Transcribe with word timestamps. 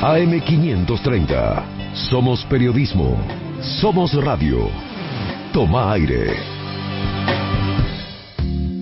AM530. 0.00 1.62
Somos 2.08 2.42
periodismo. 2.46 3.18
Somos 3.82 4.14
radio. 4.14 4.70
Toma 5.52 5.92
aire. 5.92 6.38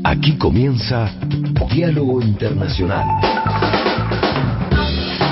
Aquí 0.05 0.37
comienza 0.37 1.11
Diálogo 1.75 2.23
Internacional. 2.23 3.05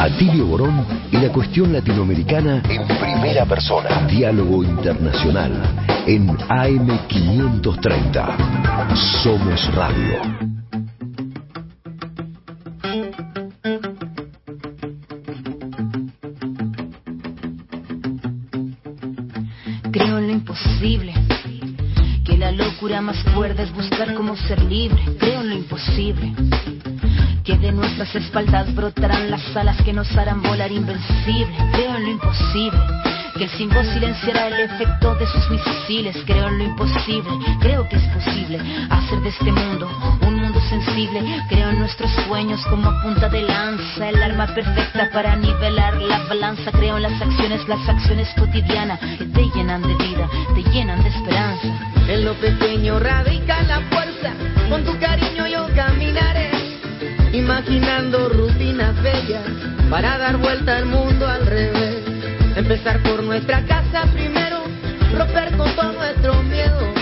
Atilio 0.01 0.47
Borón 0.47 0.85
y 1.13 1.19
la 1.19 1.31
cuestión 1.31 1.73
latinoamericana 1.73 2.63
en 2.69 2.85
primera 2.89 3.45
persona. 3.45 4.09
Diálogo 4.09 4.65
Internacional 4.65 5.53
en 6.05 6.27
AM530. 6.27 8.97
Somos 9.23 9.73
Radio. 9.73 10.46
Más 23.07 23.23
fuerte 23.35 23.63
es 23.63 23.73
buscar 23.73 24.15
cómo 24.15 24.37
ser 24.37 24.61
libre. 24.65 25.01
Creo 25.21 25.41
en 25.41 25.51
lo 25.51 25.55
imposible. 25.55 26.35
Que 27.45 27.57
de 27.57 27.71
nuestras 27.71 28.13
espaldas 28.17 28.75
brotarán 28.75 29.31
las 29.31 29.57
alas 29.57 29.81
que 29.83 29.93
nos 29.93 30.11
harán 30.17 30.43
volar 30.43 30.73
invencible. 30.73 31.55
Creo 31.73 31.97
en 31.97 32.03
lo 32.03 32.11
imposible 32.11 32.81
que 33.39 33.45
el 33.45 33.51
símbolo 33.51 33.85
silenciará 33.93 34.49
el 34.49 34.61
efecto 34.69 35.15
de 35.15 35.27
sus 35.29 35.51
misiles. 35.51 36.17
Creo 36.27 36.49
en 36.49 36.59
lo 36.59 36.65
imposible, 36.65 37.31
creo 37.61 37.89
que 37.89 37.95
es 37.95 38.09
posible 38.09 38.59
hacer 38.91 39.21
de 39.21 39.29
este 39.29 39.53
mundo 39.53 39.89
un 40.27 40.36
Creo 41.49 41.71
en 41.71 41.79
nuestros 41.79 42.11
sueños 42.27 42.61
como 42.67 42.91
punta 43.03 43.29
de 43.31 43.43
lanza, 43.43 44.11
el 44.11 44.23
arma 44.23 44.47
perfecta 44.47 45.09
para 45.11 45.35
nivelar 45.37 45.95
la 46.03 46.19
balanza. 46.25 46.71
Creo 46.71 46.97
en 46.97 47.05
las 47.05 47.23
acciones, 47.23 47.67
las 47.67 47.89
acciones 47.89 48.29
cotidianas 48.39 49.01
que 49.01 49.25
te 49.25 49.45
llenan 49.55 49.81
de 49.81 49.95
vida, 49.95 50.29
te 50.55 50.63
llenan 50.71 51.03
de 51.03 51.09
esperanza. 51.09 51.69
En 52.09 52.25
lo 52.27 52.35
pequeño 52.35 52.99
radica 52.99 53.63
la 53.63 53.81
fuerza, 53.89 54.35
con 54.69 54.85
tu 54.85 54.99
cariño 54.99 55.47
yo 55.47 55.67
caminaré, 55.75 56.51
imaginando 57.33 58.29
rutinas 58.29 59.01
bellas 59.03 59.45
para 59.89 60.19
dar 60.19 60.37
vuelta 60.37 60.77
al 60.77 60.87
mundo 60.87 61.27
al 61.27 61.47
revés. 61.47 62.05
Empezar 62.55 63.03
por 63.03 63.23
nuestra 63.23 63.65
casa 63.65 64.03
primero, 64.13 64.59
romper 65.17 65.57
con 65.57 65.75
todo 65.75 65.93
nuestro 65.93 66.43
miedo, 66.43 66.93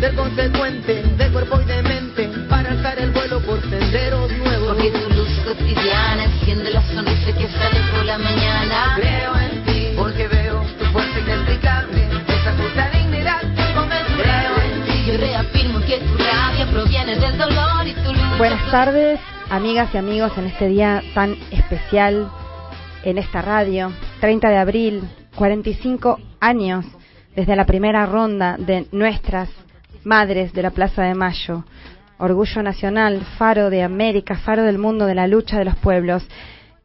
ser 0.00 0.14
consecuente 0.14 1.02
de 1.02 1.28
cuerpo 1.30 1.60
y 1.60 1.64
de 1.64 1.82
mente 1.82 2.28
para 2.48 2.70
alzar 2.70 2.98
el 2.98 3.10
vuelo 3.10 3.40
por 3.40 3.60
senderos 3.62 4.30
nuevos. 4.38 4.68
Porque 4.68 4.90
tu 4.90 5.14
luz 5.14 5.28
cotidiana 5.44 6.24
enciende 6.24 6.70
la 6.70 6.82
sonrisa 6.82 7.32
que 7.32 7.48
sale 7.48 7.80
por 7.94 8.04
la 8.04 8.18
mañana. 8.18 8.94
Creo 8.96 9.36
en 9.36 9.64
ti, 9.64 9.88
porque 9.96 10.28
veo 10.28 10.62
tu 10.78 10.84
fuerza 10.86 11.18
inexplicable, 11.18 12.08
esa 12.28 12.56
justa 12.56 12.90
dignidad 12.90 13.40
que 13.40 13.74
convence. 13.74 14.12
Creo 14.22 14.56
en 14.62 14.84
ti, 14.84 15.04
yo 15.06 15.16
reafirmo 15.16 15.80
que 15.80 15.98
tu 15.98 16.16
rabia 16.18 16.66
proviene 16.70 17.16
del 17.16 17.38
dolor 17.38 17.86
y 17.86 17.92
tu 17.92 18.12
luz. 18.12 18.38
Buenas 18.38 18.70
tardes, 18.70 19.20
amigas 19.50 19.90
y 19.94 19.98
amigos, 19.98 20.32
en 20.36 20.46
este 20.46 20.68
día 20.68 21.02
tan 21.14 21.36
especial 21.50 22.30
en 23.04 23.18
esta 23.18 23.42
radio, 23.42 23.92
30 24.20 24.48
de 24.48 24.56
abril, 24.56 25.02
45 25.36 26.18
años 26.40 26.86
desde 27.36 27.56
la 27.56 27.66
primera 27.66 28.06
ronda 28.06 28.56
de 28.58 28.86
nuestras 28.92 29.50
madres 30.04 30.52
de 30.52 30.62
la 30.62 30.70
Plaza 30.70 31.02
de 31.02 31.14
Mayo. 31.14 31.64
Orgullo 32.18 32.62
nacional, 32.62 33.22
faro 33.38 33.70
de 33.70 33.82
América, 33.82 34.36
faro 34.36 34.62
del 34.62 34.78
mundo 34.78 35.06
de 35.06 35.14
la 35.14 35.26
lucha 35.26 35.58
de 35.58 35.64
los 35.64 35.76
pueblos. 35.76 36.26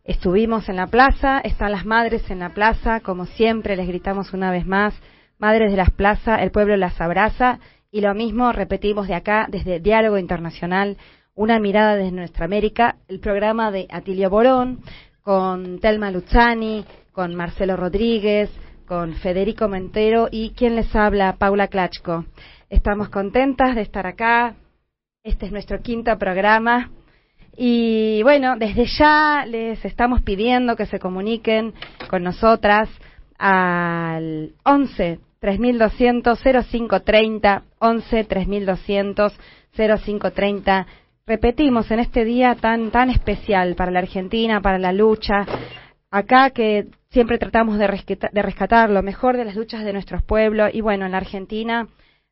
Estuvimos 0.04 0.70
en 0.70 0.78
la 0.78 0.88
plaza, 0.88 1.40
están 1.40 1.72
las 1.72 1.86
madres 1.86 2.30
en 2.32 2.40
la 2.40 2.50
plaza, 2.50 3.00
como 3.02 3.26
siempre 3.26 3.76
les 3.76 3.88
gritamos 3.88 4.34
una 4.34 4.52
vez 4.52 4.66
más, 4.66 5.00
madres 5.38 5.72
de 5.72 5.78
las 5.78 5.92
plazas, 5.92 6.42
el 6.42 6.52
pueblo 6.52 6.76
las 6.78 7.00
abraza 7.00 7.60
y 7.92 8.02
lo 8.02 8.14
mismo 8.14 8.52
repetimos 8.52 9.08
de 9.08 9.16
acá 9.16 9.48
desde 9.50 9.80
Diálogo 9.80 10.18
Internacional, 10.18 10.98
una 11.36 11.60
mirada 11.60 11.96
desde 11.96 12.12
nuestra 12.12 12.46
América, 12.46 12.96
el 13.08 13.20
programa 13.20 13.72
de 13.72 13.88
Atilio 13.90 14.30
Borón, 14.30 14.80
con 15.22 15.80
Telma 15.80 16.12
Luzzani, 16.12 16.86
con 17.12 17.36
Marcelo 17.36 17.78
Rodríguez, 17.78 18.50
con 18.88 19.14
Federico 19.14 19.68
Mentero 19.68 20.28
y 20.32 20.50
quien 20.52 20.76
les 20.76 20.96
habla, 20.96 21.36
Paula 21.38 21.68
Klachko. 21.68 22.26
Estamos 22.70 23.10
contentas 23.10 23.74
de 23.74 23.82
estar 23.82 24.06
acá. 24.06 24.54
Este 25.24 25.48
es 25.48 25.52
nuestro 25.52 25.80
quinto 25.82 26.16
programa. 26.20 26.92
Y 27.58 28.22
bueno, 28.22 28.58
desde 28.58 28.86
ya 28.86 29.44
les 29.48 29.84
estamos 29.84 30.22
pidiendo 30.22 30.76
que 30.76 30.86
se 30.86 31.00
comuniquen 31.00 31.74
con 32.12 32.22
nosotras 32.22 32.88
al 33.40 34.54
11 34.64 35.20
3200 35.40 36.40
0530, 36.40 37.64
11 37.80 38.24
3200 38.26 39.40
0530 39.76 40.88
repetimos 41.26 41.90
en 41.92 42.00
este 42.00 42.24
día 42.24 42.56
tan 42.56 42.92
tan 42.92 43.10
especial 43.10 43.76
para 43.76 43.92
la 43.92 44.00
Argentina, 44.00 44.62
para 44.62 44.78
la 44.78 44.92
lucha, 44.92 45.46
acá 46.12 46.52
que 46.52 46.88
siempre 47.10 47.38
tratamos 47.38 47.78
de 47.78 47.88
rescatar, 47.88 48.32
de 48.32 48.42
rescatar 48.42 48.90
lo 48.90 49.02
mejor 49.02 49.38
de 49.38 49.46
las 49.46 49.56
luchas 49.56 49.84
de 49.84 49.94
nuestros 49.94 50.24
pueblos 50.24 50.70
y 50.74 50.82
bueno, 50.82 51.06
en 51.06 51.14
la 51.14 51.18
Argentina 51.18 51.88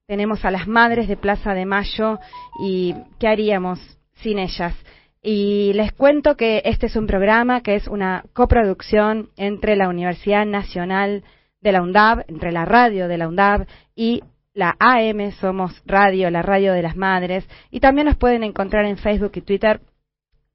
tenemos 0.07 0.45
a 0.45 0.51
las 0.51 0.67
madres 0.67 1.09
de 1.09 1.17
Plaza 1.17 1.53
de 1.53 1.65
Mayo 1.65 2.19
y 2.63 2.95
¿qué 3.19 3.27
haríamos 3.27 3.79
sin 4.15 4.39
ellas? 4.39 4.73
Y 5.21 5.73
les 5.73 5.91
cuento 5.91 6.37
que 6.37 6.61
este 6.63 6.85
es 6.85 6.95
un 6.95 7.07
programa 7.07 7.61
que 7.61 7.75
es 7.75 7.89
una 7.89 8.23
coproducción 8.31 9.29
entre 9.35 9.75
la 9.75 9.89
Universidad 9.89 10.45
Nacional 10.45 11.25
de 11.59 11.71
la 11.73 11.81
UNDAB, 11.81 12.23
entre 12.29 12.53
la 12.53 12.63
radio 12.63 13.09
de 13.09 13.17
la 13.17 13.27
UNDAB 13.27 13.67
y 13.95 14.23
la 14.53 14.77
AM 14.79 15.31
Somos 15.31 15.83
Radio, 15.85 16.29
la 16.29 16.41
radio 16.41 16.71
de 16.71 16.83
las 16.83 16.95
madres, 16.95 17.45
y 17.69 17.81
también 17.81 18.07
nos 18.07 18.15
pueden 18.15 18.43
encontrar 18.43 18.85
en 18.85 18.97
Facebook 18.97 19.33
y 19.35 19.41
Twitter 19.41 19.81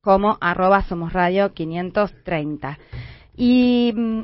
como 0.01 0.39
arroba 0.41 0.83
Somos 0.85 1.13
Radio 1.13 1.53
530. 1.53 2.79
Y 3.37 3.93
mm, 3.95 4.23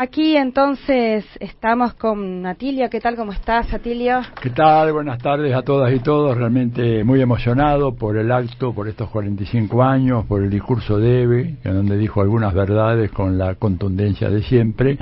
aquí 0.00 0.34
entonces 0.34 1.26
estamos 1.40 1.92
con 1.92 2.46
Atilio. 2.46 2.88
¿Qué 2.88 3.00
tal? 3.00 3.16
¿Cómo 3.16 3.32
estás, 3.32 3.70
Atilio? 3.74 4.22
¿Qué 4.40 4.48
tal? 4.48 4.94
Buenas 4.94 5.18
tardes 5.18 5.54
a 5.54 5.60
todas 5.60 5.92
y 5.92 5.98
todos. 5.98 6.38
Realmente 6.38 7.04
muy 7.04 7.20
emocionado 7.20 7.94
por 7.94 8.16
el 8.16 8.32
acto, 8.32 8.72
por 8.72 8.88
estos 8.88 9.10
45 9.10 9.82
años, 9.82 10.24
por 10.24 10.42
el 10.42 10.48
discurso 10.48 10.96
de 10.96 11.22
Eve, 11.22 11.56
en 11.64 11.74
donde 11.74 11.98
dijo 11.98 12.22
algunas 12.22 12.54
verdades 12.54 13.10
con 13.10 13.36
la 13.36 13.56
contundencia 13.56 14.30
de 14.30 14.42
siempre 14.42 14.96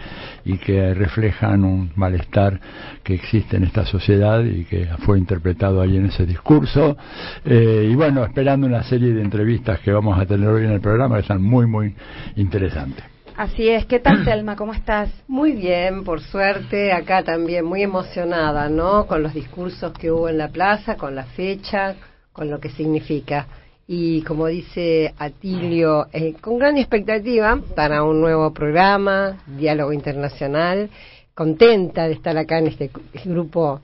y 0.45 0.59
que 0.59 0.93
reflejan 0.95 1.65
un 1.65 1.93
malestar 1.95 2.61
que 3.05 3.15
existe 3.15 3.57
en 3.57 3.65
esta 3.65 3.87
sociedad 3.87 4.43
y 4.43 4.65
que 4.65 4.89
fue 5.07 5.17
interpretado 5.17 5.81
ahí 5.81 5.97
en 5.97 6.07
ese 6.07 6.27
discurso. 6.27 6.97
Eh, 7.45 7.89
y 7.89 7.95
bueno, 7.95 8.25
esperando 8.25 8.67
una 8.67 8.83
serie 8.83 9.13
de 9.15 9.23
entrevistas 9.23 9.79
que 9.79 9.93
vamos 9.93 10.19
a 10.19 10.27
tener 10.27 10.49
hoy 10.49 10.65
en 10.65 10.73
el 10.73 10.81
programa 10.81 11.15
que 11.15 11.23
están 11.23 11.41
muy, 11.41 11.67
muy 11.67 11.95
interesantes. 12.35 13.18
Así 13.38 13.69
es. 13.69 13.87
¿Qué 13.87 14.00
tal, 14.00 14.25
Telma? 14.25 14.56
¿Cómo 14.56 14.72
estás? 14.72 15.10
Muy 15.28 15.53
bien, 15.53 16.03
por 16.03 16.21
suerte. 16.21 16.91
Acá 16.91 17.22
también 17.22 17.65
muy 17.65 17.84
emocionada, 17.84 18.69
¿no? 18.69 19.06
Con 19.06 19.22
los 19.22 19.32
discursos 19.32 19.93
que 19.93 20.10
hubo 20.10 20.28
en 20.28 20.38
la 20.38 20.49
plaza, 20.49 20.97
con 20.97 21.15
la 21.15 21.22
fecha, 21.22 21.94
con 22.32 22.50
lo 22.50 22.59
que 22.59 22.69
significa. 22.71 23.47
Y 23.87 24.22
como 24.22 24.49
dice 24.49 25.15
Atilio, 25.16 26.09
eh, 26.12 26.34
con 26.41 26.59
gran 26.59 26.78
expectativa 26.78 27.60
para 27.76 28.03
un 28.03 28.21
nuevo 28.21 28.53
programa, 28.53 29.38
Diálogo 29.47 29.93
Internacional. 29.93 30.91
Contenta 31.32 32.09
de 32.09 32.15
estar 32.15 32.37
acá 32.37 32.59
en 32.59 32.66
este 32.66 32.91
grupo 33.25 33.81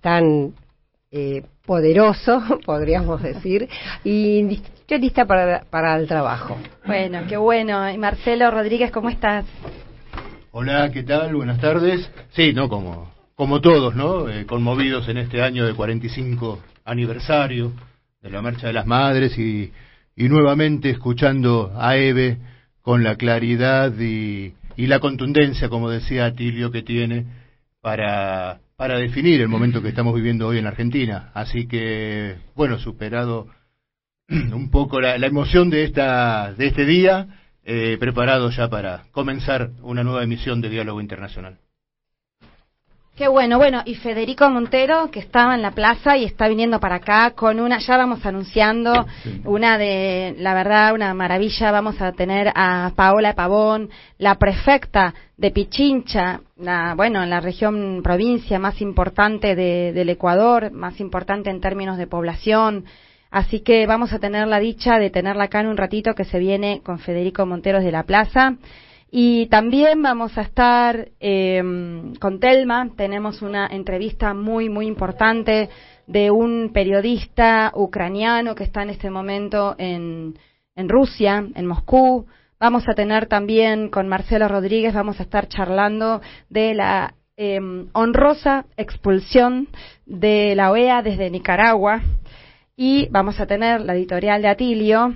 tan 0.00 0.54
eh, 1.10 1.42
poderoso, 1.66 2.42
podríamos 2.64 3.22
decir, 3.22 3.68
y 4.02 4.62
estoy 4.84 4.98
lista 4.98 5.24
para, 5.24 5.64
para 5.70 5.96
el 5.96 6.06
trabajo. 6.06 6.58
Bueno, 6.86 7.22
qué 7.26 7.38
bueno. 7.38 7.90
Y 7.90 7.96
Marcelo 7.96 8.50
Rodríguez, 8.50 8.90
¿cómo 8.90 9.08
estás? 9.08 9.46
Hola, 10.50 10.90
¿qué 10.92 11.02
tal? 11.02 11.34
Buenas 11.34 11.58
tardes. 11.58 12.10
Sí, 12.32 12.52
no, 12.52 12.68
como, 12.68 13.10
como 13.34 13.62
todos, 13.62 13.94
¿no? 13.94 14.28
Eh, 14.28 14.44
conmovidos 14.44 15.08
en 15.08 15.16
este 15.16 15.40
año 15.40 15.64
de 15.64 15.72
45 15.72 16.60
aniversario 16.84 17.72
de 18.20 18.28
la 18.28 18.42
Marcha 18.42 18.66
de 18.66 18.74
las 18.74 18.86
Madres 18.86 19.38
y, 19.38 19.72
y 20.16 20.28
nuevamente 20.28 20.90
escuchando 20.90 21.72
a 21.78 21.96
Eve 21.96 22.36
con 22.82 23.02
la 23.02 23.16
claridad 23.16 23.90
y, 23.98 24.52
y 24.76 24.86
la 24.86 25.00
contundencia, 25.00 25.70
como 25.70 25.88
decía 25.88 26.26
Atilio, 26.26 26.70
que 26.70 26.82
tiene 26.82 27.24
para, 27.80 28.60
para 28.76 28.98
definir 28.98 29.40
el 29.40 29.48
momento 29.48 29.80
que 29.80 29.88
estamos 29.88 30.14
viviendo 30.14 30.46
hoy 30.46 30.58
en 30.58 30.66
Argentina. 30.66 31.30
Así 31.32 31.66
que, 31.66 32.36
bueno, 32.54 32.78
superado 32.78 33.48
un 34.28 34.70
poco 34.70 35.00
la, 35.00 35.18
la 35.18 35.26
emoción 35.26 35.70
de, 35.70 35.84
esta, 35.84 36.54
de 36.54 36.66
este 36.66 36.84
día, 36.84 37.26
eh, 37.64 37.96
preparado 37.98 38.50
ya 38.50 38.68
para 38.68 39.04
comenzar 39.10 39.70
una 39.82 40.02
nueva 40.04 40.22
emisión 40.22 40.60
de 40.60 40.68
Diálogo 40.68 41.00
Internacional. 41.00 41.58
Qué 43.16 43.28
bueno, 43.28 43.58
bueno, 43.58 43.80
y 43.84 43.94
Federico 43.94 44.50
Montero, 44.50 45.08
que 45.12 45.20
estaba 45.20 45.54
en 45.54 45.62
la 45.62 45.70
plaza 45.70 46.16
y 46.16 46.24
está 46.24 46.48
viniendo 46.48 46.80
para 46.80 46.96
acá 46.96 47.30
con 47.30 47.60
una, 47.60 47.78
ya 47.78 47.96
vamos 47.96 48.26
anunciando, 48.26 49.06
una 49.44 49.78
de, 49.78 50.34
la 50.38 50.52
verdad, 50.52 50.92
una 50.94 51.14
maravilla, 51.14 51.70
vamos 51.70 52.00
a 52.02 52.10
tener 52.10 52.50
a 52.56 52.90
Paola 52.96 53.34
Pavón, 53.34 53.88
la 54.18 54.34
prefecta 54.34 55.14
de 55.36 55.52
Pichincha, 55.52 56.40
la, 56.56 56.94
bueno, 56.96 57.22
en 57.22 57.30
la 57.30 57.38
región, 57.38 58.00
provincia 58.02 58.58
más 58.58 58.80
importante 58.80 59.54
del 59.54 60.08
Ecuador, 60.08 60.72
más 60.72 60.98
importante 60.98 61.50
en 61.50 61.60
términos 61.60 61.98
de 61.98 62.08
población, 62.08 62.84
así 63.34 63.60
que 63.60 63.84
vamos 63.88 64.12
a 64.12 64.20
tener 64.20 64.46
la 64.46 64.60
dicha 64.60 65.00
de 65.00 65.10
tenerla 65.10 65.44
acá 65.44 65.60
en 65.60 65.66
un 65.66 65.76
ratito 65.76 66.14
que 66.14 66.24
se 66.24 66.38
viene 66.38 66.82
con 66.84 67.00
Federico 67.00 67.44
Montero 67.44 67.80
de 67.80 67.90
la 67.90 68.04
plaza. 68.04 68.58
Y 69.10 69.46
también 69.46 70.02
vamos 70.02 70.38
a 70.38 70.42
estar 70.42 71.08
em, 71.18 72.14
con 72.14 72.38
Telma, 72.38 72.90
tenemos 72.96 73.42
una 73.42 73.66
entrevista 73.66 74.34
muy, 74.34 74.68
muy 74.68 74.86
importante 74.86 75.68
de 76.06 76.30
un 76.30 76.70
periodista 76.72 77.72
ucraniano 77.74 78.54
que 78.54 78.62
está 78.62 78.84
en 78.84 78.90
este 78.90 79.10
momento 79.10 79.74
en, 79.78 80.38
en 80.76 80.88
Rusia, 80.88 81.44
en 81.56 81.66
Moscú. 81.66 82.26
Vamos 82.60 82.88
a 82.88 82.94
tener 82.94 83.26
también 83.26 83.88
con 83.88 84.06
Marcelo 84.06 84.46
Rodríguez, 84.46 84.94
vamos 84.94 85.18
a 85.18 85.24
estar 85.24 85.48
charlando 85.48 86.20
de 86.50 86.74
la 86.74 87.14
em, 87.36 87.88
honrosa 87.94 88.66
expulsión 88.76 89.66
de 90.06 90.54
la 90.54 90.70
OEA 90.70 91.02
desde 91.02 91.30
Nicaragua. 91.30 92.00
Y 92.76 93.08
vamos 93.10 93.38
a 93.40 93.46
tener 93.46 93.80
la 93.80 93.94
editorial 93.94 94.42
de 94.42 94.48
Atilio, 94.48 95.14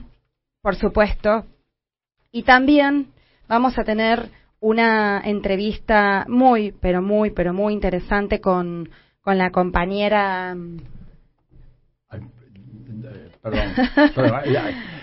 por 0.62 0.76
supuesto. 0.76 1.46
Y 2.30 2.42
también 2.44 3.08
vamos 3.48 3.78
a 3.78 3.84
tener 3.84 4.30
una 4.60 5.20
entrevista 5.24 6.24
muy, 6.28 6.72
pero 6.72 7.02
muy, 7.02 7.30
pero 7.30 7.52
muy 7.52 7.72
interesante 7.74 8.40
con, 8.40 8.88
con 9.20 9.38
la 9.38 9.50
compañera. 9.50 10.56
perdón, 13.42 13.74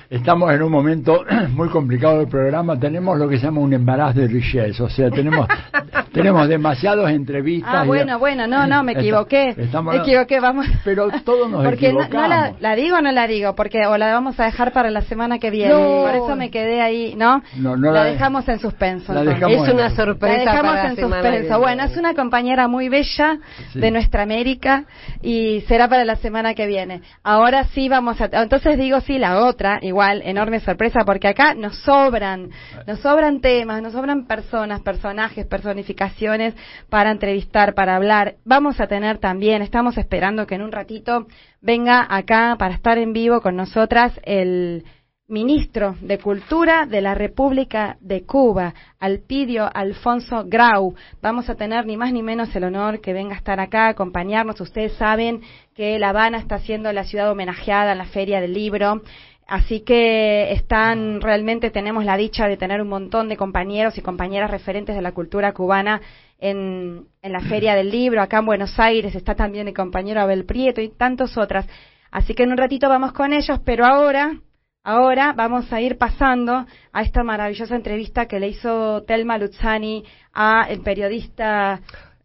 estamos 0.09 0.51
en 0.53 0.61
un 0.61 0.71
momento 0.71 1.23
muy 1.51 1.69
complicado 1.69 2.19
del 2.19 2.27
programa. 2.27 2.79
Tenemos 2.79 3.17
lo 3.17 3.27
que 3.27 3.37
se 3.37 3.45
llama 3.45 3.61
un 3.61 3.73
embarazo 3.73 4.19
de 4.19 4.27
richesse, 4.27 4.79
o 4.81 4.89
sea, 4.89 5.09
tenemos 5.09 5.47
tenemos 6.15 6.47
demasiadas 6.47 7.11
entrevistas. 7.11 7.73
Ah, 7.73 7.83
bueno, 7.83 8.17
bueno, 8.19 8.47
no, 8.47 8.65
no, 8.67 8.83
me 8.83 8.93
equivoqué. 8.93 9.55
me 9.55 9.97
equivoqué, 9.97 10.39
vamos. 10.39 10.65
Pero 10.83 11.09
todos 11.23 11.49
nos 11.49 11.63
porque 11.63 11.87
equivocamos. 11.87 12.13
No, 12.13 12.27
la, 12.27 12.53
la, 12.59 12.75
digo 12.75 12.97
o 12.97 13.01
no 13.01 13.11
la 13.11 13.27
digo, 13.27 13.55
porque 13.55 13.85
o 13.85 13.97
la 13.97 14.13
vamos 14.13 14.39
a 14.39 14.45
dejar 14.45 14.71
para 14.71 14.89
la 14.91 15.01
semana 15.01 15.39
que 15.39 15.51
viene. 15.51 15.73
Por 15.73 16.15
eso 16.15 16.35
me 16.35 16.49
quedé 16.49 16.81
ahí, 16.81 17.15
¿no? 17.15 17.43
No, 17.57 17.75
no 17.75 17.91
la, 17.91 18.05
dejamos 18.05 18.47
en 18.47 18.59
suspenso. 18.59 19.13
es 19.13 19.73
una 19.73 19.89
sorpresa. 19.89 20.45
La 20.45 20.51
dejamos 20.51 20.77
en 20.85 20.95
suspenso. 20.95 21.59
Bueno, 21.59 21.83
es 21.83 21.97
una 21.97 22.13
compañera 22.13 22.67
muy 22.67 22.89
bella 22.89 23.39
de 23.73 23.91
nuestra 23.91 24.23
América 24.23 24.85
y 25.21 25.61
será 25.67 25.87
para 25.87 26.05
la 26.05 26.15
semana 26.15 26.53
que 26.53 26.65
viene. 26.65 27.01
Ahora 27.23 27.65
sí 27.65 27.89
vamos 27.89 28.19
a. 28.21 28.29
Entonces 28.31 28.77
digo 28.77 29.01
sí, 29.01 29.17
la 29.17 29.39
otra, 29.45 29.79
igual, 29.81 30.04
enorme 30.11 30.59
sorpresa, 30.59 31.01
porque 31.05 31.27
acá 31.27 31.53
nos 31.53 31.77
sobran, 31.79 32.49
nos 32.87 32.99
sobran 32.99 33.41
temas, 33.41 33.81
nos 33.81 33.93
sobran 33.93 34.25
personas, 34.25 34.81
personajes, 34.81 35.45
personificaciones 35.45 36.53
para 36.89 37.11
entrevistar, 37.11 37.73
para 37.73 37.95
hablar. 37.95 38.35
Vamos 38.45 38.79
a 38.79 38.87
tener 38.87 39.17
también, 39.17 39.61
estamos 39.61 39.97
esperando 39.97 40.47
que 40.47 40.55
en 40.55 40.61
un 40.61 40.71
ratito 40.71 41.27
venga 41.61 42.05
acá 42.09 42.55
para 42.57 42.75
estar 42.75 42.97
en 42.97 43.13
vivo 43.13 43.41
con 43.41 43.55
nosotras 43.55 44.13
el 44.23 44.83
ministro 45.27 45.95
de 46.01 46.19
Cultura 46.19 46.85
de 46.85 47.01
la 47.01 47.15
República 47.15 47.97
de 47.99 48.25
Cuba, 48.25 48.75
Alpidio 48.99 49.67
Alfonso 49.73 50.43
Grau. 50.45 50.93
Vamos 51.19 51.49
a 51.49 51.55
tener 51.55 51.87
ni 51.87 51.97
más 51.97 52.13
ni 52.13 52.21
menos 52.21 52.55
el 52.55 52.65
honor 52.65 53.01
que 53.01 53.11
venga 53.11 53.33
a 53.33 53.37
estar 53.37 53.59
acá, 53.59 53.87
a 53.87 53.89
acompañarnos. 53.89 54.61
Ustedes 54.61 54.93
saben 54.93 55.41
que 55.73 55.97
La 55.97 56.09
Habana 56.09 56.37
está 56.37 56.59
siendo 56.59 56.93
la 56.93 57.05
ciudad 57.05 57.31
homenajeada 57.31 57.93
en 57.93 57.97
la 57.97 58.05
Feria 58.05 58.39
del 58.39 58.53
Libro. 58.53 59.01
Así 59.47 59.81
que 59.81 60.51
están, 60.53 61.21
realmente 61.21 61.69
tenemos 61.69 62.03
la 62.03 62.17
dicha 62.17 62.47
de 62.47 62.57
tener 62.57 62.81
un 62.81 62.89
montón 62.89 63.29
de 63.29 63.37
compañeros 63.37 63.97
y 63.97 64.01
compañeras 64.01 64.49
referentes 64.49 64.95
de 64.95 65.03
la 65.03 65.11
cultura 65.11 65.53
cubana 65.53 66.01
en, 66.39 67.05
en 67.21 67.31
la 67.31 67.41
Feria 67.41 67.75
del 67.75 67.91
Libro. 67.91 68.21
Acá 68.21 68.39
en 68.39 68.47
Buenos 68.47 68.79
Aires 68.79 69.13
está 69.13 69.35
también 69.35 69.67
el 69.67 69.75
compañero 69.75 70.21
Abel 70.21 70.45
Prieto 70.45 70.81
y 70.81 70.89
tantos 70.89 71.37
otras. 71.37 71.67
Así 72.09 72.33
que 72.33 72.43
en 72.43 72.51
un 72.51 72.57
ratito 72.57 72.89
vamos 72.89 73.13
con 73.13 73.33
ellos, 73.33 73.59
pero 73.63 73.85
ahora, 73.85 74.35
ahora 74.83 75.33
vamos 75.33 75.71
a 75.71 75.79
ir 75.79 75.99
pasando 75.99 76.65
a 76.91 77.01
esta 77.03 77.23
maravillosa 77.23 77.75
entrevista 77.75 78.25
que 78.25 78.39
le 78.39 78.47
hizo 78.47 79.03
Telma 79.03 79.37
Luzzani 79.37 80.03
a 80.33 80.65
el 80.69 80.81
periodista 80.81 81.81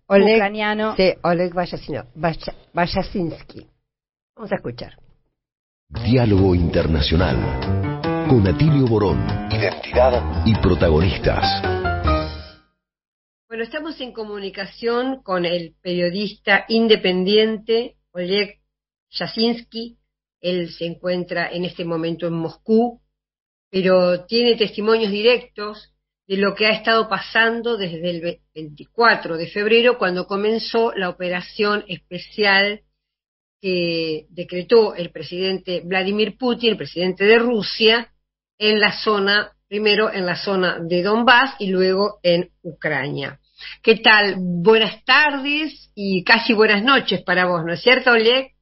ucraniano. 0.09 0.97
Sí, 0.97 1.13
Oleg 1.23 1.53
Vashasinsky. 2.73 3.67
Vamos 4.37 4.53
a 4.53 4.55
escuchar. 4.55 4.95
Diálogo 5.91 6.55
Internacional 6.55 7.37
con 8.29 8.47
Atilio 8.47 8.87
Borón. 8.87 9.27
Identidad 9.51 10.47
y 10.47 10.55
protagonistas. 10.55 11.45
Bueno, 13.49 13.65
estamos 13.65 14.01
en 14.01 14.13
comunicación 14.13 15.21
con 15.25 15.45
el 15.45 15.75
periodista 15.83 16.65
independiente 16.69 17.97
Oleg 18.13 18.61
Yasinski. 19.11 19.99
Él 20.41 20.71
se 20.71 20.87
encuentra 20.87 21.51
en 21.51 21.65
este 21.65 21.85
momento 21.85 22.29
en 22.29 22.35
Moscú, 22.35 23.03
pero 23.69 24.27
tiene 24.27 24.55
testimonios 24.55 25.11
directos 25.11 25.93
de 26.29 26.37
lo 26.37 26.55
que 26.55 26.67
ha 26.67 26.71
estado 26.71 27.09
pasando 27.09 27.77
desde 27.77 28.11
el 28.11 28.41
24 28.55 29.37
de 29.37 29.49
febrero, 29.49 29.99
cuando 29.99 30.29
comenzó 30.29 30.93
la 30.95 31.09
operación 31.09 31.85
especial 31.89 32.83
que 33.61 34.27
decretó 34.31 34.95
el 34.95 35.11
presidente 35.11 35.83
Vladimir 35.85 36.37
Putin, 36.39 36.71
el 36.71 36.77
presidente 36.77 37.25
de 37.25 37.39
Rusia, 37.39 38.11
en 38.59 38.81
la 38.81 38.93
zona, 38.93 39.53
primero 39.69 40.13
en 40.13 40.27
la 40.27 40.37
zona 40.37 40.79
de 40.81 41.03
Donbass 41.03 41.57
y 41.59 41.69
luego 41.69 42.19
en 42.23 42.51
Ucrania. 42.63 43.39
¿Qué 43.83 43.97
tal? 43.97 44.37
Buenas 44.39 45.05
tardes 45.05 45.91
y 45.95 46.25
casi 46.25 46.55
buenas 46.55 46.83
noches 46.83 47.23
para 47.23 47.47
vos, 47.47 47.65
¿no 47.65 47.73
es 47.73 47.83
cierto, 47.83 48.13
Oleg? 48.13 48.55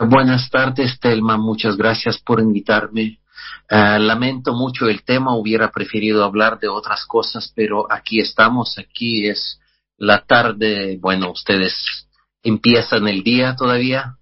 Buenas 0.00 0.50
tardes, 0.50 0.98
Telma. 0.98 1.36
Muchas 1.36 1.76
gracias 1.76 2.18
por 2.18 2.40
invitarme. 2.40 3.20
Eh, 3.68 3.98
lamento 3.98 4.52
mucho 4.52 4.88
el 4.88 5.04
tema, 5.04 5.36
hubiera 5.36 5.70
preferido 5.70 6.24
hablar 6.24 6.58
de 6.58 6.68
otras 6.68 7.04
cosas, 7.06 7.52
pero 7.54 7.90
aquí 7.90 8.20
estamos, 8.20 8.78
aquí 8.78 9.26
es 9.26 9.60
la 9.96 10.24
tarde, 10.24 10.98
bueno, 11.00 11.30
ustedes 11.30 11.74
¿Empiezan 12.44 13.08
el 13.08 13.24
día 13.24 13.56
todavía? 13.56 14.18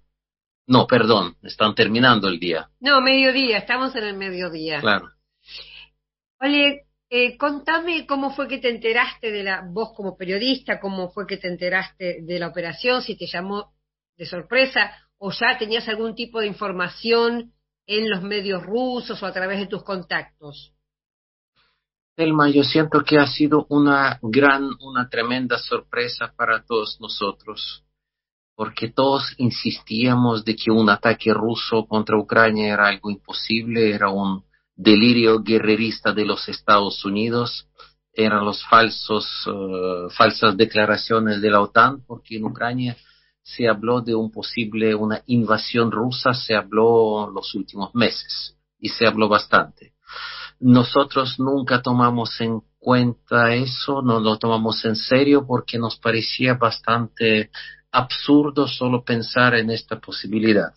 No, 0.65 0.87
perdón, 0.87 1.35
están 1.43 1.75
terminando 1.75 2.29
el 2.29 2.39
día. 2.39 2.69
No, 2.79 3.01
mediodía, 3.01 3.57
estamos 3.57 3.93
en 3.97 4.05
el 4.05 4.15
mediodía. 4.15 4.79
Claro. 4.79 5.09
Oye, 6.39 6.85
eh, 7.09 7.37
contame 7.37 8.07
cómo 8.07 8.33
fue 8.33 8.47
que 8.47 8.59
te 8.59 8.69
enteraste 8.69 9.29
de 9.29 9.43
la, 9.43 9.61
vos 9.69 9.91
como 9.93 10.15
periodista, 10.15 10.79
cómo 10.79 11.11
fue 11.11 11.27
que 11.27 11.35
te 11.35 11.49
enteraste 11.49 12.21
de 12.21 12.39
la 12.39 12.47
operación, 12.47 13.01
si 13.01 13.17
te 13.17 13.27
llamó 13.27 13.73
de 14.15 14.25
sorpresa 14.25 14.91
o 15.17 15.31
ya 15.31 15.57
tenías 15.57 15.87
algún 15.89 16.15
tipo 16.15 16.39
de 16.39 16.47
información 16.47 17.53
en 17.85 18.09
los 18.09 18.21
medios 18.23 18.63
rusos 18.63 19.21
o 19.21 19.25
a 19.25 19.33
través 19.33 19.59
de 19.59 19.67
tus 19.67 19.83
contactos. 19.83 20.73
Elma, 22.15 22.49
yo 22.49 22.63
siento 22.63 23.03
que 23.03 23.17
ha 23.17 23.27
sido 23.27 23.65
una 23.69 24.17
gran, 24.21 24.69
una 24.79 25.09
tremenda 25.09 25.57
sorpresa 25.57 26.33
para 26.37 26.63
todos 26.63 27.01
nosotros 27.01 27.82
porque 28.55 28.89
todos 28.89 29.33
insistíamos 29.37 30.45
de 30.45 30.55
que 30.55 30.71
un 30.71 30.89
ataque 30.89 31.33
ruso 31.33 31.85
contra 31.87 32.17
Ucrania 32.17 32.73
era 32.73 32.87
algo 32.87 33.09
imposible, 33.09 33.93
era 33.93 34.09
un 34.09 34.43
delirio 34.75 35.41
guerrerista 35.41 36.13
de 36.13 36.25
los 36.25 36.47
Estados 36.47 37.03
Unidos, 37.05 37.67
eran 38.13 38.45
los 38.45 38.63
falsos, 38.65 39.25
eh, 39.47 40.13
falsas 40.15 40.55
declaraciones 40.55 41.41
de 41.41 41.49
la 41.49 41.61
OTAN, 41.61 42.03
porque 42.05 42.37
en 42.37 42.45
Ucrania 42.45 42.95
se 43.41 43.67
habló 43.67 44.01
de 44.01 44.15
un 44.15 44.31
posible, 44.31 44.95
una 44.95 45.21
invasión 45.25 45.91
rusa, 45.91 46.33
se 46.33 46.55
habló 46.55 47.29
los 47.33 47.53
últimos 47.55 47.93
meses 47.93 48.55
y 48.79 48.89
se 48.89 49.07
habló 49.07 49.27
bastante. 49.27 49.93
Nosotros 50.59 51.39
nunca 51.39 51.81
tomamos 51.81 52.39
en 52.39 52.61
cuenta 52.79 53.53
eso, 53.53 54.01
no 54.01 54.19
lo 54.19 54.37
tomamos 54.37 54.85
en 54.85 54.95
serio 54.95 55.45
porque 55.45 55.77
nos 55.77 55.97
parecía 55.97 56.53
bastante 56.53 57.49
absurdo 57.93 58.67
solo 58.67 59.03
pensar 59.03 59.55
en 59.55 59.69
esta 59.69 59.99
posibilidad. 59.99 60.73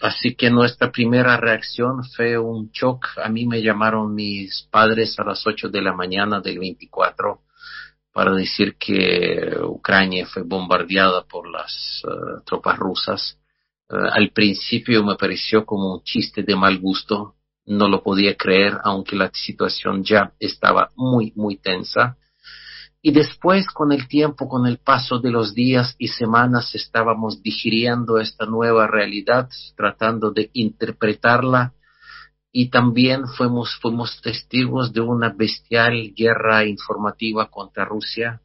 Así 0.00 0.34
que 0.34 0.50
nuestra 0.50 0.90
primera 0.90 1.36
reacción 1.36 2.04
fue 2.04 2.38
un 2.38 2.70
shock. 2.70 3.06
A 3.22 3.28
mí 3.28 3.46
me 3.46 3.62
llamaron 3.62 4.14
mis 4.14 4.68
padres 4.70 5.18
a 5.18 5.24
las 5.24 5.46
8 5.46 5.68
de 5.68 5.82
la 5.82 5.92
mañana 5.92 6.40
del 6.40 6.58
24 6.58 7.40
para 8.12 8.32
decir 8.32 8.76
que 8.76 9.56
Ucrania 9.64 10.26
fue 10.26 10.42
bombardeada 10.42 11.24
por 11.24 11.50
las 11.50 12.02
eh, 12.04 12.42
tropas 12.46 12.78
rusas. 12.78 13.38
Eh, 13.88 13.94
al 14.12 14.30
principio 14.30 15.02
me 15.04 15.16
pareció 15.16 15.66
como 15.66 15.94
un 15.94 16.02
chiste 16.04 16.42
de 16.44 16.54
mal 16.54 16.78
gusto. 16.78 17.34
No 17.66 17.88
lo 17.88 18.02
podía 18.02 18.36
creer, 18.36 18.78
aunque 18.84 19.16
la 19.16 19.30
situación 19.32 20.04
ya 20.04 20.32
estaba 20.38 20.90
muy, 20.94 21.32
muy 21.34 21.56
tensa 21.56 22.16
Y 23.06 23.12
después, 23.12 23.66
con 23.66 23.92
el 23.92 24.08
tiempo, 24.08 24.48
con 24.48 24.66
el 24.66 24.78
paso 24.78 25.18
de 25.18 25.30
los 25.30 25.54
días 25.54 25.94
y 25.98 26.08
semanas, 26.08 26.74
estábamos 26.74 27.42
digiriendo 27.42 28.18
esta 28.18 28.46
nueva 28.46 28.86
realidad, 28.86 29.50
tratando 29.76 30.30
de 30.30 30.48
interpretarla. 30.54 31.74
Y 32.50 32.70
también 32.70 33.26
fuimos, 33.26 33.78
fuimos 33.82 34.22
testigos 34.22 34.90
de 34.94 35.02
una 35.02 35.28
bestial 35.28 36.14
guerra 36.16 36.64
informativa 36.64 37.50
contra 37.50 37.84
Rusia 37.84 38.40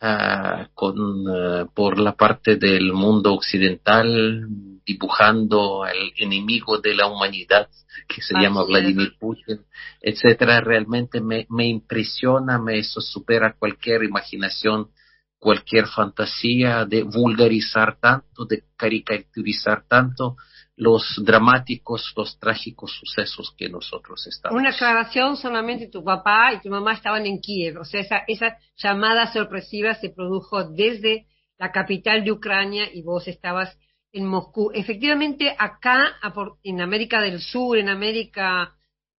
uh, 0.00 0.72
con, 0.72 1.28
uh, 1.28 1.66
por 1.74 1.98
la 1.98 2.14
parte 2.14 2.56
del 2.56 2.94
mundo 2.94 3.34
occidental, 3.34 4.48
dibujando 4.86 5.84
el 5.84 6.12
enemigo 6.16 6.78
de 6.78 6.94
la 6.94 7.08
humanidad 7.08 7.68
que 8.08 8.22
se 8.22 8.34
Así 8.36 8.44
llama 8.44 8.64
Vladimir 8.64 9.08
es. 9.12 9.18
Putin, 9.18 9.64
etcétera. 10.00 10.60
Realmente 10.60 11.20
me, 11.20 11.46
me 11.50 11.66
impresiona, 11.66 12.58
me 12.58 12.78
eso 12.78 13.00
supera 13.00 13.56
cualquier 13.58 14.04
imaginación, 14.04 14.90
cualquier 15.38 15.86
fantasía 15.86 16.84
de 16.84 17.02
vulgarizar 17.02 17.98
tanto, 17.98 18.44
de 18.44 18.64
caricaturizar 18.76 19.84
tanto 19.88 20.36
los 20.76 21.20
dramáticos, 21.24 22.12
los 22.16 22.38
trágicos 22.38 22.92
sucesos 22.92 23.54
que 23.56 23.68
nosotros 23.68 24.26
estamos. 24.26 24.60
Una 24.60 24.70
aclaración, 24.70 25.36
solamente 25.36 25.88
tu 25.88 26.04
papá 26.04 26.52
y 26.52 26.60
tu 26.60 26.68
mamá 26.68 26.92
estaban 26.92 27.24
en 27.26 27.40
Kiev, 27.40 27.78
o 27.80 27.84
sea, 27.84 28.02
esa, 28.02 28.18
esa 28.28 28.58
llamada 28.76 29.32
sorpresiva 29.32 29.94
se 29.94 30.10
produjo 30.10 30.64
desde 30.64 31.26
la 31.58 31.72
capital 31.72 32.24
de 32.24 32.32
Ucrania 32.32 32.84
y 32.92 33.02
vos 33.02 33.26
estabas 33.26 33.76
en 34.16 34.24
Moscú. 34.24 34.70
Efectivamente, 34.72 35.54
acá 35.58 36.16
en 36.62 36.80
América 36.80 37.20
del 37.20 37.38
Sur, 37.38 37.76
en 37.76 37.90
América 37.90 38.74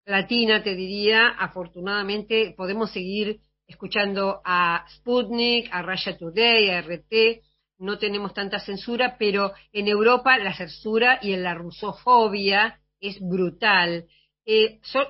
Latina, 0.07 0.63
te 0.63 0.75
diría, 0.75 1.29
afortunadamente 1.29 2.55
podemos 2.57 2.91
seguir 2.93 3.41
escuchando 3.67 4.41
a 4.43 4.87
Sputnik, 4.89 5.69
a 5.71 5.83
Russia 5.83 6.17
Today, 6.17 6.71
a 6.71 6.81
RT, 6.81 7.43
no 7.79 7.99
tenemos 7.99 8.33
tanta 8.33 8.59
censura, 8.59 9.17
pero 9.19 9.53
en 9.71 9.87
Europa 9.87 10.39
la 10.39 10.57
censura 10.57 11.19
y 11.21 11.35
en 11.35 11.43
la 11.43 11.53
rusofobia 11.53 12.81
es 12.99 13.19
brutal. 13.21 14.07
Eh, 14.47 14.79
so, 14.83 15.01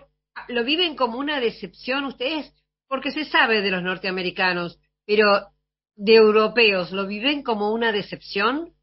¿Lo 0.48 0.64
viven 0.64 0.96
como 0.96 1.18
una 1.18 1.38
decepción 1.38 2.04
ustedes? 2.04 2.52
Porque 2.88 3.12
se 3.12 3.24
sabe 3.24 3.62
de 3.62 3.70
los 3.70 3.84
norteamericanos, 3.84 4.80
pero 5.06 5.52
de 5.94 6.14
europeos, 6.16 6.90
¿lo 6.90 7.06
viven 7.06 7.44
como 7.44 7.72
una 7.72 7.92
decepción? 7.92 8.75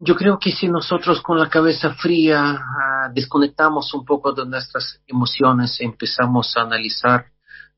Yo 0.00 0.14
creo 0.14 0.38
que 0.38 0.52
si 0.52 0.68
nosotros 0.68 1.20
con 1.22 1.38
la 1.38 1.48
cabeza 1.48 1.92
fría 1.94 2.54
uh, 2.54 3.12
desconectamos 3.12 3.92
un 3.94 4.04
poco 4.04 4.32
de 4.32 4.46
nuestras 4.46 5.00
emociones, 5.08 5.80
empezamos 5.80 6.56
a 6.56 6.62
analizar 6.62 7.26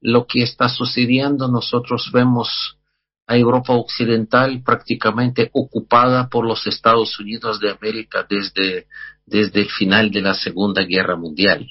lo 0.02 0.26
que 0.26 0.42
está 0.42 0.68
sucediendo, 0.68 1.48
nosotros 1.48 2.10
vemos 2.12 2.76
a 3.26 3.36
Europa 3.36 3.72
Occidental 3.72 4.62
prácticamente 4.62 5.50
ocupada 5.52 6.28
por 6.28 6.44
los 6.44 6.66
Estados 6.66 7.18
Unidos 7.18 7.58
de 7.58 7.70
América 7.70 8.26
desde, 8.28 8.86
desde 9.24 9.60
el 9.60 9.70
final 9.70 10.10
de 10.10 10.20
la 10.20 10.34
Segunda 10.34 10.82
Guerra 10.82 11.16
Mundial. 11.16 11.66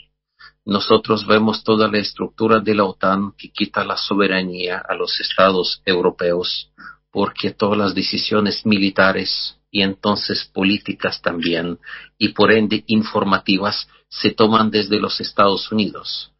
Nosotros 0.66 1.28
vemos 1.28 1.64
toda 1.64 1.88
la 1.88 2.00
estructura 2.00 2.60
de 2.60 2.76
la 2.76 2.86
OTAN 2.86 3.34
que 3.38 3.52
quita 3.52 3.84
la 3.84 3.98
soberanía 3.98 4.82
a 4.88 4.96
los 4.96 5.20
estados 5.20 5.82
europeos 5.86 6.72
porque 7.12 7.52
todas 7.52 7.78
las 7.78 7.94
decisiones 7.94 8.66
militares 8.66 9.59
y 9.72 9.82
entonces 9.82 10.50
políticas 10.54 11.22
también 11.22 11.80
y 12.18 12.30
por 12.30 12.52
ende 12.52 12.84
informativas 12.88 13.88
se 14.08 14.32
toman 14.32 14.72
desde 14.72 15.00
los 15.00 15.20
Estados 15.22 15.72
Unidos. 15.72 16.32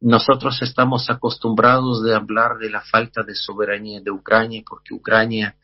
Nosotros 0.00 0.62
estamos 0.62 1.10
acostumbrados 1.10 2.02
de 2.02 2.14
hablar 2.14 2.56
de 2.58 2.70
la 2.70 2.80
falta 2.80 3.22
de 3.22 3.34
soberanía 3.34 4.00
de 4.00 4.10
Ucrania 4.10 4.62
porque 4.66 4.94
Ucrania, 4.94 5.56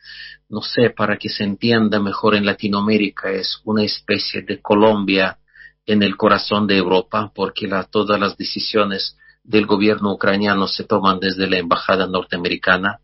no 0.47 0.61
sé, 0.61 0.91
para 0.91 1.17
que 1.17 1.29
se 1.29 1.43
entienda 1.43 1.99
mejor 1.99 2.35
en 2.35 2.45
Latinoamérica, 2.45 3.31
es 3.31 3.59
una 3.63 3.83
especie 3.83 4.43
de 4.43 4.61
Colombia 4.61 5.39
en 5.87 6.03
el 6.03 6.17
corazón 6.17 6.67
de 6.67 6.77
Europa 6.77 7.31
porque 7.33 7.67
la, 7.67 7.85
todas 7.85 8.19
las 8.19 8.37
decisiones 8.37 9.17
del 9.43 9.65
gobierno 9.65 10.11
ucraniano 10.11 10.67
se 10.67 10.83
toman 10.83 11.19
desde 11.19 11.49
la 11.49 11.57
embajada 11.57 12.05
norteamericana 12.05 12.99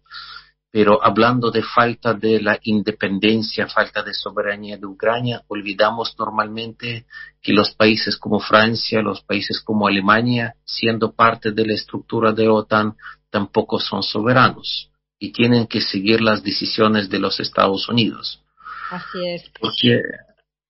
pero 0.73 1.05
hablando 1.05 1.51
de 1.51 1.61
falta 1.61 2.15
de 2.15 2.41
la 2.41 2.57
independencia, 2.63 3.67
falta 3.67 4.01
de 4.01 4.11
soberanía 4.11 4.75
de 4.75 4.87
Ucrania, 4.87 5.43
olvidamos 5.47 6.15
normalmente 6.17 7.05
que 7.43 7.53
los 7.53 7.75
países 7.75 8.17
como 8.17 8.39
Francia, 8.39 9.03
los 9.03 9.21
países 9.21 9.61
como 9.61 9.87
Alemania, 9.87 10.55
siendo 10.65 11.13
parte 11.13 11.51
de 11.51 11.67
la 11.67 11.75
estructura 11.75 12.31
de 12.31 12.47
OTAN, 12.47 12.95
tampoco 13.29 13.79
son 13.79 14.01
soberanos 14.01 14.89
y 15.19 15.31
tienen 15.31 15.67
que 15.67 15.79
seguir 15.79 16.21
las 16.21 16.41
decisiones 16.41 17.07
de 17.07 17.19
los 17.19 17.39
Estados 17.39 17.87
Unidos. 17.87 18.41
Así 18.89 19.27
es. 19.27 19.43
Porque, 19.61 20.01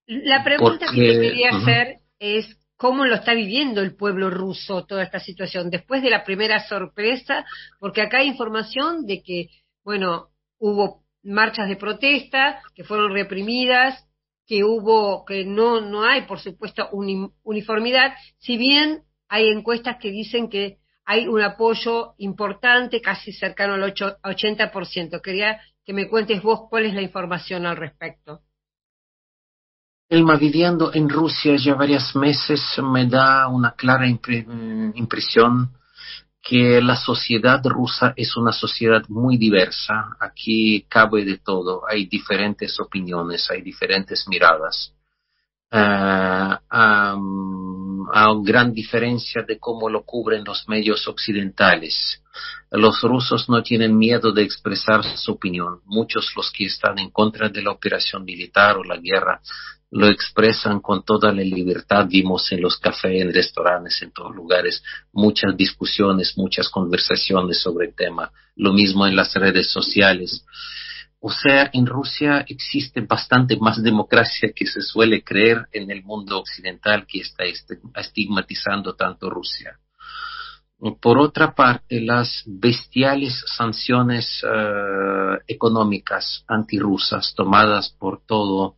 la 0.05 0.43
pregunta 0.43 0.87
porque, 0.87 0.99
que 1.01 1.19
quería 1.21 1.51
uh 1.53 1.55
-huh. 1.55 1.61
hacer 1.61 1.97
es 2.19 2.57
cómo 2.75 3.05
lo 3.05 3.15
está 3.15 3.33
viviendo 3.33 3.79
el 3.79 3.95
pueblo 3.95 4.29
ruso 4.29 4.83
toda 4.85 5.03
esta 5.03 5.21
situación 5.21 5.69
después 5.69 6.03
de 6.03 6.09
la 6.09 6.25
primera 6.25 6.67
sorpresa, 6.67 7.45
porque 7.79 8.01
acá 8.01 8.17
hay 8.17 8.27
información 8.27 9.05
de 9.05 9.23
que 9.23 9.47
bueno, 9.83 10.29
hubo 10.59 11.03
marchas 11.23 11.67
de 11.67 11.75
protesta 11.75 12.61
que 12.75 12.83
fueron 12.83 13.13
reprimidas, 13.13 14.07
que 14.45 14.63
hubo, 14.63 15.23
que 15.25 15.45
no, 15.45 15.81
no 15.81 16.03
hay, 16.03 16.21
por 16.23 16.39
supuesto, 16.39 16.89
uni, 16.91 17.29
uniformidad, 17.43 18.13
si 18.37 18.57
bien 18.57 19.03
hay 19.29 19.49
encuestas 19.49 19.97
que 19.99 20.11
dicen 20.11 20.49
que 20.49 20.79
hay 21.05 21.27
un 21.27 21.41
apoyo 21.41 22.13
importante, 22.17 23.01
casi 23.01 23.31
cercano 23.31 23.73
al 23.73 23.83
8, 23.83 24.17
80%. 24.23 25.21
Quería 25.21 25.59
que 25.85 25.93
me 25.93 26.07
cuentes 26.07 26.41
vos 26.41 26.61
cuál 26.69 26.85
es 26.85 26.93
la 26.93 27.01
información 27.01 27.65
al 27.65 27.77
respecto. 27.77 28.41
Elma, 30.09 30.37
viviendo 30.37 30.93
en 30.93 31.09
Rusia 31.09 31.55
ya 31.57 31.73
varios 31.75 32.15
meses, 32.15 32.61
me 32.83 33.07
da 33.07 33.47
una 33.47 33.71
clara 33.71 34.07
impre 34.07 34.45
impresión 34.93 35.73
que 36.43 36.81
la 36.81 36.97
sociedad 36.97 37.61
rusa 37.63 38.13
es 38.17 38.35
una 38.35 38.51
sociedad 38.51 39.03
muy 39.07 39.37
diversa. 39.37 40.17
Aquí 40.19 40.85
cabe 40.89 41.23
de 41.23 41.37
todo. 41.37 41.83
Hay 41.89 42.05
diferentes 42.07 42.77
opiniones, 42.81 43.49
hay 43.49 43.61
diferentes 43.61 44.27
miradas. 44.27 44.93
Uh, 45.71 46.53
um, 46.71 48.09
a 48.13 48.27
gran 48.43 48.73
diferencia 48.73 49.41
de 49.41 49.57
cómo 49.57 49.89
lo 49.89 50.03
cubren 50.03 50.43
los 50.43 50.67
medios 50.67 51.07
occidentales. 51.07 52.21
Los 52.69 53.01
rusos 53.01 53.47
no 53.47 53.63
tienen 53.63 53.97
miedo 53.97 54.33
de 54.33 54.43
expresar 54.43 55.01
su 55.17 55.31
opinión. 55.31 55.79
Muchos 55.85 56.33
los 56.35 56.51
que 56.51 56.65
están 56.65 56.99
en 56.99 57.09
contra 57.09 57.47
de 57.47 57.63
la 57.63 57.71
operación 57.71 58.25
militar 58.25 58.77
o 58.77 58.83
la 58.83 58.97
guerra 58.97 59.41
lo 59.93 60.07
expresan 60.07 60.79
con 60.79 61.03
toda 61.03 61.31
la 61.31 61.43
libertad. 61.43 62.07
Vimos 62.09 62.51
en 62.51 62.61
los 62.61 62.77
cafés, 62.77 63.21
en 63.21 63.31
restaurantes, 63.31 64.01
en 64.01 64.11
todos 64.11 64.35
lugares, 64.35 64.83
muchas 65.11 65.55
discusiones, 65.55 66.33
muchas 66.35 66.67
conversaciones 66.69 67.61
sobre 67.61 67.87
el 67.87 67.95
tema. 67.95 68.31
Lo 68.55 68.73
mismo 68.73 69.05
en 69.05 69.15
las 69.15 69.35
redes 69.35 69.71
sociales. 69.71 70.45
O 71.19 71.29
sea, 71.31 71.69
en 71.73 71.85
Rusia 71.85 72.43
existe 72.47 73.01
bastante 73.01 73.55
más 73.57 73.83
democracia 73.83 74.51
que 74.55 74.65
se 74.65 74.81
suele 74.81 75.23
creer 75.23 75.67
en 75.71 75.91
el 75.91 76.03
mundo 76.03 76.39
occidental 76.39 77.05
que 77.07 77.19
está 77.19 77.43
estigmatizando 77.95 78.95
tanto 78.95 79.29
Rusia. 79.29 79.77
Por 80.99 81.19
otra 81.19 81.53
parte, 81.53 82.01
las 82.01 82.43
bestiales 82.47 83.41
sanciones 83.45 84.43
uh, 84.43 85.37
económicas 85.47 86.43
antirrusas 86.47 87.35
tomadas 87.35 87.95
por 87.99 88.25
todo 88.25 88.77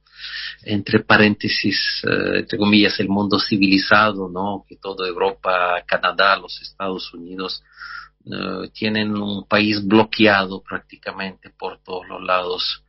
entre 0.63 0.99
paréntesis, 0.99 2.01
uh, 2.03 2.35
entre 2.35 2.57
comillas, 2.57 2.99
el 2.99 3.09
mundo 3.09 3.39
civilizado, 3.39 4.29
¿no? 4.29 4.65
Que 4.67 4.77
toda 4.77 5.07
Europa, 5.07 5.83
Canadá, 5.85 6.37
los 6.37 6.61
Estados 6.61 7.13
Unidos 7.13 7.63
uh, 8.25 8.67
tienen 8.73 9.15
un 9.15 9.47
país 9.47 9.85
bloqueado 9.85 10.61
prácticamente 10.61 11.49
por 11.49 11.79
todos 11.83 12.07
los 12.07 12.21
lados. 12.21 12.83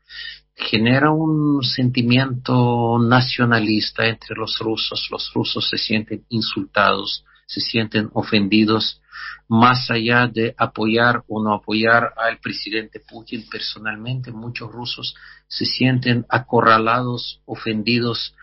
Genera 0.55 1.11
un 1.11 1.63
sentimiento 1.63 2.99
nacionalista 2.99 4.07
entre 4.07 4.35
los 4.37 4.59
rusos. 4.59 5.09
Los 5.11 5.31
rusos 5.35 5.69
se 5.69 5.77
sienten 5.77 6.25
insultados, 6.31 7.25
se 7.47 7.61
sienten 7.61 8.09
ofendidos 8.15 9.01
más 9.49 9.91
allá 9.91 10.27
de 10.27 10.55
apoyar 10.59 11.23
o 11.29 11.43
no 11.43 11.55
apoyar 11.55 12.13
al 12.17 12.39
presidente 12.39 13.01
Putin 13.01 13.49
personalmente, 13.49 14.33
muchos 14.33 14.71
rusos 14.71 15.15
se 15.49 15.65
sienten 15.65 16.27
acorralados, 16.29 17.41
ofendidos 17.45 18.35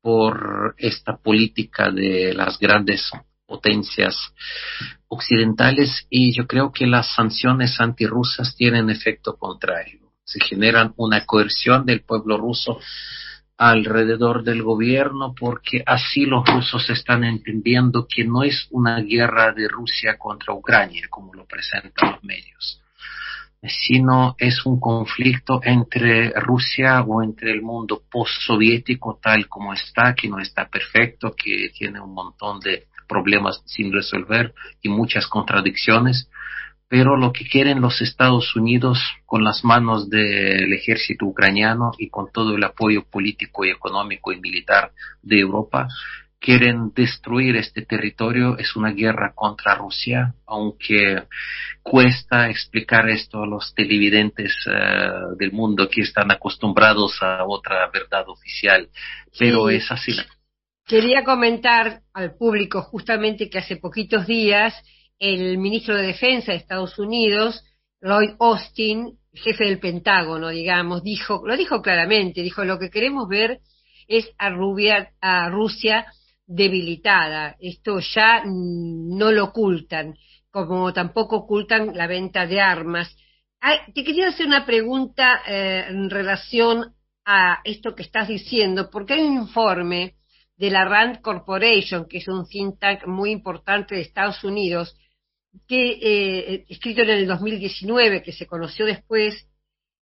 por 0.00 0.74
esta 0.78 1.16
política 1.16 1.90
de 1.90 2.34
las 2.34 2.58
grandes 2.58 3.10
potencias 3.46 4.16
occidentales 5.08 6.06
y 6.10 6.34
yo 6.36 6.46
creo 6.46 6.72
que 6.72 6.86
las 6.86 7.14
sanciones 7.14 7.80
antirrusas 7.80 8.54
tienen 8.56 8.90
efecto 8.90 9.36
contrario. 9.36 10.00
Se 10.24 10.40
generan 10.40 10.94
una 10.96 11.24
coerción 11.24 11.84
del 11.86 12.02
pueblo 12.02 12.38
ruso 12.38 12.78
alrededor 13.56 14.42
del 14.42 14.62
gobierno 14.62 15.34
porque 15.38 15.82
así 15.86 16.26
los 16.26 16.44
rusos 16.46 16.90
están 16.90 17.24
entendiendo 17.24 18.06
que 18.08 18.24
no 18.24 18.42
es 18.42 18.66
una 18.70 19.00
guerra 19.00 19.52
de 19.52 19.68
Rusia 19.68 20.18
contra 20.18 20.54
Ucrania 20.54 21.06
como 21.08 21.34
lo 21.34 21.46
presentan 21.46 22.12
los 22.12 22.24
medios, 22.24 22.82
sino 23.62 24.34
es 24.38 24.66
un 24.66 24.80
conflicto 24.80 25.60
entre 25.62 26.30
Rusia 26.30 27.02
o 27.02 27.22
entre 27.22 27.52
el 27.52 27.62
mundo 27.62 28.02
postsoviético 28.10 29.20
tal 29.22 29.46
como 29.48 29.72
está, 29.72 30.14
que 30.14 30.28
no 30.28 30.40
está 30.40 30.68
perfecto, 30.68 31.34
que 31.36 31.70
tiene 31.76 32.00
un 32.00 32.12
montón 32.12 32.58
de 32.60 32.88
problemas 33.06 33.62
sin 33.66 33.92
resolver 33.92 34.52
y 34.82 34.88
muchas 34.88 35.28
contradicciones, 35.28 36.28
pero 36.88 37.16
lo 37.16 37.32
que 37.32 37.46
quieren 37.46 37.80
los 37.80 38.00
Estados 38.00 38.54
Unidos 38.56 38.98
con 39.26 39.42
las 39.42 39.64
manos 39.64 40.08
del 40.10 40.72
ejército 40.72 41.26
ucraniano 41.26 41.92
y 41.98 42.08
con 42.08 42.30
todo 42.32 42.54
el 42.54 42.64
apoyo 42.64 43.04
político 43.04 43.64
y 43.64 43.70
económico 43.70 44.32
y 44.32 44.40
militar 44.40 44.92
de 45.22 45.40
Europa, 45.40 45.88
quieren 46.44 46.92
destruir 46.94 47.56
este 47.56 47.82
territorio. 47.82 48.58
Es 48.58 48.76
una 48.76 48.92
guerra 48.92 49.32
contra 49.34 49.76
Rusia, 49.76 50.34
aunque 50.46 51.22
cuesta 51.82 52.50
explicar 52.50 53.08
esto 53.08 53.42
a 53.42 53.46
los 53.46 53.74
televidentes 53.74 54.54
eh, 54.66 55.08
del 55.38 55.52
mundo 55.52 55.88
que 55.88 56.02
están 56.02 56.30
acostumbrados 56.30 57.16
a 57.22 57.44
otra 57.46 57.88
verdad 57.90 58.28
oficial, 58.28 58.88
pero 59.38 59.70
es 59.70 59.90
así. 59.90 60.14
Quería 60.86 61.24
comentar 61.24 62.02
al 62.12 62.36
público 62.36 62.82
justamente 62.82 63.48
que 63.48 63.58
hace 63.58 63.76
poquitos 63.76 64.26
días 64.26 64.74
el 65.18 65.58
ministro 65.58 65.96
de 65.96 66.06
Defensa 66.06 66.52
de 66.52 66.58
Estados 66.58 66.98
Unidos, 66.98 67.64
Lloyd 68.00 68.36
Austin, 68.38 69.18
jefe 69.32 69.64
del 69.64 69.80
Pentágono, 69.80 70.48
digamos, 70.48 71.02
dijo, 71.02 71.42
lo 71.46 71.56
dijo 71.56 71.82
claramente, 71.82 72.42
dijo, 72.42 72.64
lo 72.64 72.78
que 72.78 72.90
queremos 72.90 73.28
ver 73.28 73.60
es 74.06 74.28
a, 74.38 74.50
a 75.20 75.48
Rusia 75.50 76.06
debilitada. 76.46 77.56
Esto 77.60 78.00
ya 78.00 78.42
no 78.44 79.32
lo 79.32 79.44
ocultan, 79.44 80.14
como 80.50 80.92
tampoco 80.92 81.36
ocultan 81.36 81.96
la 81.96 82.06
venta 82.06 82.46
de 82.46 82.60
armas. 82.60 83.16
te 83.94 84.04
quería 84.04 84.28
hacer 84.28 84.46
una 84.46 84.66
pregunta 84.66 85.40
eh, 85.46 85.86
en 85.88 86.10
relación 86.10 86.94
a 87.24 87.60
esto 87.64 87.94
que 87.94 88.02
estás 88.02 88.28
diciendo, 88.28 88.90
porque 88.90 89.14
hay 89.14 89.22
un 89.22 89.36
informe 89.38 90.16
de 90.56 90.70
la 90.70 90.84
Rand 90.84 91.20
Corporation, 91.20 92.06
que 92.08 92.18
es 92.18 92.28
un 92.28 92.46
think 92.46 92.78
tank 92.78 93.06
muy 93.06 93.30
importante 93.30 93.94
de 93.94 94.02
Estados 94.02 94.44
Unidos, 94.44 94.96
que 95.68 95.98
eh, 96.00 96.64
escrito 96.68 97.02
en 97.02 97.10
el 97.10 97.26
2019, 97.26 98.22
que 98.22 98.32
se 98.32 98.46
conoció 98.46 98.86
después, 98.86 99.46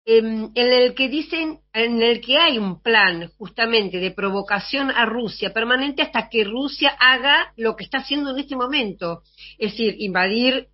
em, 0.06 0.50
en 0.54 0.72
el 0.72 0.94
que 0.94 1.08
dicen, 1.08 1.60
en 1.72 2.02
el 2.02 2.20
que 2.20 2.38
hay 2.38 2.58
un 2.58 2.82
plan 2.82 3.30
justamente 3.38 3.98
de 3.98 4.10
provocación 4.10 4.90
a 4.90 5.06
Rusia 5.06 5.52
permanente 5.52 6.02
hasta 6.02 6.28
que 6.28 6.44
Rusia 6.44 6.90
haga 7.00 7.52
lo 7.56 7.76
que 7.76 7.84
está 7.84 7.98
haciendo 7.98 8.30
en 8.30 8.38
este 8.38 8.56
momento, 8.56 9.22
es 9.58 9.72
decir, 9.72 9.96
invadir 9.98 10.68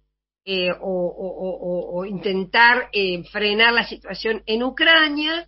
eh, 0.47 0.71
o, 0.81 2.05
intentar 2.09 2.89
eh, 2.93 3.23
frenar 3.25 3.75
la 3.75 3.87
situación 3.87 4.43
en 4.47 4.63
Ucrania 4.63 5.47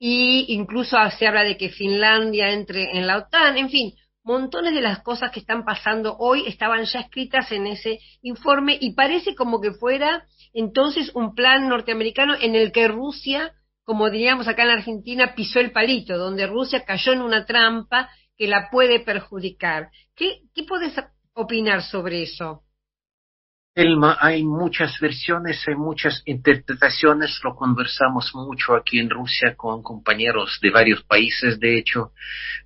e 0.00 0.46
incluso 0.48 0.96
se 1.16 1.26
habla 1.26 1.44
de 1.44 1.56
que 1.56 1.68
Finlandia 1.68 2.50
entre 2.50 2.90
en 2.96 3.06
la 3.06 3.18
OTAN, 3.18 3.56
en 3.58 3.70
fin, 3.70 3.94
montones 4.24 4.74
de 4.74 4.80
las 4.80 5.02
cosas 5.02 5.30
que 5.30 5.40
están 5.40 5.64
pasando 5.64 6.16
hoy 6.18 6.44
estaban 6.46 6.84
ya 6.84 7.00
escritas 7.00 7.50
en 7.52 7.66
ese 7.66 7.98
informe 8.22 8.76
y 8.80 8.94
parece 8.94 9.34
como 9.34 9.60
que 9.60 9.72
fuera 9.72 10.26
entonces 10.52 11.10
un 11.14 11.34
plan 11.34 11.68
norteamericano 11.68 12.34
en 12.40 12.54
el 12.54 12.72
que 12.72 12.88
Rusia, 12.88 13.52
como 13.84 14.10
diríamos 14.10 14.48
acá 14.48 14.62
en 14.64 14.70
Argentina, 14.70 15.34
pisó 15.34 15.60
el 15.60 15.72
palito, 15.72 16.18
donde 16.18 16.46
Rusia 16.46 16.84
cayó 16.84 17.12
en 17.12 17.22
una 17.22 17.46
trampa 17.46 18.10
que 18.36 18.46
la 18.46 18.68
puede 18.70 19.00
perjudicar. 19.00 19.90
¿Qué, 20.14 20.40
qué 20.54 20.64
opinar 21.34 21.82
sobre 21.82 22.22
eso? 22.22 22.62
Elma, 23.74 24.18
hay 24.20 24.44
muchas 24.44 25.00
versiones, 25.00 25.66
hay 25.66 25.76
muchas 25.76 26.22
interpretaciones, 26.26 27.40
lo 27.42 27.56
conversamos 27.56 28.30
mucho 28.34 28.74
aquí 28.74 28.98
en 28.98 29.08
Rusia 29.08 29.54
con 29.56 29.82
compañeros 29.82 30.58
de 30.60 30.70
varios 30.70 31.02
países, 31.04 31.58
de 31.58 31.78
hecho, 31.78 32.12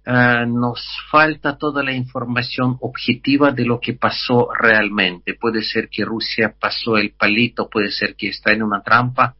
ah, 0.04 0.44
nos 0.48 0.84
falta 1.08 1.58
toda 1.58 1.84
la 1.84 1.92
información 1.92 2.76
objetiva 2.80 3.52
de 3.52 3.66
lo 3.66 3.78
que 3.78 3.92
pasó 3.92 4.48
realmente. 4.52 5.34
Puede 5.34 5.62
ser 5.62 5.88
que 5.88 6.04
Rusia 6.04 6.52
pasó 6.58 6.96
el 6.96 7.12
palito, 7.12 7.70
puede 7.70 7.92
ser 7.92 8.16
que 8.16 8.30
está 8.30 8.52
en 8.52 8.64
una 8.64 8.82
trampa, 8.82 9.36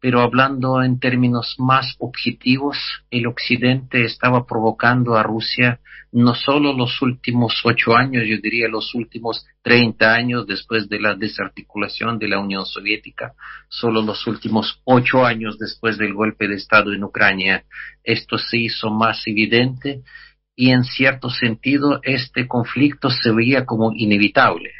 pero 0.00 0.20
hablando 0.20 0.82
en 0.82 0.98
términos 0.98 1.56
más 1.58 1.94
objetivos, 1.98 2.76
el 3.10 3.26
Occidente 3.26 4.04
estaba 4.04 4.46
provocando 4.46 5.16
a 5.16 5.22
Rusia 5.22 5.80
no 6.12 6.34
solo 6.34 6.72
los 6.72 7.00
últimos 7.02 7.60
ocho 7.64 7.94
años, 7.94 8.24
yo 8.26 8.38
diría 8.42 8.68
los 8.68 8.94
últimos 8.94 9.46
treinta 9.62 10.12
años 10.12 10.46
después 10.46 10.88
de 10.88 11.00
la 11.00 11.14
desarticulación 11.14 12.18
de 12.18 12.28
la 12.28 12.40
Unión 12.40 12.66
Soviética, 12.66 13.34
solo 13.68 14.02
los 14.02 14.26
últimos 14.26 14.80
ocho 14.84 15.24
años 15.24 15.58
después 15.58 15.98
del 15.98 16.14
golpe 16.14 16.48
de 16.48 16.56
Estado 16.56 16.92
en 16.92 17.04
Ucrania, 17.04 17.64
esto 18.02 18.38
se 18.38 18.58
hizo 18.58 18.90
más 18.90 19.22
evidente 19.26 20.02
y 20.56 20.70
en 20.70 20.84
cierto 20.84 21.30
sentido 21.30 22.00
este 22.02 22.48
conflicto 22.48 23.10
se 23.10 23.30
veía 23.30 23.64
como 23.64 23.92
inevitable. 23.94 24.72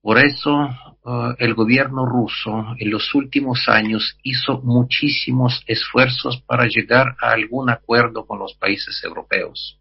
Por 0.00 0.18
eso 0.18 0.91
uh, 1.04 1.34
el 1.38 1.54
gobierno 1.54 2.06
ruso 2.06 2.74
en 2.78 2.90
los 2.90 3.14
últimos 3.14 3.68
años 3.68 4.16
hizo 4.22 4.60
muchísimos 4.62 5.62
esfuerzos 5.66 6.42
para 6.46 6.66
llegar 6.66 7.16
a 7.20 7.30
algún 7.30 7.70
acuerdo 7.70 8.26
con 8.26 8.38
los 8.38 8.54
países 8.54 9.02
europeos 9.04 9.78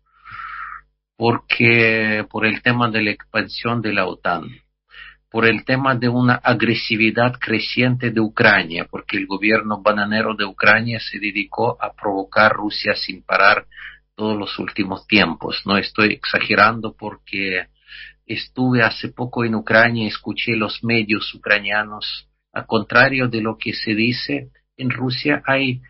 porque 1.21 2.25
por 2.31 2.47
el 2.47 2.63
tema 2.63 2.89
de 2.89 3.03
la 3.03 3.11
expansión 3.11 3.79
de 3.79 3.93
la 3.93 4.07
OTAN, 4.07 4.41
por 5.29 5.45
el 5.45 5.63
tema 5.65 5.93
de 5.93 6.09
una 6.09 6.33
agresividad 6.33 7.33
creciente 7.39 8.09
de 8.09 8.19
Ucrania, 8.19 8.87
porque 8.89 9.17
el 9.17 9.27
gobierno 9.27 9.83
bananero 9.83 10.33
de 10.33 10.45
Ucrania 10.45 10.99
se 10.99 11.19
dedicó 11.19 11.77
a 11.79 11.93
provocar 11.93 12.53
Rusia 12.53 12.95
sin 12.95 13.21
parar 13.21 13.67
todos 14.15 14.35
los 14.35 14.57
últimos 14.57 15.05
tiempos. 15.05 15.61
No 15.63 15.77
estoy 15.77 16.13
exagerando 16.13 16.95
porque 16.97 17.67
estuve 18.33 18.83
hace 18.83 19.09
poco 19.09 19.43
en 19.43 19.55
Ucrania 19.55 20.07
escuché 20.07 20.55
los 20.55 20.83
medios 20.83 21.33
ucranianos, 21.33 22.27
a 22.53 22.65
contrario 22.65 23.27
de 23.27 23.41
lo 23.41 23.57
que 23.57 23.73
se 23.73 23.95
dice, 23.95 24.51
en 24.77 24.89
Rusia 24.89 25.43
hay 25.45 25.81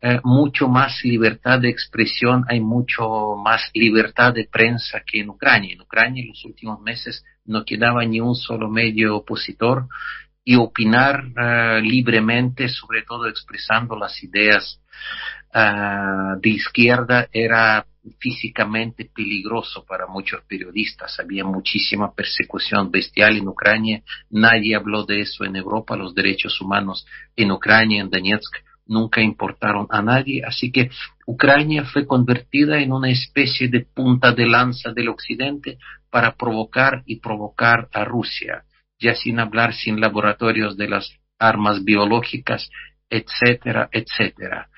eh, 0.00 0.20
mucho 0.24 0.68
más 0.68 1.04
libertad 1.04 1.60
de 1.60 1.68
expresión, 1.68 2.44
hay 2.48 2.60
mucho 2.60 3.36
más 3.36 3.70
libertad 3.74 4.32
de 4.32 4.48
prensa 4.50 5.02
que 5.06 5.20
en 5.20 5.28
Ucrania. 5.28 5.74
En 5.74 5.82
Ucrania 5.82 6.22
en 6.22 6.28
los 6.30 6.44
últimos 6.44 6.80
meses 6.80 7.24
no 7.44 7.64
quedaba 7.64 8.04
ni 8.04 8.20
un 8.20 8.34
solo 8.34 8.70
medio 8.70 9.16
opositor 9.16 9.88
y 10.42 10.56
opinar 10.56 11.24
eh, 11.36 11.80
libremente, 11.82 12.68
sobre 12.68 13.02
todo 13.02 13.28
expresando 13.28 13.94
las 13.96 14.22
ideas 14.22 14.80
eh, 15.52 16.38
de 16.40 16.48
izquierda, 16.48 17.28
era 17.32 17.84
físicamente 18.18 19.10
peligroso 19.14 19.84
para 19.84 20.06
muchos 20.06 20.42
periodistas. 20.42 21.18
Había 21.20 21.44
muchísima 21.44 22.14
persecución 22.14 22.90
bestial 22.90 23.36
en 23.36 23.48
Ucrania. 23.48 24.02
Nadie 24.30 24.74
habló 24.74 25.04
de 25.04 25.20
eso 25.20 25.44
en 25.44 25.56
Europa. 25.56 25.96
Los 25.96 26.14
derechos 26.14 26.60
humanos 26.60 27.06
en 27.36 27.52
Ucrania, 27.52 28.00
en 28.00 28.10
Donetsk, 28.10 28.56
nunca 28.86 29.20
importaron 29.20 29.86
a 29.90 30.02
nadie. 30.02 30.42
Así 30.44 30.72
que 30.72 30.90
Ucrania 31.26 31.84
fue 31.84 32.06
convertida 32.06 32.80
en 32.80 32.92
una 32.92 33.10
especie 33.10 33.68
de 33.68 33.80
punta 33.80 34.32
de 34.32 34.46
lanza 34.46 34.92
del 34.92 35.08
Occidente 35.08 35.78
para 36.10 36.34
provocar 36.34 37.02
y 37.06 37.20
provocar 37.20 37.88
a 37.92 38.04
Rusia, 38.04 38.64
ya 38.98 39.14
sin 39.14 39.38
hablar 39.38 39.74
sin 39.74 40.00
laboratorios 40.00 40.76
de 40.76 40.88
las 40.88 41.12
armas 41.38 41.84
biológicas, 41.84 42.68
etcétera, 43.08 43.88
etcétera. 43.92 44.68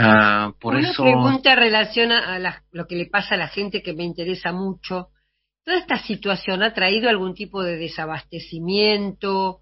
Ah, 0.00 0.54
por 0.60 0.76
Una 0.76 0.92
pregunta 0.92 1.56
relaciona 1.56 2.36
a 2.36 2.62
lo 2.70 2.86
que 2.86 2.94
le 2.94 3.06
pasa 3.06 3.34
a 3.34 3.38
la 3.38 3.48
gente 3.48 3.82
que 3.82 3.94
me 3.94 4.04
interesa 4.04 4.52
mucho. 4.52 5.08
¿Toda 5.64 5.76
esta 5.76 5.98
situación 5.98 6.62
ha 6.62 6.72
traído 6.72 7.08
algún 7.08 7.34
tipo 7.34 7.64
de 7.64 7.76
desabastecimiento? 7.76 9.60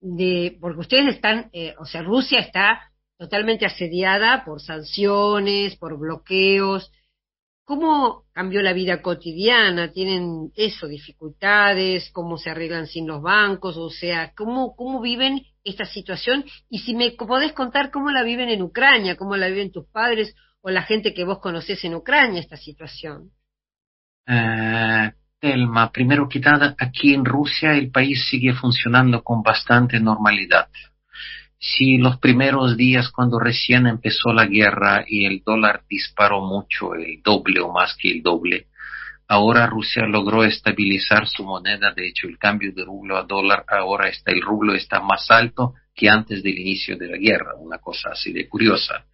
De, 0.00 0.58
porque 0.60 0.80
ustedes 0.80 1.14
están, 1.14 1.50
eh, 1.52 1.76
o 1.78 1.84
sea, 1.84 2.02
Rusia 2.02 2.40
está 2.40 2.90
totalmente 3.16 3.64
asediada 3.64 4.44
por 4.44 4.60
sanciones, 4.60 5.76
por 5.76 5.96
bloqueos. 5.98 6.90
¿Cómo 7.64 8.24
cambió 8.32 8.62
la 8.62 8.72
vida 8.72 9.00
cotidiana? 9.02 9.92
¿Tienen 9.92 10.50
eso, 10.56 10.88
dificultades? 10.88 12.10
¿Cómo 12.10 12.38
se 12.38 12.50
arreglan 12.50 12.88
sin 12.88 13.06
los 13.06 13.22
bancos? 13.22 13.76
O 13.76 13.90
sea, 13.90 14.32
¿cómo, 14.34 14.74
cómo 14.74 15.00
viven 15.00 15.42
esta 15.64 15.84
situación? 15.84 16.44
Y 16.68 16.80
si 16.80 16.94
me 16.94 17.10
podés 17.12 17.52
contar 17.52 17.90
cómo 17.90 18.10
la 18.10 18.22
viven 18.22 18.48
en 18.48 18.62
Ucrania, 18.62 19.16
cómo 19.16 19.36
la 19.36 19.48
viven 19.48 19.72
tus 19.72 19.86
padres 19.86 20.34
o 20.60 20.70
la 20.70 20.82
gente 20.82 21.14
que 21.14 21.24
vos 21.24 21.38
conocés 21.38 21.84
en 21.84 21.94
Ucrania, 21.94 22.40
esta 22.40 22.56
situación. 22.56 23.30
Eh, 24.26 25.12
primero 25.92 26.28
que 26.28 26.40
nada, 26.40 26.74
aquí 26.78 27.14
en 27.14 27.24
Rusia 27.24 27.74
el 27.74 27.90
país 27.90 28.26
sigue 28.28 28.52
funcionando 28.52 29.22
con 29.22 29.42
bastante 29.42 29.98
normalidad. 30.00 30.68
Si 31.58 31.98
los 31.98 32.18
primeros 32.18 32.76
días 32.76 33.10
cuando 33.10 33.38
recién 33.38 33.86
empezó 33.86 34.32
la 34.32 34.46
guerra 34.46 35.04
y 35.06 35.26
el 35.26 35.42
dólar 35.44 35.82
disparó 35.88 36.40
mucho, 36.40 36.94
el 36.94 37.20
doble 37.22 37.60
o 37.60 37.70
más 37.70 37.94
que 37.96 38.10
el 38.10 38.22
doble, 38.22 38.68
ahora 39.30 39.66
Rusia 39.66 40.06
logró 40.06 40.42
estabilizar 40.42 41.28
su 41.28 41.44
moneda, 41.44 41.92
de 41.94 42.08
hecho 42.08 42.26
el 42.26 42.36
cambio 42.36 42.72
de 42.72 42.84
rublo 42.84 43.16
a 43.16 43.22
dólar 43.22 43.64
ahora 43.68 44.08
está, 44.08 44.32
el 44.32 44.42
rublo 44.42 44.74
está 44.74 45.00
más 45.00 45.30
alto 45.30 45.74
que 45.94 46.08
antes 46.08 46.42
del 46.42 46.58
inicio 46.58 46.96
de 46.96 47.06
la 47.06 47.16
guerra, 47.16 47.54
una 47.56 47.78
cosa 47.78 48.10
así 48.10 48.32
de 48.32 48.48
curiosa. 48.48 49.06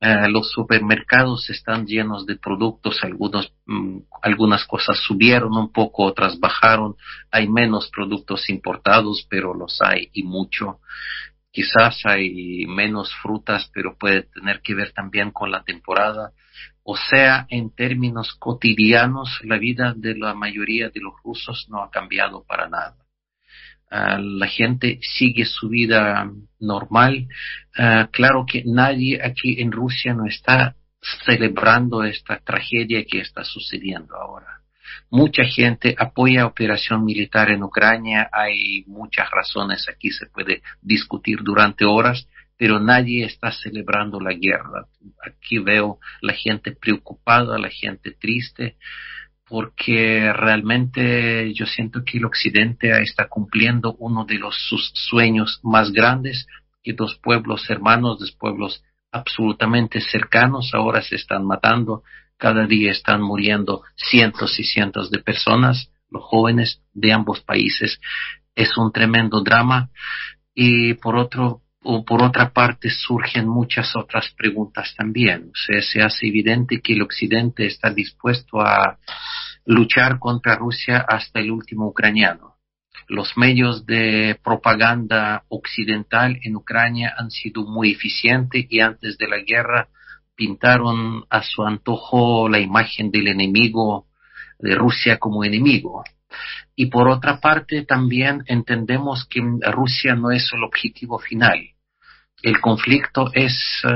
Eh, 0.00 0.28
los 0.28 0.50
supermercados 0.50 1.48
están 1.48 1.86
llenos 1.86 2.26
de 2.26 2.36
productos, 2.36 2.98
algunos, 3.04 3.52
mm, 3.66 3.98
algunas 4.20 4.64
cosas 4.64 4.98
subieron 4.98 5.56
un 5.56 5.72
poco, 5.72 6.02
otras 6.02 6.40
bajaron, 6.40 6.96
hay 7.30 7.48
menos 7.48 7.88
productos 7.90 8.50
importados, 8.50 9.28
pero 9.30 9.54
los 9.54 9.80
hay 9.80 10.10
y 10.12 10.24
mucho. 10.24 10.80
Quizás 11.52 12.04
hay 12.04 12.66
menos 12.66 13.14
frutas, 13.22 13.70
pero 13.72 13.96
puede 13.96 14.22
tener 14.24 14.60
que 14.60 14.74
ver 14.74 14.90
también 14.90 15.30
con 15.30 15.52
la 15.52 15.62
temporada. 15.62 16.32
O 16.88 16.96
sea, 16.96 17.46
en 17.50 17.74
términos 17.74 18.36
cotidianos, 18.38 19.40
la 19.42 19.58
vida 19.58 19.92
de 19.96 20.16
la 20.16 20.34
mayoría 20.34 20.88
de 20.88 21.00
los 21.00 21.14
rusos 21.24 21.66
no 21.68 21.82
ha 21.82 21.90
cambiado 21.90 22.44
para 22.46 22.68
nada. 22.68 22.94
Ah, 23.90 24.18
la 24.20 24.46
gente 24.46 25.00
sigue 25.02 25.46
su 25.46 25.68
vida 25.68 26.30
normal. 26.60 27.26
Ah, 27.76 28.08
claro 28.12 28.46
que 28.46 28.62
nadie 28.64 29.20
aquí 29.20 29.60
en 29.60 29.72
Rusia 29.72 30.14
no 30.14 30.26
está 30.26 30.76
celebrando 31.24 32.04
esta 32.04 32.38
tragedia 32.38 33.04
que 33.04 33.18
está 33.18 33.42
sucediendo 33.42 34.14
ahora. 34.14 34.60
Mucha 35.10 35.42
gente 35.42 35.96
apoya 35.98 36.46
operación 36.46 37.04
militar 37.04 37.50
en 37.50 37.64
Ucrania, 37.64 38.30
hay 38.32 38.84
muchas 38.86 39.28
razones, 39.32 39.88
aquí 39.88 40.10
se 40.10 40.26
puede 40.26 40.62
discutir 40.82 41.42
durante 41.42 41.84
horas, 41.84 42.28
pero 42.56 42.80
nadie 42.80 43.24
está 43.24 43.52
celebrando 43.52 44.20
la 44.20 44.32
guerra. 44.32 44.86
Aquí 45.24 45.58
veo 45.58 45.98
la 46.22 46.32
gente 46.32 46.72
preocupada, 46.72 47.58
la 47.58 47.70
gente 47.70 48.12
triste 48.12 48.76
porque 49.48 50.32
realmente 50.32 51.52
yo 51.54 51.66
siento 51.66 52.02
que 52.04 52.18
el 52.18 52.24
Occidente 52.24 52.90
está 53.00 53.28
cumpliendo 53.28 53.94
uno 53.98 54.24
de 54.24 54.38
los 54.38 54.56
sus 54.68 54.90
sueños 54.94 55.60
más 55.62 55.92
grandes, 55.92 56.46
que 56.82 56.92
dos 56.92 57.18
pueblos 57.22 57.68
hermanos, 57.70 58.18
dos 58.18 58.32
pueblos 58.32 58.82
absolutamente 59.12 60.00
cercanos, 60.00 60.74
ahora 60.74 61.00
se 61.00 61.14
están 61.14 61.46
matando, 61.46 62.02
cada 62.36 62.66
día 62.66 62.90
están 62.90 63.22
muriendo 63.22 63.82
cientos 63.94 64.58
y 64.58 64.64
cientos 64.64 65.10
de 65.10 65.20
personas, 65.20 65.90
los 66.10 66.24
jóvenes 66.24 66.82
de 66.92 67.12
ambos 67.12 67.40
países. 67.40 68.00
Es 68.54 68.76
un 68.76 68.92
tremendo 68.92 69.42
drama 69.42 69.90
y 70.54 70.94
por 70.94 71.16
otro 71.16 71.62
o 71.88 72.04
por 72.04 72.20
otra 72.20 72.52
parte 72.52 72.90
surgen 72.90 73.46
muchas 73.46 73.94
otras 73.94 74.34
preguntas 74.36 74.92
también. 74.96 75.50
O 75.52 75.54
sea, 75.54 75.80
se 75.80 76.02
hace 76.02 76.26
evidente 76.26 76.80
que 76.80 76.94
el 76.94 77.02
Occidente 77.02 77.64
está 77.66 77.90
dispuesto 77.90 78.60
a 78.60 78.98
luchar 79.64 80.18
contra 80.18 80.56
Rusia 80.56 81.04
hasta 81.08 81.38
el 81.38 81.52
último 81.52 81.86
ucraniano. 81.86 82.56
Los 83.06 83.36
medios 83.36 83.86
de 83.86 84.36
propaganda 84.42 85.44
occidental 85.48 86.40
en 86.42 86.56
Ucrania 86.56 87.14
han 87.16 87.30
sido 87.30 87.64
muy 87.64 87.92
eficientes 87.92 88.66
y 88.68 88.80
antes 88.80 89.16
de 89.16 89.28
la 89.28 89.38
guerra 89.38 89.88
pintaron 90.34 91.24
a 91.30 91.44
su 91.44 91.62
antojo 91.62 92.48
la 92.48 92.58
imagen 92.58 93.12
del 93.12 93.28
enemigo 93.28 94.06
de 94.58 94.74
Rusia 94.74 95.18
como 95.18 95.44
enemigo. 95.44 96.02
Y 96.74 96.86
por 96.86 97.08
otra 97.08 97.40
parte, 97.40 97.84
también 97.84 98.42
entendemos 98.46 99.24
que 99.30 99.40
Rusia 99.70 100.16
no 100.16 100.32
es 100.32 100.50
el 100.52 100.64
objetivo 100.64 101.20
final 101.20 101.75
el 102.46 102.60
conflicto 102.60 103.28
es 103.32 103.82
eh, 103.82 103.88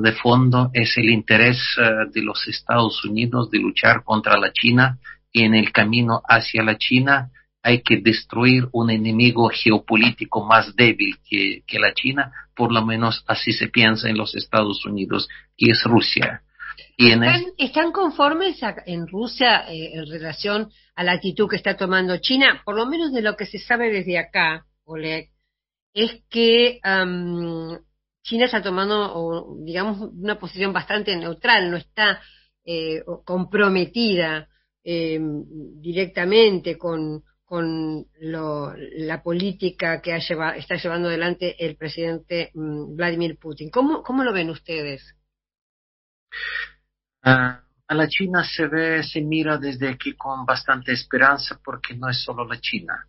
de 0.00 0.12
fondo, 0.12 0.70
es 0.72 0.96
el 0.96 1.10
interés 1.10 1.58
eh, 1.76 2.08
de 2.10 2.22
los 2.22 2.48
Estados 2.48 3.04
Unidos 3.04 3.50
de 3.50 3.58
luchar 3.58 4.02
contra 4.02 4.38
la 4.38 4.50
China 4.50 4.98
y 5.30 5.42
en 5.42 5.54
el 5.54 5.72
camino 5.72 6.22
hacia 6.26 6.62
la 6.62 6.78
China 6.78 7.30
hay 7.62 7.82
que 7.82 7.98
destruir 7.98 8.66
un 8.72 8.88
enemigo 8.88 9.50
geopolítico 9.50 10.42
más 10.42 10.74
débil 10.74 11.18
que, 11.28 11.78
la 11.78 11.92
China, 11.92 12.32
por 12.56 12.72
lo 12.72 12.82
menos 12.82 13.22
así 13.26 13.52
se 13.52 13.68
piensa 13.68 14.08
en 14.08 14.16
los 14.16 14.34
Estados 14.34 14.86
Unidos, 14.86 15.28
y 15.54 15.70
es 15.70 15.84
Rusia. 15.84 16.40
Y 16.96 17.12
¿Están, 17.58 17.92
conformes 17.92 18.58
en 18.86 19.06
Rusia 19.06 19.66
eh, 19.68 19.90
en 19.92 20.06
relación 20.06 20.70
a 20.94 21.04
la 21.04 21.12
actitud 21.12 21.46
que 21.46 21.56
está 21.56 21.76
tomando 21.76 22.16
China? 22.16 22.62
Por 22.64 22.74
lo 22.74 22.86
menos 22.86 23.12
de 23.12 23.20
lo 23.20 23.36
que 23.36 23.44
se 23.44 23.58
sabe 23.58 23.92
desde 23.92 24.18
acá, 24.18 24.64
Oleg, 24.84 25.28
es 25.92 26.22
que 26.30 26.80
China 28.28 28.44
está 28.44 28.62
tomando, 28.62 29.56
digamos, 29.60 30.10
una 30.12 30.38
posición 30.38 30.70
bastante 30.70 31.16
neutral, 31.16 31.70
no 31.70 31.78
está 31.78 32.20
eh, 32.62 33.02
comprometida 33.24 34.48
eh, 34.84 35.18
directamente 35.80 36.76
con, 36.76 37.24
la 38.20 39.22
política 39.22 40.02
que 40.02 40.14
está 40.14 40.76
llevando 40.76 41.08
adelante 41.08 41.56
el 41.64 41.76
presidente 41.76 42.50
mm, 42.52 42.94
Vladimir 42.94 43.38
Putin. 43.38 43.70
¿Cómo, 43.70 44.02
¿Cómo, 44.02 44.22
lo 44.22 44.34
ven 44.34 44.50
ustedes? 44.50 45.16
Ah, 47.22 47.62
a 47.86 47.94
la 47.94 48.06
China 48.08 48.44
se 48.44 48.66
ve, 48.66 49.02
se 49.02 49.22
mira 49.22 49.56
desde 49.56 49.88
aquí 49.88 50.12
con 50.12 50.44
bastante 50.44 50.92
esperanza 50.92 51.58
porque 51.64 51.94
no 51.94 52.10
es 52.10 52.22
solo 52.22 52.44
la 52.44 52.60
China 52.60 53.08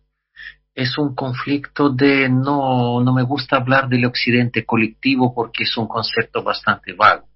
es 0.74 0.96
un 0.98 1.14
conflicto 1.14 1.90
de 1.90 2.28
no, 2.28 3.00
no 3.02 3.12
me 3.12 3.22
gusta 3.22 3.56
hablar 3.56 3.88
del 3.88 4.04
occidente 4.04 4.64
colectivo 4.64 5.34
porque 5.34 5.64
es 5.64 5.76
un 5.76 5.88
concepto 5.88 6.42
bastante 6.42 6.92
vago. 6.92 7.26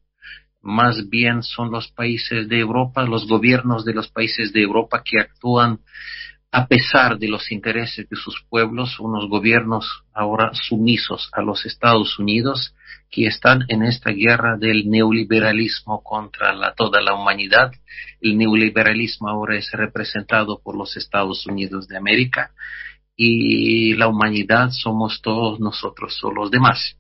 Más 0.62 1.09
bien 1.11 1.42
son 1.42 1.70
los 1.70 1.88
países 1.88 2.49
de 2.49 2.59
Europa, 2.59 3.03
los 3.05 3.29
gobiernos 3.29 3.85
de 3.85 3.92
los 3.92 4.09
países 4.09 4.53
de 4.53 4.62
Europa 4.62 5.03
que 5.05 5.20
actúan 5.20 5.81
a 6.51 6.68
pesar 6.68 7.18
de 7.18 7.27
los 7.27 7.51
intereses 7.51 8.09
de 8.09 8.16
sus 8.16 8.40
pueblos, 8.49 9.01
unos 9.01 9.29
gobiernos 9.29 10.05
ahora 10.14 10.53
sumisos 10.55 11.29
a 11.33 11.42
los 11.42 11.66
Estados 11.66 12.16
Unidos 12.20 12.77
que 13.11 13.27
están 13.27 13.64
en 13.66 13.83
esta 13.83 14.12
guerra 14.12 14.57
del 14.57 14.88
neoliberalismo 14.88 16.03
contra 16.05 16.55
la, 16.55 16.73
toda 16.73 17.01
la 17.01 17.12
humanidad. 17.12 17.73
El 18.20 18.38
neoliberalismo 18.38 19.29
ahora 19.29 19.57
es 19.57 19.68
representado 19.73 20.61
por 20.62 20.77
los 20.77 20.97
Estados 20.97 21.44
Unidos 21.44 21.88
de 21.88 21.97
América 21.97 22.53
y 23.16 23.94
la 23.94 24.09
humanidad 24.09 24.70
somos 24.70 25.20
todos 25.22 25.61
nosotros 25.61 26.18
o 26.24 26.33
los 26.33 26.50
demás. 26.50 26.96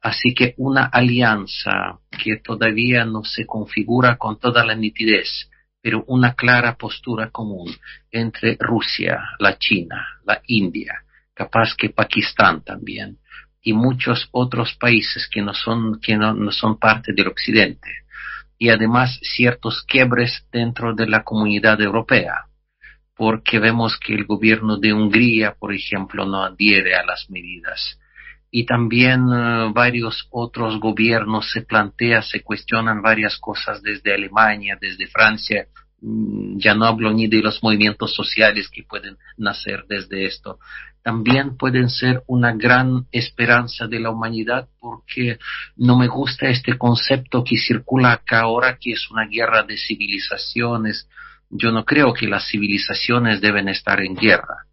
Así 0.00 0.32
que 0.34 0.54
una 0.58 0.84
alianza 0.84 1.98
que 2.22 2.36
todavía 2.36 3.04
no 3.04 3.24
se 3.24 3.46
configura 3.46 4.16
con 4.16 4.38
toda 4.38 4.64
la 4.64 4.76
nitidez, 4.76 5.50
pero 5.82 6.04
una 6.06 6.34
clara 6.34 6.76
postura 6.76 7.30
común 7.30 7.74
entre 8.10 8.56
Rusia, 8.60 9.20
la 9.40 9.58
China, 9.58 10.06
la 10.24 10.40
India, 10.46 11.02
capaz 11.34 11.74
que 11.76 11.90
Pakistán 11.90 12.62
también, 12.62 13.18
y 13.60 13.72
muchos 13.72 14.28
otros 14.30 14.74
países 14.74 15.28
que 15.28 15.42
no 15.42 15.52
son, 15.52 16.00
que 16.00 16.16
no, 16.16 16.32
no 16.32 16.52
son 16.52 16.78
parte 16.78 17.12
del 17.12 17.28
Occidente, 17.28 17.90
y 18.56 18.70
además 18.70 19.18
ciertos 19.22 19.82
quiebres 19.82 20.46
dentro 20.52 20.94
de 20.94 21.08
la 21.08 21.24
comunidad 21.24 21.80
europea 21.80 22.47
porque 23.18 23.58
vemos 23.58 23.98
que 23.98 24.14
el 24.14 24.26
gobierno 24.26 24.78
de 24.78 24.92
Hungría, 24.92 25.56
por 25.58 25.74
ejemplo, 25.74 26.24
no 26.24 26.44
adhiere 26.44 26.94
a 26.94 27.04
las 27.04 27.28
medidas. 27.28 27.98
Y 28.48 28.64
también 28.64 29.26
eh, 29.28 29.72
varios 29.74 30.28
otros 30.30 30.78
gobiernos 30.78 31.50
se 31.50 31.62
plantean, 31.62 32.22
se 32.22 32.42
cuestionan 32.42 33.02
varias 33.02 33.36
cosas 33.38 33.82
desde 33.82 34.14
Alemania, 34.14 34.78
desde 34.80 35.08
Francia. 35.08 35.66
Mm, 36.00 36.58
ya 36.58 36.76
no 36.76 36.84
hablo 36.84 37.12
ni 37.12 37.26
de 37.26 37.42
los 37.42 37.60
movimientos 37.60 38.14
sociales 38.14 38.70
que 38.72 38.84
pueden 38.84 39.16
nacer 39.36 39.84
desde 39.88 40.24
esto. 40.24 40.60
También 41.02 41.56
pueden 41.56 41.90
ser 41.90 42.22
una 42.28 42.52
gran 42.52 43.08
esperanza 43.10 43.88
de 43.88 43.98
la 43.98 44.10
humanidad 44.10 44.68
porque 44.78 45.40
no 45.76 45.98
me 45.98 46.06
gusta 46.06 46.48
este 46.48 46.78
concepto 46.78 47.42
que 47.42 47.56
circula 47.56 48.12
acá 48.12 48.42
ahora, 48.42 48.78
que 48.80 48.92
es 48.92 49.10
una 49.10 49.26
guerra 49.26 49.64
de 49.64 49.76
civilizaciones, 49.76 51.08
yo 51.50 51.72
no 51.72 51.84
creo 51.84 52.12
que 52.12 52.28
las 52.28 52.48
civilizaciones 52.48 53.40
deben 53.40 53.68
estar 53.68 54.00
en 54.00 54.14
guerra, 54.14 54.66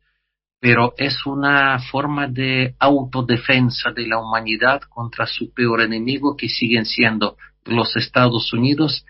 pero 0.59 0.93
es 0.97 1.25
una 1.25 1.79
forma 1.79 2.27
de 2.27 2.75
autodefensa 2.79 3.91
de 3.91 4.07
la 4.07 4.19
humanidad 4.19 4.81
contra 4.89 5.25
su 5.25 5.53
peor 5.53 5.81
enemigo 5.81 6.35
que 6.35 6.49
siguen 6.49 6.85
siendo 6.85 7.37
los 7.65 7.95
Estados 7.95 8.51
Unidos 8.53 9.05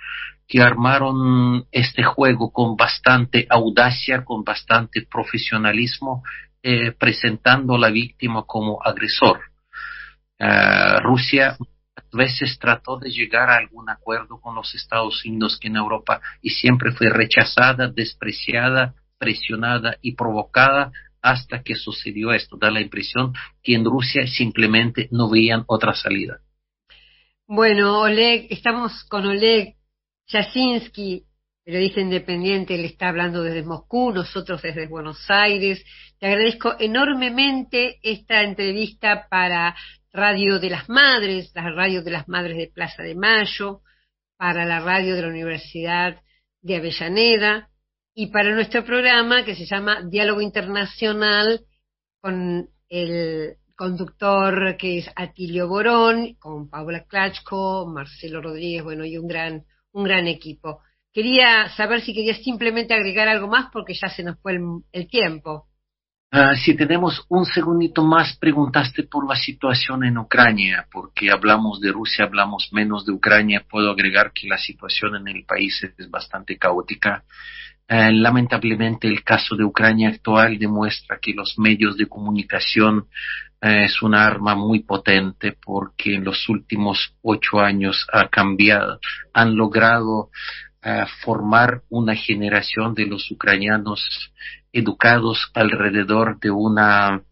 que 0.48 0.62
armaron 0.62 1.66
este 1.72 2.04
juego 2.04 2.52
con 2.52 2.76
bastante 2.76 3.48
audacia, 3.50 4.24
con 4.24 4.44
bastante 4.44 5.08
profesionalismo, 5.10 6.24
eh, 6.62 6.92
presentando 6.92 7.76
a 7.76 7.80
la 7.80 7.90
víctima 7.90 8.44
como 8.46 8.80
agresor. 8.84 9.40
Ah, 10.40 11.00
Rusia 11.02 11.58
veces 12.16 12.58
trató 12.60 12.98
de 12.98 13.10
llegar 13.10 13.50
a 13.50 13.58
algún 13.58 13.90
acuerdo 13.90 14.40
con 14.40 14.56
los 14.56 14.74
Estados 14.74 15.24
Unidos 15.26 15.60
que 15.60 15.68
en 15.68 15.76
Europa 15.76 16.22
y 16.42 16.50
siempre 16.50 16.92
fue 16.92 17.10
rechazada, 17.10 17.88
despreciada, 17.88 18.96
presionada 19.18 19.98
y 20.02 20.16
provocada 20.16 20.92
hasta 21.22 21.64
que 21.64 21.76
sucedió 21.76 22.32
esto. 22.32 22.58
Da 22.58 22.72
la 22.72 22.82
impresión 22.82 23.34
que 23.62 23.74
en 23.76 23.84
Rusia 23.84 24.26
simplemente 24.28 25.08
no 25.12 25.30
veían 25.30 25.64
otra 25.68 25.94
salida. 25.94 26.40
Bueno, 27.48 28.02
Oleg, 28.02 28.48
estamos 28.50 29.04
con 29.04 29.26
Oleg 29.26 29.76
Jasinski, 30.28 31.24
periodista 31.64 32.02
independiente, 32.02 32.76
él 32.76 32.86
está 32.86 33.10
hablando 33.10 33.44
desde 33.44 33.64
Moscú, 33.64 34.12
nosotros 34.12 34.62
desde 34.62 34.88
Buenos 34.88 35.30
Aires. 35.30 35.84
Te 36.20 36.28
agradezco 36.28 36.76
enormemente 36.80 38.00
esta 38.04 38.42
entrevista 38.42 39.28
para 39.30 39.76
Radio 40.16 40.60
de 40.60 40.70
las 40.70 40.88
Madres, 40.88 41.52
la 41.54 41.70
Radio 41.72 42.02
de 42.02 42.12
las 42.12 42.28
Madres 42.28 42.58
de 42.58 42.72
Plaza 42.74 43.04
de 43.04 43.16
Mayo, 43.16 43.82
para 44.38 44.66
la 44.66 44.80
radio 44.80 45.16
de 45.16 45.22
la 45.22 45.28
Universidad 45.28 46.22
de 46.62 46.78
Avellaneda 46.78 47.70
y 48.14 48.28
para 48.28 48.54
nuestro 48.54 48.86
programa 48.86 49.44
que 49.44 49.56
se 49.56 49.66
llama 49.66 50.02
Diálogo 50.10 50.42
Internacional 50.42 51.62
con 52.22 52.70
el 52.90 53.58
conductor 53.76 54.78
que 54.78 55.00
es 55.00 55.10
Atilio 55.16 55.68
Borón, 55.68 56.36
con 56.36 56.70
Paula 56.70 57.06
Klachko, 57.06 57.86
Marcelo 57.86 58.42
Rodríguez, 58.42 58.84
bueno, 58.84 59.06
y 59.06 59.18
un 59.18 59.28
gran, 59.28 59.66
un 59.92 60.04
gran 60.06 60.28
equipo. 60.28 60.82
Quería 61.12 61.70
saber 61.76 62.02
si 62.02 62.14
querías 62.14 62.44
simplemente 62.44 62.94
agregar 62.94 63.28
algo 63.28 63.48
más 63.48 63.70
porque 63.72 63.94
ya 63.94 64.10
se 64.10 64.24
nos 64.24 64.40
fue 64.40 64.58
el, 64.92 65.08
tiempo. 65.08 65.68
Ah, 66.38 66.54
si 66.54 66.76
tenemos 66.76 67.26
un 67.30 67.46
segundito 67.46 68.04
más, 68.04 68.36
preguntaste 68.36 69.04
por 69.04 69.26
la 69.26 69.38
situación 69.38 70.04
en 70.04 70.18
Ucrania, 70.18 70.86
porque 70.92 71.32
hablamos 71.32 71.80
de 71.80 71.94
Rusia, 71.94 72.26
hablamos 72.26 72.74
menos 72.74 73.06
de 73.06 73.14
Ucrania. 73.14 73.64
Puedo 73.70 73.90
agregar 73.90 74.34
que 74.34 74.50
la 74.50 74.58
situación 74.58 75.16
en 75.16 75.30
el 75.30 75.46
país 75.46 75.82
es 75.98 76.12
bastante 76.12 76.58
caótica. 76.58 77.24
Eh, 77.88 78.12
lamentablemente 78.12 79.08
el 79.08 79.24
caso 79.24 79.56
de 79.56 79.64
Ucrania 79.64 80.10
actual 80.10 80.60
demuestra 80.60 81.20
que 81.22 81.34
los 81.34 81.58
medios 81.58 81.96
de 81.96 82.08
comunicación 82.08 83.06
eh, 83.62 83.86
es 83.86 84.02
una 84.02 84.26
arma 84.26 84.56
muy 84.56 84.80
potente 84.80 85.56
porque 85.64 86.16
en 86.16 86.26
los 86.26 86.50
últimos 86.50 87.16
ocho 87.22 87.62
años 87.62 88.06
ha 88.12 88.28
cambiado, 88.28 89.00
han 89.34 89.56
logrado 89.56 90.32
eh, 90.84 91.06
formar 91.24 91.82
una 91.90 92.14
generación 92.14 92.94
de 92.94 93.06
los 93.06 93.32
ucranianos 93.32 94.34
educados 94.76 95.50
alrededor 95.54 96.40
de 96.40 96.52
una 96.52 97.24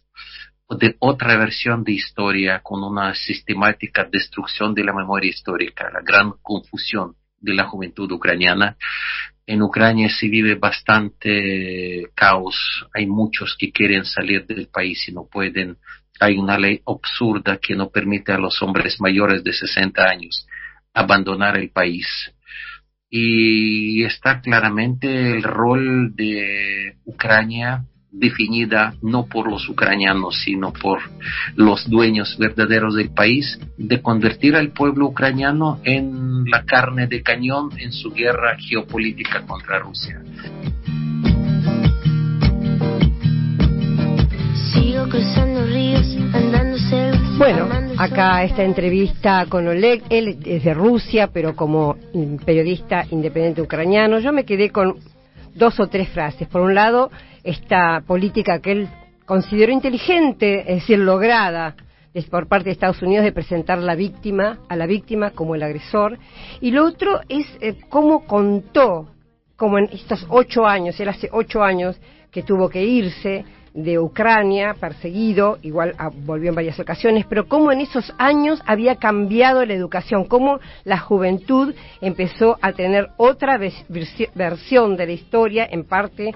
de 0.70 0.96
otra 1.00 1.38
versión 1.38 1.84
de 1.84 1.92
historia 1.92 2.62
con 2.64 2.84
una 2.84 3.14
sistemática 3.14 4.08
destrucción 4.12 4.74
de 4.74 4.84
la 4.84 4.94
memoria 4.94 5.30
histórica, 5.30 5.92
la 5.94 6.02
gran 6.02 6.34
confusión 6.42 7.16
de 7.40 7.54
la 7.54 7.66
juventud 7.66 8.12
ucraniana 8.12 8.76
en 9.46 9.62
Ucrania 9.62 10.10
se 10.10 10.30
vive 10.30 10.56
bastante 10.56 12.10
caos. 12.16 12.56
Hay 12.94 13.06
muchos 13.06 13.56
que 13.60 13.72
quieren 13.72 14.06
salir 14.06 14.46
del 14.46 14.68
país 14.68 15.08
y 15.08 15.12
no 15.12 15.28
pueden. 15.30 15.78
Hay 16.20 16.38
una 16.38 16.58
ley 16.58 16.82
absurda 16.88 17.58
que 17.58 17.76
no 17.76 17.90
permite 17.90 18.32
a 18.32 18.38
los 18.38 18.62
hombres 18.62 19.02
mayores 19.02 19.44
de 19.44 19.52
60 19.52 20.02
años 20.02 20.48
abandonar 20.94 21.58
el 21.58 21.72
país. 21.72 22.08
Y 23.16 24.04
está 24.06 24.42
claramente 24.42 25.34
el 25.34 25.44
rol 25.44 26.16
de 26.16 26.96
Ucrania 27.06 27.86
definida 28.12 28.96
no 29.04 29.28
por 29.28 29.48
los 29.48 29.70
ucranianos, 29.70 30.42
sino 30.44 30.74
por 30.74 31.00
los 31.56 31.88
dueños 31.88 32.36
verdaderos 32.40 32.96
del 32.96 33.12
país, 33.12 33.60
de 33.78 34.02
convertir 34.02 34.56
al 34.56 34.72
pueblo 34.72 35.06
ucraniano 35.06 35.80
en 35.84 36.46
la 36.46 36.64
carne 36.66 37.06
de 37.06 37.22
cañón 37.22 37.70
en 37.78 37.92
su 37.92 38.12
guerra 38.12 38.58
geopolítica 38.58 39.44
contra 39.46 39.78
Rusia. 39.78 40.20
Bueno, 47.38 47.68
acá 47.98 48.44
esta 48.44 48.64
entrevista 48.64 49.48
con 49.50 49.68
Oleg, 49.68 50.04
él 50.10 50.38
es 50.46 50.64
de 50.64 50.74
Rusia, 50.74 51.30
pero 51.34 51.56
como 51.56 51.98
periodista 52.46 53.06
independiente 53.10 53.62
ucraniano, 53.62 54.20
yo 54.20 54.32
me 54.32 54.46
quedé 54.46 54.70
con 54.70 54.98
dos 55.56 55.80
o 55.80 55.88
tres 55.88 56.10
frases. 56.10 56.48
Por 56.48 56.62
un 56.62 56.76
lado, 56.76 57.10
esta 57.44 58.02
política 58.06 58.60
que 58.60 58.72
él 58.72 58.90
consideró 59.26 59.72
inteligente, 59.72 60.60
es 60.62 60.82
decir, 60.82 61.00
lograda 61.00 61.76
por 62.30 62.48
parte 62.48 62.66
de 62.66 62.74
Estados 62.74 63.02
Unidos 63.02 63.26
de 63.26 63.32
presentar 63.32 63.80
la 63.80 63.96
víctima, 63.96 64.60
a 64.70 64.76
la 64.76 64.86
víctima 64.86 65.32
como 65.32 65.56
el 65.56 65.64
agresor, 65.64 66.20
y 66.62 66.70
lo 66.70 66.86
otro 66.86 67.22
es 67.28 67.48
eh, 67.60 67.76
cómo 67.90 68.26
contó, 68.26 69.08
como 69.56 69.80
en 69.80 69.90
estos 69.92 70.26
ocho 70.30 70.68
años, 70.68 71.00
él 71.00 71.10
hace 71.10 71.30
ocho 71.32 71.64
años 71.64 72.00
que 72.32 72.44
tuvo 72.44 72.70
que 72.70 72.84
irse 72.84 73.44
de 73.74 73.98
Ucrania, 74.00 74.76
perseguido, 74.80 75.58
igual 75.62 75.96
ah, 75.98 76.10
volvió 76.14 76.50
en 76.50 76.56
varias 76.56 76.80
ocasiones, 76.80 77.26
pero 77.28 77.48
cómo 77.48 77.72
en 77.72 77.82
esos 77.82 78.14
años 78.18 78.62
había 78.66 78.98
cambiado 78.98 79.66
la 79.66 79.74
educación, 79.74 80.26
cómo 80.26 80.60
la 80.84 81.00
juventud 81.00 81.74
empezó 82.02 82.58
a 82.62 82.74
tener 82.74 83.10
otra 83.18 83.58
versión 84.36 84.96
de 84.96 85.06
la 85.06 85.12
historia, 85.12 85.68
en 85.70 85.86
parte 85.86 86.34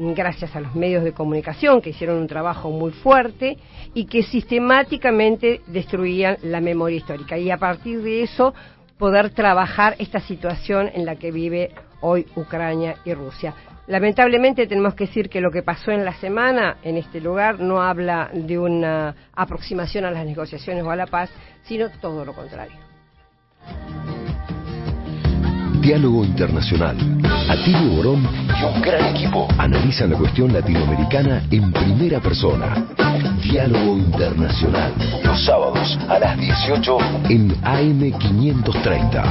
gracias 0.00 0.56
a 0.56 0.60
los 0.60 0.74
medios 0.74 1.04
de 1.04 1.12
comunicación 1.12 1.82
que 1.82 1.90
hicieron 1.90 2.18
un 2.18 2.26
trabajo 2.26 2.70
muy 2.70 2.90
fuerte 2.90 3.58
y 3.92 4.06
que 4.06 4.22
sistemáticamente 4.22 5.60
destruían 5.66 6.38
la 6.42 6.60
memoria 6.60 6.96
histórica. 6.96 7.36
Y 7.36 7.50
a 7.50 7.58
partir 7.58 8.00
de 8.02 8.22
eso 8.22 8.54
poder 8.96 9.30
trabajar 9.30 9.96
esta 9.98 10.20
situación 10.20 10.90
en 10.94 11.04
la 11.04 11.16
que 11.16 11.30
vive 11.30 11.72
hoy 12.00 12.26
Ucrania 12.34 12.96
y 13.04 13.12
Rusia. 13.12 13.54
Lamentablemente 13.90 14.66
tenemos 14.68 14.94
que 14.94 15.06
decir 15.06 15.28
que 15.28 15.40
lo 15.40 15.50
que 15.50 15.64
pasó 15.64 15.90
en 15.90 16.04
la 16.04 16.14
semana 16.14 16.76
en 16.84 16.96
este 16.96 17.20
lugar 17.20 17.58
no 17.58 17.82
habla 17.82 18.30
de 18.32 18.56
una 18.56 19.16
aproximación 19.34 20.04
a 20.04 20.12
las 20.12 20.24
negociaciones 20.24 20.84
o 20.84 20.92
a 20.92 20.96
la 20.96 21.08
paz, 21.08 21.28
sino 21.64 21.90
todo 22.00 22.24
lo 22.24 22.32
contrario. 22.32 22.76
Diálogo 25.80 26.24
Internacional. 26.24 26.96
Atilio 27.48 27.96
Borón 27.96 28.28
y 28.60 28.62
un 28.62 28.80
gran 28.80 29.16
equipo 29.16 29.48
analizan 29.58 30.10
la 30.10 30.18
cuestión 30.18 30.52
latinoamericana 30.52 31.42
en 31.50 31.72
primera 31.72 32.20
persona. 32.20 32.86
Diálogo 33.42 33.96
Internacional. 33.96 34.92
Los 35.24 35.44
sábados 35.44 35.98
a 36.08 36.16
las 36.20 36.38
18 36.38 36.96
en 37.28 37.60
AM530. 37.60 39.24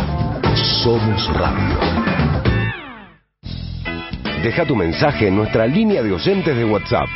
Somos 0.83 1.33
Radio. 1.33 2.18
Deja 4.43 4.65
tu 4.65 4.73
mensaje 4.73 5.27
en 5.27 5.35
nuestra 5.35 5.67
línea 5.67 6.01
de 6.01 6.13
oyentes 6.13 6.55
de 6.55 6.63
WhatsApp. 6.63 7.09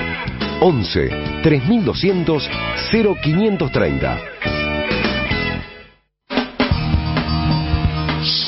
11 0.60 1.10
3200 1.42 2.50
0530. 2.92 4.20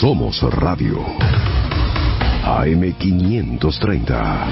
Somos 0.02 0.42
Radio. 0.54 1.06
AM530. 2.44 4.48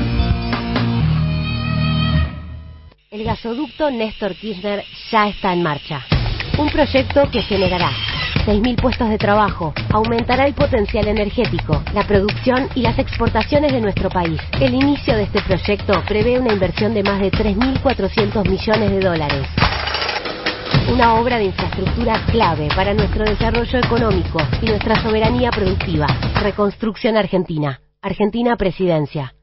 El 3.11 3.25
gasoducto 3.25 3.91
Néstor 3.91 4.35
Kirchner 4.35 4.85
ya 5.11 5.27
está 5.27 5.51
en 5.51 5.63
marcha. 5.63 5.99
Un 6.57 6.69
proyecto 6.69 7.29
que 7.29 7.41
generará 7.41 7.91
6.000 8.45 8.81
puestos 8.81 9.09
de 9.09 9.17
trabajo, 9.17 9.73
aumentará 9.89 10.45
el 10.45 10.53
potencial 10.53 11.07
energético, 11.07 11.81
la 11.93 12.05
producción 12.05 12.67
y 12.75 12.81
las 12.81 12.99
exportaciones 12.99 13.71
de 13.71 13.81
nuestro 13.81 14.09
país. 14.09 14.39
El 14.59 14.73
inicio 14.73 15.15
de 15.15 15.23
este 15.23 15.41
proyecto 15.41 16.03
prevé 16.07 16.39
una 16.39 16.53
inversión 16.53 16.93
de 16.93 17.03
más 17.03 17.19
de 17.19 17.31
3.400 17.31 18.49
millones 18.49 18.91
de 18.91 18.99
dólares 18.99 19.47
una 20.91 21.15
obra 21.15 21.37
de 21.37 21.45
infraestructura 21.45 22.25
clave 22.31 22.67
para 22.75 22.93
nuestro 22.93 23.23
desarrollo 23.23 23.79
económico 23.79 24.39
y 24.61 24.65
nuestra 24.65 25.01
soberanía 25.01 25.49
productiva. 25.49 26.07
Reconstrucción 26.41 27.15
Argentina. 27.15 27.79
Argentina 28.01 28.57
Presidencia. 28.57 29.33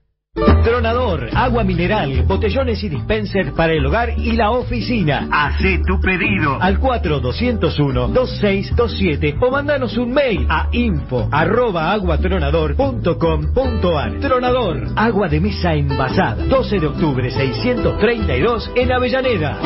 Tronador, 0.62 1.28
agua 1.34 1.64
mineral, 1.64 2.22
botellones 2.22 2.84
y 2.84 2.88
dispenser 2.88 3.52
para 3.52 3.72
el 3.72 3.84
hogar 3.84 4.16
y 4.16 4.30
la 4.32 4.52
oficina. 4.52 5.28
Hacé 5.32 5.80
tu 5.84 6.00
pedido 6.00 6.56
al 6.60 6.78
4201-2627 6.80 9.38
o 9.40 9.50
mandanos 9.50 9.98
un 9.98 10.12
mail 10.12 10.46
a 10.48 10.68
info 10.70 11.28
arroba 11.32 11.90
aguatronador.com.ar. 11.92 14.20
Tronador, 14.20 14.86
agua 14.94 15.26
de 15.28 15.40
mesa 15.40 15.74
envasada. 15.74 16.44
12 16.44 16.78
de 16.78 16.86
octubre 16.86 17.28
632 17.30 18.70
en 18.76 18.92
Avellaneda 18.92 19.58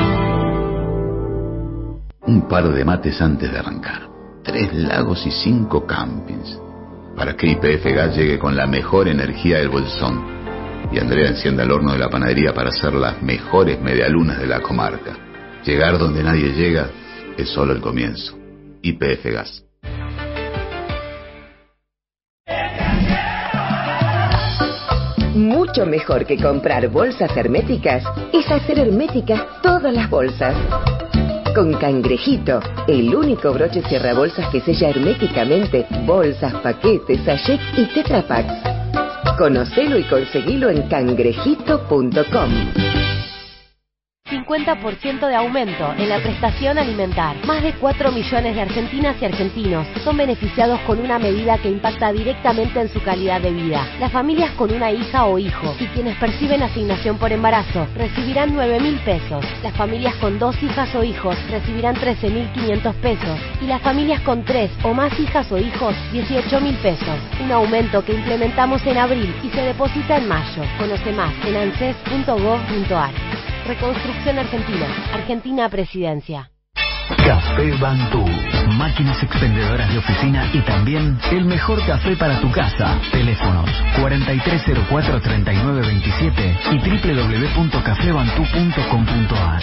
un 2.26 2.48
par 2.48 2.66
de 2.72 2.86
mates 2.86 3.20
antes 3.20 3.52
de 3.52 3.58
arrancar, 3.58 4.08
tres 4.42 4.72
lagos 4.72 5.26
y 5.26 5.30
cinco 5.30 5.84
campings, 5.86 6.58
para 7.14 7.36
que 7.36 7.48
IPF 7.48 7.84
Gas 7.94 8.16
llegue 8.16 8.38
con 8.38 8.56
la 8.56 8.66
mejor 8.66 9.08
energía 9.08 9.58
del 9.58 9.68
bolsón 9.68 10.42
y 10.94 10.98
Andrea 10.98 11.28
encienda 11.28 11.64
el 11.64 11.72
horno 11.72 11.92
de 11.92 11.98
la 11.98 12.08
panadería 12.08 12.52
para 12.52 12.68
hacer 12.68 12.94
las 12.94 13.20
mejores 13.20 13.80
medialunas 13.80 14.38
de 14.38 14.46
la 14.46 14.60
comarca. 14.60 15.16
Llegar 15.64 15.98
donde 15.98 16.22
nadie 16.22 16.52
llega 16.52 16.88
es 17.36 17.48
solo 17.48 17.72
el 17.72 17.80
comienzo. 17.80 18.38
IPF 18.82 19.24
Gas. 19.24 19.64
mucho 25.34 25.86
mejor 25.86 26.24
que 26.24 26.36
comprar 26.36 26.88
bolsas 26.88 27.36
herméticas 27.36 28.04
es 28.32 28.48
hacer 28.48 28.78
herméticas 28.78 29.42
todas 29.60 29.92
las 29.92 30.08
bolsas. 30.08 30.54
Con 31.54 31.72
Cangrejito, 31.74 32.60
el 32.86 33.12
único 33.12 33.52
broche 33.52 33.82
bolsas 34.14 34.48
que 34.50 34.60
sella 34.60 34.90
herméticamente 34.90 35.86
bolsas, 36.06 36.54
paquetes, 36.54 37.20
sachets 37.24 37.62
y 37.76 37.86
tetrapacks. 37.86 38.83
Conocelo 39.36 39.98
y 39.98 40.04
conseguilo 40.04 40.70
en 40.70 40.88
cangrejito.com. 40.88 43.03
50% 44.34 45.28
de 45.28 45.34
aumento 45.34 45.92
en 45.98 46.08
la 46.08 46.18
prestación 46.18 46.78
alimentar. 46.78 47.36
Más 47.46 47.62
de 47.62 47.74
4 47.74 48.10
millones 48.10 48.54
de 48.54 48.62
argentinas 48.62 49.16
y 49.20 49.26
argentinos 49.26 49.86
son 50.02 50.16
beneficiados 50.16 50.80
con 50.80 50.98
una 50.98 51.18
medida 51.18 51.58
que 51.58 51.68
impacta 51.68 52.10
directamente 52.10 52.80
en 52.80 52.88
su 52.88 53.02
calidad 53.02 53.42
de 53.42 53.52
vida. 53.52 53.86
Las 54.00 54.10
familias 54.10 54.50
con 54.52 54.72
una 54.72 54.90
hija 54.90 55.26
o 55.26 55.38
hijo 55.38 55.76
y 55.78 55.86
quienes 55.88 56.16
perciben 56.16 56.62
asignación 56.62 57.18
por 57.18 57.32
embarazo 57.32 57.86
recibirán 57.96 58.54
9 58.54 58.80
mil 58.80 58.98
pesos. 59.00 59.44
Las 59.62 59.76
familias 59.76 60.14
con 60.16 60.38
dos 60.38 60.60
hijas 60.62 60.94
o 60.94 61.04
hijos 61.04 61.36
recibirán 61.50 61.94
13 61.94 62.30
mil 62.30 62.48
500 62.52 62.94
pesos. 62.96 63.38
Y 63.60 63.66
las 63.66 63.82
familias 63.82 64.20
con 64.22 64.42
tres 64.42 64.70
o 64.82 64.94
más 64.94 65.18
hijas 65.20 65.52
o 65.52 65.58
hijos 65.58 65.94
18 66.12 66.60
mil 66.60 66.76
pesos. 66.76 67.18
Un 67.42 67.52
aumento 67.52 68.02
que 68.02 68.14
implementamos 68.14 68.84
en 68.86 68.96
abril 68.96 69.34
y 69.42 69.50
se 69.50 69.60
deposita 69.60 70.16
en 70.16 70.28
mayo. 70.28 70.62
Conoce 70.78 71.12
más 71.12 71.32
en 71.46 71.56
anses.gov.ar. 71.56 73.53
Reconstrucción 73.66 74.38
Argentina. 74.38 74.86
Argentina 75.14 75.70
Presidencia. 75.70 76.50
Café 77.26 77.72
Bantú. 77.80 78.22
Máquinas 78.76 79.22
expendedoras 79.22 79.90
de 79.90 79.96
oficina 79.98 80.50
y 80.52 80.60
también 80.60 81.18
el 81.32 81.46
mejor 81.46 81.82
café 81.86 82.14
para 82.16 82.38
tu 82.40 82.50
casa. 82.50 82.98
Teléfonos 83.10 83.70
4304-3927 83.96 86.58
y 86.72 86.78
www.cafebantú.com.ar. 86.78 89.62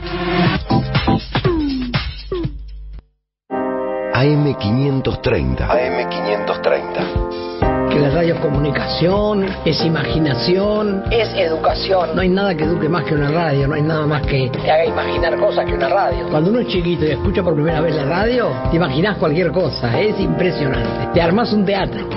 AM530. 4.16 5.68
AM530. 5.68 7.90
Que 7.90 7.98
la 7.98 8.08
radio 8.08 8.32
es 8.34 8.40
comunicación, 8.40 9.44
es 9.62 9.84
imaginación, 9.84 11.04
es 11.10 11.28
educación. 11.34 12.14
No 12.14 12.22
hay 12.22 12.30
nada 12.30 12.54
que 12.54 12.64
eduque 12.64 12.88
más 12.88 13.04
que 13.04 13.14
una 13.14 13.30
radio, 13.30 13.68
no 13.68 13.74
hay 13.74 13.82
nada 13.82 14.06
más 14.06 14.22
que 14.22 14.48
te 14.48 14.70
haga 14.70 14.86
imaginar 14.86 15.36
cosas 15.36 15.66
que 15.66 15.74
una 15.74 15.90
radio. 15.90 16.30
Cuando 16.30 16.48
uno 16.48 16.60
es 16.60 16.68
chiquito 16.68 17.04
y 17.04 17.10
escucha 17.10 17.42
por 17.42 17.54
primera 17.54 17.82
vez 17.82 17.94
la 17.94 18.06
radio, 18.06 18.48
te 18.70 18.76
imaginas 18.76 19.18
cualquier 19.18 19.52
cosa, 19.52 20.00
es 20.00 20.18
impresionante. 20.18 21.08
Te 21.12 21.20
armas 21.20 21.52
un 21.52 21.66
teatro. 21.66 22.08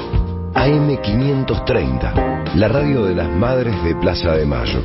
AM530, 0.53 2.53
la 2.55 2.69
radio 2.69 3.03
de 3.03 3.15
las 3.15 3.27
madres 3.27 3.75
de 3.83 3.93
Plaza 3.95 4.37
de 4.37 4.45
Mayo. 4.45 4.81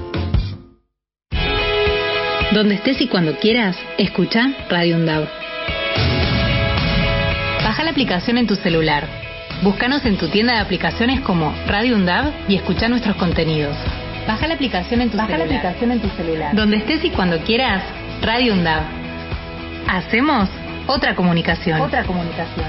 Donde 2.53 2.75
estés 2.75 3.01
y 3.01 3.07
cuando 3.07 3.37
quieras, 3.37 3.77
escucha 3.99 4.53
Radio 4.69 4.97
UNDAV. 4.97 5.29
Baja 7.75 7.83
la 7.83 7.91
aplicación 7.91 8.39
en 8.39 8.47
tu 8.47 8.55
celular. 8.55 9.05
Búscanos 9.61 10.05
en 10.05 10.17
tu 10.17 10.29
tienda 10.29 10.53
de 10.53 10.61
aplicaciones 10.61 11.19
como 11.23 11.53
Radio 11.67 11.97
UNDAV 11.97 12.31
y 12.47 12.55
escucha 12.55 12.89
nuestros 12.89 13.17
contenidos. 13.17 13.77
Baja 14.29 14.47
la 14.47 14.55
aplicación 14.55 15.01
en 15.01 15.11
tu 15.11 15.17
Baja 15.17 15.31
celular. 15.31 15.49
la 15.49 15.57
aplicación 15.57 15.91
en 15.91 16.01
tu 16.01 16.09
celular. 16.11 16.55
Donde 16.55 16.77
estés 16.77 17.05
y 17.05 17.11
cuando 17.11 17.37
quieras, 17.41 17.83
Radio 18.23 18.53
UNDAV. 18.53 18.85
Hacemos 19.89 20.49
otra 20.87 21.17
comunicación. 21.17 21.81
Otra 21.81 22.05
comunicación. 22.05 22.65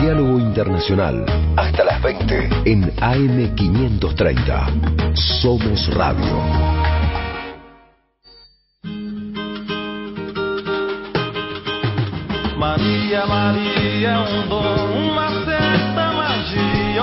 Diálogo 0.00 0.38
Internacional. 0.38 1.26
Hasta 1.56 1.82
las 1.84 2.00
20 2.00 2.50
en 2.66 2.84
AM530. 2.98 5.16
Somos 5.40 5.92
Radio. 5.92 6.81
Maria, 12.62 13.26
Maria, 13.26 14.20
um 14.20 14.46
dom, 14.46 14.62
uma 14.94 15.28
magia, 16.12 17.02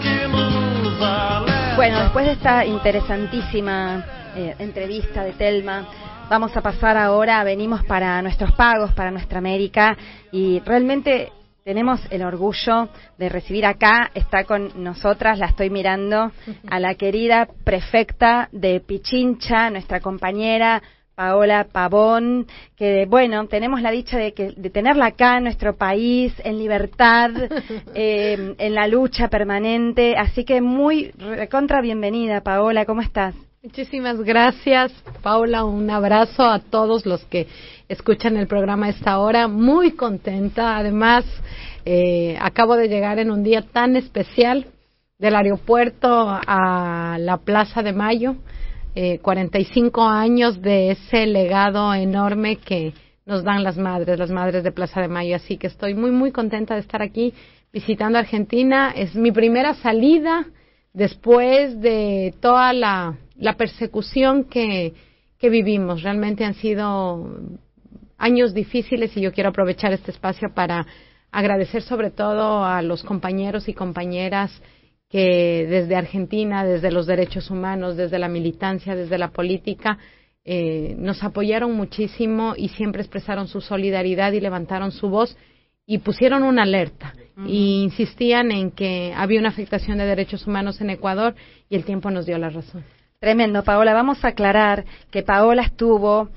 que 0.00 0.28
nos. 0.28 1.74
Bueno, 1.74 1.98
después 1.98 2.26
de 2.26 2.32
esta 2.34 2.64
interesantísima 2.64 4.04
eh, 4.36 4.54
entrevista 4.60 5.24
de 5.24 5.32
Telma, 5.32 5.88
vamos 6.30 6.56
a 6.56 6.60
pasar 6.60 6.96
ahora, 6.96 7.42
venimos 7.42 7.82
para 7.86 8.22
nuestros 8.22 8.52
pagos, 8.52 8.92
para 8.92 9.10
nuestra 9.10 9.40
América, 9.40 9.96
y 10.30 10.60
realmente 10.60 11.32
tenemos 11.64 12.00
el 12.10 12.22
orgullo 12.22 12.88
de 13.18 13.28
recibir 13.28 13.66
acá, 13.66 14.12
está 14.14 14.44
con 14.44 14.70
nosotras, 14.76 15.40
la 15.40 15.46
estoy 15.46 15.70
mirando, 15.70 16.30
a 16.70 16.78
la 16.78 16.94
querida 16.94 17.48
prefecta 17.64 18.48
de 18.52 18.78
Pichincha, 18.78 19.70
nuestra 19.70 19.98
compañera 19.98 20.80
Paola 21.16 21.66
Pavón, 21.72 22.46
que 22.76 23.06
bueno, 23.06 23.46
tenemos 23.46 23.80
la 23.80 23.90
dicha 23.90 24.18
de, 24.18 24.34
que, 24.34 24.52
de 24.54 24.68
tenerla 24.68 25.06
acá 25.06 25.38
en 25.38 25.44
nuestro 25.44 25.74
país, 25.74 26.34
en 26.44 26.58
libertad, 26.58 27.30
eh, 27.94 28.54
en 28.58 28.74
la 28.74 28.86
lucha 28.86 29.28
permanente, 29.28 30.14
así 30.14 30.44
que 30.44 30.60
muy 30.60 31.14
contra 31.50 31.80
bienvenida, 31.80 32.42
Paola, 32.42 32.84
¿cómo 32.84 33.00
estás? 33.00 33.34
Muchísimas 33.62 34.20
gracias, 34.20 34.92
Paula. 35.22 35.64
Un 35.64 35.88
abrazo 35.90 36.44
a 36.44 36.58
todos 36.58 37.06
los 37.06 37.24
que 37.24 37.48
escuchan 37.88 38.36
el 38.36 38.46
programa 38.46 38.86
a 38.86 38.90
esta 38.90 39.18
hora. 39.18 39.48
Muy 39.48 39.92
contenta. 39.92 40.76
Además, 40.76 41.24
eh, 41.86 42.36
acabo 42.40 42.76
de 42.76 42.88
llegar 42.88 43.18
en 43.18 43.30
un 43.30 43.42
día 43.42 43.62
tan 43.62 43.96
especial 43.96 44.66
del 45.18 45.34
aeropuerto 45.34 46.28
a 46.46 47.16
la 47.18 47.38
Plaza 47.38 47.82
de 47.82 47.92
Mayo. 47.92 48.36
Eh, 48.98 49.18
45 49.18 50.04
años 50.08 50.62
de 50.62 50.92
ese 50.92 51.26
legado 51.26 51.92
enorme 51.92 52.56
que 52.56 52.94
nos 53.26 53.44
dan 53.44 53.62
las 53.62 53.76
madres, 53.76 54.18
las 54.18 54.30
madres 54.30 54.64
de 54.64 54.72
Plaza 54.72 55.02
de 55.02 55.08
Mayo. 55.08 55.36
Así 55.36 55.58
que 55.58 55.66
estoy 55.66 55.92
muy, 55.92 56.10
muy 56.10 56.32
contenta 56.32 56.72
de 56.72 56.80
estar 56.80 57.02
aquí 57.02 57.34
visitando 57.70 58.18
Argentina. 58.18 58.94
Es 58.96 59.14
mi 59.14 59.32
primera 59.32 59.74
salida 59.74 60.46
después 60.94 61.78
de 61.78 62.32
toda 62.40 62.72
la, 62.72 63.18
la 63.36 63.58
persecución 63.58 64.44
que, 64.44 64.94
que 65.38 65.50
vivimos. 65.50 66.02
Realmente 66.02 66.46
han 66.46 66.54
sido 66.54 67.38
años 68.16 68.54
difíciles 68.54 69.14
y 69.14 69.20
yo 69.20 69.30
quiero 69.30 69.50
aprovechar 69.50 69.92
este 69.92 70.10
espacio 70.10 70.54
para 70.54 70.86
agradecer 71.30 71.82
sobre 71.82 72.10
todo 72.10 72.64
a 72.64 72.80
los 72.80 73.02
compañeros 73.02 73.68
y 73.68 73.74
compañeras 73.74 74.58
que 75.08 75.66
desde 75.68 75.96
Argentina, 75.96 76.64
desde 76.64 76.90
los 76.90 77.06
derechos 77.06 77.50
humanos, 77.50 77.96
desde 77.96 78.18
la 78.18 78.28
militancia, 78.28 78.94
desde 78.94 79.18
la 79.18 79.30
política, 79.30 79.98
eh, 80.44 80.94
nos 80.98 81.22
apoyaron 81.22 81.74
muchísimo 81.74 82.54
y 82.56 82.68
siempre 82.68 83.02
expresaron 83.02 83.48
su 83.48 83.60
solidaridad 83.60 84.32
y 84.32 84.40
levantaron 84.40 84.92
su 84.92 85.08
voz 85.08 85.36
y 85.86 85.98
pusieron 85.98 86.42
una 86.42 86.62
alerta 86.62 87.14
y 87.46 87.82
insistían 87.82 88.50
en 88.50 88.70
que 88.70 89.12
había 89.14 89.38
una 89.38 89.50
afectación 89.50 89.98
de 89.98 90.06
derechos 90.06 90.46
humanos 90.46 90.80
en 90.80 90.90
Ecuador 90.90 91.34
y 91.68 91.76
el 91.76 91.84
tiempo 91.84 92.10
nos 92.10 92.26
dio 92.26 92.38
la 92.38 92.50
razón. 92.50 92.84
Tremendo, 93.20 93.62
Paola. 93.62 93.92
Vamos 93.92 94.24
a 94.24 94.28
aclarar 94.28 94.84
que 95.10 95.22
Paola 95.22 95.62
estuvo 95.62 96.30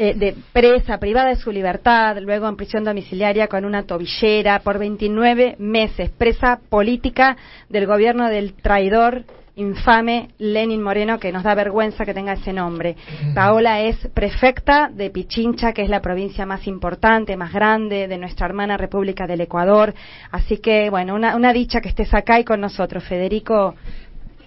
eh, 0.00 0.14
de 0.14 0.36
presa, 0.52 0.98
privada 0.98 1.30
de 1.30 1.34
su 1.34 1.50
libertad, 1.50 2.18
luego 2.20 2.48
en 2.48 2.54
prisión 2.54 2.84
domiciliaria 2.84 3.48
con 3.48 3.64
una 3.64 3.82
tobillera 3.82 4.60
por 4.60 4.78
29 4.78 5.56
meses, 5.58 6.10
presa 6.10 6.60
política 6.68 7.36
del 7.68 7.84
gobierno 7.84 8.28
del 8.28 8.52
traidor 8.52 9.24
infame 9.56 10.28
Lenin 10.38 10.80
Moreno, 10.80 11.18
que 11.18 11.32
nos 11.32 11.42
da 11.42 11.52
vergüenza 11.56 12.04
que 12.04 12.14
tenga 12.14 12.34
ese 12.34 12.52
nombre. 12.52 12.94
Paola 13.34 13.80
es 13.80 13.96
prefecta 14.14 14.88
de 14.88 15.10
Pichincha, 15.10 15.72
que 15.72 15.82
es 15.82 15.90
la 15.90 16.00
provincia 16.00 16.46
más 16.46 16.68
importante, 16.68 17.36
más 17.36 17.52
grande 17.52 18.06
de 18.06 18.18
nuestra 18.18 18.46
hermana 18.46 18.76
República 18.76 19.26
del 19.26 19.40
Ecuador. 19.40 19.92
Así 20.30 20.58
que, 20.58 20.90
bueno, 20.90 21.16
una, 21.16 21.34
una 21.34 21.52
dicha 21.52 21.80
que 21.80 21.88
estés 21.88 22.14
acá 22.14 22.38
y 22.38 22.44
con 22.44 22.60
nosotros. 22.60 23.02
Federico, 23.02 23.74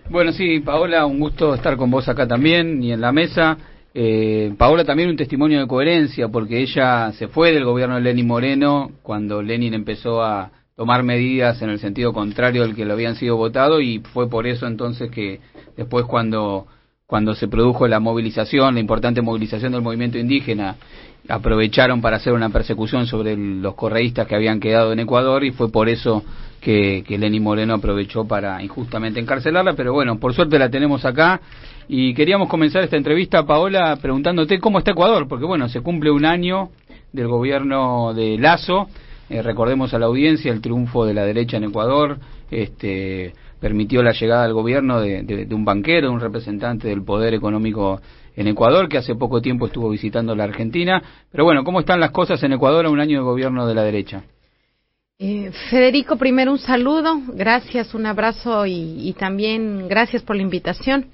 Bueno, 0.10 0.32
sí, 0.32 0.62
Paola, 0.62 1.06
un 1.06 1.20
gusto 1.20 1.56
estar 1.56 1.76
con 1.76 1.92
vos 1.92 2.08
acá 2.08 2.26
también 2.26 2.82
y 2.82 2.94
en 2.94 3.02
la 3.02 3.12
mesa. 3.12 3.58
Eh, 3.94 4.54
Paola 4.58 4.86
también 4.86 5.10
un 5.10 5.18
testimonio 5.18 5.60
de 5.60 5.68
coherencia, 5.68 6.30
porque 6.30 6.62
ella 6.62 7.12
se 7.14 7.28
fue 7.28 7.52
del 7.52 7.66
gobierno 7.66 7.96
de 7.96 8.02
Lenin 8.02 8.28
Moreno 8.28 8.92
cuando 9.02 9.42
Lenin 9.42 9.74
empezó 9.74 10.24
a 10.24 10.52
tomar 10.76 11.04
medidas 11.04 11.62
en 11.62 11.70
el 11.70 11.80
sentido 11.80 12.14
contrario 12.14 12.64
al 12.64 12.76
que 12.76 12.86
lo 12.86 12.94
habían 12.94 13.16
sido 13.16 13.36
votado 13.36 13.82
y 13.82 14.00
fue 14.00 14.30
por 14.30 14.48
eso 14.48 14.66
entonces 14.66 15.12
que 15.12 15.42
después 15.76 16.06
cuando 16.06 16.68
cuando 17.12 17.36
se 17.36 17.50
produjo 17.50 17.90
la 17.90 18.00
movilización, 18.00 18.76
la 18.76 18.80
importante 18.80 19.22
movilización 19.22 19.74
del 19.74 19.82
movimiento 19.82 20.18
indígena, 20.18 20.78
aprovecharon 21.28 22.02
para 22.02 22.16
hacer 22.16 22.32
una 22.32 22.50
persecución 22.50 23.06
sobre 23.06 23.36
los 23.36 23.76
correístas 23.76 24.26
que 24.28 24.36
habían 24.36 24.62
quedado 24.62 24.94
en 24.94 25.00
Ecuador 25.00 25.44
y 25.44 25.52
fue 25.52 25.70
por 25.70 25.90
eso 25.90 26.24
que, 26.62 27.04
que 27.06 27.40
Moreno 27.42 27.74
aprovechó 27.74 28.26
para 28.26 28.64
injustamente 28.64 29.20
encarcelarla, 29.20 29.74
pero 29.74 29.92
bueno, 29.92 30.20
por 30.20 30.34
suerte 30.34 30.58
la 30.58 30.70
tenemos 30.70 31.04
acá 31.04 31.42
y 31.94 32.14
queríamos 32.14 32.48
comenzar 32.48 32.84
esta 32.84 32.96
entrevista, 32.96 33.46
Paola, 33.46 33.98
preguntándote 34.02 34.62
cómo 34.62 34.80
está 34.80 34.92
Ecuador, 34.92 35.28
porque 35.28 35.44
bueno, 35.44 35.68
se 35.68 35.82
cumple 35.82 36.10
un 36.10 36.24
año 36.24 36.70
del 37.12 37.28
gobierno 37.28 38.14
de 38.14 38.38
Lazo, 38.38 38.88
eh, 39.30 39.42
recordemos 39.42 39.94
a 39.94 40.00
la 40.00 40.06
audiencia 40.06 40.54
el 40.54 40.62
triunfo 40.62 41.06
de 41.06 41.14
la 41.14 41.26
derecha 41.26 41.58
en 41.58 41.66
Ecuador, 41.66 42.18
este 42.50 43.34
permitió 43.60 44.02
la 44.04 44.14
llegada 44.14 44.46
al 44.46 44.54
gobierno 44.54 45.02
de, 45.02 45.24
de, 45.24 45.54
un 45.54 45.66
banquero, 45.66 46.14
un 46.14 46.22
representante 46.22 46.88
del 46.88 47.04
poder 47.04 47.34
económico 47.34 48.00
en 48.38 48.48
Ecuador, 48.48 48.88
que 48.88 48.98
hace 48.98 49.16
poco 49.16 49.42
tiempo 49.42 49.66
estuvo 49.66 49.90
visitando 49.90 50.34
la 50.34 50.46
Argentina. 50.46 51.04
Pero 51.30 51.44
bueno, 51.44 51.66
¿cómo 51.66 51.82
están 51.82 52.00
las 52.00 52.12
cosas 52.12 52.42
en 52.42 52.54
Ecuador 52.54 52.86
a 52.86 52.90
un 52.90 53.02
año 53.02 53.18
de 53.18 53.26
gobierno 53.26 53.68
de 53.68 53.76
la 53.76 53.84
derecha? 53.84 54.24
Eh, 55.20 55.52
Federico, 55.70 56.16
primero 56.16 56.54
un 56.54 56.58
saludo, 56.58 57.20
gracias, 57.34 57.94
un 57.94 58.06
abrazo 58.06 58.66
y, 58.66 59.14
también 59.20 59.90
gracias 59.90 60.24
por 60.24 60.38
la 60.38 60.42
invitación. 60.42 61.08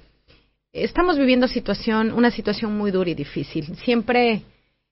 Estamos 0.74 1.18
viviendo 1.18 1.48
situación, 1.48 2.12
una 2.12 2.30
situación 2.30 2.78
muy 2.78 2.92
dura 2.92 3.10
y 3.10 3.16
difícil. 3.16 3.76
Siempre 3.78 4.44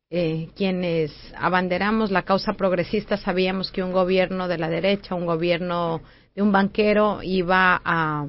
eh, 0.10 0.50
quienes 0.56 1.12
abanderamos 1.38 2.12
la 2.12 2.24
causa 2.24 2.54
progresista 2.54 3.18
sabíamos 3.18 3.72
que 3.72 3.84
un 3.84 3.92
gobierno 3.92 4.48
de 4.48 4.58
la 4.58 4.70
derecha, 4.70 5.16
un 5.16 5.26
gobierno 5.26 6.02
de 6.34 6.42
un 6.42 6.52
banquero 6.52 7.20
iba 7.24 7.82
a 7.84 8.26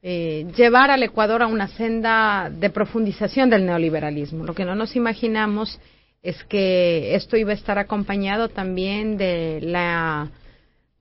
eh, 0.00 0.46
llevar 0.56 0.90
al 0.90 1.02
Ecuador 1.02 1.42
a 1.42 1.46
una 1.46 1.68
senda 1.68 2.50
de 2.50 2.70
profundización 2.70 3.50
del 3.50 3.66
neoliberalismo. 3.66 4.44
Lo 4.44 4.54
que 4.54 4.64
no 4.64 4.74
nos 4.74 4.96
imaginamos 4.96 5.78
es 6.22 6.42
que 6.44 7.14
esto 7.14 7.36
iba 7.36 7.50
a 7.50 7.54
estar 7.54 7.78
acompañado 7.78 8.48
también 8.48 9.16
de 9.16 9.60
la 9.62 10.30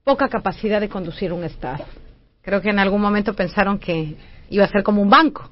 poca 0.04 0.28
capacidad 0.28 0.82
de 0.82 0.90
conducir 0.90 1.32
un 1.32 1.46
Estado. 1.46 1.86
Creo 2.42 2.62
que 2.62 2.70
en 2.70 2.80
algún 2.80 3.02
momento 3.02 3.34
pensaron 3.34 3.80
que 3.80 4.16
iba 4.52 4.66
a 4.66 4.72
ser 4.72 4.84
como 4.84 5.02
un 5.02 5.10
banco 5.10 5.50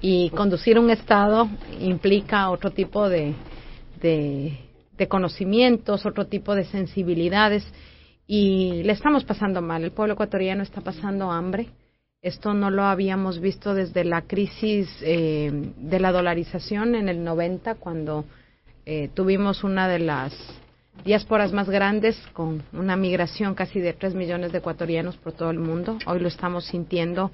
y 0.00 0.30
conducir 0.30 0.78
un 0.78 0.88
Estado 0.88 1.48
implica 1.80 2.48
otro 2.50 2.70
tipo 2.70 3.08
de, 3.08 3.34
de, 4.00 5.08
conocimientos, 5.08 6.06
otro 6.06 6.26
tipo 6.26 6.54
de 6.54 6.64
sensibilidades 6.64 7.66
y 8.26 8.82
le 8.84 8.92
estamos 8.92 9.24
pasando 9.24 9.60
mal. 9.60 9.82
El 9.82 9.92
pueblo 9.92 10.14
ecuatoriano 10.14 10.62
está 10.62 10.80
pasando 10.80 11.30
hambre. 11.30 11.68
Esto 12.22 12.54
no 12.54 12.70
lo 12.70 12.84
habíamos 12.84 13.40
visto 13.40 13.74
desde 13.74 14.04
la 14.04 14.22
crisis 14.22 14.88
eh, 15.02 15.50
de 15.78 16.00
la 16.00 16.12
dolarización 16.12 16.94
en 16.94 17.08
el 17.08 17.24
90, 17.24 17.76
cuando 17.76 18.26
eh, 18.84 19.08
tuvimos 19.14 19.64
una 19.64 19.88
de 19.88 20.00
las 20.00 20.34
diásporas 21.02 21.52
más 21.52 21.70
grandes, 21.70 22.16
con 22.34 22.62
una 22.74 22.94
migración 22.94 23.54
casi 23.54 23.80
de 23.80 23.94
3 23.94 24.14
millones 24.14 24.52
de 24.52 24.58
ecuatorianos 24.58 25.16
por 25.16 25.32
todo 25.32 25.50
el 25.50 25.58
mundo. 25.58 25.98
Hoy 26.06 26.20
lo 26.20 26.28
estamos 26.28 26.66
sintiendo 26.66 27.30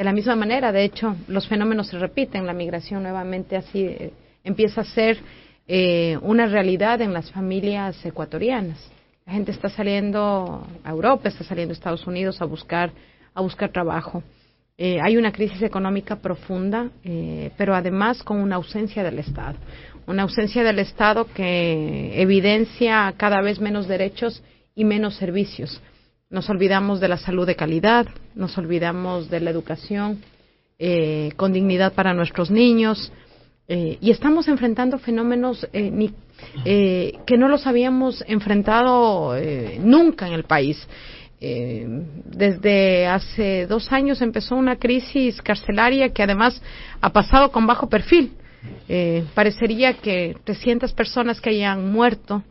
de 0.00 0.04
la 0.04 0.14
misma 0.14 0.34
manera. 0.34 0.72
De 0.72 0.82
hecho, 0.82 1.14
los 1.28 1.46
fenómenos 1.46 1.88
se 1.88 1.98
repiten. 1.98 2.46
La 2.46 2.54
migración 2.54 3.02
nuevamente 3.02 3.54
así 3.54 3.84
eh, 3.84 4.14
empieza 4.42 4.80
a 4.80 4.84
ser 4.84 5.18
eh, 5.68 6.16
una 6.22 6.46
realidad 6.46 7.02
en 7.02 7.12
las 7.12 7.30
familias 7.30 8.02
ecuatorianas. 8.06 8.78
La 9.26 9.34
gente 9.34 9.50
está 9.50 9.68
saliendo 9.68 10.66
a 10.82 10.90
Europa, 10.90 11.28
está 11.28 11.44
saliendo 11.44 11.72
a 11.72 11.74
Estados 11.74 12.06
Unidos 12.06 12.40
a 12.40 12.46
buscar, 12.46 12.90
a 13.34 13.42
buscar 13.42 13.72
trabajo. 13.72 14.22
Eh, 14.78 14.98
hay 15.02 15.18
una 15.18 15.32
crisis 15.32 15.60
económica 15.60 16.16
profunda, 16.16 16.88
pero 17.58 17.74
además 17.74 18.22
con 18.22 18.38
una 18.38 18.56
ausencia 18.56 19.02
del 19.02 19.18
Estado. 19.18 19.58
Una 20.06 20.22
ausencia 20.22 20.64
del 20.64 20.78
Estado 20.78 21.26
que 21.26 22.22
evidencia 22.22 23.12
cada 23.18 23.42
vez 23.42 23.60
menos 23.60 23.86
derechos 23.86 24.42
y 24.74 24.86
menos 24.86 25.16
servicios. 25.16 25.82
Nos 26.30 26.48
olvidamos 26.48 27.00
de 27.00 27.08
la 27.08 27.16
salud 27.16 27.44
de 27.44 27.56
calidad, 27.56 28.06
nos 28.36 28.56
olvidamos 28.56 29.28
de 29.30 29.40
la 29.40 29.50
educación 29.50 30.20
eh, 30.78 31.32
con 31.34 31.52
dignidad 31.52 31.92
para 31.92 32.14
nuestros 32.14 32.52
niños, 32.52 33.12
eh, 33.66 33.98
y 34.00 34.12
estamos 34.12 34.46
enfrentando 34.46 35.00
fenómenos 35.00 35.66
eh, 35.72 36.12
eh, 36.64 37.18
que 37.26 37.36
no 37.36 37.48
los 37.48 37.66
habíamos 37.66 38.22
enfrentado 38.28 39.36
eh, 39.36 39.80
nunca 39.82 40.28
en 40.28 40.34
el 40.34 40.44
país. 40.44 40.86
Eh, 41.40 41.84
desde 42.26 43.08
hace 43.08 43.66
dos 43.66 43.90
años 43.90 44.22
empezó 44.22 44.54
una 44.54 44.76
crisis 44.76 45.42
carcelaria 45.42 46.12
que 46.12 46.22
además 46.22 46.62
ha 47.00 47.12
pasado 47.12 47.50
con 47.50 47.66
bajo 47.66 47.88
perfil. 47.88 48.34
Eh, 48.88 49.24
parecería 49.34 49.94
que 49.94 50.36
300 50.44 50.92
personas 50.92 51.40
que 51.40 51.50
hayan 51.50 51.90
muerto 51.90 52.44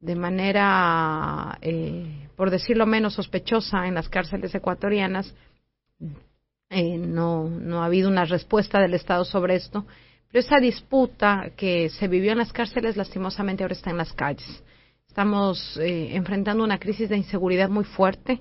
de 0.00 0.14
manera, 0.14 1.58
eh, 1.60 2.28
por 2.36 2.50
decirlo 2.50 2.86
menos, 2.86 3.14
sospechosa 3.14 3.86
en 3.86 3.94
las 3.94 4.08
cárceles 4.08 4.54
ecuatorianas, 4.54 5.34
eh, 6.70 6.98
no, 6.98 7.48
no 7.48 7.82
ha 7.82 7.86
habido 7.86 8.08
una 8.08 8.24
respuesta 8.24 8.80
del 8.80 8.94
Estado 8.94 9.24
sobre 9.24 9.56
esto 9.56 9.86
pero 10.30 10.40
esa 10.40 10.60
disputa 10.60 11.52
que 11.56 11.88
se 11.88 12.06
vivió 12.06 12.32
en 12.32 12.38
las 12.38 12.52
cárceles, 12.52 12.96
lastimosamente, 12.96 13.64
ahora 13.64 13.74
está 13.74 13.90
en 13.90 13.96
las 13.96 14.12
calles. 14.12 14.62
Estamos 15.08 15.78
eh, 15.78 16.14
enfrentando 16.14 16.62
una 16.62 16.78
crisis 16.78 17.08
de 17.08 17.16
inseguridad 17.16 17.70
muy 17.70 17.84
fuerte. 17.84 18.40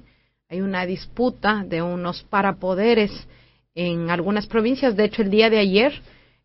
Hay 0.49 0.61
una 0.61 0.85
disputa 0.85 1.63
de 1.65 1.81
unos 1.81 2.23
parapoderes 2.23 3.11
en 3.73 4.09
algunas 4.09 4.47
provincias. 4.47 4.97
De 4.97 5.05
hecho, 5.05 5.21
el 5.21 5.29
día 5.29 5.49
de 5.49 5.59
ayer, 5.59 5.93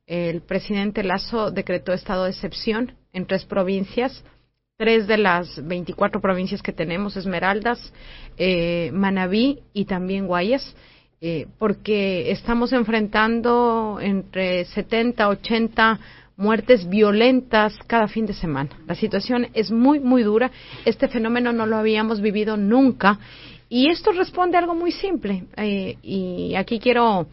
el 0.06 0.42
presidente 0.42 1.02
Lazo 1.02 1.50
decretó 1.50 1.92
estado 1.92 2.24
de 2.24 2.30
excepción 2.30 2.94
en 3.12 3.26
tres 3.26 3.44
provincias. 3.44 4.24
Tres 4.82 5.06
de 5.06 5.16
las 5.16 5.64
24 5.64 6.20
provincias 6.20 6.60
que 6.60 6.72
tenemos, 6.72 7.16
Esmeraldas, 7.16 7.92
eh, 8.36 8.90
Manabí 8.92 9.60
y 9.72 9.84
también 9.84 10.26
Guayas 10.26 10.74
eh, 11.20 11.46
porque 11.56 12.32
estamos 12.32 12.72
enfrentando 12.72 14.00
entre 14.02 14.64
70, 14.64 15.28
80 15.28 16.00
muertes 16.36 16.88
violentas 16.88 17.78
cada 17.86 18.08
fin 18.08 18.26
de 18.26 18.32
semana. 18.32 18.70
La 18.88 18.96
situación 18.96 19.46
es 19.54 19.70
muy, 19.70 20.00
muy 20.00 20.24
dura. 20.24 20.50
Este 20.84 21.06
fenómeno 21.06 21.52
no 21.52 21.64
lo 21.64 21.76
habíamos 21.76 22.20
vivido 22.20 22.56
nunca. 22.56 23.20
Y 23.68 23.88
esto 23.88 24.10
responde 24.10 24.56
a 24.56 24.60
algo 24.62 24.74
muy 24.74 24.90
simple. 24.90 25.44
Eh, 25.58 25.96
y 26.02 26.56
aquí 26.56 26.80
quiero 26.80 27.28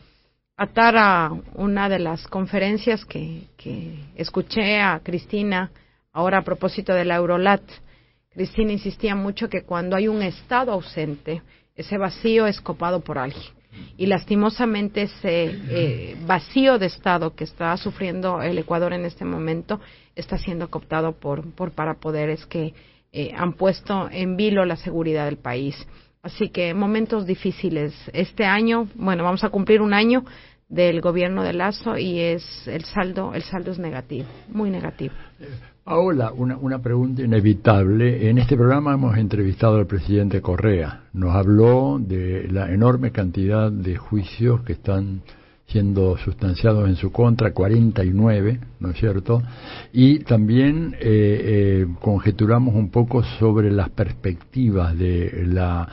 atar 0.56 0.96
a 0.96 1.32
una 1.56 1.90
de 1.90 1.98
las 1.98 2.28
conferencias 2.28 3.04
que, 3.06 3.46
que 3.58 3.96
escuché 4.16 4.80
a 4.80 5.02
Cristina 5.04 5.72
ahora 6.20 6.40
a 6.40 6.44
propósito 6.44 6.94
de 6.94 7.06
la 7.06 7.16
Eurolat. 7.16 7.62
Cristina 8.30 8.74
insistía 8.74 9.16
mucho 9.16 9.50
que 9.50 9.64
cuando 9.64 9.96
hay 9.96 10.08
un 10.08 10.22
Estado 10.22 10.74
ausente, 10.74 11.42
ese 11.76 11.98
vacío 11.98 12.46
es 12.46 12.60
copado 12.60 13.00
por 13.00 13.18
alguien 13.18 13.54
y 13.98 14.08
lastimosamente 14.08 15.04
ese 15.04 15.56
eh, 15.70 16.18
vacío 16.26 16.78
de 16.78 16.88
Estado 16.88 17.36
que 17.36 17.46
está 17.46 17.76
sufriendo 17.78 18.42
el 18.42 18.58
Ecuador 18.58 18.94
en 18.94 19.06
este 19.06 19.24
momento 19.24 19.80
está 20.16 20.38
siendo 20.38 20.70
cooptado 20.70 21.14
por, 21.14 21.52
por 21.54 21.72
parapoderes 21.72 22.46
que 22.48 22.74
eh, 23.14 23.32
han 23.36 23.54
puesto 23.54 24.10
en 24.12 24.36
vilo 24.36 24.66
la 24.66 24.76
seguridad 24.76 25.26
del 25.26 25.38
país. 25.38 25.76
Así 26.22 26.50
que 26.50 26.74
momentos 26.74 27.26
difíciles. 27.26 27.94
Este 28.12 28.44
año, 28.44 28.90
bueno, 28.96 29.24
vamos 29.24 29.44
a 29.46 29.50
cumplir 29.50 29.82
un 29.82 29.94
año 29.94 30.26
del 30.68 31.02
gobierno 31.02 31.44
de 31.44 31.54
Lazo 31.54 31.98
y 31.98 32.20
es 32.20 32.68
el 32.68 32.84
saldo, 32.84 33.34
el 33.34 33.44
saldo 33.44 33.72
es 33.72 33.80
negativo, 33.80 34.28
muy 34.50 34.70
negativo. 34.70 35.16
Ahora, 35.90 36.32
una, 36.32 36.56
una 36.56 36.78
pregunta 36.84 37.24
inevitable. 37.24 38.30
En 38.30 38.38
este 38.38 38.56
programa 38.56 38.94
hemos 38.94 39.18
entrevistado 39.18 39.78
al 39.78 39.88
presidente 39.88 40.40
Correa. 40.40 41.06
Nos 41.14 41.34
habló 41.34 41.98
de 42.00 42.48
la 42.48 42.72
enorme 42.72 43.12
cantidad 43.12 43.72
de 43.72 43.98
juicios 43.98 44.62
que 44.62 44.74
están 44.74 45.24
siendo 45.66 46.16
sustanciados 46.20 46.88
en 46.88 46.96
su 46.96 47.12
contra, 47.12 47.54
49, 47.56 48.60
¿no 48.80 48.92
es 48.92 48.98
cierto? 49.00 49.42
Y 49.92 50.20
también 50.20 50.94
eh, 51.00 51.00
eh, 51.02 51.88
conjeturamos 52.00 52.76
un 52.76 52.92
poco 52.92 53.24
sobre 53.40 53.72
las 53.72 53.90
perspectivas 53.90 54.96
de 54.96 55.44
la 55.48 55.88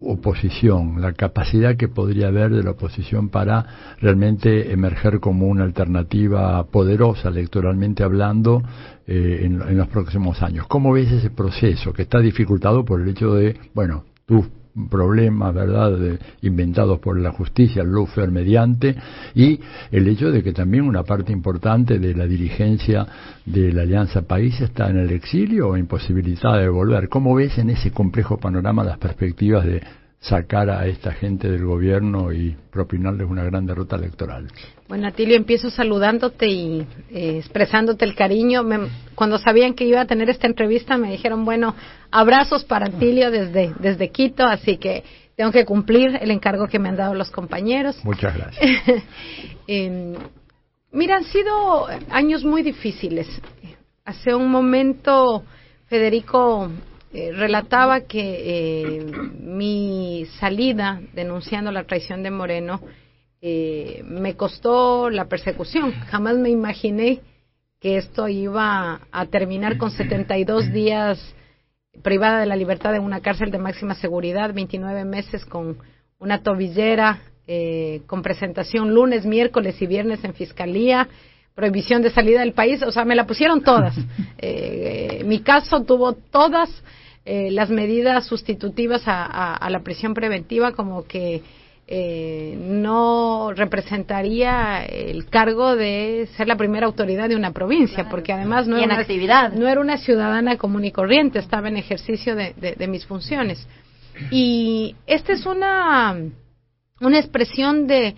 oposición, 0.00 1.00
la 1.00 1.12
capacidad 1.12 1.76
que 1.76 1.88
podría 1.88 2.28
haber 2.28 2.50
de 2.50 2.62
la 2.62 2.72
oposición 2.72 3.30
para 3.30 3.96
realmente 4.00 4.72
emerger 4.72 5.20
como 5.20 5.46
una 5.46 5.64
alternativa 5.64 6.62
poderosa 6.64 7.28
electoralmente 7.28 8.02
hablando 8.02 8.62
eh, 9.06 9.40
en, 9.42 9.62
en, 9.62 9.76
los 9.78 9.88
próximos 9.88 10.42
años. 10.42 10.66
¿Cómo 10.68 10.92
ves 10.92 11.10
ese 11.10 11.30
proceso 11.30 11.92
que 11.92 12.02
está 12.02 12.20
dificultado 12.20 12.84
por 12.84 13.00
el 13.00 13.08
hecho 13.08 13.34
de, 13.34 13.58
bueno, 13.74 14.04
tú 14.26 14.44
problemas, 14.90 15.54
¿verdad?, 15.54 15.98
de- 15.98 16.18
inventados 16.42 16.98
por 17.00 17.18
la 17.18 17.32
justicia, 17.32 17.82
el 17.82 17.92
lawfare 17.92 18.30
mediante, 18.30 18.94
y 19.34 19.60
el 19.90 20.06
hecho 20.08 20.30
de 20.30 20.42
que 20.42 20.52
también 20.52 20.84
una 20.84 21.02
parte 21.02 21.32
importante 21.32 21.98
de 21.98 22.14
la 22.14 22.26
dirigencia 22.26 23.06
de 23.44 23.72
la 23.72 23.82
Alianza 23.82 24.22
País 24.22 24.60
está 24.60 24.90
en 24.90 24.98
el 24.98 25.10
exilio 25.10 25.68
o 25.68 25.76
imposibilitada 25.76 26.58
de 26.58 26.68
volver. 26.68 27.08
¿Cómo 27.08 27.34
ves 27.34 27.58
en 27.58 27.70
ese 27.70 27.90
complejo 27.90 28.38
panorama 28.38 28.84
las 28.84 28.98
perspectivas 28.98 29.64
de 29.64 29.82
sacar 30.20 30.70
a 30.70 30.86
esta 30.86 31.12
gente 31.12 31.48
del 31.50 31.64
gobierno 31.64 32.32
y 32.32 32.56
propinarles 32.70 33.28
una 33.28 33.44
gran 33.44 33.66
derrota 33.66 33.96
electoral? 33.96 34.48
Bueno, 34.88 35.06
Atilio, 35.08 35.36
empiezo 35.36 35.70
saludándote 35.70 36.46
y 36.48 36.86
eh, 37.10 37.38
expresándote 37.38 38.04
el 38.04 38.14
cariño. 38.14 38.62
Me- 38.62 38.88
cuando 39.14 39.38
sabían 39.38 39.74
que 39.74 39.84
iba 39.84 40.00
a 40.00 40.06
tener 40.06 40.28
esta 40.30 40.46
entrevista, 40.46 40.96
me 40.96 41.10
dijeron, 41.12 41.44
bueno, 41.44 41.74
abrazos 42.10 42.64
para 42.64 42.86
Atilio 42.86 43.30
desde, 43.30 43.72
desde 43.78 44.10
Quito, 44.10 44.44
así 44.44 44.78
que 44.78 45.04
tengo 45.36 45.52
que 45.52 45.64
cumplir 45.64 46.16
el 46.20 46.30
encargo 46.30 46.66
que 46.66 46.78
me 46.78 46.88
han 46.88 46.96
dado 46.96 47.14
los 47.14 47.30
compañeros. 47.30 48.02
Muchas 48.04 48.34
gracias. 48.36 49.04
Eh, 49.68 50.14
mira, 50.92 51.16
han 51.16 51.24
sido 51.24 51.88
años 52.10 52.44
muy 52.44 52.62
difíciles. 52.62 53.26
Hace 54.04 54.32
un 54.32 54.48
momento 54.48 55.42
Federico 55.88 56.70
eh, 57.18 57.32
relataba 57.32 58.02
que 58.02 58.18
eh, 58.20 59.06
mi 59.40 60.26
salida 60.38 61.00
denunciando 61.14 61.72
la 61.72 61.84
traición 61.84 62.22
de 62.22 62.30
Moreno 62.30 62.82
eh, 63.40 64.02
me 64.04 64.34
costó 64.34 65.08
la 65.08 65.24
persecución. 65.24 65.92
Jamás 65.92 66.36
me 66.36 66.50
imaginé 66.50 67.20
que 67.80 67.96
esto 67.96 68.28
iba 68.28 69.00
a 69.10 69.26
terminar 69.26 69.78
con 69.78 69.92
72 69.92 70.70
días 70.74 71.34
privada 72.02 72.40
de 72.40 72.44
la 72.44 72.54
libertad 72.54 72.94
en 72.94 73.02
una 73.02 73.22
cárcel 73.22 73.50
de 73.50 73.56
máxima 73.56 73.94
seguridad, 73.94 74.52
29 74.52 75.06
meses 75.06 75.46
con 75.46 75.78
una 76.18 76.42
tobillera, 76.42 77.20
eh, 77.46 78.02
con 78.06 78.20
presentación 78.20 78.92
lunes, 78.92 79.24
miércoles 79.24 79.80
y 79.80 79.86
viernes 79.86 80.22
en 80.22 80.34
fiscalía, 80.34 81.08
prohibición 81.54 82.02
de 82.02 82.10
salida 82.10 82.40
del 82.40 82.52
país, 82.52 82.82
o 82.82 82.92
sea, 82.92 83.06
me 83.06 83.16
la 83.16 83.26
pusieron 83.26 83.62
todas. 83.62 83.96
Eh, 84.38 85.22
mi 85.24 85.40
caso 85.40 85.82
tuvo 85.82 86.12
todas 86.12 86.68
eh, 87.26 87.50
las 87.50 87.68
medidas 87.70 88.24
sustitutivas 88.26 89.06
a, 89.06 89.24
a- 89.26 89.54
a 89.56 89.68
la 89.70 89.80
prisión 89.80 90.14
preventiva, 90.14 90.72
como 90.72 91.04
que 91.04 91.42
eh, 91.88 92.56
no 92.58 93.52
representaría 93.54 94.84
el 94.84 95.26
cargo 95.26 95.76
de 95.76 96.28
ser 96.36 96.48
la 96.48 96.56
primera 96.56 96.86
autoridad 96.86 97.28
de 97.28 97.36
una 97.36 97.52
provincia, 97.52 98.08
porque 98.08 98.32
además 98.32 98.66
no 98.66 98.76
era, 98.76 98.86
una, 98.86 98.98
actividad. 98.98 99.52
no 99.52 99.68
era 99.68 99.80
una 99.80 99.98
ciudadana 99.98 100.56
común 100.56 100.84
y 100.84 100.90
corriente, 100.92 101.38
estaba 101.38 101.68
en 101.68 101.76
ejercicio 101.76 102.34
de, 102.34 102.54
de- 102.60 102.74
de 102.74 102.86
mis 102.88 103.04
funciones. 103.06 103.68
Y 104.30 104.96
esta 105.06 105.32
es 105.34 105.44
una, 105.46 106.16
una 107.00 107.18
expresión 107.18 107.86
de 107.86 108.14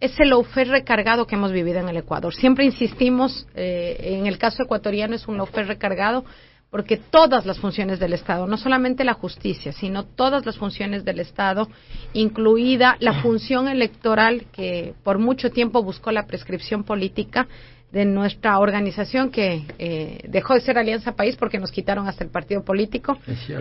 ese 0.00 0.24
lawfare 0.24 0.70
recargado 0.70 1.26
que 1.26 1.34
hemos 1.36 1.52
vivido 1.52 1.78
en 1.78 1.88
el 1.88 1.96
Ecuador. 1.98 2.34
Siempre 2.34 2.64
insistimos, 2.64 3.46
eh, 3.54 4.16
en 4.18 4.26
el 4.26 4.38
caso 4.38 4.64
ecuatoriano 4.64 5.14
es 5.14 5.28
un 5.28 5.36
lawfare 5.36 5.66
recargado 5.66 6.24
porque 6.72 6.96
todas 6.96 7.44
las 7.44 7.58
funciones 7.58 8.00
del 8.00 8.14
Estado, 8.14 8.46
no 8.46 8.56
solamente 8.56 9.04
la 9.04 9.12
justicia, 9.12 9.74
sino 9.74 10.04
todas 10.04 10.46
las 10.46 10.56
funciones 10.56 11.04
del 11.04 11.20
Estado, 11.20 11.68
incluida 12.14 12.96
la 12.98 13.20
función 13.20 13.68
electoral 13.68 14.46
que 14.50 14.94
por 15.04 15.18
mucho 15.18 15.50
tiempo 15.50 15.82
buscó 15.82 16.10
la 16.12 16.26
prescripción 16.26 16.82
política 16.82 17.46
de 17.92 18.06
nuestra 18.06 18.58
organización 18.58 19.30
que 19.30 19.66
eh, 19.78 20.20
dejó 20.26 20.54
de 20.54 20.62
ser 20.62 20.78
Alianza 20.78 21.14
País 21.14 21.36
porque 21.36 21.58
nos 21.58 21.70
quitaron 21.70 22.08
hasta 22.08 22.24
el 22.24 22.30
partido 22.30 22.64
político. 22.64 23.18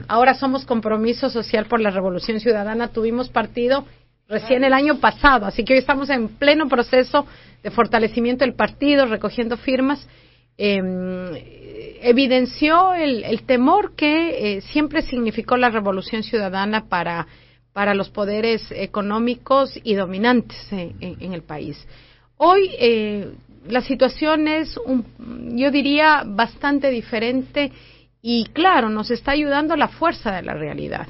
Ahora 0.08 0.34
somos 0.34 0.64
Compromiso 0.64 1.30
Social 1.30 1.66
por 1.66 1.82
la 1.82 1.92
Revolución 1.92 2.40
Ciudadana. 2.40 2.94
Tuvimos 2.94 3.28
partido 3.28 3.84
recién 4.30 4.64
el 4.64 4.72
año 4.72 5.02
pasado, 5.02 5.48
así 5.48 5.66
que 5.66 5.74
hoy 5.74 5.80
estamos 5.80 6.10
en 6.10 6.30
pleno 6.30 6.70
proceso 6.70 7.26
de 7.62 7.72
fortalecimiento 7.72 8.46
del 8.46 8.54
partido, 8.54 9.06
recogiendo 9.06 9.58
firmas. 9.58 10.08
Eh, 10.58 11.61
evidenció 12.02 12.94
el, 12.94 13.24
el 13.24 13.44
temor 13.44 13.96
que 13.96 14.58
eh, 14.58 14.62
siempre 14.62 15.02
significó 15.02 15.58
la 15.58 15.70
Revolución 15.70 16.24
Ciudadana 16.24 16.86
para, 16.90 17.28
para 17.74 17.94
los 17.94 18.10
poderes 18.10 18.72
económicos 18.72 19.80
y 19.84 19.94
dominantes 19.94 20.58
eh, 20.72 20.94
en, 21.00 21.18
en 21.20 21.34
el 21.34 21.44
país. 21.44 21.88
Hoy 22.38 22.72
eh, 22.80 23.32
la 23.68 23.82
situación 23.82 24.48
es, 24.48 24.78
un, 24.78 25.06
yo 25.56 25.70
diría, 25.70 26.24
bastante 26.26 26.90
diferente 26.90 27.72
y 28.22 28.46
claro, 28.46 28.90
nos 28.90 29.12
está 29.12 29.32
ayudando 29.32 29.76
la 29.76 29.88
fuerza 29.88 30.32
de 30.36 30.44
la 30.44 30.54
realidad. 30.54 31.08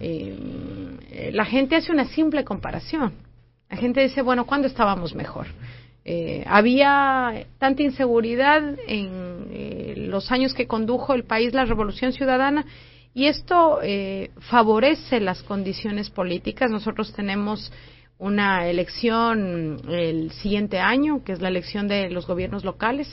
Eh, 0.00 1.30
la 1.32 1.44
gente 1.44 1.76
hace 1.76 1.92
una 1.92 2.06
simple 2.06 2.44
comparación. 2.44 3.12
La 3.68 3.76
gente 3.76 4.00
dice, 4.00 4.22
bueno, 4.22 4.46
¿cuándo 4.46 4.68
estábamos 4.68 5.14
mejor? 5.14 5.46
Eh, 6.08 6.44
había 6.46 7.46
tanta 7.58 7.82
inseguridad 7.82 8.62
en 8.86 9.48
eh, 9.50 9.94
los 9.96 10.30
años 10.30 10.54
que 10.54 10.68
condujo 10.68 11.14
el 11.14 11.24
país 11.24 11.52
la 11.52 11.64
Revolución 11.64 12.12
Ciudadana 12.12 12.64
y 13.12 13.26
esto 13.26 13.80
eh, 13.82 14.30
favorece 14.38 15.18
las 15.20 15.42
condiciones 15.42 16.10
políticas. 16.10 16.70
Nosotros 16.70 17.12
tenemos 17.12 17.72
una 18.18 18.68
elección 18.68 19.80
el 19.88 20.30
siguiente 20.32 20.78
año, 20.78 21.24
que 21.24 21.32
es 21.32 21.40
la 21.40 21.48
elección 21.48 21.88
de 21.88 22.10
los 22.10 22.26
gobiernos 22.26 22.62
locales. 22.62 23.08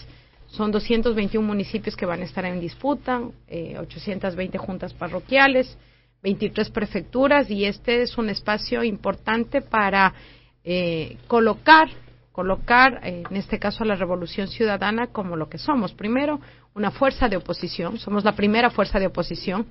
Son 0.48 0.72
221 0.72 1.48
municipios 1.48 1.96
que 1.96 2.06
van 2.06 2.22
a 2.22 2.26
estar 2.26 2.46
en 2.46 2.60
disputa, 2.60 3.22
eh, 3.48 3.76
820 3.80 4.58
juntas 4.60 4.94
parroquiales, 4.94 5.78
23 6.22 6.70
prefecturas 6.70 7.50
y 7.50 7.66
este 7.66 8.04
es 8.04 8.18
un 8.18 8.30
espacio 8.30 8.84
importante 8.84 9.62
para 9.62 10.14
eh, 10.64 11.18
colocar 11.28 11.88
colocar 12.34 13.00
eh, 13.04 13.24
en 13.30 13.38
este 13.38 13.60
caso 13.60 13.84
a 13.84 13.88
la 13.88 13.96
Revolución 13.96 14.48
Ciudadana 14.48 15.08
como 15.08 15.38
lo 15.38 15.48
que 15.48 15.60
somos. 15.60 15.94
Primero, 15.94 16.42
una 16.74 16.90
fuerza 16.92 17.30
de 17.30 17.38
oposición, 17.38 18.00
somos 18.00 18.26
la 18.26 18.36
primera 18.36 18.72
fuerza 18.72 19.00
de 19.00 19.06
oposición, 19.06 19.68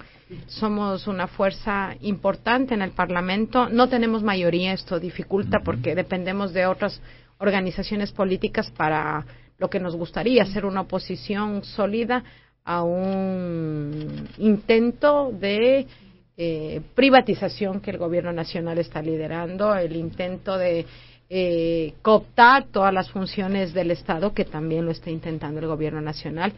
somos 0.47 1.09
una 1.09 1.27
fuerza 1.27 1.95
importante 2.01 2.73
en 2.73 2.83
el 2.83 2.93
Parlamento, 2.93 3.69
no 3.69 3.89
tenemos 3.89 4.23
mayoría, 4.23 4.73
esto 4.73 5.01
dificulta 5.01 5.59
porque 5.65 5.97
dependemos 5.97 6.53
de 6.53 6.67
otras 6.67 7.03
organizaciones 7.39 8.13
políticas 8.13 8.71
para 8.71 9.27
lo 9.59 9.69
que 9.69 9.81
nos 9.81 9.97
gustaría, 9.97 10.47
ser 10.47 10.65
una 10.65 10.83
oposición 10.83 11.65
sólida 11.65 12.23
a 12.65 12.85
un 12.85 14.29
intento 14.39 15.33
de 15.33 15.89
eh, 16.37 16.81
privatización 16.95 17.81
que 17.81 17.91
el 17.91 17.99
gobierno 17.99 18.33
nacional 18.33 18.79
está 18.79 19.03
liderando, 19.03 19.75
el 19.75 19.97
intento 19.97 20.57
de 20.57 20.87
eh, 21.35 21.95
cooptar 22.03 22.65
todas 22.65 22.93
las 22.93 23.11
funciones 23.11 23.73
del 23.73 23.91
Estado, 23.91 24.35
que 24.35 24.45
también 24.45 24.85
lo 24.85 24.91
está 24.91 25.09
intentando 25.09 25.61
el 25.61 25.67
gobierno 25.67 26.03
nacional. 26.03 26.53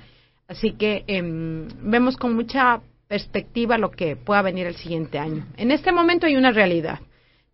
Así 0.48 0.72
que 0.72 1.04
em, 1.06 1.68
vemos 1.80 2.16
con 2.16 2.34
mucha 2.34 2.80
perspectiva 3.06 3.78
lo 3.78 3.92
que 3.92 4.16
pueda 4.16 4.42
venir 4.42 4.66
el 4.66 4.74
siguiente 4.74 5.16
año. 5.16 5.46
En 5.56 5.70
este 5.70 5.92
momento 5.92 6.26
hay 6.26 6.34
una 6.34 6.50
realidad. 6.50 6.98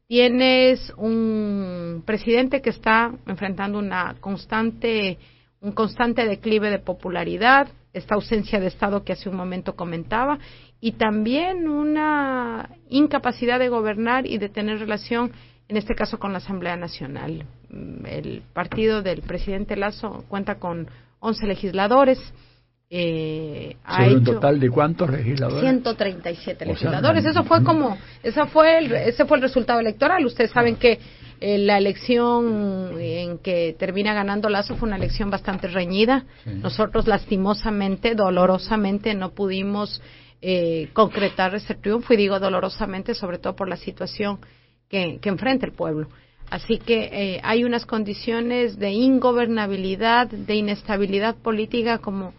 Tienes 0.06 0.94
un 0.96 2.04
presidente 2.06 2.62
que 2.62 2.70
está 2.70 3.12
enfrentando 3.26 3.78
una 3.78 4.16
constante, 4.18 5.18
un 5.60 5.72
constante 5.72 6.24
declive 6.24 6.70
de 6.70 6.78
popularidad, 6.78 7.68
esta 7.92 8.14
ausencia 8.14 8.58
de 8.60 8.68
Estado 8.68 9.04
que 9.04 9.12
hace 9.12 9.28
un 9.28 9.36
momento 9.36 9.76
comentaba, 9.76 10.38
y 10.80 10.92
también 10.92 11.68
una 11.68 12.70
incapacidad 12.88 13.58
de 13.58 13.68
gobernar 13.68 14.26
y 14.26 14.38
de 14.38 14.48
tener 14.48 14.78
relación, 14.78 15.32
en 15.70 15.76
este 15.76 15.94
caso, 15.94 16.18
con 16.18 16.32
la 16.32 16.38
Asamblea 16.38 16.76
Nacional. 16.76 17.44
Mm, 17.68 18.04
El 18.04 18.42
partido 18.52 19.02
del 19.02 19.22
presidente 19.22 19.76
Lazo 19.76 20.24
cuenta 20.28 20.56
con 20.56 20.88
11 21.20 21.46
legisladores. 21.46 22.18
Eh, 22.92 23.76
ha 23.84 23.98
¿Sobre 23.98 24.14
un 24.16 24.22
hecho 24.22 24.34
total 24.34 24.58
de 24.58 24.68
cuántos 24.68 25.10
legisladores? 25.10 25.60
137 25.60 26.64
O 26.64 26.66
sea, 26.66 26.66
legisladores. 26.66 27.24
Eso 27.24 27.44
fue 27.44 27.62
como, 27.62 27.96
eso 28.20 28.46
fue 28.48 28.78
el, 28.78 28.92
ese 28.92 29.24
fue 29.26 29.36
el 29.36 29.44
resultado 29.44 29.78
electoral. 29.78 30.26
Ustedes 30.26 30.50
saben 30.50 30.74
que 30.74 30.98
eh, 31.40 31.58
la 31.58 31.78
elección 31.78 32.96
en 32.98 33.38
que 33.38 33.76
termina 33.78 34.12
ganando 34.12 34.48
Lazo 34.48 34.74
fue 34.74 34.88
una 34.88 34.96
elección 34.96 35.30
bastante 35.30 35.68
reñida. 35.68 36.24
Nosotros 36.46 37.06
lastimosamente, 37.06 38.16
dolorosamente, 38.16 39.14
no 39.14 39.30
pudimos 39.34 40.02
eh, 40.42 40.88
concretar 40.94 41.54
ese 41.54 41.76
triunfo 41.76 42.12
y 42.12 42.16
digo 42.16 42.40
dolorosamente, 42.40 43.14
sobre 43.14 43.38
todo 43.38 43.54
por 43.54 43.68
la 43.68 43.76
situación 43.76 44.40
que, 44.90 45.20
enfrenta 45.22 45.64
el 45.64 45.72
pueblo. 45.72 46.08
Así 46.50 46.78
que 46.78 47.08
eh, 47.12 47.40
hay 47.44 47.64
unas 47.64 47.86
condiciones 47.86 48.78
de 48.78 48.90
ingobernabilidad, 48.90 50.26
de 50.26 50.54
inestabilidad 50.56 51.36
política 51.36 51.98
como 51.98 52.34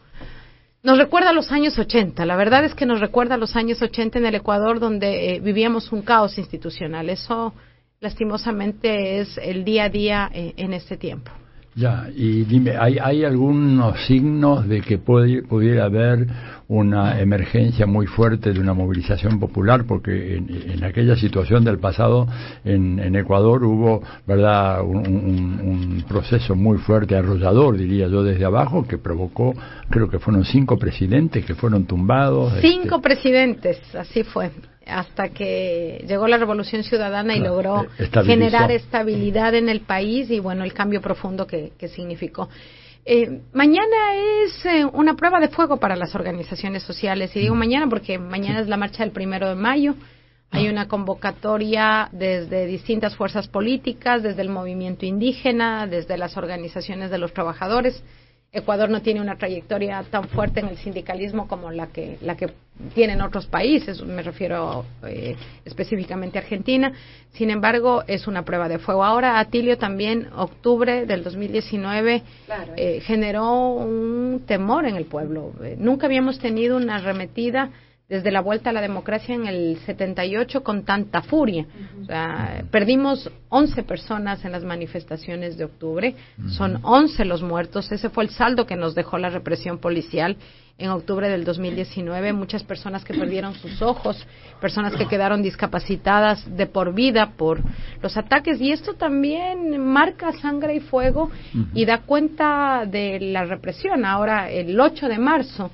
nos 0.84 0.98
recuerda 0.98 1.30
a 1.30 1.34
los 1.34 1.52
años 1.52 1.78
80. 1.78 2.26
La 2.26 2.36
verdad 2.36 2.66
es 2.66 2.76
que 2.76 2.86
nos 2.86 3.00
recuerda 3.00 3.36
a 3.36 3.38
los 3.38 3.56
años 3.56 3.82
80 3.82 4.20
en 4.20 4.26
el 4.26 4.36
Ecuador 4.36 4.80
donde 4.80 5.36
eh, 5.36 5.40
vivíamos 5.40 5.92
un 5.92 6.02
caos 6.02 6.38
institucional. 6.38 7.10
Eso 7.10 7.54
lastimosamente 8.00 9.20
es 9.20 9.38
el 9.38 9.64
día 9.64 9.86
a 9.86 9.90
día 9.90 10.30
eh, 10.34 10.54
en 10.58 10.74
este 10.74 10.98
tiempo. 10.98 11.32
Ya, 11.74 12.10
y 12.14 12.44
dime, 12.44 12.76
¿hay, 12.78 12.98
¿hay 13.02 13.24
algunos 13.24 14.06
signos 14.06 14.68
de 14.68 14.82
que 14.82 14.98
pudiera 14.98 15.86
haber 15.86 16.28
una 16.68 17.22
emergencia 17.22 17.86
muy 17.86 18.08
fuerte 18.08 18.52
de 18.52 18.60
una 18.60 18.74
movilización 18.74 19.40
popular? 19.40 19.86
Porque 19.86 20.36
en, 20.36 20.50
en 20.50 20.84
aquella 20.84 21.16
situación 21.16 21.64
del 21.64 21.80
pasado 21.80 22.28
en, 22.66 23.00
en 23.00 23.16
Ecuador 23.16 23.64
hubo, 23.64 24.04
¿verdad?, 24.28 24.82
un, 24.84 26.04
proceso 26.10 26.56
muy 26.56 26.78
fuerte, 26.78 27.16
arrollador, 27.16 27.78
diría 27.78 28.08
yo, 28.10 28.22
desde 28.22 28.44
abajo, 28.44 28.86
que 28.86 28.98
provocó, 28.98 29.54
creo 29.90 30.10
que 30.10 30.20
fueron 30.20 30.44
cinco 30.44 30.78
presidentes 30.78 31.46
que 31.46 31.56
fueron 31.56 31.86
tumbados. 31.86 32.54
Cinco 32.60 33.00
presidentes, 33.00 33.80
así 33.96 34.24
fue, 34.24 34.52
hasta 34.86 35.30
que 35.30 36.04
llegó 36.08 36.28
la 36.28 36.38
Revolución 36.38 36.84
Ciudadana 36.84 37.36
y 37.36 37.40
Claro, 37.40 37.56
logró 37.56 37.88
eh, 38.00 38.10
generar 38.26 38.72
estabilidad 38.72 39.54
en 39.56 39.70
el 39.70 39.82
país 39.82 40.30
y 40.32 40.40
bueno, 40.40 40.64
el 40.64 40.74
cambio 40.74 41.02
profundo 41.02 41.46
que, 41.48 41.74
que 41.78 41.88
significó. 41.88 42.50
Eh, 43.06 43.42
mañana 43.54 44.16
es 44.44 44.66
eh, 44.66 44.86
una 44.86 45.16
prueba 45.16 45.40
de 45.40 45.48
fuego 45.48 45.78
para 45.78 45.96
las 45.96 46.14
organizaciones 46.14 46.84
sociales 46.84 47.36
y 47.36 47.40
Mm. 47.40 47.42
digo 47.42 47.56
mañana 47.56 47.88
porque 47.90 48.18
mañana 48.20 48.62
es 48.62 48.68
la 48.68 48.78
marcha 48.78 49.04
del 49.04 49.12
primero 49.12 49.50
de 49.50 49.56
mayo. 49.56 49.96
Hay 50.54 50.68
una 50.68 50.88
convocatoria 50.90 52.10
desde 52.12 52.66
distintas 52.66 53.16
fuerzas 53.16 53.48
políticas, 53.48 54.22
desde 54.22 54.42
el 54.42 54.50
movimiento 54.50 55.06
indígena, 55.06 55.88
desde 55.88 56.18
las 56.18 56.36
organizaciones 56.36 57.10
de 57.10 57.18
los 57.18 57.34
trabajadores. 57.34 58.04
Ecuador 58.54 58.90
no 58.90 59.02
tiene 59.02 59.22
una 59.22 59.38
trayectoria 59.38 60.04
tan 60.12 60.28
fuerte 60.28 60.60
en 60.60 60.68
el 60.68 60.78
sindicalismo 60.78 61.48
como 61.48 61.72
la 61.72 61.88
que 61.88 62.18
la 62.20 62.36
que 62.36 62.50
tienen 62.94 63.22
otros 63.22 63.46
países, 63.46 64.02
me 64.04 64.24
refiero 64.24 64.84
eh, 65.08 65.38
específicamente 65.64 66.38
a 66.38 66.42
Argentina. 66.42 66.92
Sin 67.32 67.50
embargo, 67.50 68.04
es 68.08 68.28
una 68.28 68.44
prueba 68.44 68.68
de 68.68 68.78
fuego. 68.78 69.06
Ahora, 69.06 69.40
Atilio 69.40 69.78
también, 69.78 70.28
octubre 70.36 71.06
del 71.06 71.24
2019, 71.24 72.24
eh, 72.76 73.00
generó 73.02 73.70
un 73.76 74.44
temor 74.46 74.86
en 74.86 74.98
el 74.98 75.06
pueblo. 75.06 75.54
Eh, 75.64 75.78
nunca 75.80 76.08
habíamos 76.08 76.38
tenido 76.40 76.76
una 76.76 76.98
arremetida 76.98 77.70
desde 78.12 78.30
la 78.30 78.42
vuelta 78.42 78.72
a 78.72 78.74
la 78.74 78.82
democracia 78.82 79.34
en 79.34 79.48
el 79.48 79.78
78 79.86 80.64
con 80.64 80.84
tanta 80.84 81.22
furia. 81.22 81.66
O 82.02 82.06
sea, 82.06 82.62
perdimos 82.70 83.32
11 83.48 83.84
personas 83.84 84.44
en 84.44 84.52
las 84.52 84.66
manifestaciones 84.66 85.58
de 85.58 85.64
octubre, 85.64 86.16
son 86.50 86.80
11 86.84 87.24
los 87.24 87.42
muertos, 87.42 87.90
ese 87.90 88.10
fue 88.10 88.26
el 88.26 88.30
saldo 88.32 88.68
que 88.68 88.76
nos 88.76 88.96
dejó 88.96 89.18
la 89.18 89.30
represión 89.30 89.78
policial 89.78 90.36
en 90.78 90.90
octubre 90.90 91.30
del 91.30 91.46
2019, 91.46 92.34
muchas 92.34 92.64
personas 92.64 93.06
que 93.06 93.14
perdieron 93.14 93.54
sus 93.54 93.82
ojos, 93.82 94.28
personas 94.60 94.94
que 94.96 95.08
quedaron 95.08 95.42
discapacitadas 95.42 96.44
de 96.58 96.66
por 96.66 96.94
vida 96.94 97.34
por 97.38 97.62
los 98.02 98.18
ataques. 98.18 98.60
Y 98.60 98.72
esto 98.72 98.96
también 98.96 99.80
marca 99.80 100.34
sangre 100.34 100.76
y 100.76 100.80
fuego 100.82 101.32
y 101.74 101.86
da 101.86 102.00
cuenta 102.00 102.86
de 102.86 103.20
la 103.22 103.46
represión. 103.46 104.04
Ahora, 104.04 104.50
el 104.50 104.78
8 104.78 105.08
de 105.08 105.20
marzo, 105.20 105.72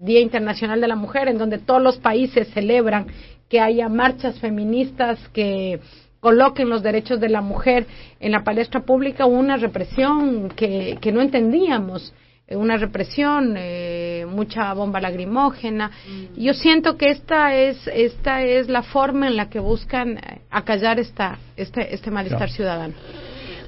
Día 0.00 0.20
Internacional 0.20 0.80
de 0.80 0.88
la 0.88 0.96
Mujer, 0.96 1.28
en 1.28 1.36
donde 1.36 1.58
todos 1.58 1.82
los 1.82 1.98
países 1.98 2.48
celebran 2.54 3.06
que 3.50 3.60
haya 3.60 3.86
marchas 3.90 4.38
feministas 4.40 5.18
que 5.28 5.78
coloquen 6.20 6.70
los 6.70 6.82
derechos 6.82 7.20
de 7.20 7.28
la 7.28 7.42
mujer 7.42 7.86
en 8.18 8.32
la 8.32 8.42
palestra 8.42 8.80
pública, 8.80 9.26
hubo 9.26 9.38
una 9.38 9.58
represión 9.58 10.48
que, 10.56 10.96
que 11.02 11.12
no 11.12 11.20
entendíamos, 11.20 12.14
eh, 12.48 12.56
una 12.56 12.78
represión, 12.78 13.54
eh, 13.58 14.24
mucha 14.26 14.72
bomba 14.72 15.00
lagrimógena. 15.02 15.90
Y 16.34 16.44
Yo 16.44 16.54
siento 16.54 16.96
que 16.96 17.10
esta 17.10 17.54
es, 17.54 17.86
esta 17.92 18.42
es 18.42 18.70
la 18.70 18.82
forma 18.82 19.26
en 19.26 19.36
la 19.36 19.50
que 19.50 19.58
buscan 19.60 20.16
eh, 20.16 20.40
acallar 20.50 20.98
esta, 20.98 21.38
este, 21.58 21.94
este 21.94 22.10
malestar 22.10 22.38
Claro. 22.48 22.52
ciudadano. 22.54 22.94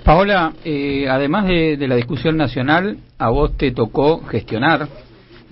Paola, 0.02 0.52
eh, 0.64 1.06
además 1.10 1.46
de, 1.46 1.76
de 1.76 1.88
la 1.88 1.96
discusión 1.96 2.38
nacional, 2.38 2.96
a 3.18 3.28
vos 3.28 3.54
te 3.58 3.70
tocó 3.70 4.22
gestionar 4.24 4.88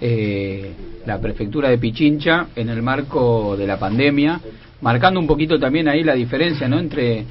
eh, 0.01 0.73
la 1.07 1.21
prefectura 1.21 1.69
de 1.69 1.79
Pichincha 1.79 2.49
en 2.57 2.69
el 2.69 2.83
marco 2.83 3.57
de 3.57 3.67
la 3.67 3.79
pandemia, 3.79 4.41
marcando 4.81 5.21
un 5.21 5.27
poquito 5.27 5.59
también 5.59 5.89
ahí 5.89 6.03
la 6.03 6.15
diferencia 6.15 6.69
¿no? 6.69 6.79
entre 6.79 7.25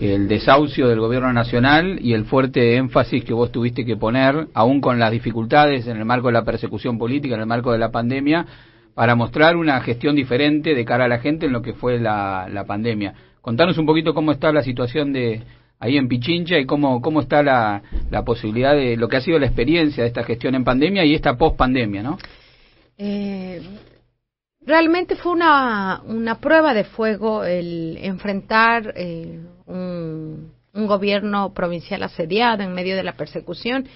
el 0.00 0.26
desahucio 0.26 0.88
del 0.88 1.00
gobierno 1.00 1.32
nacional 1.32 1.98
y 2.00 2.14
el 2.14 2.24
fuerte 2.24 2.76
énfasis 2.76 3.24
que 3.24 3.32
vos 3.32 3.52
tuviste 3.52 3.84
que 3.84 3.96
poner, 3.96 4.48
aún 4.54 4.80
con 4.80 4.98
las 4.98 5.12
dificultades 5.12 5.86
en 5.86 5.96
el 5.96 6.04
marco 6.04 6.28
de 6.28 6.32
la 6.32 6.44
persecución 6.44 6.98
política, 6.98 7.34
en 7.34 7.42
el 7.42 7.46
marco 7.46 7.72
de 7.72 7.78
la 7.78 7.90
pandemia, 7.90 8.46
para 8.94 9.14
mostrar 9.14 9.56
una 9.56 9.80
gestión 9.80 10.16
diferente 10.16 10.74
de 10.74 10.84
cara 10.84 11.04
a 11.04 11.08
la 11.08 11.18
gente 11.18 11.46
en 11.46 11.52
lo 11.52 11.62
que 11.62 11.74
fue 11.74 11.98
la, 11.98 12.48
la 12.50 12.64
pandemia. 12.64 13.14
Contanos 13.40 13.76
un 13.78 13.86
poquito 13.86 14.14
cómo 14.14 14.32
está 14.32 14.52
la 14.52 14.62
situación 14.62 15.12
de 15.12 15.42
ahí 15.84 15.98
en 15.98 16.08
Pichincha 16.08 16.58
y 16.58 16.64
cómo, 16.64 17.02
cómo 17.02 17.20
está 17.20 17.42
la, 17.42 17.82
la 18.10 18.24
posibilidad 18.24 18.74
de 18.74 18.96
lo 18.96 19.06
que 19.06 19.18
ha 19.18 19.20
sido 19.20 19.38
la 19.38 19.46
experiencia 19.46 20.02
de 20.02 20.08
esta 20.08 20.24
gestión 20.24 20.54
en 20.54 20.64
pandemia 20.64 21.04
y 21.04 21.14
esta 21.14 21.36
post 21.36 21.56
pandemia, 21.56 22.02
¿no? 22.02 22.16
Eh, 22.96 23.60
realmente 24.62 25.14
fue 25.14 25.32
una, 25.32 26.00
una 26.06 26.40
prueba 26.40 26.72
de 26.72 26.84
fuego 26.84 27.44
el 27.44 27.98
enfrentar 28.00 28.94
eh, 28.96 29.40
un, 29.66 30.52
un 30.72 30.86
gobierno 30.86 31.52
provincial 31.52 32.02
asediado 32.02 32.62
en 32.62 32.72
medio 32.72 32.96
de 32.96 33.02
la 33.02 33.16
persecución 33.16 33.86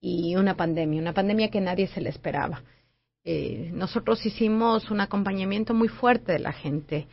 y 0.00 0.34
una 0.36 0.56
pandemia, 0.56 1.02
una 1.02 1.12
pandemia 1.12 1.50
que 1.50 1.60
nadie 1.60 1.88
se 1.88 2.00
le 2.00 2.08
esperaba. 2.08 2.62
Eh, 3.22 3.70
nosotros 3.74 4.24
hicimos 4.24 4.90
un 4.90 5.02
acompañamiento 5.02 5.74
muy 5.74 5.88
fuerte 5.88 6.32
de 6.32 6.38
la 6.38 6.52
gente. 6.52 7.06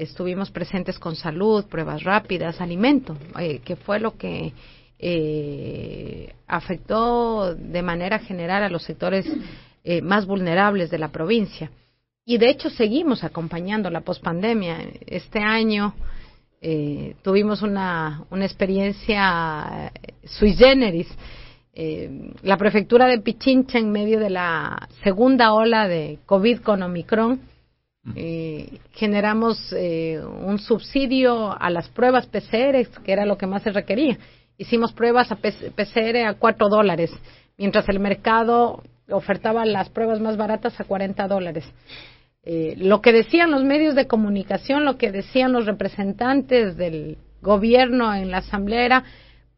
Estuvimos 0.00 0.50
presentes 0.50 0.98
con 0.98 1.14
salud, 1.14 1.66
pruebas 1.66 2.04
rápidas, 2.04 2.62
alimento, 2.62 3.18
eh, 3.38 3.60
que 3.62 3.76
fue 3.76 4.00
lo 4.00 4.16
que 4.16 4.54
eh, 4.98 6.32
afectó 6.46 7.54
de 7.54 7.82
manera 7.82 8.18
general 8.18 8.62
a 8.62 8.70
los 8.70 8.82
sectores 8.82 9.26
eh, 9.84 10.00
más 10.00 10.24
vulnerables 10.24 10.88
de 10.88 10.96
la 10.96 11.08
provincia. 11.08 11.70
Y 12.24 12.38
de 12.38 12.48
hecho 12.48 12.70
seguimos 12.70 13.24
acompañando 13.24 13.90
la 13.90 14.00
pospandemia. 14.00 14.78
Este 15.06 15.40
año 15.40 15.94
eh, 16.62 17.14
tuvimos 17.20 17.60
una, 17.60 18.24
una 18.30 18.46
experiencia 18.46 19.92
eh, 19.92 20.14
sui 20.24 20.54
generis. 20.54 21.08
La 22.42 22.56
prefectura 22.56 23.06
de 23.06 23.20
Pichincha 23.20 23.78
en 23.78 23.92
medio 23.92 24.18
de 24.18 24.28
la 24.28 24.88
segunda 25.04 25.52
ola 25.52 25.88
de 25.88 26.18
COVID 26.26 26.60
con 26.60 26.82
Omicron 26.82 27.49
eh, 28.16 28.78
generamos 28.92 29.74
eh, 29.76 30.20
un 30.20 30.58
subsidio 30.58 31.52
a 31.60 31.68
las 31.70 31.88
pruebas 31.88 32.26
PCR, 32.26 32.86
que 33.04 33.12
era 33.12 33.26
lo 33.26 33.36
que 33.36 33.46
más 33.46 33.62
se 33.62 33.72
requería. 33.72 34.18
Hicimos 34.56 34.92
pruebas 34.92 35.30
a 35.32 35.36
PCR 35.36 36.26
a 36.26 36.34
4 36.34 36.68
dólares, 36.68 37.10
mientras 37.58 37.88
el 37.88 38.00
mercado 38.00 38.82
ofertaba 39.10 39.64
las 39.64 39.90
pruebas 39.90 40.20
más 40.20 40.36
baratas 40.36 40.78
a 40.80 40.84
40 40.84 41.28
dólares. 41.28 41.64
Eh, 42.42 42.74
lo 42.78 43.02
que 43.02 43.12
decían 43.12 43.50
los 43.50 43.64
medios 43.64 43.94
de 43.94 44.06
comunicación, 44.06 44.84
lo 44.84 44.96
que 44.96 45.12
decían 45.12 45.52
los 45.52 45.66
representantes 45.66 46.76
del 46.76 47.18
gobierno 47.42 48.14
en 48.14 48.30
la 48.30 48.38
asamblea 48.38 48.84
era 48.84 49.04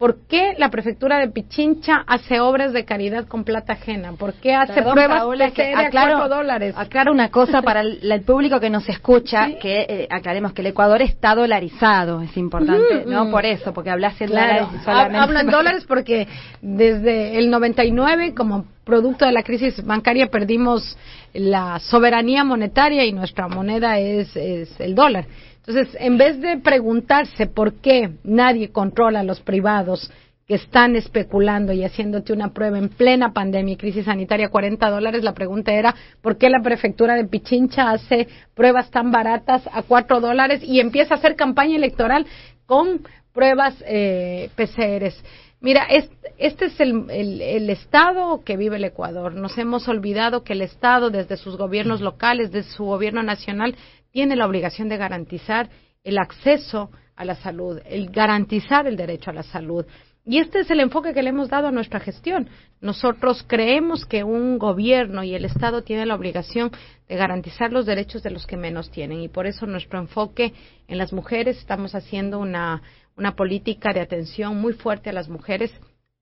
¿Por 0.03 0.27
qué 0.27 0.55
la 0.59 0.69
prefectura 0.69 1.21
de 1.21 1.29
Pichincha 1.29 2.03
hace 2.09 2.41
obras 2.41 2.73
de 2.73 2.85
caridad 2.85 3.29
con 3.29 3.45
plata 3.45 3.75
ajena? 3.75 4.11
¿Por 4.15 4.35
qué 4.35 4.53
hace 4.53 4.73
Perdón, 4.73 4.95
pruebas 4.95 5.21
Paola, 5.21 5.51
que 5.53 5.63
PCR 5.63 5.77
a 5.79 5.91
aclaro- 5.91 6.19
4 6.19 6.29
dólares? 6.39 6.75
Aclaro 6.77 7.13
una 7.13 7.29
cosa 7.31 7.63
para 7.63 7.83
el, 7.83 8.11
el 8.11 8.23
público 8.23 8.59
que 8.59 8.69
nos 8.69 8.89
escucha, 8.89 9.47
que 9.61 9.87
eh, 9.89 10.09
aclaremos 10.11 10.55
que 10.55 10.63
el 10.63 10.67
Ecuador 10.67 11.01
está 11.03 11.37
dolarizado, 11.37 12.21
es 12.21 12.37
importante, 12.37 13.05
no 13.07 13.27
mm. 13.27 13.31
por 13.31 13.47
eso, 13.47 13.73
porque 13.73 13.91
hablas 13.91 14.21
en 14.21 14.31
Claro, 14.31 14.65
dólares 14.67 14.85
solamente- 14.85 15.19
hablo 15.19 15.39
en 15.39 15.47
dólares 15.47 15.85
porque 15.87 16.27
desde 16.61 17.39
el 17.39 17.49
99, 17.49 18.35
como 18.35 18.65
producto 18.83 19.25
de 19.25 19.31
la 19.31 19.45
crisis 19.45 19.87
bancaria, 19.87 20.27
perdimos 20.27 20.99
la 21.33 21.79
soberanía 21.79 22.43
monetaria 22.43 23.05
y 23.05 23.13
nuestra 23.13 23.47
moneda 23.47 24.01
es, 24.01 24.35
es 24.35 24.81
el 24.81 24.97
dólar. 24.97 25.27
Entonces, 25.67 25.97
en 26.01 26.19
vez 26.19 26.41
de 26.41 26.59
preguntarse 26.59 27.47
por 27.47 27.75
qué 27.75 28.11
nadie 28.25 28.71
controla 28.73 29.21
a 29.21 29.25
los 29.25 29.41
privados 29.41 30.11
que 30.49 30.55
están 30.57 30.97
especulando 30.97 31.73
y 31.73 31.85
haciéndote 31.85 32.33
una 32.33 32.53
prueba 32.53 32.79
en 32.79 32.89
plena 32.89 33.33
pandemia 33.33 33.75
y 33.75 33.77
crisis 33.77 34.07
sanitaria, 34.07 34.49
40 34.49 34.91
dólares, 34.91 35.23
la 35.23 35.35
pregunta 35.35 35.73
era 35.73 35.95
¿por 36.21 36.37
qué 36.37 36.51
la 36.51 36.61
prefectura 36.63 37.15
de 37.15 37.27
Pichincha 37.27 37.93
hace 37.93 38.27
pruebas 38.55 38.91
tan 38.91 39.13
baratas 39.13 39.63
a 39.73 39.83
4 39.83 40.21
dólares 40.21 40.61
y 40.65 40.81
empieza 40.81 41.15
a 41.15 41.19
hacer 41.19 41.37
campaña 41.37 41.77
electoral 41.77 42.27
con 42.67 43.03
pruebas 43.33 43.77
eh, 43.87 44.51
PCRs? 44.57 45.23
Mira, 45.61 45.85
es- 45.85 46.11
este 46.39 46.65
es 46.65 46.81
el- 46.81 47.09
el 47.09 47.71
estado 47.71 48.43
que 48.45 48.57
vive 48.57 48.79
el 48.79 48.85
Ecuador. 48.85 49.35
Nos 49.35 49.57
hemos 49.59 49.87
olvidado 49.87 50.43
que 50.43 50.55
el 50.55 50.63
Estado, 50.63 51.11
desde 51.11 51.37
sus 51.37 51.57
gobiernos 51.57 52.01
locales, 52.01 52.51
desde 52.51 52.73
su 52.73 52.85
gobierno 52.85 53.23
nacional, 53.23 53.77
tiene 54.13 54.37
la 54.37 54.47
obligación 54.47 54.89
de 54.89 54.97
garantizar 54.97 55.69
el 56.05 56.19
acceso 56.19 56.91
a 57.17 57.25
la 57.25 57.35
salud, 57.35 57.81
el 57.85 58.11
garantizar 58.11 58.87
el 58.87 58.97
derecho 58.97 59.31
a 59.31 59.35
la 59.35 59.43
salud. 59.43 59.85
Y 60.25 60.39
este 60.39 60.61
es 60.61 60.71
el 60.71 60.79
enfoque 60.79 61.13
que 61.13 61.23
le 61.23 61.31
hemos 61.31 61.49
dado 61.49 61.67
a 61.67 61.73
nuestra 61.73 61.99
gestión. 61.99 62.49
Nosotros 62.81 63.45
creemos 63.49 64.07
que 64.07 64.23
un 64.23 64.57
gobierno 64.57 65.25
y 65.25 65.35
el 65.35 65.45
Estado 65.45 65.83
tienen 65.83 66.09
la 66.09 66.15
obligación 66.15 66.71
de 67.09 67.17
garantizar 67.17 67.73
los 67.73 67.87
derechos 67.87 68.23
de 68.23 68.31
los 68.31 68.47
que 68.47 68.57
menos 68.57 68.93
tienen 68.93 69.21
y 69.21 69.29
por 69.29 69.49
eso 69.49 69.67
nuestro 69.67 69.99
enfoque 69.99 70.53
en 70.87 70.99
las 70.99 71.13
mujeres 71.13 71.59
estamos 71.59 71.97
haciendo 71.97 72.39
una, 72.39 72.83
una 73.17 73.35
política 73.35 73.93
de 73.93 74.01
atención 74.01 74.61
muy 74.61 74.75
fuerte 74.75 75.11
a 75.11 75.13
las 75.13 75.29
mujeres 75.29 75.73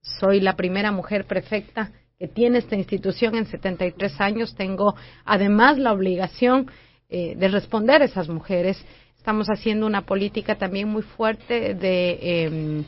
soy 0.03 0.41
la 0.41 0.57
primera 0.57 0.93
mujer 0.93 1.27
prefecta 1.27 1.93
que 2.19 2.29
tiene 2.29 2.59
esta 2.59 2.77
institución 2.77 3.35
en 3.35 3.47
73 3.47 4.21
años. 4.21 4.55
Tengo 4.55 4.95
además 5.25 5.79
la 5.79 5.93
obligación 5.93 6.71
eh, 7.11 7.35
de 7.37 7.49
responder 7.49 8.03
a 8.03 8.07
esas 8.07 8.29
mujeres. 8.29 8.83
Estamos 9.17 9.49
haciendo 9.49 9.87
una 9.87 10.07
política 10.07 10.57
también 10.57 10.89
muy 10.89 11.03
fuerte 11.03 11.75
de 11.75 12.45
em, 12.45 12.85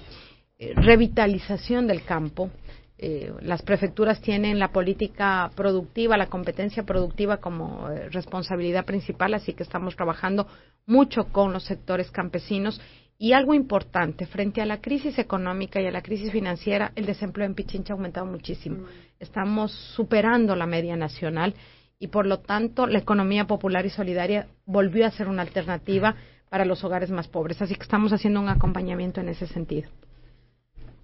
eh, 0.58 0.72
revitalización 0.76 1.86
del 1.86 2.04
campo. 2.04 2.50
Eh, 3.04 3.32
las 3.40 3.62
prefecturas 3.62 4.20
tienen 4.20 4.60
la 4.60 4.70
política 4.70 5.50
productiva, 5.56 6.16
la 6.16 6.28
competencia 6.28 6.84
productiva 6.84 7.38
como 7.38 7.90
eh, 7.90 8.08
responsabilidad 8.10 8.84
principal, 8.84 9.34
así 9.34 9.54
que 9.54 9.64
estamos 9.64 9.96
trabajando 9.96 10.46
mucho 10.86 11.24
con 11.24 11.52
los 11.52 11.64
sectores 11.64 12.12
campesinos. 12.12 12.80
Y 13.18 13.32
algo 13.32 13.54
importante, 13.54 14.24
frente 14.26 14.62
a 14.62 14.66
la 14.66 14.80
crisis 14.80 15.18
económica 15.18 15.80
y 15.80 15.86
a 15.86 15.90
la 15.90 16.00
crisis 16.00 16.30
financiera, 16.30 16.92
el 16.94 17.06
desempleo 17.06 17.44
en 17.44 17.56
Pichincha 17.56 17.92
ha 17.92 17.96
aumentado 17.96 18.26
muchísimo. 18.26 18.86
Estamos 19.18 19.72
superando 19.96 20.54
la 20.54 20.66
media 20.66 20.94
nacional 20.94 21.54
y, 22.02 22.08
por 22.08 22.26
lo 22.26 22.40
tanto, 22.40 22.88
la 22.88 22.98
economía 22.98 23.46
popular 23.46 23.86
y 23.86 23.90
solidaria 23.90 24.48
volvió 24.66 25.06
a 25.06 25.12
ser 25.12 25.28
una 25.28 25.42
alternativa 25.42 26.16
para 26.50 26.64
los 26.64 26.82
hogares 26.82 27.10
más 27.10 27.28
pobres. 27.28 27.62
Así 27.62 27.76
que 27.76 27.82
estamos 27.84 28.12
haciendo 28.12 28.40
un 28.40 28.48
acompañamiento 28.48 29.20
en 29.20 29.28
ese 29.28 29.46
sentido. 29.46 29.88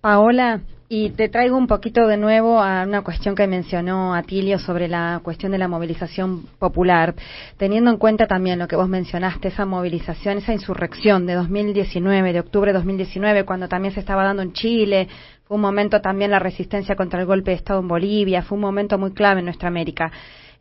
Paola, 0.01 0.61
y 0.89 1.11
te 1.11 1.29
traigo 1.29 1.57
un 1.57 1.69
poquito 1.69 2.09
de 2.09 2.17
nuevo 2.17 2.61
a 2.61 2.83
una 2.83 3.03
cuestión 3.03 3.37
que 3.37 3.47
mencionó 3.47 4.13
Atilio 4.13 4.59
sobre 4.59 4.89
la 4.89 5.21
cuestión 5.23 5.53
de 5.53 5.59
la 5.59 5.69
movilización 5.69 6.47
popular, 6.59 7.15
teniendo 7.59 7.93
en 7.93 7.99
cuenta 7.99 8.27
también 8.27 8.59
lo 8.59 8.67
que 8.67 8.75
vos 8.75 8.89
mencionaste, 8.89 9.49
esa 9.49 9.67
movilización, 9.67 10.39
esa 10.39 10.53
insurrección 10.53 11.27
de 11.27 11.35
2019, 11.35 12.33
de 12.33 12.41
octubre 12.41 12.73
de 12.73 12.79
2019, 12.79 13.45
cuando 13.45 13.69
también 13.69 13.95
se 13.95 14.01
estaba 14.01 14.25
dando 14.25 14.43
en 14.43 14.53
Chile, 14.53 15.07
fue 15.45 15.55
un 15.55 15.61
momento 15.61 16.01
también 16.01 16.33
la 16.33 16.41
resistencia 16.41 16.97
contra 16.97 17.21
el 17.21 17.27
golpe 17.27 17.53
de 17.53 17.59
Estado 17.59 17.79
en 17.79 17.87
Bolivia, 17.87 18.43
fue 18.43 18.57
un 18.57 18.63
momento 18.63 18.99
muy 18.99 19.13
clave 19.13 19.39
en 19.39 19.45
nuestra 19.45 19.69
América. 19.69 20.11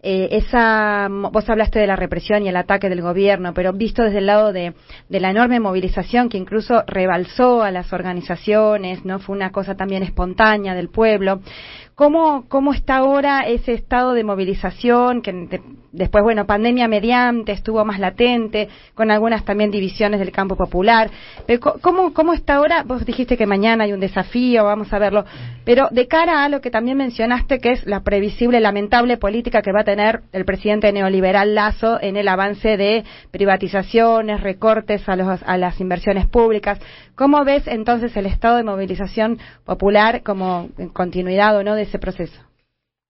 Eh, 0.10 0.38
esa, 0.38 1.10
vos 1.10 1.50
hablaste 1.50 1.80
de 1.80 1.86
la 1.86 1.98
represión 1.98 2.42
y 2.42 2.48
el 2.48 2.56
ataque 2.56 2.88
del 2.88 3.02
gobierno, 3.02 3.54
pero 3.54 3.74
visto 3.74 4.04
desde 4.04 4.20
el 4.20 4.28
lado 4.28 4.54
de, 4.54 4.74
la 5.10 5.32
enorme 5.32 5.60
movilización 5.60 6.30
que 6.30 6.38
incluso 6.38 6.82
rebalsó 6.88 7.62
a 7.62 7.72
las 7.72 7.92
organizaciones, 7.92 9.04
no 9.04 9.20
fue 9.20 9.36
una 9.36 9.52
cosa 9.52 9.76
también 9.76 10.04
espontánea 10.04 10.76
del 10.76 10.88
pueblo. 10.88 11.42
¿Cómo, 11.94 12.46
cómo 12.48 12.74
está 12.74 12.96
ahora 12.96 13.42
ese 13.42 13.74
estado 13.74 14.14
de 14.14 14.24
movilización 14.24 15.22
que 15.22 15.62
después, 15.98 16.24
bueno, 16.24 16.46
pandemia 16.46 16.88
mediante, 16.88 17.52
estuvo 17.52 17.84
más 17.84 18.00
latente, 18.00 18.70
con 18.94 19.12
algunas 19.12 19.44
también 19.44 19.72
divisiones 19.72 20.20
del 20.20 20.32
campo 20.32 20.56
popular? 20.56 21.10
Pero 21.46 21.60
¿cómo, 21.82 22.14
¿Cómo 22.14 22.34
está 22.34 22.56
ahora? 22.56 22.84
Vos 22.84 23.06
dijiste 23.06 23.38
que 23.38 23.46
mañana 23.46 23.84
hay 23.84 23.94
un 23.94 24.00
desafío, 24.00 24.64
vamos 24.64 24.94
a 24.94 25.00
verlo, 25.00 25.26
pero 25.66 25.88
de 25.92 26.08
cara 26.08 26.44
a 26.44 26.50
lo 26.50 26.62
que 26.62 26.72
también 26.72 26.98
mencionaste, 26.98 27.60
que 27.60 27.72
es 27.72 27.86
la 27.86 28.02
previsible, 28.02 28.60
lamentable 28.60 29.18
política 29.18 29.62
que 29.62 29.72
va 29.72 29.82
a 29.82 29.84
tener 29.86 30.22
el 30.32 30.46
presidente 30.46 30.92
neoliberal 30.92 31.56
Lazo 31.56 32.00
en 32.02 32.18
el 32.18 32.28
avance 32.28 32.78
de 32.78 33.04
privatizaciones, 33.32 34.42
recortes 34.42 35.08
a, 35.10 35.16
los, 35.16 35.42
a 35.44 35.58
las 35.58 35.80
inversiones 35.80 36.28
públicas. 36.28 36.80
¿Cómo 37.16 37.44
ves 37.44 37.68
entonces 37.68 38.16
el 38.16 38.28
estado 38.28 38.58
de 38.58 38.64
movilización 38.64 39.40
popular 39.66 40.22
como 40.24 40.70
continuidad 40.94 41.58
o 41.58 41.64
no 41.64 41.76
de 41.76 41.84
ese 41.84 42.00
proceso? 42.00 42.47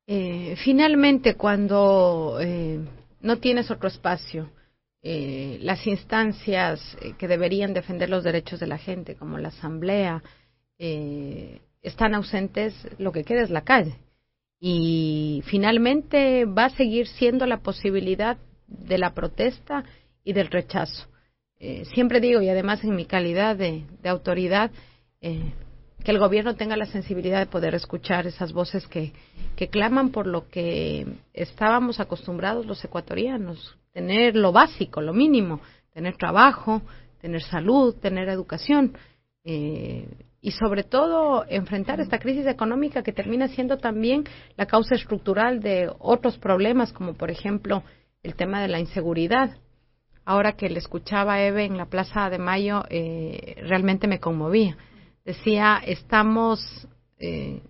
Eh, 0.09 0.55
finalmente, 0.63 1.35
cuando 1.35 2.37
eh, 2.39 2.79
no 3.19 3.37
tienes 3.39 3.69
otro 3.69 3.89
espacio, 3.89 4.49
eh, 5.03 5.59
las 5.61 5.85
instancias 5.85 6.97
eh, 7.01 7.13
que 7.17 7.27
deberían 7.27 7.73
defender 7.73 8.09
los 8.09 8.23
derechos 8.23 8.61
de 8.61 8.67
la 8.67 8.77
gente, 8.77 9.15
como 9.15 9.37
la 9.37 9.49
Asamblea, 9.49 10.23
están 11.81 12.13
ausentes, 12.13 12.73
lo 12.99 13.11
que 13.11 13.23
queda 13.23 13.41
es 13.41 13.49
la 13.49 13.61
calle. 13.61 13.95
Y 14.59 15.41
finalmente 15.47 16.45
va 16.45 16.65
a 16.65 16.69
seguir 16.77 17.07
siendo 17.07 17.47
la 17.47 17.61
posibilidad 17.61 18.37
de 18.67 18.99
la 18.99 19.15
protesta 19.15 19.83
y 20.23 20.33
del 20.33 20.49
rechazo. 20.51 21.07
Siempre 21.95 22.19
digo, 22.19 22.43
y 22.43 22.49
además 22.49 22.83
en 22.83 22.95
mi 22.95 23.05
calidad 23.05 23.55
de, 23.55 23.85
autoridad, 24.03 24.69
que 26.03 26.11
el 26.11 26.19
gobierno 26.19 26.55
tenga 26.55 26.77
la 26.77 26.85
sensibilidad 26.85 27.39
de 27.39 27.47
poder 27.47 27.75
escuchar 27.75 28.27
esas 28.27 28.53
voces 28.53 28.87
que, 28.87 29.13
que 29.55 29.67
claman 29.67 30.11
por 30.11 30.27
lo 30.27 30.47
que 30.49 31.05
estábamos 31.33 31.99
acostumbrados 31.99 32.65
los 32.65 32.83
ecuatorianos, 32.83 33.77
tener 33.91 34.35
lo 34.35 34.51
básico, 34.51 35.01
lo 35.01 35.13
mínimo, 35.13 35.59
tener 35.93 36.15
trabajo, 36.15 36.81
tener 37.19 37.41
salud, 37.41 37.95
tener 37.95 38.29
educación. 38.29 38.97
Eh, 39.43 40.07
y 40.41 40.51
sobre 40.51 40.83
todo 40.83 41.45
enfrentar 41.49 41.99
esta 41.99 42.19
crisis 42.19 42.45
económica 42.45 43.03
que 43.03 43.11
termina 43.11 43.47
siendo 43.47 43.77
también 43.77 44.23
la 44.55 44.65
causa 44.65 44.95
estructural 44.95 45.59
de 45.59 45.91
otros 45.99 46.37
problemas, 46.37 46.93
como 46.93 47.15
por 47.15 47.31
ejemplo 47.31 47.83
el 48.23 48.35
tema 48.35 48.61
de 48.61 48.67
la 48.67 48.79
inseguridad. 48.79 49.57
Ahora 50.25 50.53
que 50.53 50.69
le 50.69 50.79
escuchaba 50.79 51.33
a 51.33 51.43
Eve 51.43 51.65
en 51.65 51.77
la 51.77 51.87
Plaza 51.87 52.29
de 52.29 52.37
Mayo, 52.37 52.83
eh, 52.89 53.55
realmente 53.61 54.07
me 54.07 54.19
conmovía. 54.19 54.77
Decía, 55.27 55.81
estamos 55.85 56.87
eh, 57.19 57.61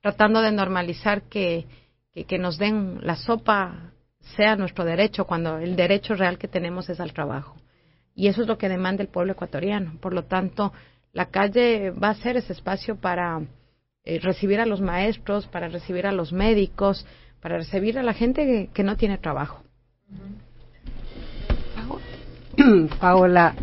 tratando 0.00 0.42
de 0.42 0.50
normalizar 0.50 1.22
que, 1.22 1.64
que, 2.12 2.38
nos 2.38 2.58
den 2.58 2.98
la 3.02 3.14
sopa 3.14 3.92
sea 4.36 4.56
nuestro 4.56 4.84
derecho, 4.84 5.24
cuando 5.24 5.58
el 5.58 5.76
derecho 5.76 6.16
real 6.16 6.38
que 6.38 6.48
tenemos 6.48 6.90
es 6.90 6.98
al 6.98 7.12
trabajo. 7.12 7.54
Y 8.16 8.26
eso 8.26 8.42
es 8.42 8.48
lo 8.48 8.58
que 8.58 8.68
demanda 8.68 9.00
el 9.00 9.10
pueblo 9.10 9.34
ecuatoriano. 9.34 9.96
Por 10.00 10.12
lo 10.12 10.24
tanto, 10.24 10.72
la 11.12 11.26
calle 11.26 11.92
va 11.92 12.08
a 12.08 12.14
ser 12.16 12.36
ese 12.36 12.52
espacio 12.52 12.96
para 12.96 13.42
eh, 14.02 14.18
recibir 14.18 14.58
a 14.58 14.66
los 14.66 14.80
maestros, 14.80 15.46
para 15.46 15.68
recibir 15.68 16.08
a 16.08 16.12
los 16.12 16.32
médicos, 16.32 17.06
para 17.40 17.58
recibir 17.58 17.96
a 17.96 18.02
la 18.02 18.14
gente 18.14 18.44
que, 18.44 18.70
que 18.74 18.82
no 18.82 18.96
tiene 18.96 19.18
trabajo. 19.18 19.62
Paola, 22.98 23.54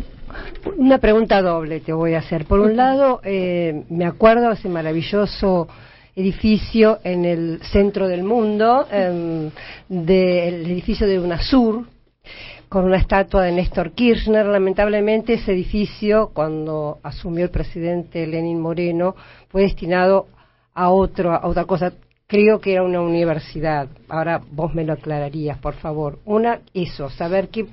una 0.76 0.98
pregunta 0.98 1.42
doble 1.42 1.80
te 1.80 1.92
voy 1.92 2.14
a 2.14 2.18
hacer. 2.18 2.44
Por 2.46 2.60
un 2.60 2.76
lado, 2.76 3.20
eh, 3.24 3.84
me 3.88 4.04
acuerdo 4.06 4.48
de 4.48 4.54
ese 4.54 4.68
maravilloso 4.68 5.68
edificio 6.14 6.98
en 7.04 7.24
el 7.24 7.60
centro 7.62 8.08
del 8.08 8.22
mundo, 8.22 8.86
eh, 8.90 9.50
del 9.88 10.70
edificio 10.70 11.06
de 11.06 11.18
UNASUR, 11.18 11.86
con 12.68 12.84
una 12.84 12.96
estatua 12.96 13.44
de 13.44 13.52
Néstor 13.52 13.92
Kirchner. 13.92 14.46
Lamentablemente 14.46 15.34
ese 15.34 15.52
edificio, 15.52 16.30
cuando 16.32 16.98
asumió 17.02 17.44
el 17.44 17.50
presidente 17.50 18.26
Lenin 18.26 18.60
Moreno, 18.60 19.14
fue 19.48 19.62
destinado 19.62 20.26
a, 20.74 20.90
otro, 20.90 21.32
a 21.32 21.46
otra 21.46 21.64
cosa. 21.64 21.92
Creo 22.26 22.60
que 22.60 22.72
era 22.72 22.82
una 22.82 23.00
universidad. 23.02 23.88
Ahora 24.08 24.40
vos 24.50 24.74
me 24.74 24.84
lo 24.84 24.94
aclararías, 24.94 25.58
por 25.58 25.74
favor. 25.74 26.18
Una, 26.24 26.60
eso, 26.72 27.10
saber 27.10 27.48
qué, 27.48 27.66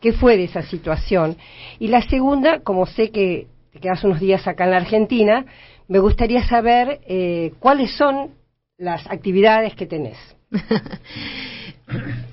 qué 0.00 0.12
fue 0.12 0.36
de 0.36 0.44
esa 0.44 0.62
situación. 0.62 1.36
Y 1.78 1.88
la 1.88 2.02
segunda, 2.02 2.60
como 2.60 2.86
sé 2.86 3.10
que 3.10 3.46
te 3.72 3.80
quedas 3.80 4.04
unos 4.04 4.20
días 4.20 4.46
acá 4.46 4.64
en 4.64 4.70
la 4.70 4.78
Argentina, 4.78 5.46
me 5.88 5.98
gustaría 5.98 6.46
saber 6.46 7.00
eh, 7.06 7.52
cuáles 7.60 7.96
son 7.96 8.30
las 8.78 9.06
actividades 9.10 9.74
que 9.74 9.86
tenés. 9.86 10.18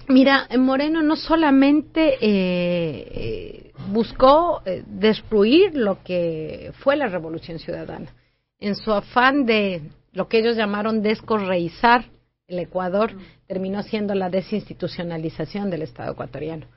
Mira, 0.08 0.48
Moreno 0.58 1.02
no 1.02 1.16
solamente 1.16 2.16
eh, 2.16 3.08
eh, 3.12 3.72
buscó 3.92 4.62
eh, 4.66 4.84
destruir 4.86 5.76
lo 5.76 6.04
que 6.04 6.72
fue 6.80 6.96
la 6.96 7.08
Revolución 7.08 7.60
Ciudadana, 7.60 8.14
en 8.60 8.76
su 8.76 8.92
afán 8.92 9.46
de 9.46 9.82
lo 10.12 10.28
que 10.28 10.40
ellos 10.40 10.58
llamaron 10.58 11.02
descorreizar 11.02 12.06
el 12.48 12.60
Ecuador, 12.60 13.12
terminó 13.48 13.82
siendo 13.84 14.14
la 14.16 14.30
desinstitucionalización 14.30 15.70
del 15.70 15.84
Estado 15.84 16.14
ecuatoriano. 16.14 16.68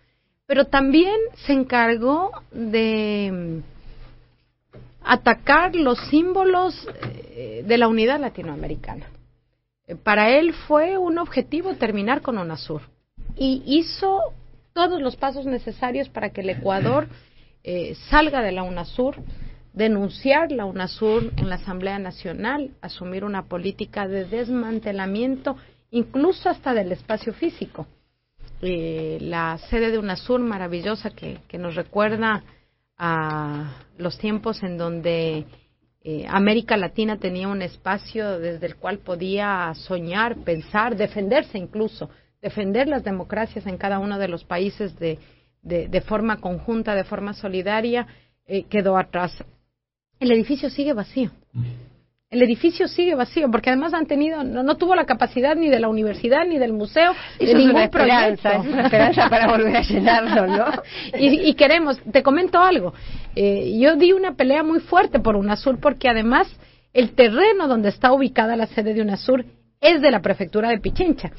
Pero 0.47 0.67
también 0.67 1.17
se 1.47 1.53
encargó 1.53 2.31
de 2.53 3.31
mm, 3.33 3.77
atacar 5.03 5.75
los 5.75 5.99
símbolos 6.09 6.89
eh, 7.31 7.65
de 7.67 7.79
la 7.79 7.89
unidad 7.89 8.21
latinoamericana. 8.21 9.07
Eh, 9.87 9.97
Para 9.97 10.31
él 10.31 10.53
fue 10.53 10.99
un 10.99 11.19
objetivo 11.19 11.75
terminar 11.75 12.23
con 12.23 12.39
UNASUR 12.39 12.83
y 13.37 13.63
hizo 13.67 14.21
todos 14.73 15.01
los 15.01 15.17
pasos 15.17 15.47
necesarios 15.47 16.09
para 16.09 16.31
que 16.31 16.43
el 16.43 16.51
Ecuador 16.51 17.09
eh, 17.65 17.97
salga 18.09 18.43
de 18.43 18.53
la 18.53 18.63
UNASUR, 18.63 19.17
denunciar 19.73 20.53
la 20.53 20.65
UNASUR 20.65 21.33
en 21.37 21.49
la 21.49 21.57
Asamblea 21.57 21.99
Nacional, 21.99 22.71
asumir 22.81 23.25
una 23.25 23.47
política 23.47 24.07
de 24.07 24.25
desmantelamiento, 24.25 25.57
incluso 25.91 26.49
hasta 26.49 26.73
del 26.75 26.93
espacio 26.93 27.33
físico. 27.33 27.87
Eh, 28.63 29.19
la 29.21 29.59
sede 29.71 29.91
de 29.91 29.99
UNASUR 29.99 30.41
maravillosa 30.41 31.11
que, 31.11 31.41
que 31.47 31.59
nos 31.59 31.75
recuerda 31.75 32.43
a 32.97 33.83
los 33.99 34.19
tiempos 34.19 34.63
en 34.63 34.79
donde 34.79 35.45
eh, 36.03 36.25
América 36.29 36.77
Latina 36.77 37.19
tenía 37.19 37.49
un 37.49 37.63
espacio 37.63 38.39
desde 38.39 38.67
el 38.67 38.77
cual 38.77 38.99
podía 38.99 39.73
soñar, 39.75 40.37
pensar, 40.45 40.97
defenderse 40.97 41.59
incluso, 41.59 42.09
defender 42.41 42.87
las 42.87 43.03
democracias 43.03 43.67
en 43.67 43.77
cada 43.77 43.99
uno 43.99 44.19
de 44.19 44.29
los 44.29 44.45
países 44.45 44.97
de, 44.99 45.19
de, 45.63 46.01
forma 46.03 46.41
conjunta, 46.41 46.95
de 46.95 47.03
forma 47.03 47.35
solidaria, 47.35 48.07
eh, 48.47 48.63
quedó 48.65 48.97
atrás. 48.97 49.33
El 50.21 50.31
edificio 50.31 50.71
sigue 50.71 50.93
vacío. 50.93 51.33
El 52.37 52.43
edificio 52.43 52.87
sigue 52.87 53.15
vacío, 53.15 53.51
porque 53.51 53.71
además 53.71 53.95
han 53.95 54.05
tenido, 54.05 54.45
no, 54.45 54.63
no 54.63 54.77
tuvo 54.77 54.95
la 54.95 55.07
capacidad 55.07 55.57
ni 55.57 55.71
de 55.71 55.81
la 55.81 55.89
universidad 55.89 56.45
ni 56.47 56.59
del 56.59 56.75
museo, 56.75 57.13
Eso 57.13 57.47
de 57.47 57.53
es 57.53 57.57
ningún 57.57 57.77
una 57.77 57.85
esperanza, 57.85 58.51
proyecto. 58.51 58.69
es 58.69 58.75
una 58.75 58.83
esperanza 58.83 59.31
para 59.31 59.47
volver 59.49 59.75
a 59.75 59.81
llenarlo, 59.81 60.47
¿no? 60.47 60.67
y, 61.19 61.49
y 61.49 61.55
queremos, 61.55 61.99
te 62.13 62.23
comento 62.23 62.61
algo, 62.61 62.93
eh, 63.35 63.79
yo 63.81 63.97
di 63.97 64.13
una 64.13 64.35
pelea 64.35 64.63
muy 64.63 64.81
fuerte 64.81 65.19
por 65.19 65.35
UNASUR 65.35 65.81
porque 65.81 66.11
además 66.11 66.47
el 66.93 67.15
terreno 67.15 67.69
donde 67.69 67.89
está 67.89 68.13
ubicada 68.13 68.55
la 68.55 68.67
sede 68.67 68.93
de 68.93 69.01
UNASUR 69.01 69.47
es 69.81 70.03
de 70.03 70.11
la 70.11 70.21
prefectura 70.21 70.69
de 70.69 70.79
Pichincha. 70.79 71.31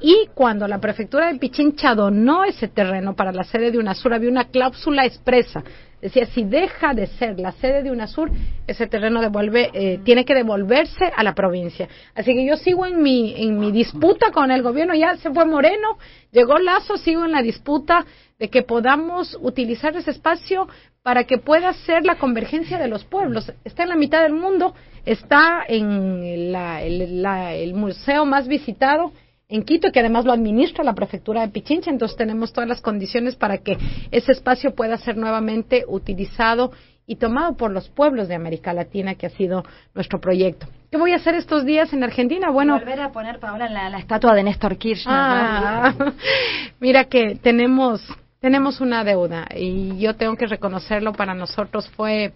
Y 0.00 0.28
cuando 0.34 0.66
la 0.66 0.78
prefectura 0.78 1.30
de 1.30 1.38
Pichincha 1.38 1.94
donó 1.94 2.44
ese 2.44 2.68
terreno 2.68 3.14
para 3.14 3.32
la 3.32 3.44
sede 3.44 3.70
de 3.70 3.78
UNASUR, 3.78 4.14
había 4.14 4.30
una 4.30 4.44
cláusula 4.44 5.04
expresa. 5.04 5.62
Decía, 6.00 6.26
si 6.26 6.44
deja 6.44 6.94
de 6.94 7.08
ser 7.08 7.40
la 7.40 7.50
sede 7.52 7.82
de 7.82 7.90
UNASUR, 7.90 8.30
ese 8.68 8.86
terreno 8.86 9.20
devuelve, 9.20 9.70
eh, 9.72 9.98
tiene 10.04 10.24
que 10.24 10.34
devolverse 10.34 11.10
a 11.16 11.24
la 11.24 11.34
provincia. 11.34 11.88
Así 12.14 12.34
que 12.34 12.46
yo 12.46 12.56
sigo 12.56 12.86
en 12.86 13.02
mi, 13.02 13.34
en 13.36 13.58
mi 13.58 13.72
disputa 13.72 14.30
con 14.30 14.52
el 14.52 14.62
gobierno. 14.62 14.94
Ya 14.94 15.16
se 15.16 15.30
fue 15.30 15.44
Moreno, 15.44 15.98
llegó 16.30 16.58
Lazo, 16.58 16.96
sigo 16.98 17.24
en 17.24 17.32
la 17.32 17.42
disputa 17.42 18.06
de 18.38 18.48
que 18.48 18.62
podamos 18.62 19.36
utilizar 19.40 19.96
ese 19.96 20.12
espacio 20.12 20.68
para 21.02 21.24
que 21.24 21.38
pueda 21.38 21.72
ser 21.72 22.04
la 22.04 22.16
convergencia 22.16 22.78
de 22.78 22.86
los 22.86 23.04
pueblos. 23.04 23.52
Está 23.64 23.82
en 23.82 23.88
la 23.88 23.96
mitad 23.96 24.22
del 24.22 24.34
mundo, 24.34 24.74
está 25.04 25.64
en 25.66 26.22
el 26.22 27.74
museo 27.74 28.24
más 28.24 28.46
visitado 28.46 29.12
en 29.48 29.62
Quito, 29.62 29.90
que 29.90 30.00
además 30.00 30.24
lo 30.26 30.32
administra 30.32 30.84
la 30.84 30.94
prefectura 30.94 31.40
de 31.40 31.48
Pichincha, 31.48 31.90
entonces 31.90 32.16
tenemos 32.16 32.52
todas 32.52 32.68
las 32.68 32.82
condiciones 32.82 33.34
para 33.34 33.58
que 33.58 33.78
ese 34.10 34.32
espacio 34.32 34.74
pueda 34.74 34.98
ser 34.98 35.16
nuevamente 35.16 35.84
utilizado 35.88 36.70
y 37.06 37.16
tomado 37.16 37.56
por 37.56 37.70
los 37.70 37.88
pueblos 37.88 38.28
de 38.28 38.34
América 38.34 38.74
Latina, 38.74 39.14
que 39.14 39.26
ha 39.26 39.30
sido 39.30 39.64
nuestro 39.94 40.20
proyecto. 40.20 40.66
¿Qué 40.90 40.98
voy 40.98 41.12
a 41.12 41.16
hacer 41.16 41.34
estos 41.34 41.64
días 41.64 41.94
en 41.94 42.04
Argentina? 42.04 42.50
Bueno, 42.50 42.74
Volver 42.78 43.00
a 43.00 43.10
poner, 43.10 43.40
Paola, 43.40 43.70
la, 43.70 43.88
la 43.88 43.98
estatua 43.98 44.34
de 44.34 44.42
Néstor 44.42 44.76
Kirchner. 44.76 45.14
¿no? 45.14 45.22
Ah, 45.22 45.94
mira 46.80 47.04
que 47.04 47.36
tenemos 47.36 48.02
tenemos 48.40 48.80
una 48.80 49.02
deuda 49.02 49.48
y 49.56 49.98
yo 49.98 50.14
tengo 50.14 50.36
que 50.36 50.46
reconocerlo 50.46 51.12
para 51.12 51.34
nosotros 51.34 51.88
fue 51.96 52.34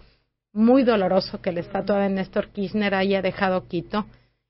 muy 0.51 0.83
doloroso 0.83 1.41
que 1.41 1.51
la 1.51 1.61
estatua 1.61 1.99
de 1.99 2.09
Néstor 2.09 2.49
Kirchner 2.49 2.95
haya 2.95 3.21
dejado 3.21 3.67
Quito. 3.67 4.05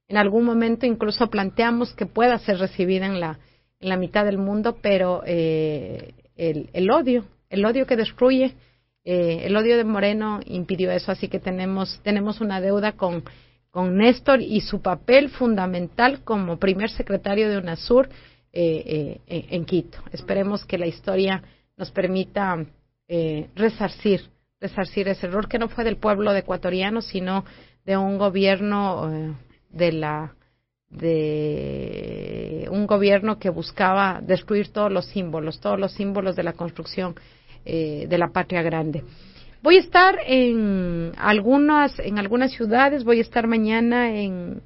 En 0.07 0.17
algún 0.17 0.45
momento 0.45 0.85
incluso 0.85 1.29
planteamos 1.29 1.93
que 1.93 2.05
pueda 2.05 2.37
ser 2.39 2.57
recibida 2.59 3.05
en 3.05 3.19
la 3.19 3.39
en 3.79 3.89
la 3.89 3.97
mitad 3.97 4.23
del 4.23 4.37
mundo, 4.37 4.77
pero 4.81 5.23
eh, 5.25 6.13
el, 6.37 6.69
el 6.71 6.89
odio, 6.89 7.25
el 7.49 7.65
odio 7.65 7.85
que 7.85 7.97
destruye, 7.97 8.55
eh, 9.03 9.41
el 9.43 9.57
odio 9.57 9.75
de 9.75 9.83
Moreno 9.83 10.39
impidió 10.45 10.89
eso, 10.91 11.11
así 11.11 11.27
que 11.27 11.39
tenemos 11.39 11.99
tenemos 12.03 12.39
una 12.39 12.61
deuda 12.61 12.93
con 12.93 13.23
con 13.71 13.97
Néstor 13.97 14.39
y 14.41 14.61
su 14.61 14.81
papel 14.81 15.29
fundamental 15.29 16.23
como 16.23 16.59
primer 16.59 16.91
secretario 16.91 17.49
de 17.49 17.57
UNASUR 17.57 18.07
eh, 18.53 19.19
eh, 19.25 19.47
en 19.49 19.65
Quito. 19.65 19.97
Esperemos 20.11 20.63
que 20.63 20.77
la 20.77 20.85
historia 20.85 21.41
nos 21.75 21.89
permita 21.89 22.63
eh, 23.07 23.49
resarcir, 23.55 24.29
resarcir 24.61 25.07
ese 25.07 25.25
error 25.25 25.47
que 25.47 25.57
no 25.57 25.69
fue 25.69 25.83
del 25.83 25.97
pueblo 25.97 26.35
ecuatoriano, 26.35 27.01
sino 27.01 27.45
de 27.83 27.97
un 27.97 28.19
gobierno 28.19 29.11
eh, 29.11 29.33
de 29.73 29.91
la 29.91 30.35
de 30.89 32.67
un 32.69 32.85
gobierno 32.85 33.39
que 33.39 33.49
buscaba 33.49 34.21
destruir 34.21 34.71
todos 34.71 34.91
los 34.91 35.07
símbolos, 35.07 35.59
todos 35.59 35.79
los 35.79 35.91
símbolos 35.91 36.35
de 36.35 36.43
la 36.43 36.53
construcción 36.53 37.15
eh, 37.65 38.05
de 38.07 38.17
la 38.17 38.27
patria 38.27 38.61
grande. 38.61 39.03
Voy 39.63 39.77
a 39.77 39.79
estar 39.79 40.15
en 40.25 41.13
algunas 41.17 41.97
en 41.99 42.19
algunas 42.19 42.51
ciudades, 42.51 43.03
voy 43.03 43.19
a 43.19 43.21
estar 43.21 43.47
mañana 43.47 44.15
en 44.15 44.61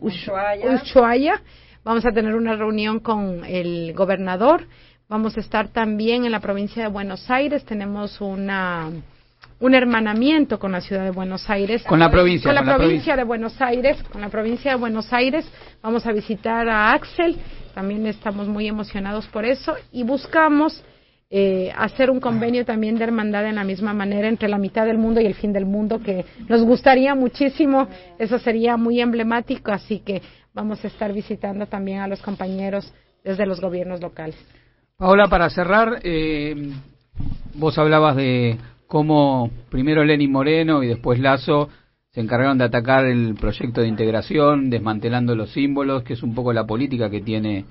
Ushuaia. 0.00 0.74
Ushuaia. 0.74 1.42
Vamos 1.82 2.04
a 2.04 2.12
tener 2.12 2.34
una 2.34 2.56
reunión 2.56 3.00
con 3.00 3.44
el 3.44 3.94
gobernador. 3.94 4.66
Vamos 5.08 5.36
a 5.36 5.40
estar 5.40 5.68
también 5.68 6.24
en 6.24 6.32
la 6.32 6.40
provincia 6.40 6.82
de 6.82 6.88
Buenos 6.88 7.30
Aires. 7.30 7.64
Tenemos 7.64 8.20
una 8.20 8.90
un 9.60 9.74
hermanamiento 9.74 10.58
con 10.58 10.72
la 10.72 10.80
ciudad 10.80 11.04
de 11.04 11.10
Buenos 11.10 11.48
Aires. 11.48 11.84
Con 11.84 11.98
la 11.98 12.10
provincia, 12.10 12.48
Con 12.48 12.54
la 12.54 12.60
con 12.62 12.68
la 12.70 12.76
provincia 12.76 13.16
de 13.16 13.24
Buenos 13.24 13.60
Aires. 13.60 14.02
Con 14.10 14.20
la 14.20 14.28
provincia 14.30 14.70
de 14.72 14.76
Buenos 14.78 15.12
Aires. 15.12 15.50
Vamos 15.82 16.06
a 16.06 16.12
visitar 16.12 16.68
a 16.68 16.92
Axel. 16.92 17.36
También 17.74 18.06
estamos 18.06 18.48
muy 18.48 18.66
emocionados 18.66 19.26
por 19.28 19.44
eso. 19.44 19.74
Y 19.92 20.02
buscamos 20.02 20.82
eh, 21.28 21.70
hacer 21.76 22.10
un 22.10 22.20
convenio 22.20 22.64
también 22.64 22.96
de 22.96 23.04
hermandad 23.04 23.46
en 23.46 23.56
la 23.56 23.64
misma 23.64 23.92
manera 23.92 24.28
entre 24.28 24.48
la 24.48 24.58
mitad 24.58 24.86
del 24.86 24.96
mundo 24.96 25.20
y 25.20 25.26
el 25.26 25.34
fin 25.34 25.52
del 25.52 25.66
mundo, 25.66 26.00
que 26.02 26.24
nos 26.48 26.62
gustaría 26.62 27.14
muchísimo. 27.14 27.86
Eso 28.18 28.38
sería 28.38 28.78
muy 28.78 28.98
emblemático. 29.00 29.72
Así 29.72 29.98
que 29.98 30.22
vamos 30.54 30.82
a 30.84 30.88
estar 30.88 31.12
visitando 31.12 31.66
también 31.66 32.00
a 32.00 32.08
los 32.08 32.22
compañeros 32.22 32.92
desde 33.22 33.44
los 33.44 33.60
gobiernos 33.60 34.00
locales. 34.00 34.36
Paola, 34.96 35.28
para 35.28 35.50
cerrar, 35.50 36.00
eh, 36.02 36.72
vos 37.54 37.76
hablabas 37.78 38.16
de 38.16 38.58
cómo 38.90 39.50
primero 39.70 40.04
Lenin 40.04 40.32
Moreno 40.32 40.82
y 40.82 40.88
después 40.88 41.20
Lazo 41.20 41.68
se 42.10 42.20
encargaron 42.20 42.58
de 42.58 42.64
atacar 42.64 43.04
el 43.04 43.36
proyecto 43.36 43.82
de 43.82 43.86
integración, 43.86 44.68
desmantelando 44.68 45.36
los 45.36 45.52
símbolos, 45.52 46.02
que 46.02 46.14
es 46.14 46.24
un 46.24 46.34
poco 46.34 46.52
la 46.52 46.66
política 46.66 47.08
que 47.08 47.20
tiene 47.20 47.66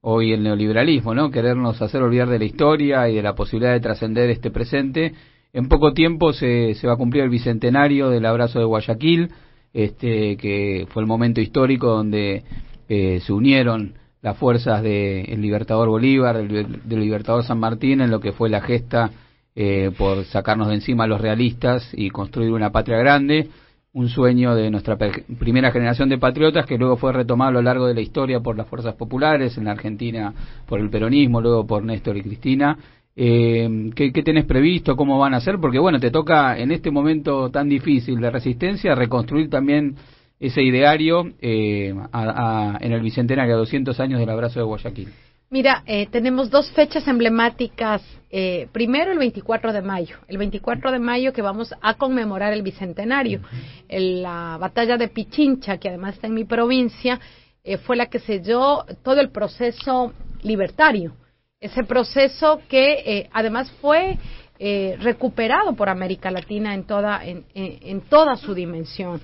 hoy 0.00 0.32
el 0.32 0.44
neoliberalismo, 0.44 1.12
¿no? 1.12 1.32
Querernos 1.32 1.82
hacer 1.82 2.00
olvidar 2.02 2.28
de 2.28 2.38
la 2.38 2.44
historia 2.44 3.08
y 3.08 3.16
de 3.16 3.22
la 3.22 3.34
posibilidad 3.34 3.72
de 3.72 3.80
trascender 3.80 4.30
este 4.30 4.52
presente. 4.52 5.12
En 5.52 5.68
poco 5.68 5.92
tiempo 5.92 6.32
se, 6.32 6.74
se 6.74 6.86
va 6.86 6.92
a 6.92 6.98
cumplir 6.98 7.24
el 7.24 7.30
bicentenario 7.30 8.08
del 8.08 8.24
abrazo 8.24 8.60
de 8.60 8.64
Guayaquil, 8.64 9.28
este, 9.72 10.36
que 10.36 10.86
fue 10.90 11.02
el 11.02 11.08
momento 11.08 11.40
histórico 11.40 11.88
donde 11.88 12.44
eh, 12.88 13.18
se 13.26 13.32
unieron 13.32 13.94
las 14.22 14.38
fuerzas 14.38 14.84
del 14.84 15.40
Libertador 15.40 15.88
Bolívar, 15.88 16.36
del, 16.36 16.80
del 16.84 17.00
Libertador 17.00 17.42
San 17.42 17.58
Martín, 17.58 18.02
en 18.02 18.12
lo 18.12 18.20
que 18.20 18.30
fue 18.30 18.48
la 18.48 18.60
gesta 18.60 19.10
eh, 19.56 19.90
por 19.96 20.24
sacarnos 20.24 20.68
de 20.68 20.74
encima 20.74 21.04
a 21.04 21.06
los 21.06 21.20
realistas 21.20 21.88
y 21.92 22.10
construir 22.10 22.52
una 22.52 22.70
patria 22.70 22.98
grande, 22.98 23.48
un 23.92 24.08
sueño 24.08 24.54
de 24.54 24.70
nuestra 24.70 24.96
primera 24.96 25.72
generación 25.72 26.08
de 26.08 26.18
patriotas 26.18 26.64
que 26.66 26.78
luego 26.78 26.96
fue 26.96 27.12
retomado 27.12 27.48
a 27.50 27.54
lo 27.54 27.62
largo 27.62 27.86
de 27.86 27.94
la 27.94 28.00
historia 28.00 28.38
por 28.40 28.56
las 28.56 28.68
fuerzas 28.68 28.94
populares, 28.94 29.58
en 29.58 29.64
la 29.64 29.72
Argentina 29.72 30.32
por 30.66 30.78
el 30.80 30.90
peronismo, 30.90 31.40
luego 31.40 31.66
por 31.66 31.82
Néstor 31.84 32.16
y 32.16 32.22
Cristina. 32.22 32.78
Eh, 33.16 33.90
¿qué, 33.96 34.12
¿Qué 34.12 34.22
tenés 34.22 34.44
previsto? 34.44 34.94
¿Cómo 34.94 35.18
van 35.18 35.34
a 35.34 35.38
hacer? 35.38 35.58
Porque 35.60 35.80
bueno, 35.80 35.98
te 35.98 36.12
toca 36.12 36.56
en 36.56 36.70
este 36.70 36.92
momento 36.92 37.50
tan 37.50 37.68
difícil 37.68 38.20
de 38.20 38.30
resistencia 38.30 38.94
reconstruir 38.94 39.50
también 39.50 39.96
ese 40.38 40.62
ideario 40.62 41.24
eh, 41.40 41.92
a- 42.12 42.74
a- 42.74 42.78
en 42.80 42.92
el 42.92 43.02
bicentenario, 43.02 43.54
a 43.54 43.58
200 43.58 43.98
años 44.00 44.20
del 44.20 44.30
abrazo 44.30 44.60
de 44.60 44.64
Guayaquil. 44.64 45.08
Mira, 45.52 45.82
eh, 45.86 46.06
tenemos 46.12 46.48
dos 46.48 46.70
fechas 46.70 47.08
emblemáticas. 47.08 48.02
Eh, 48.30 48.68
primero, 48.70 49.10
el 49.10 49.18
24 49.18 49.72
de 49.72 49.82
mayo. 49.82 50.16
El 50.28 50.38
24 50.38 50.92
de 50.92 51.00
mayo 51.00 51.32
que 51.32 51.42
vamos 51.42 51.74
a 51.82 51.94
conmemorar 51.94 52.52
el 52.52 52.62
bicentenario. 52.62 53.40
El- 53.88 54.22
la 54.22 54.58
batalla 54.60 54.96
de 54.96 55.08
Pichincha, 55.08 55.78
que 55.78 55.88
además 55.88 56.14
está 56.14 56.28
en 56.28 56.34
mi 56.34 56.44
provincia, 56.44 57.18
eh, 57.64 57.78
fue 57.78 57.96
la 57.96 58.06
que 58.06 58.20
selló 58.20 58.84
todo 59.02 59.20
el 59.20 59.30
proceso 59.30 60.12
libertario. 60.42 61.14
Ese 61.60 61.82
proceso 61.82 62.60
que 62.68 62.92
eh, 63.04 63.28
además 63.32 63.72
fue 63.80 64.18
eh, 64.62 64.96
recuperado 65.00 65.74
por 65.74 65.88
América 65.88 66.30
Latina 66.30 66.74
en 66.74 66.84
toda, 66.84 67.24
en, 67.26 67.44
en- 67.54 67.78
en 67.82 68.00
toda 68.02 68.36
su 68.36 68.54
dimensión. 68.54 69.20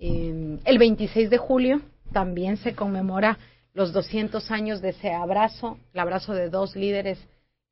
El 0.00 0.78
26 0.78 1.30
de 1.30 1.38
julio 1.38 1.80
también 2.12 2.56
se 2.56 2.74
conmemora 2.74 3.38
los 3.74 3.92
200 3.92 4.50
años 4.50 4.80
de 4.80 4.90
ese 4.90 5.12
abrazo, 5.12 5.78
el 5.94 6.00
abrazo 6.00 6.34
de 6.34 6.50
dos 6.50 6.76
líderes 6.76 7.18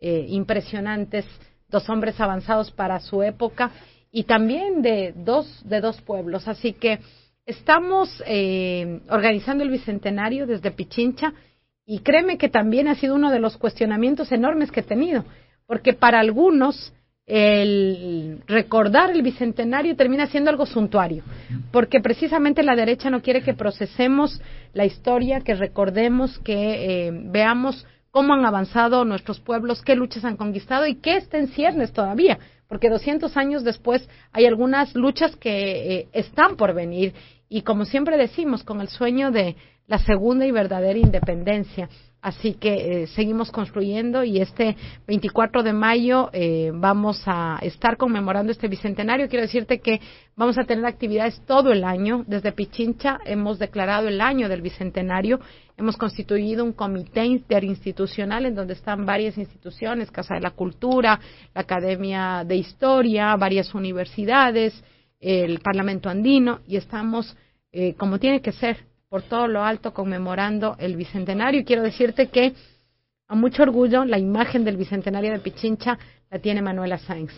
eh, 0.00 0.26
impresionantes, 0.28 1.26
dos 1.68 1.88
hombres 1.88 2.20
avanzados 2.20 2.70
para 2.70 3.00
su 3.00 3.22
época 3.22 3.70
y 4.10 4.24
también 4.24 4.82
de 4.82 5.12
dos 5.14 5.62
de 5.68 5.80
dos 5.80 6.00
pueblos. 6.00 6.48
Así 6.48 6.72
que 6.72 7.00
estamos 7.44 8.22
eh, 8.26 9.00
organizando 9.10 9.62
el 9.62 9.70
bicentenario 9.70 10.46
desde 10.46 10.70
Pichincha 10.70 11.34
y 11.84 12.00
créeme 12.00 12.38
que 12.38 12.48
también 12.48 12.88
ha 12.88 12.94
sido 12.94 13.14
uno 13.14 13.30
de 13.30 13.40
los 13.40 13.56
cuestionamientos 13.56 14.32
enormes 14.32 14.70
que 14.70 14.80
he 14.80 14.84
tenido, 14.84 15.24
porque 15.66 15.92
para 15.92 16.20
algunos 16.20 16.92
el 17.30 18.42
recordar 18.48 19.10
el 19.12 19.22
bicentenario 19.22 19.94
termina 19.94 20.26
siendo 20.26 20.50
algo 20.50 20.66
suntuario, 20.66 21.22
porque 21.70 22.00
precisamente 22.00 22.64
la 22.64 22.74
derecha 22.74 23.08
no 23.08 23.22
quiere 23.22 23.42
que 23.42 23.54
procesemos 23.54 24.42
la 24.74 24.84
historia, 24.84 25.40
que 25.40 25.54
recordemos, 25.54 26.40
que 26.40 27.06
eh, 27.06 27.10
veamos 27.12 27.86
cómo 28.10 28.34
han 28.34 28.44
avanzado 28.44 29.04
nuestros 29.04 29.38
pueblos, 29.38 29.82
qué 29.82 29.94
luchas 29.94 30.24
han 30.24 30.36
conquistado 30.36 30.88
y 30.88 30.96
qué 30.96 31.16
está 31.16 31.38
en 31.38 31.48
ciernes 31.48 31.92
todavía, 31.92 32.40
porque 32.68 32.90
200 32.90 33.36
años 33.36 33.62
después 33.62 34.08
hay 34.32 34.46
algunas 34.46 34.96
luchas 34.96 35.36
que 35.36 35.98
eh, 35.98 36.08
están 36.12 36.56
por 36.56 36.74
venir 36.74 37.14
y 37.48 37.62
como 37.62 37.84
siempre 37.84 38.16
decimos, 38.16 38.64
con 38.64 38.80
el 38.80 38.88
sueño 38.88 39.30
de 39.30 39.54
la 39.86 39.98
segunda 39.98 40.46
y 40.46 40.50
verdadera 40.50 40.98
independencia. 40.98 41.88
Así 42.22 42.52
que 42.54 43.02
eh, 43.02 43.06
seguimos 43.08 43.50
construyendo 43.50 44.24
y 44.24 44.40
este 44.40 44.76
24 45.06 45.62
de 45.62 45.72
mayo 45.72 46.28
eh, 46.34 46.70
vamos 46.74 47.22
a 47.24 47.58
estar 47.62 47.96
conmemorando 47.96 48.52
este 48.52 48.68
bicentenario. 48.68 49.28
Quiero 49.28 49.46
decirte 49.46 49.80
que 49.80 50.00
vamos 50.36 50.58
a 50.58 50.64
tener 50.64 50.84
actividades 50.84 51.40
todo 51.46 51.72
el 51.72 51.82
año. 51.82 52.24
Desde 52.26 52.52
Pichincha 52.52 53.18
hemos 53.24 53.58
declarado 53.58 54.08
el 54.08 54.20
año 54.20 54.50
del 54.50 54.60
bicentenario. 54.60 55.40
Hemos 55.78 55.96
constituido 55.96 56.62
un 56.62 56.74
comité 56.74 57.24
interinstitucional 57.24 58.44
en 58.44 58.54
donde 58.54 58.74
están 58.74 59.06
varias 59.06 59.38
instituciones, 59.38 60.10
Casa 60.10 60.34
de 60.34 60.40
la 60.40 60.50
Cultura, 60.50 61.18
la 61.54 61.62
Academia 61.62 62.44
de 62.46 62.56
Historia, 62.56 63.34
varias 63.36 63.74
universidades, 63.74 64.84
el 65.20 65.60
Parlamento 65.60 66.10
Andino 66.10 66.60
y 66.66 66.76
estamos 66.76 67.34
eh, 67.72 67.94
como 67.94 68.18
tiene 68.18 68.40
que 68.42 68.52
ser 68.52 68.89
por 69.10 69.22
todo 69.22 69.48
lo 69.48 69.64
alto 69.64 69.92
conmemorando 69.92 70.76
el 70.78 70.96
bicentenario. 70.96 71.60
Y 71.60 71.64
quiero 71.64 71.82
decirte 71.82 72.28
que 72.28 72.54
a 73.26 73.34
mucho 73.34 73.64
orgullo 73.64 74.04
la 74.04 74.18
imagen 74.18 74.64
del 74.64 74.76
bicentenario 74.76 75.32
de 75.32 75.40
Pichincha 75.40 75.98
la 76.30 76.38
tiene 76.38 76.62
Manuela 76.62 76.96
Sáenz, 76.96 77.32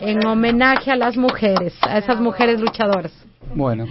en 0.00 0.24
homenaje 0.24 0.92
a 0.92 0.96
las 0.96 1.16
mujeres, 1.16 1.74
a 1.82 1.98
esas 1.98 2.20
mujeres 2.20 2.60
luchadoras. 2.60 3.12
Bueno. 3.54 3.86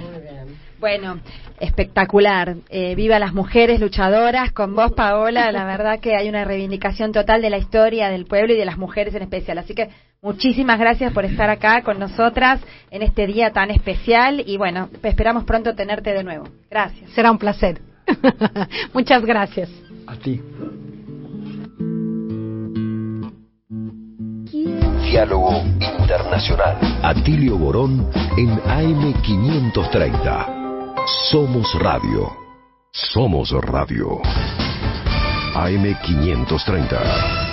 Bueno, 0.85 1.19
espectacular. 1.59 2.57
Eh, 2.69 2.93
viva 2.93 3.17
las 3.17 3.33
mujeres 3.33 3.79
luchadoras. 3.79 4.51
Con 4.51 4.75
vos, 4.75 4.91
Paola, 4.91 5.51
la 5.51 5.65
verdad 5.75 5.99
que 5.99 6.15
hay 6.15 6.29
una 6.29 6.45
reivindicación 6.45 7.11
total 7.11 7.41
de 7.41 7.49
la 7.49 7.57
historia 7.57 8.09
del 8.09 8.25
pueblo 8.25 8.53
y 8.53 8.55
de 8.55 8.65
las 8.65 8.77
mujeres 8.77 9.15
en 9.15 9.23
especial. 9.23 9.57
Así 9.57 9.73
que 9.73 9.89
muchísimas 10.21 10.77
gracias 10.77 11.11
por 11.11 11.25
estar 11.25 11.49
acá 11.49 11.81
con 11.81 11.97
nosotras 11.97 12.61
en 12.91 13.01
este 13.01 13.25
día 13.25 13.49
tan 13.49 13.71
especial 13.71 14.43
y 14.45 14.57
bueno, 14.57 14.89
esperamos 15.01 15.45
pronto 15.45 15.73
tenerte 15.73 16.13
de 16.13 16.23
nuevo. 16.23 16.47
Gracias. 16.69 17.09
Será 17.13 17.31
un 17.31 17.39
placer. 17.39 17.81
Muchas 18.93 19.25
gracias. 19.25 19.71
A 20.05 20.15
ti. 20.17 20.39
Diálogo 25.01 25.63
Internacional. 25.99 26.77
Atilio 27.01 27.57
Borón 27.57 28.07
en 28.37 28.49
AM530. 28.59 30.54
Somos 31.03 31.67
Radio. 31.79 32.31
Somos 32.91 33.51
Radio. 33.51 34.21
AM530. 35.53 37.43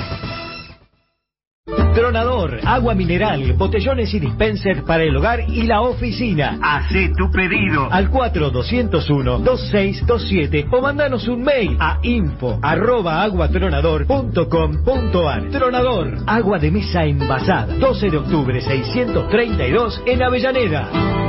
Tronador, 1.94 2.58
agua 2.64 2.94
mineral, 2.94 3.52
botellones 3.54 4.12
y 4.14 4.20
dispenser 4.20 4.84
para 4.84 5.02
el 5.02 5.14
hogar 5.16 5.40
y 5.48 5.62
la 5.64 5.80
oficina. 5.82 6.58
Hacé 6.62 7.10
tu 7.16 7.30
pedido 7.30 7.88
al 7.90 8.10
4201-2627 8.10 10.68
o 10.72 10.80
mandanos 10.80 11.28
un 11.28 11.42
mail 11.42 11.76
a 11.78 11.98
info 12.02 12.58
arroba 12.62 13.22
aguatronador.com.ar. 13.22 15.50
Tronador, 15.50 16.16
agua 16.26 16.58
de 16.58 16.70
mesa 16.70 17.04
envasada. 17.04 17.74
12 17.76 18.10
de 18.10 18.16
octubre 18.16 18.58
632 18.60 20.02
en 20.06 20.22
Avellaneda. 20.22 21.21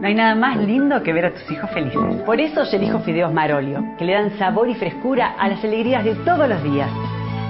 No 0.00 0.06
hay 0.06 0.14
nada 0.14 0.34
más 0.34 0.58
lindo 0.58 1.02
que 1.02 1.12
ver 1.12 1.24
a 1.24 1.32
tus 1.32 1.50
hijos 1.50 1.70
felices. 1.70 2.22
Por 2.26 2.38
eso 2.38 2.64
yo 2.64 2.76
elijo 2.76 2.98
fideos 3.00 3.32
Marolio, 3.32 3.82
que 3.98 4.04
le 4.04 4.12
dan 4.12 4.36
sabor 4.38 4.68
y 4.68 4.74
frescura 4.74 5.34
a 5.38 5.48
las 5.48 5.64
alegrías 5.64 6.04
de 6.04 6.14
todos 6.16 6.46
los 6.46 6.62
días. 6.62 6.90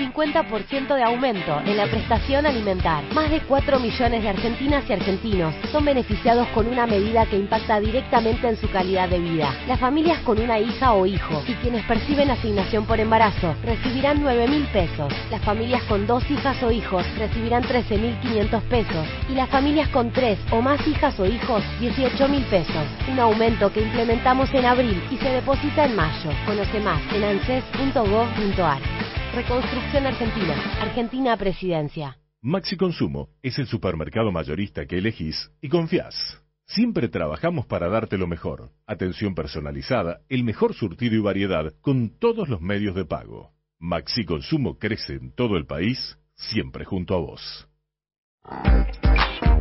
50% 0.00 0.94
de 0.94 1.02
aumento 1.02 1.60
en 1.66 1.76
la 1.76 1.86
prestación 1.86 2.46
alimentar. 2.46 3.04
Más 3.12 3.30
de 3.30 3.40
4 3.40 3.78
millones 3.78 4.22
de 4.22 4.28
argentinas 4.30 4.88
y 4.88 4.94
argentinos 4.94 5.54
son 5.70 5.84
beneficiados 5.84 6.48
con 6.48 6.66
una 6.66 6.86
medida 6.86 7.26
que 7.26 7.36
impacta 7.36 7.78
directamente 7.80 8.48
en 8.48 8.56
su 8.56 8.70
calidad 8.70 9.10
de 9.10 9.18
vida. 9.18 9.54
Las 9.68 9.78
familias 9.78 10.18
con 10.20 10.40
una 10.40 10.58
hija 10.58 10.94
o 10.94 11.04
hijo 11.04 11.42
y 11.46 11.52
quienes 11.54 11.84
perciben 11.84 12.30
asignación 12.30 12.86
por 12.86 12.98
embarazo 12.98 13.54
recibirán 13.62 14.22
9 14.22 14.48
mil 14.48 14.64
pesos. 14.68 15.12
Las 15.30 15.42
familias 15.42 15.82
con 15.82 16.06
dos 16.06 16.28
hijas 16.30 16.62
o 16.62 16.70
hijos 16.70 17.04
recibirán 17.18 17.62
13 17.62 17.98
mil 17.98 18.16
500 18.20 18.62
pesos. 18.64 19.06
Y 19.28 19.34
las 19.34 19.50
familias 19.50 19.88
con 19.88 20.10
tres 20.12 20.38
o 20.50 20.62
más 20.62 20.86
hijas 20.86 21.18
o 21.20 21.26
hijos 21.26 21.62
18 21.80 22.28
mil 22.28 22.44
pesos. 22.44 22.86
Un 23.10 23.18
aumento 23.20 23.70
que 23.70 23.82
implementamos 23.82 24.52
en 24.54 24.64
abril 24.64 25.02
y 25.10 25.18
se 25.18 25.28
deposita 25.28 25.84
en 25.84 25.94
mayo. 25.94 26.30
Conoce 26.46 26.80
más 26.80 27.00
en 27.12 27.24
anses.gov.ar. 27.24 29.19
Reconstrucción 29.34 30.06
Argentina. 30.06 30.54
Argentina 30.80 31.36
Presidencia. 31.36 32.18
Maxi 32.42 32.76
Consumo 32.76 33.28
es 33.42 33.58
el 33.60 33.68
supermercado 33.68 34.32
mayorista 34.32 34.86
que 34.86 34.98
elegís 34.98 35.52
y 35.60 35.68
confías. 35.68 36.42
Siempre 36.66 37.08
trabajamos 37.08 37.66
para 37.66 37.88
darte 37.88 38.18
lo 38.18 38.26
mejor. 38.26 38.70
Atención 38.86 39.36
personalizada, 39.36 40.20
el 40.28 40.42
mejor 40.42 40.74
surtido 40.74 41.14
y 41.14 41.20
variedad 41.20 41.72
con 41.80 42.18
todos 42.18 42.48
los 42.48 42.60
medios 42.60 42.96
de 42.96 43.04
pago. 43.04 43.52
Maxi 43.78 44.24
Consumo 44.24 44.78
crece 44.78 45.14
en 45.14 45.32
todo 45.32 45.56
el 45.56 45.66
país, 45.66 46.18
siempre 46.34 46.84
junto 46.84 47.14
a 47.14 47.18
vos. 47.18 47.68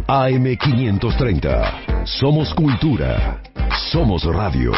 AM530. 0.08 2.06
Somos 2.06 2.54
cultura. 2.56 3.44
Somos 3.92 4.24
radio. 4.26 4.72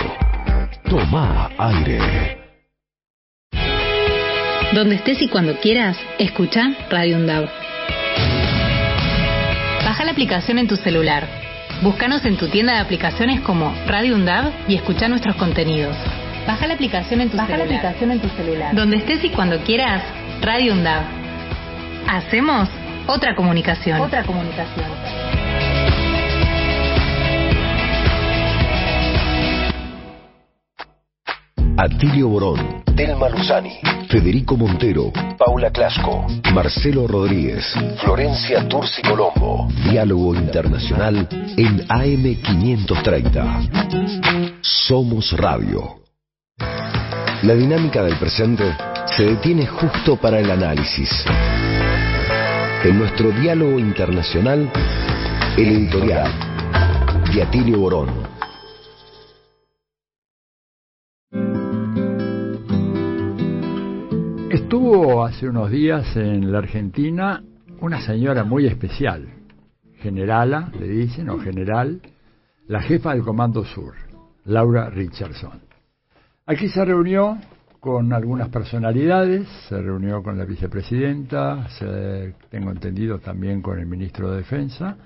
Toma 0.89 1.49
aire. 1.57 2.40
Donde 4.73 4.95
estés 4.95 5.21
y 5.21 5.27
cuando 5.27 5.55
quieras, 5.59 5.97
escucha 6.17 6.71
Radio 6.89 7.17
UNDAV. 7.17 7.49
Baja 9.83 10.05
la 10.05 10.11
aplicación 10.11 10.59
en 10.59 10.67
tu 10.67 10.77
celular. 10.77 11.27
Búscanos 11.81 12.23
en 12.25 12.37
tu 12.37 12.47
tienda 12.47 12.73
de 12.75 12.79
aplicaciones 12.79 13.41
como 13.41 13.73
Radio 13.87 14.15
UNDAV 14.15 14.51
y 14.69 14.75
escucha 14.75 15.09
nuestros 15.09 15.35
contenidos. 15.35 15.97
Baja 16.47 16.67
la 16.67 16.75
aplicación 16.75 17.19
en 17.21 17.29
tu 17.29 17.37
Baja 17.37 17.51
la 17.51 17.57
celular. 17.57 17.79
aplicación 17.79 18.11
en 18.11 18.19
tu 18.21 18.29
celular. 18.29 18.75
Donde 18.75 18.97
estés 18.97 19.23
y 19.25 19.29
cuando 19.29 19.59
quieras, 19.59 20.03
Radio 20.41 20.73
UNDAV. 20.73 21.03
Hacemos 22.07 22.69
otra 23.07 23.35
comunicación. 23.35 23.99
Otra 23.99 24.23
comunicación. 24.23 24.85
Atilio 31.83 32.27
Borón, 32.27 32.83
Telma 32.95 33.27
Luzani, 33.27 33.79
Federico 34.07 34.55
Montero, 34.55 35.11
Paula 35.35 35.71
Clasco, 35.71 36.27
Marcelo 36.53 37.07
Rodríguez, 37.07 37.73
Florencia 38.03 38.67
Turci 38.67 39.01
Colombo. 39.01 39.67
Diálogo 39.89 40.35
Internacional 40.35 41.27
en 41.57 41.79
AM530. 41.87 44.59
Somos 44.61 45.35
Radio. 45.35 46.01
La 47.41 47.55
dinámica 47.55 48.03
del 48.03 48.17
presente 48.17 48.77
se 49.17 49.23
detiene 49.23 49.65
justo 49.65 50.17
para 50.17 50.39
el 50.39 50.51
análisis. 50.51 51.09
En 52.83 52.99
nuestro 52.99 53.31
diálogo 53.31 53.79
internacional, 53.79 54.71
el 55.57 55.67
editorial 55.67 56.31
de 57.33 57.41
Atilio 57.41 57.79
Borón. 57.79 58.40
Estuvo 64.53 65.23
hace 65.23 65.47
unos 65.47 65.71
días 65.71 66.13
en 66.17 66.51
la 66.51 66.57
Argentina 66.57 67.41
una 67.79 68.01
señora 68.01 68.43
muy 68.43 68.67
especial, 68.67 69.29
generala, 69.99 70.69
le 70.77 70.89
dicen, 70.89 71.29
o 71.29 71.39
general, 71.39 72.01
la 72.67 72.81
jefa 72.81 73.13
del 73.13 73.23
Comando 73.23 73.63
Sur, 73.63 73.93
Laura 74.43 74.89
Richardson. 74.89 75.61
Aquí 76.45 76.67
se 76.67 76.83
reunió 76.83 77.37
con 77.79 78.11
algunas 78.11 78.49
personalidades, 78.49 79.47
se 79.69 79.81
reunió 79.81 80.21
con 80.21 80.37
la 80.37 80.43
vicepresidenta, 80.43 81.69
se- 81.69 82.35
tengo 82.49 82.71
entendido 82.71 83.19
también 83.19 83.61
con 83.61 83.79
el 83.79 83.85
ministro 83.85 84.31
de 84.31 84.37
Defensa, 84.39 84.97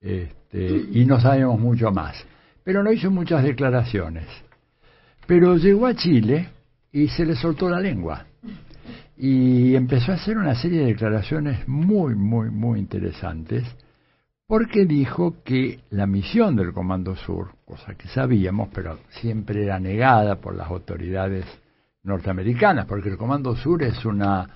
este, 0.00 0.86
y 0.92 1.04
no 1.04 1.20
sabemos 1.20 1.60
mucho 1.60 1.90
más. 1.90 2.16
Pero 2.64 2.82
no 2.82 2.90
hizo 2.90 3.10
muchas 3.10 3.42
declaraciones. 3.42 4.26
Pero 5.26 5.58
llegó 5.58 5.88
a 5.88 5.94
Chile 5.94 6.48
y 6.90 7.08
se 7.08 7.26
le 7.26 7.36
soltó 7.36 7.68
la 7.68 7.80
lengua 7.80 8.24
y 9.16 9.74
empezó 9.76 10.12
a 10.12 10.16
hacer 10.16 10.36
una 10.36 10.54
serie 10.54 10.80
de 10.80 10.86
declaraciones 10.86 11.66
muy, 11.68 12.14
muy, 12.14 12.50
muy 12.50 12.80
interesantes, 12.80 13.64
porque 14.46 14.84
dijo 14.84 15.42
que 15.44 15.80
la 15.90 16.06
misión 16.06 16.56
del 16.56 16.72
Comando 16.72 17.16
Sur, 17.16 17.54
cosa 17.64 17.94
que 17.94 18.08
sabíamos, 18.08 18.68
pero 18.74 18.98
siempre 19.20 19.64
era 19.64 19.78
negada 19.78 20.40
por 20.40 20.54
las 20.54 20.68
autoridades 20.68 21.46
norteamericanas, 22.02 22.86
porque 22.86 23.08
el 23.08 23.16
Comando 23.16 23.56
Sur 23.56 23.82
es 23.82 24.04
una 24.04 24.48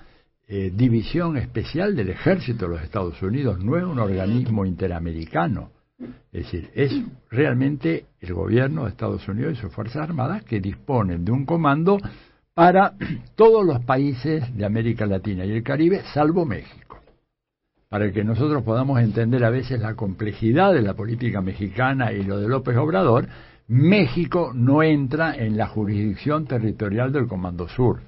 eh, 0.47 0.71
división 0.75 1.37
especial 1.37 1.95
del 1.95 2.09
ejército 2.09 2.65
de 2.65 2.75
los 2.75 2.83
Estados 2.83 3.21
Unidos, 3.21 3.63
no 3.63 3.77
es 3.77 3.83
un 3.83 3.99
organismo 3.99 4.65
interamericano. 4.65 5.71
Es 6.31 6.43
decir, 6.45 6.69
es 6.75 6.93
realmente 7.29 8.05
el 8.21 8.33
gobierno 8.33 8.83
de 8.83 8.91
Estados 8.91 9.27
Unidos 9.27 9.57
y 9.57 9.61
sus 9.61 9.73
Fuerzas 9.73 10.03
Armadas 10.03 10.43
que 10.43 10.61
disponen 10.61 11.25
de 11.25 11.31
un 11.31 11.45
comando 11.45 11.99
para 12.59 12.91
todos 13.37 13.65
los 13.65 13.85
países 13.85 14.53
de 14.53 14.65
América 14.65 15.05
Latina 15.05 15.45
y 15.45 15.51
el 15.53 15.63
Caribe, 15.63 16.01
salvo 16.13 16.43
México. 16.43 16.99
Para 17.87 18.11
que 18.11 18.21
nosotros 18.25 18.63
podamos 18.63 18.99
entender 18.99 19.45
a 19.45 19.49
veces 19.49 19.79
la 19.79 19.95
complejidad 19.95 20.73
de 20.73 20.81
la 20.81 20.93
política 20.93 21.39
mexicana 21.39 22.11
y 22.11 22.21
lo 22.21 22.37
de 22.37 22.49
López 22.49 22.75
Obrador, 22.75 23.29
México 23.69 24.51
no 24.53 24.83
entra 24.83 25.37
en 25.37 25.55
la 25.55 25.67
jurisdicción 25.67 26.47
territorial 26.47 27.13
del 27.13 27.27
Comando 27.27 27.69
Sur, 27.69 28.01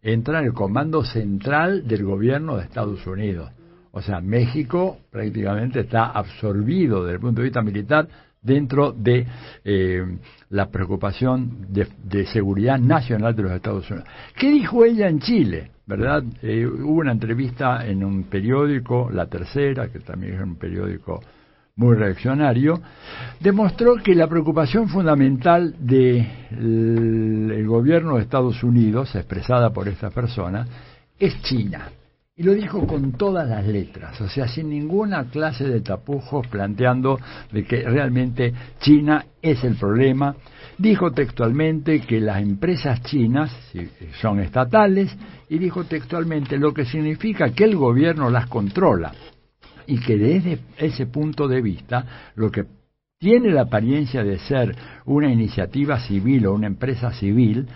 entra 0.00 0.38
en 0.38 0.46
el 0.46 0.52
Comando 0.54 1.04
Central 1.04 1.86
del 1.86 2.06
Gobierno 2.06 2.56
de 2.56 2.64
Estados 2.64 3.06
Unidos. 3.06 3.50
O 3.90 4.00
sea, 4.00 4.22
México 4.22 5.00
prácticamente 5.10 5.80
está 5.80 6.06
absorbido 6.06 7.02
desde 7.02 7.16
el 7.16 7.20
punto 7.20 7.42
de 7.42 7.48
vista 7.48 7.60
militar 7.60 8.08
dentro 8.40 8.92
de 8.92 9.26
eh, 9.64 10.18
la 10.50 10.70
preocupación 10.70 11.66
de, 11.68 11.86
de 12.04 12.26
seguridad 12.26 12.78
nacional 12.78 13.34
de 13.36 13.42
los 13.42 13.52
Estados 13.52 13.90
Unidos. 13.90 14.08
¿Qué 14.36 14.50
dijo 14.50 14.84
ella 14.84 15.08
en 15.08 15.20
Chile? 15.20 15.70
¿Verdad? 15.86 16.22
Eh, 16.42 16.66
hubo 16.66 17.00
una 17.00 17.12
entrevista 17.12 17.86
en 17.86 18.04
un 18.04 18.24
periódico, 18.24 19.10
La 19.10 19.26
Tercera, 19.26 19.88
que 19.88 20.00
también 20.00 20.34
es 20.34 20.40
un 20.42 20.56
periódico 20.56 21.20
muy 21.76 21.96
reaccionario, 21.96 22.80
demostró 23.40 23.96
que 23.96 24.14
la 24.14 24.26
preocupación 24.26 24.88
fundamental 24.88 25.76
del 25.78 26.26
el 27.50 27.66
gobierno 27.66 28.16
de 28.16 28.22
Estados 28.22 28.62
Unidos, 28.64 29.14
expresada 29.14 29.70
por 29.70 29.88
esta 29.88 30.10
persona, 30.10 30.66
es 31.18 31.40
China. 31.42 31.88
Y 32.38 32.44
lo 32.44 32.54
dijo 32.54 32.86
con 32.86 33.14
todas 33.14 33.48
las 33.48 33.66
letras, 33.66 34.20
o 34.20 34.28
sea, 34.28 34.46
sin 34.46 34.70
ninguna 34.70 35.24
clase 35.24 35.64
de 35.64 35.80
tapujos, 35.80 36.46
planteando 36.46 37.18
de 37.50 37.64
que 37.64 37.82
realmente 37.82 38.54
China 38.78 39.26
es 39.42 39.64
el 39.64 39.74
problema. 39.74 40.36
Dijo 40.78 41.10
textualmente 41.10 42.00
que 42.00 42.20
las 42.20 42.40
empresas 42.40 43.02
chinas 43.02 43.50
son 44.20 44.38
estatales 44.38 45.10
y 45.48 45.58
dijo 45.58 45.82
textualmente 45.82 46.58
lo 46.58 46.72
que 46.72 46.84
significa 46.84 47.50
que 47.50 47.64
el 47.64 47.74
gobierno 47.74 48.30
las 48.30 48.46
controla 48.46 49.12
y 49.88 49.98
que 49.98 50.16
desde 50.16 50.60
ese 50.76 51.06
punto 51.06 51.48
de 51.48 51.60
vista 51.60 52.30
lo 52.36 52.52
que 52.52 52.66
tiene 53.18 53.50
la 53.50 53.62
apariencia 53.62 54.22
de 54.22 54.38
ser 54.38 54.76
una 55.06 55.28
iniciativa 55.28 55.98
civil 55.98 56.46
o 56.46 56.52
una 56.52 56.68
empresa 56.68 57.10
civil, 57.10 57.66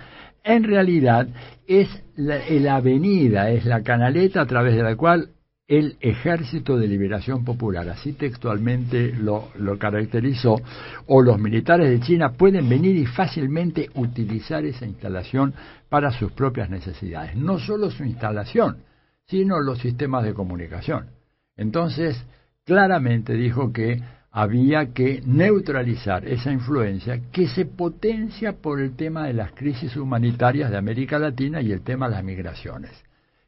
en 0.44 0.64
realidad 0.64 1.28
es 1.66 1.88
la, 2.16 2.76
avenida, 2.76 3.50
es 3.50 3.64
la 3.64 3.82
canaleta 3.82 4.42
a 4.42 4.46
través 4.46 4.74
de 4.74 4.82
la 4.82 4.96
cual 4.96 5.30
el 5.68 5.96
Ejército 6.00 6.76
de 6.76 6.86
Liberación 6.86 7.44
Popular, 7.44 7.88
así 7.88 8.12
textualmente 8.12 9.12
lo, 9.12 9.48
lo, 9.56 9.78
caracterizó, 9.78 10.60
o 11.06 11.22
los 11.22 11.38
militares 11.38 11.88
de 11.88 12.00
China 12.00 12.32
pueden 12.32 12.68
venir 12.68 12.96
y 12.96 13.06
fácilmente 13.06 13.88
utilizar 13.94 14.64
esa 14.64 14.84
instalación 14.84 15.54
para 15.88 16.10
sus 16.10 16.32
propias 16.32 16.68
necesidades. 16.68 17.36
No 17.36 17.58
solo 17.58 17.90
su 17.90 18.04
instalación, 18.04 18.78
sino 19.26 19.60
los 19.60 19.78
sistemas 19.78 20.24
de 20.24 20.34
comunicación. 20.34 21.06
Entonces, 21.56 22.22
claramente 22.64 23.34
dijo 23.34 23.72
que 23.72 24.02
había 24.32 24.92
que 24.94 25.22
neutralizar 25.26 26.26
esa 26.26 26.50
influencia 26.50 27.20
que 27.30 27.46
se 27.48 27.66
potencia 27.66 28.54
por 28.54 28.80
el 28.80 28.96
tema 28.96 29.26
de 29.26 29.34
las 29.34 29.52
crisis 29.52 29.94
humanitarias 29.96 30.70
de 30.70 30.78
América 30.78 31.18
Latina 31.18 31.60
y 31.60 31.70
el 31.70 31.82
tema 31.82 32.08
de 32.08 32.14
las 32.14 32.24
migraciones. 32.24 32.90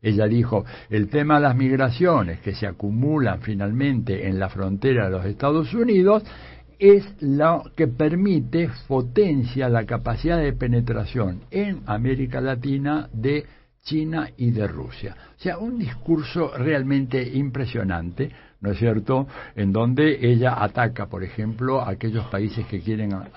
Ella 0.02 0.26
dijo, 0.26 0.66
el 0.90 1.08
tema 1.08 1.36
de 1.36 1.40
las 1.40 1.56
migraciones 1.56 2.40
que 2.40 2.54
se 2.54 2.66
acumulan 2.66 3.40
finalmente 3.40 4.28
en 4.28 4.38
la 4.38 4.50
frontera 4.50 5.06
de 5.06 5.10
los 5.10 5.24
Estados 5.24 5.72
Unidos 5.72 6.22
es 6.78 7.06
lo 7.20 7.64
que 7.74 7.88
permite, 7.88 8.68
potencia 8.86 9.70
la 9.70 9.86
capacidad 9.86 10.38
de 10.38 10.52
penetración 10.52 11.40
en 11.50 11.80
América 11.86 12.42
Latina 12.42 13.08
de 13.14 13.46
China 13.84 14.28
y 14.36 14.50
de 14.50 14.66
Rusia. 14.66 15.16
O 15.38 15.40
sea, 15.40 15.56
un 15.56 15.78
discurso 15.78 16.52
realmente 16.56 17.22
impresionante, 17.22 18.30
¿no 18.64 18.72
es 18.72 18.78
cierto?, 18.78 19.26
en 19.54 19.72
donde 19.72 20.26
ella 20.26 20.56
ataca, 20.58 21.06
por 21.06 21.22
ejemplo, 21.22 21.82
a 21.82 21.90
aquellos 21.90 22.24
países 22.28 22.66
que 22.66 22.80
quieren 22.80 23.12
a, 23.12 23.28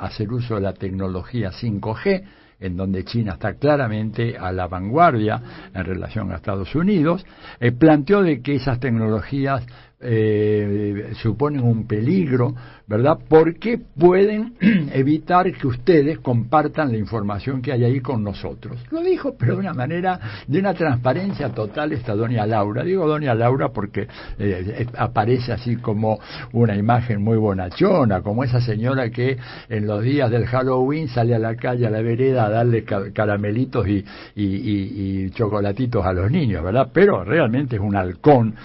hacer 0.00 0.30
uso 0.30 0.56
de 0.56 0.60
la 0.60 0.74
tecnología 0.74 1.50
5G, 1.50 2.22
en 2.60 2.76
donde 2.76 3.04
China 3.04 3.32
está 3.32 3.54
claramente 3.54 4.36
a 4.36 4.52
la 4.52 4.68
vanguardia 4.68 5.40
en 5.74 5.82
relación 5.82 6.30
a 6.30 6.36
Estados 6.36 6.74
Unidos, 6.74 7.24
eh, 7.58 7.72
planteó 7.72 8.22
de 8.22 8.42
que 8.42 8.56
esas 8.56 8.78
tecnologías 8.78 9.64
eh, 9.98 11.12
suponen 11.22 11.62
un 11.62 11.86
peligro, 11.86 12.54
¿verdad? 12.90 13.20
Porque 13.28 13.78
pueden 13.78 14.54
evitar 14.92 15.52
que 15.52 15.68
ustedes 15.68 16.18
compartan 16.18 16.90
la 16.90 16.98
información 16.98 17.62
que 17.62 17.70
hay 17.70 17.84
ahí 17.84 18.00
con 18.00 18.24
nosotros. 18.24 18.78
Lo 18.90 19.00
dijo, 19.00 19.36
pero 19.38 19.52
de 19.54 19.60
una 19.60 19.72
manera, 19.72 20.18
de 20.48 20.58
una 20.58 20.74
transparencia 20.74 21.50
total 21.50 21.92
esta 21.92 22.16
doña 22.16 22.44
Laura. 22.46 22.82
Digo 22.82 23.06
doña 23.06 23.32
Laura 23.32 23.68
porque 23.68 24.08
eh, 24.40 24.86
aparece 24.96 25.52
así 25.52 25.76
como 25.76 26.18
una 26.52 26.76
imagen 26.76 27.22
muy 27.22 27.36
bonachona, 27.36 28.22
como 28.22 28.42
esa 28.42 28.60
señora 28.60 29.08
que 29.10 29.38
en 29.68 29.86
los 29.86 30.02
días 30.02 30.28
del 30.28 30.46
Halloween 30.46 31.06
sale 31.06 31.36
a 31.36 31.38
la 31.38 31.54
calle, 31.54 31.86
a 31.86 31.90
la 31.90 32.02
vereda, 32.02 32.46
a 32.46 32.50
darle 32.50 32.82
ca 32.82 33.12
caramelitos 33.12 33.86
y, 33.86 34.04
y, 34.34 35.30
chocolatitos 35.30 36.04
a 36.04 36.12
los 36.12 36.28
niños, 36.28 36.64
¿verdad? 36.64 36.90
Pero 36.92 37.22
realmente 37.22 37.76
es 37.76 37.82
un 37.82 37.94
halcón 37.94 38.56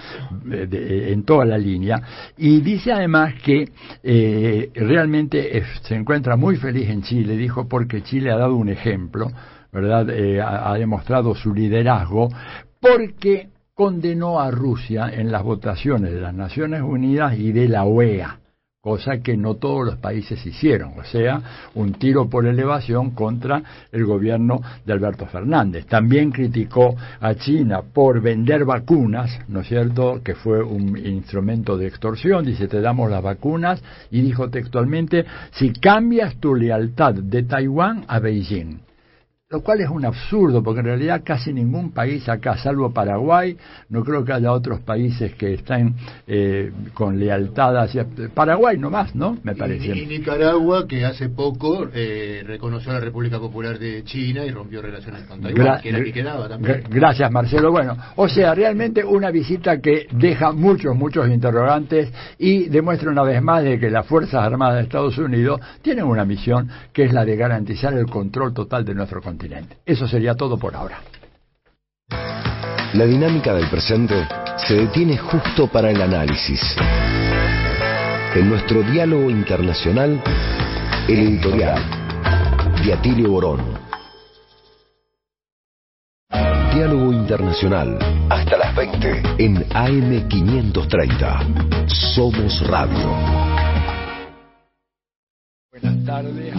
de, 0.45 0.65
de, 0.65 1.13
en 1.13 1.23
toda 1.23 1.45
la 1.45 1.59
línea. 1.59 2.01
Y 2.37 2.61
dice 2.61 2.91
además 2.91 3.35
que 3.43 3.69
eh, 4.01 4.14
realmente 4.73 5.63
se 5.83 5.95
encuentra 5.95 6.35
muy 6.35 6.57
feliz 6.57 6.89
en 6.89 7.01
Chile, 7.03 7.35
dijo, 7.35 7.67
porque 7.67 8.03
Chile 8.03 8.31
ha 8.31 8.37
dado 8.37 8.55
un 8.55 8.69
ejemplo, 8.69 9.31
¿verdad? 9.71 10.09
Eh, 10.09 10.41
ha, 10.41 10.71
ha 10.71 10.75
demostrado 10.75 11.35
su 11.35 11.53
liderazgo, 11.53 12.29
porque 12.79 13.49
condenó 13.73 14.39
a 14.39 14.51
Rusia 14.51 15.09
en 15.13 15.31
las 15.31 15.43
votaciones 15.43 16.11
de 16.13 16.21
las 16.21 16.33
Naciones 16.33 16.81
Unidas 16.81 17.37
y 17.37 17.51
de 17.51 17.67
la 17.67 17.83
OEA 17.83 18.39
cosa 18.85 19.17
que 19.17 19.35
no 19.35 19.55
todos 19.55 19.83
los 19.83 19.95
países 19.97 20.45
hicieron, 20.45 20.93
o 20.99 21.03
sea, 21.03 21.41
un 21.73 21.93
tiro 21.93 22.29
por 22.29 22.45
elevación 22.45 23.15
contra 23.15 23.63
el 23.91 24.05
gobierno 24.05 24.61
de 24.85 24.93
Alberto 24.93 25.25
Fernández. 25.25 25.87
También 25.87 26.29
criticó 26.29 26.95
a 27.19 27.33
China 27.33 27.81
por 27.81 28.21
vender 28.21 28.63
vacunas, 28.63 29.39
¿no 29.47 29.61
es 29.61 29.69
cierto?, 29.69 30.21
que 30.23 30.35
fue 30.35 30.61
un 30.61 30.95
instrumento 30.99 31.79
de 31.79 31.87
extorsión, 31.87 32.45
dice, 32.45 32.67
te 32.67 32.79
damos 32.79 33.09
las 33.09 33.23
vacunas, 33.23 33.81
y 34.11 34.21
dijo 34.21 34.51
textualmente, 34.51 35.25
si 35.53 35.73
cambias 35.73 36.35
tu 36.35 36.53
lealtad 36.53 37.15
de 37.15 37.41
Taiwán 37.41 38.05
a 38.07 38.19
Beijing 38.19 38.81
lo 39.51 39.61
cual 39.61 39.79
es 39.79 39.89
un 39.89 40.03
absurdo, 40.03 40.63
porque 40.63 40.79
en 40.79 40.87
realidad 40.87 41.21
casi 41.23 41.53
ningún 41.53 41.91
país 41.91 42.27
acá, 42.27 42.57
salvo 42.57 42.91
Paraguay, 42.91 43.55
no 43.89 44.03
creo 44.03 44.25
que 44.25 44.33
haya 44.33 44.51
otros 44.51 44.79
países 44.79 45.35
que 45.35 45.53
estén 45.53 45.93
eh, 46.25 46.71
con 46.95 47.19
lealtad 47.19 47.77
hacia 47.77 48.07
Paraguay 48.33 48.75
nomás, 48.79 49.13
¿no? 49.13 49.37
Me 49.43 49.53
parece. 49.53 49.95
Y, 49.95 50.07
Nicaragua, 50.07 50.87
que 50.87 51.05
hace 51.05 51.29
poco 51.29 51.87
eh, 51.93 52.43
reconoció 52.43 52.89
a 52.89 52.95
la 52.95 53.01
República 53.01 53.37
Popular 53.37 53.77
de 53.77 54.03
China 54.03 54.43
y 54.43 54.49
rompió 54.49 54.81
relaciones 54.81 55.25
con 55.25 55.39
Taiwán, 55.39 55.79
que 55.79 55.89
era 55.89 56.03
que 56.03 56.11
quedaba 56.11 56.49
también. 56.49 56.83
Gracias, 56.89 57.31
Marcelo. 57.31 57.71
Bueno, 57.71 57.95
o 58.15 58.27
sea, 58.27 58.55
realmente 58.55 59.03
una 59.03 59.29
visita 59.29 59.79
que 59.79 60.07
deja 60.11 60.53
muchos, 60.53 60.95
muchos 60.95 61.29
interrogantes 61.29 62.11
y 62.39 62.67
demuestra 62.69 63.11
una 63.11 63.21
vez 63.21 63.43
más 63.43 63.63
de 63.63 63.79
que 63.79 63.91
las 63.91 64.07
Fuerzas 64.07 64.43
Armadas 64.43 64.77
de 64.77 64.81
Estados 64.81 65.19
Unidos 65.19 65.61
tienen 65.83 66.05
una 66.05 66.25
misión 66.25 66.67
que 66.91 67.03
es 67.03 67.13
la 67.13 67.23
de 67.23 67.35
garantizar 67.35 67.93
el 67.93 68.07
control 68.07 68.51
total 68.51 68.83
de 68.83 68.95
nuestro 68.95 69.21
continente. 69.21 69.34
Eso 69.85 70.07
sería 70.07 70.35
todo 70.35 70.57
por 70.57 70.75
ahora. 70.75 71.01
La 72.93 73.05
dinámica 73.05 73.53
del 73.53 73.69
presente 73.69 74.27
se 74.57 74.75
detiene 74.75 75.17
justo 75.17 75.67
para 75.67 75.91
el 75.91 76.01
análisis. 76.01 76.61
En 78.35 78.49
nuestro 78.49 78.81
diálogo 78.83 79.29
internacional, 79.29 80.21
el 81.07 81.19
editorial 81.19 81.81
de 82.83 82.93
Atilio 82.93 83.31
Borón. 83.31 83.61
Diálogo 86.73 87.13
Internacional, 87.13 87.97
hasta 88.29 88.57
las 88.57 88.75
20 88.75 89.21
en 89.37 89.63
AM530. 89.69 91.87
Somos 91.87 92.59
Radio. 92.67 93.15
Buenas 95.71 96.05
tardes 96.05 96.53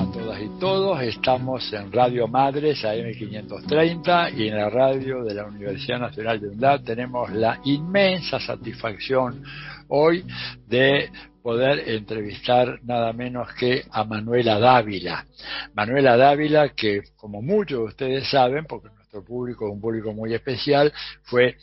todos. 0.59 1.03
Estamos 1.03 1.71
en 1.73 1.93
Radio 1.93 2.29
Madres 2.29 2.83
AM530 2.83 4.35
y 4.37 4.49
en 4.49 4.57
la 4.57 4.71
radio 4.71 5.23
de 5.23 5.35
la 5.35 5.45
Universidad 5.45 5.99
Nacional 5.99 6.41
de 6.41 6.49
UNDAD 6.49 6.81
tenemos 6.83 7.31
la 7.33 7.61
inmensa 7.65 8.41
satisfacción 8.41 9.45
hoy 9.89 10.25
de 10.67 11.11
poder 11.43 11.89
entrevistar 11.89 12.81
nada 12.85 13.13
menos 13.13 13.53
que 13.55 13.85
a 13.91 14.05
Manuela 14.05 14.59
Dávila. 14.59 15.27
Manuela 15.75 16.17
Dávila, 16.17 16.71
que 16.71 17.03
como 17.17 17.43
muchos 17.43 17.79
de 17.79 17.85
ustedes 17.85 18.31
saben, 18.31 18.65
porque 18.65 18.89
nuestro 18.89 19.25
público 19.25 19.67
es 19.67 19.73
un 19.73 19.81
público 19.81 20.13
muy 20.15 20.33
especial, 20.33 20.93
fue 21.25 21.57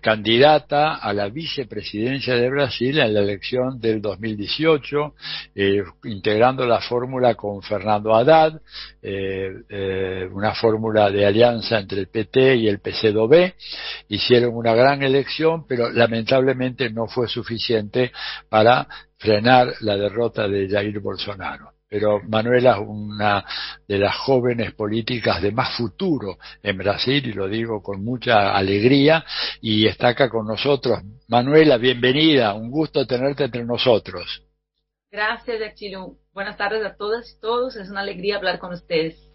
candidata 0.00 0.96
a 0.96 1.12
la 1.12 1.28
vicepresidencia 1.28 2.34
de 2.34 2.48
Brasil 2.48 2.98
en 2.98 3.14
la 3.14 3.20
elección 3.20 3.80
del 3.80 4.00
2018, 4.00 5.14
eh, 5.54 5.82
integrando 6.04 6.64
la 6.66 6.80
fórmula 6.80 7.34
con 7.34 7.62
Fernando 7.62 8.14
Haddad, 8.14 8.60
eh, 9.02 10.28
una 10.32 10.54
fórmula 10.54 11.10
de 11.10 11.26
alianza 11.26 11.78
entre 11.80 12.00
el 12.00 12.08
PT 12.08 12.56
y 12.56 12.68
el 12.68 12.80
PCdoB. 12.80 13.52
Hicieron 14.08 14.54
una 14.54 14.74
gran 14.74 15.02
elección, 15.02 15.66
pero 15.66 15.90
lamentablemente 15.90 16.90
no 16.90 17.06
fue 17.06 17.28
suficiente 17.28 18.12
para 18.48 18.86
frenar 19.18 19.74
la 19.80 19.96
derrota 19.96 20.46
de 20.48 20.68
Jair 20.68 21.00
Bolsonaro 21.00 21.72
pero 21.92 22.22
Manuela 22.26 22.78
es 22.80 22.88
una 22.88 23.44
de 23.86 23.98
las 23.98 24.16
jóvenes 24.16 24.72
políticas 24.72 25.42
de 25.42 25.52
más 25.52 25.76
futuro 25.76 26.38
en 26.62 26.78
Brasil 26.78 27.26
y 27.26 27.34
lo 27.34 27.46
digo 27.48 27.82
con 27.82 28.02
mucha 28.02 28.56
alegría 28.56 29.22
y 29.60 29.86
está 29.86 30.08
acá 30.08 30.30
con 30.30 30.46
nosotros. 30.46 31.00
Manuela, 31.28 31.76
bienvenida, 31.76 32.54
un 32.54 32.70
gusto 32.70 33.06
tenerte 33.06 33.44
entre 33.44 33.66
nosotros. 33.66 34.42
Gracias, 35.10 35.60
Achilo. 35.60 36.16
Buenas 36.32 36.56
tardes 36.56 36.82
a 36.82 36.96
todas 36.96 37.30
y 37.30 37.38
todos, 37.38 37.76
es 37.76 37.90
una 37.90 38.00
alegría 38.00 38.36
hablar 38.36 38.58
con 38.58 38.72
ustedes. 38.72 39.28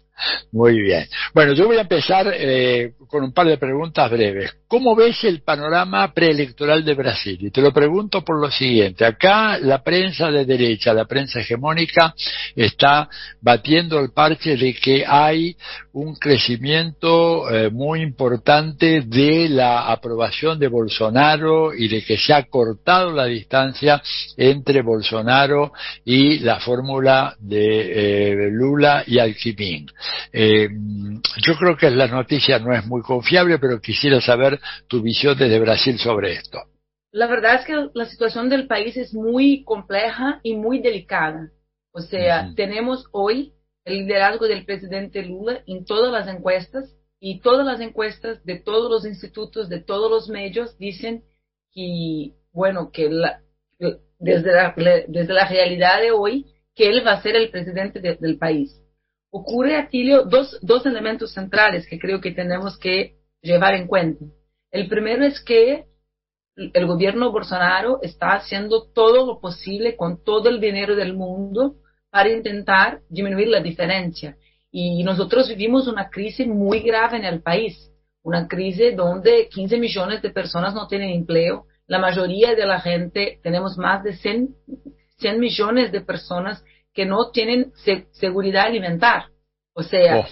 Muy 0.52 0.80
bien. 0.80 1.06
Bueno, 1.34 1.52
yo 1.52 1.66
voy 1.66 1.76
a 1.76 1.82
empezar 1.82 2.32
eh, 2.34 2.92
con 3.08 3.22
un 3.22 3.32
par 3.32 3.46
de 3.46 3.58
preguntas 3.58 4.10
breves. 4.10 4.54
¿Cómo 4.66 4.94
ves 4.94 5.22
el 5.24 5.42
panorama 5.42 6.12
preelectoral 6.12 6.84
de 6.84 6.94
Brasil? 6.94 7.38
Y 7.40 7.50
te 7.50 7.60
lo 7.60 7.72
pregunto 7.72 8.24
por 8.24 8.40
lo 8.40 8.50
siguiente. 8.50 9.04
Acá 9.04 9.58
la 9.58 9.82
prensa 9.82 10.30
de 10.30 10.44
derecha, 10.44 10.92
la 10.92 11.06
prensa 11.06 11.40
hegemónica, 11.40 12.14
está 12.56 13.08
batiendo 13.40 13.98
el 14.00 14.10
parche 14.10 14.56
de 14.56 14.74
que 14.74 15.04
hay 15.06 15.56
un 15.98 16.14
crecimiento 16.14 17.50
eh, 17.50 17.70
muy 17.70 18.02
importante 18.02 19.02
de 19.02 19.48
la 19.48 19.90
aprobación 19.90 20.58
de 20.58 20.68
Bolsonaro 20.68 21.74
y 21.74 21.88
de 21.88 22.04
que 22.04 22.16
se 22.16 22.32
ha 22.32 22.44
cortado 22.44 23.10
la 23.10 23.24
distancia 23.24 24.00
entre 24.36 24.82
Bolsonaro 24.82 25.72
y 26.04 26.38
la 26.38 26.60
fórmula 26.60 27.34
de 27.40 28.30
eh, 28.30 28.50
Lula 28.50 29.02
y 29.06 29.18
Alquimín. 29.18 29.86
Eh, 30.32 30.68
yo 31.44 31.56
creo 31.56 31.76
que 31.76 31.90
la 31.90 32.06
noticia 32.06 32.60
no 32.60 32.72
es 32.72 32.86
muy 32.86 33.02
confiable, 33.02 33.58
pero 33.58 33.80
quisiera 33.80 34.20
saber 34.20 34.60
tu 34.86 35.02
visión 35.02 35.36
desde 35.36 35.58
Brasil 35.58 35.98
sobre 35.98 36.34
esto. 36.34 36.60
La 37.10 37.26
verdad 37.26 37.56
es 37.56 37.66
que 37.66 37.88
la 37.94 38.06
situación 38.06 38.48
del 38.48 38.68
país 38.68 38.96
es 38.96 39.12
muy 39.14 39.64
compleja 39.64 40.38
y 40.44 40.54
muy 40.54 40.78
delicada. 40.78 41.50
O 41.90 42.00
sea, 42.00 42.52
tenemos 42.54 43.06
hoy 43.10 43.54
el 43.88 43.98
liderazgo 43.98 44.46
del 44.46 44.64
presidente 44.64 45.22
Lula 45.22 45.62
en 45.66 45.84
todas 45.84 46.12
las 46.12 46.28
encuestas 46.28 46.94
y 47.20 47.40
todas 47.40 47.66
las 47.66 47.80
encuestas 47.80 48.44
de 48.44 48.60
todos 48.60 48.90
los 48.90 49.04
institutos, 49.04 49.68
de 49.68 49.80
todos 49.80 50.10
los 50.10 50.28
medios 50.28 50.78
dicen 50.78 51.24
que, 51.72 52.32
bueno, 52.52 52.90
que 52.92 53.10
desde, 54.18 54.52
la, 54.52 54.74
desde 55.08 55.32
la 55.32 55.48
realidad 55.48 56.00
de 56.00 56.12
hoy, 56.12 56.46
que 56.74 56.88
él 56.88 57.02
va 57.06 57.12
a 57.12 57.22
ser 57.22 57.34
el 57.34 57.50
presidente 57.50 58.00
del 58.00 58.38
país 58.38 58.80
ocurre, 59.30 59.76
Atilio, 59.76 60.24
dos, 60.24 60.58
dos 60.62 60.86
elementos 60.86 61.32
centrales 61.32 61.86
que 61.86 61.98
creo 61.98 62.20
que 62.20 62.32
tenemos 62.32 62.78
que 62.78 63.16
llevar 63.42 63.74
en 63.74 63.86
cuenta. 63.86 64.24
El 64.70 64.88
primero 64.88 65.24
es 65.24 65.40
que 65.40 65.86
el 66.56 66.86
gobierno 66.86 67.30
Bolsonaro 67.30 68.00
está 68.02 68.32
haciendo 68.32 68.90
todo 68.92 69.26
lo 69.26 69.40
posible 69.40 69.96
con 69.96 70.22
todo 70.24 70.48
el 70.48 70.60
dinero 70.60 70.96
del 70.96 71.14
mundo 71.14 71.76
para 72.18 72.30
intentar 72.30 72.98
disminuir 73.08 73.46
la 73.46 73.60
diferencia. 73.60 74.36
Y 74.72 75.04
nosotros 75.04 75.48
vivimos 75.48 75.86
una 75.86 76.10
crisis 76.10 76.48
muy 76.48 76.80
grave 76.80 77.16
en 77.18 77.24
el 77.24 77.42
país, 77.42 77.92
una 78.24 78.48
crisis 78.48 78.96
donde 78.96 79.48
15 79.48 79.78
millones 79.78 80.20
de 80.20 80.30
personas 80.30 80.74
no 80.74 80.88
tienen 80.88 81.10
empleo, 81.10 81.66
la 81.86 82.00
mayoría 82.00 82.56
de 82.56 82.66
la 82.66 82.80
gente, 82.80 83.38
tenemos 83.40 83.78
más 83.78 84.02
de 84.02 84.14
100, 84.16 84.48
100 85.18 85.38
millones 85.38 85.92
de 85.92 86.00
personas 86.00 86.64
que 86.92 87.06
no 87.06 87.30
tienen 87.30 87.70
seguridad 88.10 88.66
alimentar. 88.66 89.26
O 89.72 89.84
sea, 89.84 90.18
oh. 90.18 90.26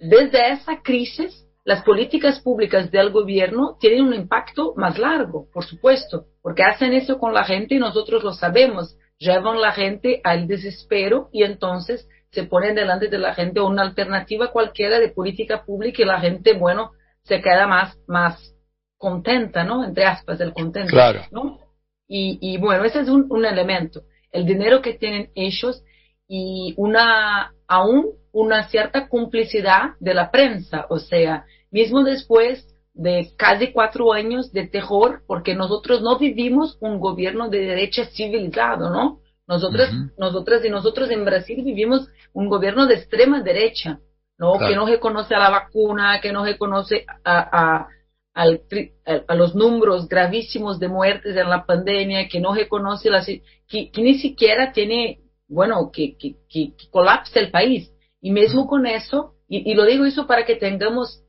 desde 0.00 0.54
esa 0.54 0.82
crisis, 0.82 1.46
las 1.62 1.84
políticas 1.84 2.40
públicas 2.40 2.90
del 2.90 3.10
gobierno 3.10 3.76
tienen 3.78 4.06
un 4.06 4.14
impacto 4.14 4.74
más 4.76 4.98
largo, 4.98 5.46
por 5.52 5.64
supuesto, 5.64 6.24
porque 6.42 6.64
hacen 6.64 6.94
eso 6.94 7.20
con 7.20 7.32
la 7.32 7.44
gente 7.44 7.76
y 7.76 7.78
nosotros 7.78 8.24
lo 8.24 8.32
sabemos, 8.32 8.96
llevan 9.22 9.60
la 9.60 9.72
gente 9.72 10.20
al 10.24 10.46
desespero 10.46 11.28
y 11.32 11.44
entonces 11.44 12.08
se 12.30 12.44
ponen 12.44 12.74
delante 12.74 13.08
de 13.08 13.18
la 13.18 13.34
gente 13.34 13.60
una 13.60 13.82
alternativa 13.82 14.50
cualquiera 14.50 14.98
de 14.98 15.08
política 15.08 15.64
pública 15.64 16.02
y 16.02 16.06
la 16.06 16.20
gente, 16.20 16.54
bueno, 16.54 16.92
se 17.22 17.40
queda 17.40 17.66
más, 17.66 17.96
más 18.06 18.54
contenta, 18.96 19.64
¿no? 19.64 19.84
Entre 19.84 20.04
aspas, 20.04 20.40
el 20.40 20.52
contento. 20.52 20.90
Claro. 20.90 21.22
¿no? 21.30 21.60
Y, 22.08 22.38
y 22.40 22.58
bueno, 22.58 22.84
ese 22.84 23.00
es 23.00 23.08
un, 23.08 23.26
un 23.30 23.44
elemento. 23.44 24.02
El 24.32 24.46
dinero 24.46 24.82
que 24.82 24.94
tienen 24.94 25.30
ellos 25.34 25.84
y 26.26 26.74
una, 26.76 27.52
aún 27.68 28.06
una 28.32 28.68
cierta 28.68 29.08
complicidad 29.08 29.90
de 30.00 30.14
la 30.14 30.30
prensa, 30.30 30.86
o 30.88 30.98
sea, 30.98 31.44
mismo 31.70 32.02
después 32.02 32.66
de 32.94 33.30
casi 33.36 33.72
cuatro 33.72 34.12
años 34.12 34.52
de 34.52 34.66
terror, 34.66 35.22
porque 35.26 35.54
nosotros 35.54 36.02
no 36.02 36.18
vivimos 36.18 36.76
un 36.80 37.00
gobierno 37.00 37.48
de 37.48 37.60
derecha 37.60 38.06
civilizado, 38.06 38.90
¿no? 38.90 39.20
Nosotros, 39.46 39.90
nosotras 40.18 40.64
y 40.64 40.70
nosotros 40.70 41.10
en 41.10 41.24
Brasil 41.24 41.62
vivimos 41.64 42.08
un 42.32 42.48
gobierno 42.48 42.86
de 42.86 42.94
extrema 42.94 43.42
derecha, 43.42 44.00
¿no? 44.38 44.58
Que 44.58 44.76
no 44.76 44.86
reconoce 44.86 45.34
a 45.34 45.38
la 45.38 45.50
vacuna, 45.50 46.20
que 46.20 46.32
no 46.32 46.44
reconoce 46.44 47.04
a, 47.24 47.84
a, 47.84 47.88
a, 48.34 49.34
los 49.34 49.54
números 49.54 50.08
gravísimos 50.08 50.78
de 50.78 50.88
muertes 50.88 51.36
en 51.36 51.50
la 51.50 51.66
pandemia, 51.66 52.28
que 52.28 52.40
no 52.40 52.54
reconoce 52.54 53.10
las, 53.10 53.26
que 53.26 53.90
ni 53.96 54.18
siquiera 54.18 54.72
tiene 54.72 55.22
bueno, 55.52 55.90
que, 55.92 56.16
que, 56.16 56.36
que, 56.48 56.72
colapse 56.90 57.38
el 57.38 57.50
país. 57.50 57.92
Y 58.20 58.30
mismo 58.30 58.66
con 58.66 58.86
eso, 58.86 59.34
y, 59.48 59.74
lo 59.74 59.84
digo 59.84 60.04
eso 60.04 60.26
para 60.26 60.46
que 60.46 60.56
tengamos 60.56 61.22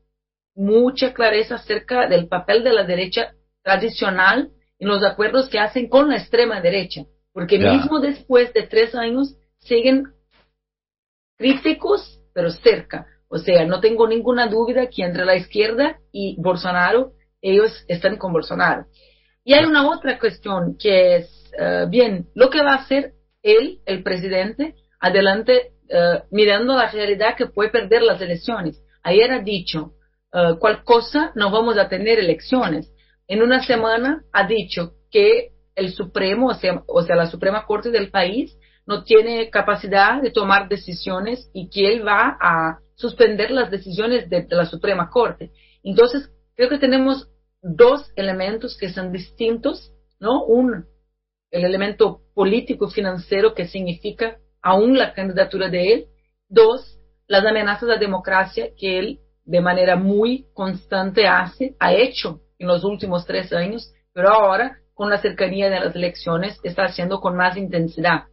mucha 0.54 1.12
clareza 1.12 1.56
acerca 1.56 2.08
del 2.08 2.28
papel 2.28 2.62
de 2.64 2.72
la 2.72 2.84
derecha 2.84 3.34
tradicional 3.62 4.50
en 4.78 4.88
los 4.88 5.02
acuerdos 5.02 5.48
que 5.48 5.58
hacen 5.58 5.88
con 5.88 6.08
la 6.08 6.18
extrema 6.18 6.60
derecha. 6.60 7.04
porque 7.32 7.58
mismo 7.58 7.98
después 7.98 8.52
de 8.52 8.62
tres 8.62 8.94
años 8.94 9.34
siguen 9.58 10.12
críticos, 11.36 12.20
pero 12.32 12.50
cerca. 12.50 13.06
O 13.26 13.38
sea, 13.38 13.66
no 13.66 13.80
tengo 13.80 14.06
ninguna 14.06 14.46
duda 14.46 14.86
que 14.86 15.02
entre 15.02 15.24
la 15.24 15.34
izquierda 15.34 15.98
y 16.12 16.36
Bolsonaro, 16.40 17.14
ellos 17.42 17.84
están 17.88 18.18
con 18.18 18.32
Bolsonaro. 18.32 18.86
Y 19.42 19.54
hay 19.54 19.64
una 19.64 19.90
otra 19.90 20.18
cuestión 20.20 20.76
que 20.78 21.16
es, 21.16 21.52
eh, 21.58 21.86
bien, 21.88 22.28
lo 22.36 22.50
que 22.50 22.62
va 22.62 22.74
a 22.74 22.82
hacer 22.82 23.14
él, 23.42 23.80
el 23.84 24.02
presidente, 24.04 24.74
adelante, 25.00 25.72
uh, 25.90 26.24
mirando 26.30 26.74
la 26.74 26.90
realidad 26.90 27.36
que 27.36 27.46
puede 27.46 27.70
perder 27.70 28.02
las 28.02 28.20
elecciones. 28.20 28.82
Ayer 29.02 29.30
ha 29.32 29.40
dicho, 29.40 29.92
uh, 30.34 30.58
cual 30.58 30.84
cosa 30.84 31.32
no 31.34 31.50
vamos 31.50 31.78
a 31.78 31.88
tener 31.88 32.18
elecciones. 32.18 32.92
En 33.26 33.42
una 33.42 33.62
semana 33.64 34.22
ha 34.32 34.46
dicho 34.46 34.94
que 35.10 35.52
el 35.74 35.92
Supremo, 35.92 36.48
o 36.48 36.54
sea, 36.54 36.82
o 36.86 37.02
sea, 37.02 37.16
la 37.16 37.26
Suprema 37.26 37.64
Corte 37.64 37.90
del 37.90 38.10
país, 38.10 38.56
no 38.86 39.02
tiene 39.04 39.48
capacidad 39.48 40.20
de 40.20 40.30
tomar 40.30 40.68
decisiones 40.68 41.50
y 41.54 41.70
que 41.70 41.90
él 41.90 42.06
va 42.06 42.36
a 42.40 42.80
suspender 42.96 43.50
las 43.50 43.70
decisiones 43.70 44.28
de, 44.28 44.42
de 44.42 44.56
la 44.56 44.66
Suprema 44.66 45.08
Corte. 45.08 45.50
Entonces, 45.82 46.30
creo 46.54 46.68
que 46.68 46.78
tenemos 46.78 47.28
dos 47.62 48.12
elementos 48.14 48.76
que 48.76 48.90
son 48.90 49.10
distintos, 49.10 49.92
¿no? 50.20 50.44
Un, 50.44 50.84
el 51.50 51.64
elemento 51.64 52.20
político 52.34 52.88
financiero 52.88 53.54
que 53.54 53.66
significa 53.66 54.36
aún 54.60 54.98
la 54.98 55.14
candidatura 55.14 55.68
de 55.70 55.92
él. 55.92 56.06
Dos, 56.48 56.98
las 57.26 57.44
amenazas 57.44 57.84
a 57.84 57.94
la 57.94 57.98
democracia 57.98 58.68
que 58.76 58.98
él 58.98 59.20
de 59.44 59.60
manera 59.60 59.96
muy 59.96 60.46
constante 60.54 61.26
hace, 61.26 61.74
ha 61.78 61.92
hecho 61.92 62.40
en 62.58 62.68
los 62.68 62.84
últimos 62.84 63.26
tres 63.26 63.52
años, 63.52 63.92
pero 64.12 64.30
ahora 64.30 64.78
con 64.94 65.10
la 65.10 65.18
cercanía 65.18 65.68
de 65.68 65.80
las 65.80 65.94
elecciones 65.94 66.58
está 66.62 66.84
haciendo 66.84 67.20
con 67.20 67.36
más 67.36 67.56
intensidad. 67.56 68.24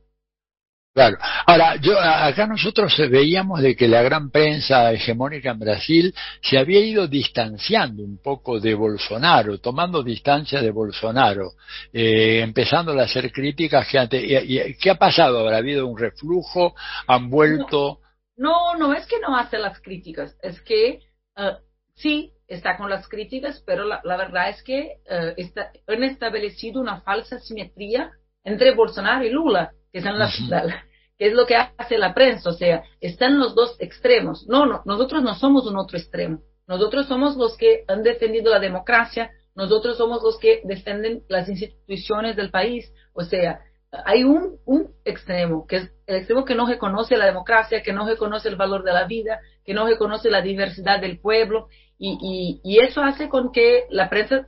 Claro. 0.94 1.18
Ahora, 1.46 1.78
yo 1.78 1.98
acá 1.98 2.46
nosotros 2.48 2.94
veíamos 3.10 3.62
de 3.62 3.78
que 3.78 3.88
la 3.88 4.02
gran 4.02 4.30
prensa 4.30 4.92
hegemónica 4.92 5.52
en 5.52 5.60
Brasil 5.60 6.14
se 6.42 6.58
había 6.58 6.82
ido 6.82 7.08
distanciando 7.08 8.04
un 8.04 8.22
poco 8.22 8.60
de 8.60 8.74
Bolsonaro, 8.74 9.58
tomando 9.60 10.04
distancia 10.04 10.62
de 10.62 10.70
Bolsonaro, 10.70 11.54
eh, 11.94 12.42
empezando 12.44 12.92
a 12.92 13.04
hacer 13.04 13.32
críticas 13.32 13.88
que 13.88 14.00
antes, 14.00 14.22
y, 14.22 14.76
¿qué 14.76 14.90
ha 14.90 14.96
pasado? 14.96 15.40
¿Habrá 15.40 15.58
habido 15.58 15.88
un 15.88 15.98
reflujo? 15.98 16.76
¿Han 17.08 17.30
vuelto? 17.30 18.01
No, 18.42 18.76
no, 18.76 18.94
es 18.94 19.06
que 19.06 19.20
no 19.20 19.38
hace 19.38 19.60
las 19.60 19.80
críticas, 19.82 20.36
es 20.42 20.60
que 20.62 21.00
uh, 21.38 21.58
sí 21.94 22.34
está 22.48 22.76
con 22.78 22.90
las 22.90 23.08
críticas, 23.08 23.62
pero 23.66 23.86
la, 23.86 24.02
la 24.04 24.18
verdad 24.18 24.50
es 24.50 24.64
que 24.64 24.98
uh, 25.10 25.34
está, 25.38 25.72
han 25.88 26.04
establecido 26.04 26.82
una 26.82 27.02
falsa 27.02 27.40
simetría 27.40 28.12
entre 28.44 28.74
Bolsonaro 28.74 29.24
y 29.24 29.30
Lula 29.30 29.74
que 29.92 30.02
son 30.02 30.18
las, 30.18 30.40
la, 30.50 30.86
que 31.18 31.28
es 31.28 31.34
lo 31.34 31.46
que 31.46 31.56
hace 31.56 31.98
la 31.98 32.14
prensa, 32.14 32.50
o 32.50 32.54
sea, 32.54 32.84
están 33.00 33.40
los 33.40 33.54
dos 33.56 33.76
extremos. 33.80 34.48
No, 34.48 34.66
no, 34.66 34.82
nosotros 34.86 35.22
no 35.22 35.36
somos 35.36 35.68
un 35.68 35.78
otro 35.78 35.98
extremo. 35.98 36.42
Nosotros 36.68 37.08
somos 37.08 37.36
los 37.36 37.58
que 37.58 37.84
han 37.88 38.04
defendido 38.04 38.52
la 38.52 38.60
democracia, 38.60 39.30
nosotros 39.54 39.98
somos 39.98 40.24
los 40.24 40.40
que 40.40 40.62
defienden 40.64 41.24
las 41.28 41.50
instituciones 41.50 42.36
del 42.36 42.50
país. 42.50 42.92
O 43.14 43.24
sea, 43.24 43.60
hay 43.92 44.24
un, 44.24 44.60
extremo, 45.04 45.68
que 45.68 45.78
es 45.78 45.92
el 46.08 46.18
extremo 46.18 46.46
que 46.46 46.56
no 46.56 46.66
reconoce 46.66 47.18
la 47.18 47.26
democracia, 47.26 47.84
que 47.84 47.94
no 47.94 48.08
reconoce 48.08 48.48
el 48.48 48.56
valor 48.56 48.84
de 48.84 48.94
la 48.94 49.06
vida, 49.06 49.40
que 49.66 49.74
no 49.74 49.86
reconoce 49.86 50.30
la 50.30 50.42
diversidad 50.42 51.02
del 51.02 51.20
pueblo, 51.20 51.68
y, 51.98 52.18
y, 52.22 52.62
y 52.64 52.80
eso 52.80 53.02
hace 53.02 53.30
con 53.30 53.52
que 53.52 53.86
la 53.90 54.10
prensa, 54.10 54.48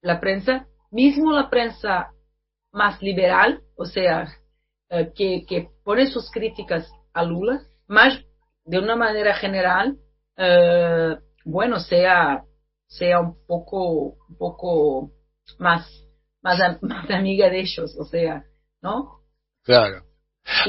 la 0.00 0.20
prensa, 0.20 0.66
mismo 0.90 1.32
la 1.32 1.50
prensa 1.50 2.12
más 2.72 3.02
liberal, 3.02 3.62
o 3.76 3.84
sea, 3.84 4.28
eh, 4.90 5.12
que, 5.14 5.44
que, 5.46 5.68
pone 5.82 6.06
sus 6.06 6.30
críticas 6.30 6.90
a 7.12 7.24
Lula, 7.24 7.62
más 7.88 8.18
de 8.64 8.78
una 8.78 8.96
manera 8.96 9.34
general, 9.34 9.98
eh, 10.36 11.16
bueno, 11.44 11.80
sea, 11.80 12.44
sea 12.86 13.20
un 13.20 13.36
poco, 13.46 14.16
un 14.28 14.36
poco 14.38 15.10
más, 15.58 15.86
más, 16.42 16.58
más 16.82 17.10
amiga 17.10 17.50
de 17.50 17.60
ellos, 17.60 17.96
o 17.98 18.04
sea, 18.04 18.44
¿no? 18.84 19.20
Claro. 19.64 20.04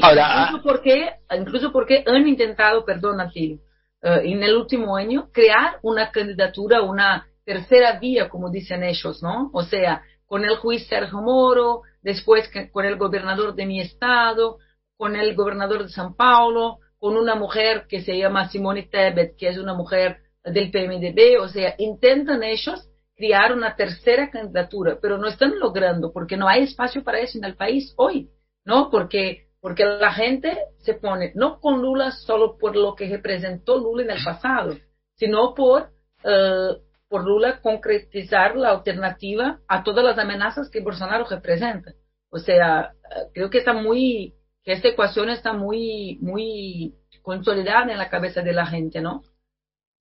Ahora, 0.02 0.48
incluso 0.48 0.64
porque, 0.64 1.10
incluso 1.38 1.72
porque 1.72 2.04
han 2.08 2.28
intentado, 2.28 2.86
perdón, 2.86 3.30
ti, 3.32 3.60
uh, 4.02 4.08
en 4.24 4.42
el 4.42 4.56
último 4.56 4.96
año, 4.96 5.30
crear 5.34 5.80
una 5.84 6.12
candidatura, 6.12 6.82
una 6.82 7.28
tercera 7.44 8.00
vía, 8.00 8.30
como 8.30 8.50
dicen 8.50 8.84
ellos, 8.84 9.22
¿no? 9.22 9.52
O 9.54 9.64
sea, 9.64 10.02
con 10.26 10.46
el 10.46 10.56
juez 10.56 10.88
Sergio 10.88 11.22
Moro, 11.22 11.82
después 12.02 12.50
con 12.72 12.86
el 12.86 12.98
gobernador 12.98 13.54
de 13.54 13.66
mi 13.66 13.82
estado, 13.82 14.60
con 14.98 15.18
el 15.18 15.36
gobernador 15.36 15.84
de 15.84 15.90
San 15.90 16.16
Paulo, 16.16 16.80
con 16.98 17.18
una 17.18 17.36
mujer 17.36 17.86
que 17.90 18.02
se 18.02 18.18
llama 18.18 18.48
Simone 18.50 18.84
Tebet, 18.84 19.36
que 19.38 19.50
es 19.50 19.58
una 19.58 19.74
mujer 19.74 20.20
del 20.44 20.72
PMDB, 20.72 21.42
o 21.42 21.50
sea, 21.50 21.76
intentan 21.78 22.44
ellos 22.44 22.88
crear 23.16 23.54
una 23.54 23.76
tercera 23.76 24.30
candidatura, 24.30 24.98
pero 25.02 25.18
no 25.18 25.28
están 25.28 25.60
logrando 25.60 26.12
porque 26.12 26.38
no 26.38 26.48
hay 26.48 26.64
espacio 26.64 27.04
para 27.04 27.20
eso 27.20 27.38
en 27.38 27.46
el 27.46 27.56
país 27.56 27.94
hoy, 27.98 28.30
¿no? 28.64 28.90
Porque 28.90 29.44
porque 29.62 29.84
la 29.84 30.14
gente 30.14 30.56
se 30.80 30.94
pone 30.94 31.32
no 31.34 31.60
con 31.60 31.82
Lula 31.82 32.12
solo 32.12 32.58
por 32.58 32.76
lo 32.76 32.94
que 32.94 33.10
representó 33.10 33.78
Lula 33.78 34.04
en 34.04 34.12
el 34.12 34.24
pasado, 34.24 34.78
sino 35.16 35.56
por 35.56 35.90
uh, 36.24 36.78
por 37.08 37.24
Lula 37.26 37.62
concretizar 37.62 38.56
la 38.56 38.72
alternativa 38.72 39.60
a 39.68 39.84
todas 39.84 40.04
las 40.04 40.18
amenazas 40.18 40.70
que 40.70 40.82
Bolsonaro 40.82 41.26
representa. 41.26 41.94
O 42.30 42.40
sea, 42.40 42.94
creo 43.34 43.50
que 43.50 43.60
está 43.60 43.74
muy, 43.74 44.34
que 44.64 44.74
esta 44.74 44.90
ecuación 44.90 45.30
está 45.30 45.54
muy, 45.54 46.18
muy 46.22 46.96
consolidada 47.22 47.92
en 47.92 47.98
la 47.98 48.10
cabeza 48.10 48.42
de 48.42 48.54
la 48.54 48.66
gente, 48.66 49.02
¿no? 49.02 49.24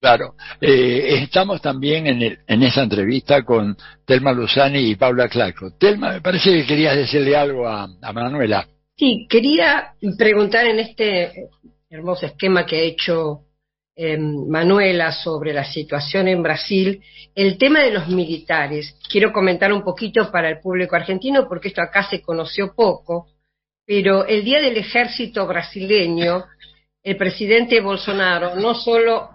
Claro. 0.05 0.35
Eh, 0.60 1.22
estamos 1.22 1.62
también 1.62 2.06
en, 2.06 2.20
el, 2.20 2.39
en 2.47 2.62
esa 2.62 2.82
entrevista 2.82 3.43
con 3.43 3.74
Telma 4.05 4.32
Luzani 4.32 4.90
y 4.90 4.97
Paula 4.97 5.31
Claco. 5.31 5.70
Telma, 5.78 6.12
me 6.12 6.20
parece 6.20 6.52
que 6.52 6.66
querías 6.66 6.94
decirle 6.94 7.35
algo 7.35 7.66
a, 7.66 7.89
Manuela. 8.12 8.68
Sí, 8.94 9.26
quería 9.31 9.94
preguntar 10.18 10.66
en 10.66 10.81
este 10.81 11.48
hermoso 11.89 12.26
esquema 12.26 12.66
que 12.66 12.76
ha 12.76 12.82
hecho 12.82 13.44
eh, 13.97 14.18
Manuela 14.18 15.10
sobre 15.10 15.55
la 15.55 15.64
situación 15.64 16.28
en 16.28 16.43
Brasil, 16.43 17.01
el 17.35 17.56
tema 17.56 17.81
de 17.81 17.93
los 17.93 18.06
militares. 18.09 18.98
Quiero 19.10 19.32
comentar 19.32 19.72
un 19.72 19.82
poquito 19.82 20.31
para 20.31 20.51
el 20.51 20.60
público 20.60 20.97
argentino 20.97 21.48
porque 21.48 21.68
esto 21.68 21.81
acá 21.81 22.02
se 22.10 22.20
conoció 22.20 22.74
poco, 22.74 23.28
pero 23.86 24.26
el 24.26 24.44
día 24.44 24.60
del 24.60 24.76
ejército 24.76 25.47
brasileño, 25.47 26.44
el 27.02 27.16
presidente 27.16 27.81
Bolsonaro 27.81 28.55
no 28.56 28.74
solo 28.74 29.34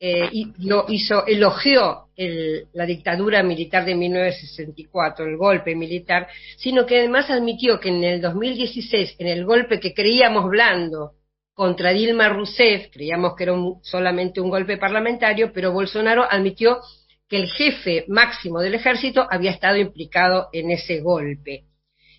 eh, 0.00 0.30
lo 0.60 0.86
hizo, 0.88 1.26
elogió 1.26 2.06
el, 2.16 2.66
la 2.72 2.86
dictadura 2.86 3.42
militar 3.42 3.84
de 3.84 3.94
1964, 3.94 5.26
el 5.26 5.36
golpe 5.36 5.76
militar, 5.76 6.26
sino 6.56 6.86
que 6.86 7.00
además 7.00 7.28
admitió 7.28 7.78
que 7.78 7.90
en 7.90 8.02
el 8.02 8.20
2016, 8.22 9.16
en 9.18 9.26
el 9.26 9.44
golpe 9.44 9.78
que 9.78 9.92
creíamos 9.92 10.48
blando, 10.48 11.12
contra 11.52 11.92
Dilma 11.92 12.30
Rousseff, 12.30 12.86
creíamos 12.90 13.36
que 13.36 13.42
era 13.42 13.52
un, 13.52 13.80
solamente 13.82 14.40
un 14.40 14.48
golpe 14.48 14.78
parlamentario, 14.78 15.52
pero 15.52 15.72
Bolsonaro 15.72 16.24
admitió 16.24 16.78
que 17.28 17.36
el 17.36 17.50
jefe 17.50 18.06
máximo 18.08 18.60
del 18.60 18.76
ejército 18.76 19.26
había 19.30 19.50
estado 19.50 19.76
implicado 19.76 20.48
en 20.54 20.70
ese 20.70 21.00
golpe. 21.00 21.64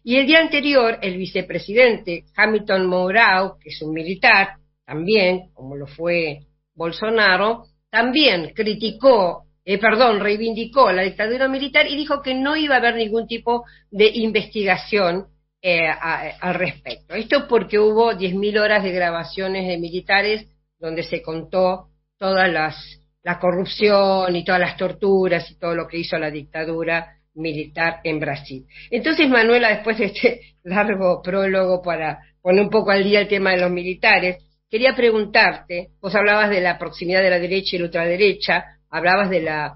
Y 0.03 0.17
el 0.17 0.27
día 0.27 0.39
anterior, 0.41 0.99
el 1.01 1.17
vicepresidente 1.17 2.25
Hamilton 2.35 2.87
Mourão, 2.87 3.57
que 3.59 3.69
es 3.69 3.81
un 3.81 3.93
militar, 3.93 4.57
también, 4.85 5.49
como 5.55 5.75
lo 5.75 5.87
fue 5.87 6.41
Bolsonaro, 6.75 7.65
también 7.91 8.53
criticó, 8.55 9.45
eh, 9.63 9.77
perdón, 9.77 10.21
reivindicó 10.21 10.91
la 10.91 11.03
dictadura 11.03 11.47
militar 11.47 11.85
y 11.87 11.95
dijo 11.95 12.21
que 12.21 12.33
no 12.33 12.55
iba 12.55 12.75
a 12.75 12.77
haber 12.79 12.95
ningún 12.95 13.27
tipo 13.27 13.65
de 13.91 14.09
investigación 14.15 15.27
eh, 15.61 15.87
a, 15.87 16.31
al 16.39 16.55
respecto. 16.55 17.13
Esto 17.13 17.47
porque 17.47 17.77
hubo 17.77 18.13
10.000 18.13 18.59
horas 18.59 18.83
de 18.83 18.91
grabaciones 18.91 19.67
de 19.67 19.77
militares 19.77 20.47
donde 20.79 21.03
se 21.03 21.21
contó 21.21 21.89
toda 22.17 22.47
las, 22.47 22.75
la 23.23 23.39
corrupción 23.39 24.35
y 24.35 24.43
todas 24.43 24.61
las 24.61 24.77
torturas 24.77 25.51
y 25.51 25.59
todo 25.59 25.75
lo 25.75 25.87
que 25.87 25.99
hizo 25.99 26.17
la 26.17 26.31
dictadura 26.31 27.17
militar 27.35 27.99
en 28.03 28.19
Brasil. 28.19 28.65
Entonces, 28.89 29.29
Manuela, 29.29 29.69
después 29.69 29.97
de 29.97 30.05
este 30.05 30.41
largo 30.63 31.21
prólogo 31.21 31.81
para 31.81 32.19
poner 32.41 32.63
un 32.63 32.69
poco 32.69 32.91
al 32.91 33.03
día 33.03 33.19
el 33.19 33.27
tema 33.27 33.51
de 33.51 33.61
los 33.61 33.71
militares, 33.71 34.37
quería 34.71 34.95
preguntarte, 34.95 35.89
vos 36.01 36.15
hablabas 36.15 36.49
de 36.49 36.61
la 36.61 36.79
proximidad 36.79 37.21
de 37.21 37.29
la 37.29 37.39
derecha 37.39 37.75
y 37.75 37.79
la 37.79 37.85
ultraderecha, 37.85 38.79
hablabas 38.89 39.29
de 39.29 39.41
la 39.41 39.75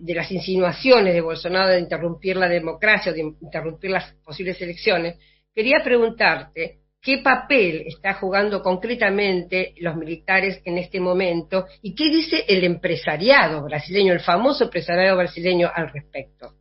de 0.00 0.14
las 0.14 0.30
insinuaciones 0.32 1.14
de 1.14 1.20
Bolsonaro 1.20 1.68
de 1.68 1.78
interrumpir 1.78 2.36
la 2.36 2.48
democracia 2.48 3.12
o 3.12 3.14
de 3.14 3.20
interrumpir 3.40 3.90
las 3.90 4.14
posibles 4.24 4.60
elecciones, 4.60 5.16
quería 5.54 5.78
preguntarte 5.84 6.80
qué 7.00 7.18
papel 7.18 7.84
está 7.86 8.14
jugando 8.14 8.62
concretamente 8.62 9.74
los 9.78 9.94
militares 9.94 10.60
en 10.64 10.78
este 10.78 10.98
momento 10.98 11.66
y 11.82 11.94
qué 11.94 12.10
dice 12.10 12.44
el 12.48 12.64
empresariado 12.64 13.62
brasileño, 13.62 14.12
el 14.12 14.20
famoso 14.20 14.64
empresariado 14.64 15.16
brasileño 15.16 15.70
al 15.72 15.92
respecto. 15.92 16.54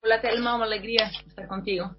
Hola 0.00 0.20
Telma, 0.20 0.54
una 0.54 0.66
alegría 0.66 1.10
estar 1.26 1.48
contigo. 1.48 1.96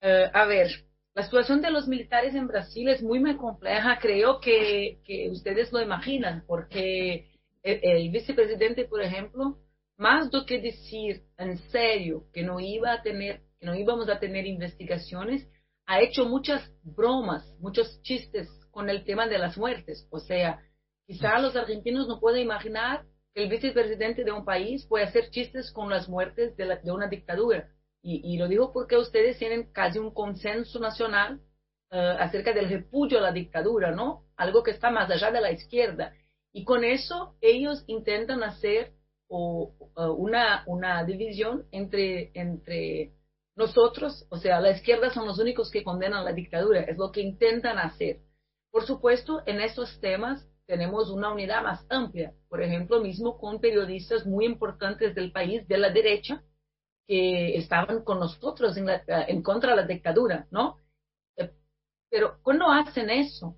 Eh, 0.00 0.28
a 0.32 0.44
ver, 0.46 0.85
la 1.16 1.22
situación 1.22 1.62
de 1.62 1.70
los 1.70 1.88
militares 1.88 2.34
en 2.34 2.46
Brasil 2.46 2.88
es 2.88 3.02
muy, 3.02 3.18
muy 3.18 3.38
compleja, 3.38 3.98
creo 3.98 4.38
que, 4.38 5.00
que 5.02 5.30
ustedes 5.30 5.72
lo 5.72 5.80
imaginan, 5.80 6.44
porque 6.46 7.30
el, 7.62 8.10
vicepresidente, 8.10 8.84
por 8.84 9.00
ejemplo, 9.00 9.56
más 9.96 10.30
do 10.30 10.44
que 10.44 10.60
decir 10.60 11.22
en 11.38 11.56
serio 11.70 12.26
que 12.34 12.42
no 12.42 12.60
iba 12.60 12.92
a 12.92 13.00
tener, 13.00 13.40
que 13.58 13.64
no 13.64 13.74
íbamos 13.74 14.10
a 14.10 14.18
tener 14.18 14.44
investigaciones, 14.46 15.48
ha 15.86 16.02
hecho 16.02 16.26
muchas 16.26 16.70
bromas, 16.82 17.50
muchos 17.60 18.02
chistes 18.02 18.46
con 18.70 18.90
el 18.90 19.02
tema 19.04 19.26
de 19.26 19.38
las 19.38 19.56
muertes. 19.56 20.06
O 20.10 20.18
sea, 20.18 20.60
quizá 21.06 21.38
los 21.38 21.56
argentinos 21.56 22.06
no 22.08 22.20
pueden 22.20 22.42
imaginar 22.42 23.06
que 23.34 23.44
el 23.44 23.48
vicepresidente 23.48 24.22
de 24.22 24.32
un 24.32 24.44
país 24.44 24.84
puede 24.86 25.06
hacer 25.06 25.30
chistes 25.30 25.72
con 25.72 25.88
las 25.88 26.10
muertes 26.10 26.54
de, 26.58 26.66
la, 26.66 26.76
de 26.76 26.92
una 26.92 27.08
dictadura. 27.08 27.70
Y, 28.02 28.20
y, 28.22 28.38
lo 28.38 28.46
digo 28.46 28.72
porque 28.72 28.96
ustedes 28.96 29.38
tienen 29.38 29.72
casi 29.72 29.98
un 29.98 30.14
consenso 30.14 30.78
nacional 30.78 31.40
uh, 31.90 32.20
acerca 32.20 32.52
del 32.52 32.68
repudio 32.68 33.18
a 33.18 33.22
la 33.22 33.32
dictadura, 33.32 33.90
¿no? 33.90 34.24
Algo 34.36 34.62
que 34.62 34.70
está 34.70 34.90
más 34.90 35.10
allá 35.10 35.30
de 35.32 35.40
la 35.40 35.50
izquierda. 35.50 36.12
Y 36.52 36.64
con 36.64 36.84
eso 36.84 37.36
ellos 37.40 37.84
intentan 37.86 38.42
hacer 38.42 38.92
o, 39.28 39.74
uh, 39.96 40.02
una, 40.12 40.62
una 40.66 41.04
división 41.04 41.66
entre, 41.72 42.30
entre 42.34 43.12
nosotros, 43.56 44.26
o 44.30 44.36
sea, 44.36 44.60
la 44.60 44.70
izquierda 44.70 45.10
son 45.10 45.26
los 45.26 45.38
únicos 45.38 45.70
que 45.70 45.82
condenan 45.82 46.24
la 46.24 46.32
dictadura, 46.32 46.82
es 46.82 46.98
lo 46.98 47.10
que 47.10 47.22
intentan 47.22 47.78
hacer. 47.78 48.20
Por 48.70 48.86
supuesto, 48.86 49.42
en 49.46 49.60
estos 49.60 49.98
temas 50.00 50.46
tenemos 50.66 51.10
una 51.10 51.32
unidad 51.32 51.62
más 51.62 51.86
amplia, 51.88 52.34
por 52.48 52.62
ejemplo, 52.62 53.00
mismo 53.00 53.38
con 53.38 53.60
periodistas 53.60 54.26
muy 54.26 54.44
importantes 54.44 55.14
del 55.14 55.32
país, 55.32 55.66
de 55.68 55.78
la 55.78 55.90
derecha, 55.90 56.42
que 57.06 57.56
estaban 57.56 58.02
con 58.02 58.18
nosotros 58.18 58.76
en, 58.76 58.86
la, 58.86 59.02
en 59.06 59.42
contra 59.42 59.70
de 59.70 59.82
la 59.82 59.86
dictadura, 59.86 60.46
¿no? 60.50 60.76
Pero 62.10 62.38
cuando 62.42 62.70
hacen 62.70 63.10
eso, 63.10 63.56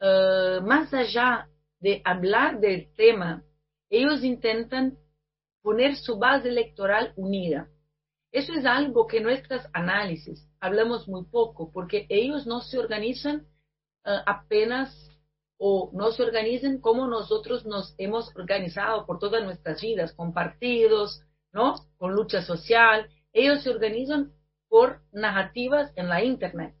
uh, 0.00 0.60
más 0.62 0.92
allá 0.94 1.48
de 1.80 2.00
hablar 2.04 2.60
del 2.60 2.92
tema, 2.94 3.42
ellos 3.90 4.22
intentan 4.24 4.98
poner 5.62 5.96
su 5.96 6.18
base 6.18 6.48
electoral 6.48 7.12
unida. 7.16 7.68
Eso 8.32 8.52
es 8.54 8.64
algo 8.64 9.06
que 9.06 9.18
en 9.18 9.24
nuestras 9.24 9.68
análisis 9.72 10.48
hablamos 10.60 11.06
muy 11.06 11.24
poco, 11.24 11.70
porque 11.72 12.06
ellos 12.08 12.46
no 12.46 12.60
se 12.62 12.78
organizan 12.78 13.46
uh, 14.06 14.22
apenas 14.26 15.10
o 15.58 15.90
no 15.92 16.10
se 16.12 16.22
organizan 16.22 16.80
como 16.80 17.06
nosotros 17.06 17.66
nos 17.66 17.94
hemos 17.98 18.34
organizado 18.34 19.06
por 19.06 19.18
todas 19.18 19.44
nuestras 19.44 19.80
vidas, 19.80 20.12
con 20.14 20.32
partidos, 20.32 21.22
¿no? 21.52 21.74
Con 21.96 22.14
lucha 22.14 22.42
social. 22.42 23.08
Ellos 23.32 23.62
se 23.62 23.70
organizan 23.70 24.32
por 24.68 25.02
narrativas 25.12 25.92
en 25.96 26.08
la 26.08 26.22
Internet 26.24 26.74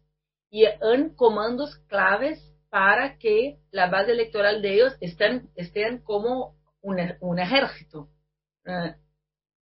y 0.50 0.64
en 0.64 1.14
comandos 1.14 1.76
claves 1.88 2.38
para 2.70 3.18
que 3.18 3.58
la 3.70 3.88
base 3.88 4.12
electoral 4.12 4.62
de 4.62 4.74
ellos 4.74 4.96
estén, 5.00 5.50
estén 5.56 5.98
como 5.98 6.56
un, 6.80 6.98
un 7.20 7.38
ejército. 7.38 8.08
Uh, 8.64 8.92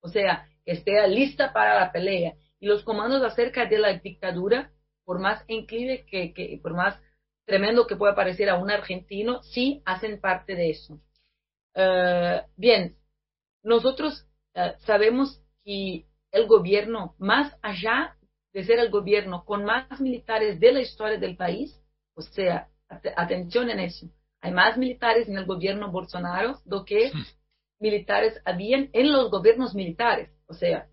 o 0.00 0.08
sea, 0.08 0.48
que 0.64 0.72
esté 0.72 1.06
lista 1.08 1.52
para 1.52 1.78
la 1.78 1.92
pelea. 1.92 2.34
Y 2.60 2.66
los 2.66 2.82
comandos 2.84 3.22
acerca 3.22 3.66
de 3.66 3.78
la 3.78 3.94
dictadura, 3.94 4.70
por 5.04 5.18
más 5.18 5.44
inclive 5.48 6.06
que, 6.06 6.32
que 6.32 6.58
por 6.62 6.74
más 6.74 7.00
tremendo 7.46 7.86
que 7.86 7.96
pueda 7.96 8.14
parecer 8.14 8.48
a 8.48 8.56
un 8.56 8.70
argentino, 8.70 9.42
sí 9.42 9.82
hacen 9.84 10.20
parte 10.20 10.54
de 10.54 10.70
eso. 10.70 11.00
Uh, 11.74 12.46
bien, 12.56 12.96
nosotros 13.62 14.26
uh, 14.56 14.78
sabemos 14.86 15.40
que 15.64 16.06
el 16.30 16.46
gobierno, 16.46 17.14
más 17.18 17.54
allá 17.62 18.16
de 18.52 18.64
ser 18.64 18.78
el 18.78 18.90
gobierno 18.90 19.44
con 19.44 19.64
más 19.64 20.00
militares 20.00 20.60
de 20.60 20.72
la 20.72 20.80
historia 20.80 21.18
del 21.18 21.36
país, 21.36 21.80
o 22.14 22.22
sea, 22.22 22.68
at 22.88 23.04
atención 23.16 23.70
en 23.70 23.80
eso, 23.80 24.06
hay 24.40 24.52
más 24.52 24.76
militares 24.76 25.28
en 25.28 25.38
el 25.38 25.46
gobierno 25.46 25.90
Bolsonaro 25.90 26.60
do 26.64 26.84
que 26.84 27.12
militares 27.80 28.40
habían 28.44 28.90
en 28.92 29.10
los 29.10 29.30
gobiernos 29.30 29.74
militares. 29.74 30.30
O 30.46 30.54
sea, 30.54 30.86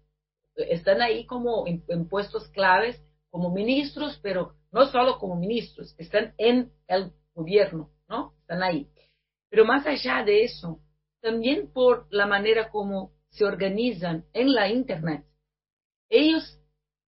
están 0.56 1.02
ahí 1.02 1.26
como 1.26 1.68
en, 1.68 1.84
en, 1.88 2.08
puestos 2.08 2.48
claves, 2.50 3.02
como 3.30 3.52
ministros, 3.52 4.20
pero 4.24 4.56
no 4.72 4.86
solo 4.86 5.20
como 5.20 5.36
ministros, 5.36 5.94
están 5.98 6.34
en 6.38 6.72
el 6.88 7.12
gobierno, 7.34 7.90
¿no? 8.08 8.34
Están 8.42 8.64
ahí. 8.64 8.88
Pero 9.50 9.66
más 9.66 9.86
allá 9.86 10.24
de 10.24 10.44
eso, 10.44 10.80
también 11.22 11.72
por 11.72 12.08
la 12.10 12.26
manera 12.26 12.70
como 12.70 13.12
se 13.32 13.46
organizan 13.46 14.26
en 14.34 14.54
la 14.54 14.70
Internet, 14.70 15.26
ellos 16.10 16.60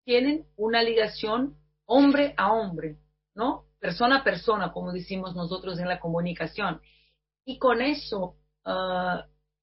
tienen 0.04 0.46
una 0.56 0.82
ligación 0.82 1.56
hombre 1.86 2.34
a 2.36 2.52
hombre, 2.52 2.98
¿no? 3.34 3.66
Persona 3.78 4.18
a 4.18 4.24
persona, 4.24 4.72
como 4.72 4.92
decimos 4.92 5.34
nosotros 5.34 5.78
en 5.78 5.88
la 5.88 6.00
comunicación. 6.00 6.80
Y 7.44 7.58
con 7.58 7.82
eso, 7.82 8.36
uh, 8.64 9.20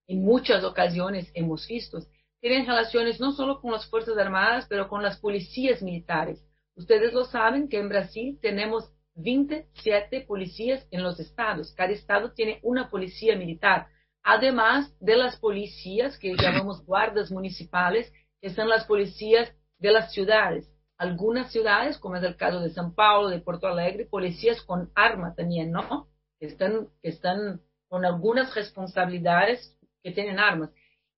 en 0.08 0.24
muchas 0.24 0.64
ocasiones 0.64 1.32
hemos 1.34 1.66
visto, 1.68 2.00
tienen 2.42 2.66
relaciones 2.66 3.20
no 3.20 3.32
solo 3.32 3.62
con 3.62 3.72
las 3.72 3.86
Fuerzas 3.90 4.18
Armadas, 4.18 4.66
pero 4.70 4.90
con 4.90 5.02
las 5.02 5.18
policías 5.20 5.82
militares. 5.82 6.44
Ustedes 6.76 7.14
lo 7.14 7.26
saben 7.26 7.68
que 7.70 7.80
en 7.80 7.90
Brasil 7.90 8.40
tenemos 8.42 8.92
27 9.16 10.22
policías 10.22 10.86
en 10.92 11.04
los 11.04 11.20
estados. 11.20 11.74
Cada 11.74 11.92
estado 11.92 12.32
tiene 12.34 12.60
una 12.64 12.90
policía 12.90 13.36
militar, 13.36 13.88
además 14.30 14.94
de 15.00 15.16
las 15.16 15.38
policías 15.38 16.18
que 16.18 16.36
llamamos 16.42 16.86
guardas 16.86 17.32
municipales, 17.32 18.12
que 18.42 18.50
son 18.52 18.70
las 18.70 18.86
policías 18.86 19.52
de 19.80 19.92
las 19.92 20.14
ciudades. 20.14 20.70
Algunas 20.98 21.52
ciudades, 21.52 21.98
como 21.98 22.18
es 22.18 22.24
el 22.24 22.36
caso 22.36 22.60
de 22.60 22.72
São 22.72 22.94
Paulo, 22.94 23.30
de 23.30 23.40
Porto 23.40 23.68
Alegre, 23.68 24.06
policías 24.06 24.62
con 24.62 24.92
arma 24.96 25.34
también, 25.34 25.72
¿no? 25.72 26.08
Que 26.40 26.48
están, 26.48 26.88
que 27.02 27.10
están 27.10 27.62
con 27.88 28.06
algunas 28.06 28.54
responsabilidades 28.54 29.78
que 30.04 30.12
tienen 30.12 30.40
armas. 30.40 30.70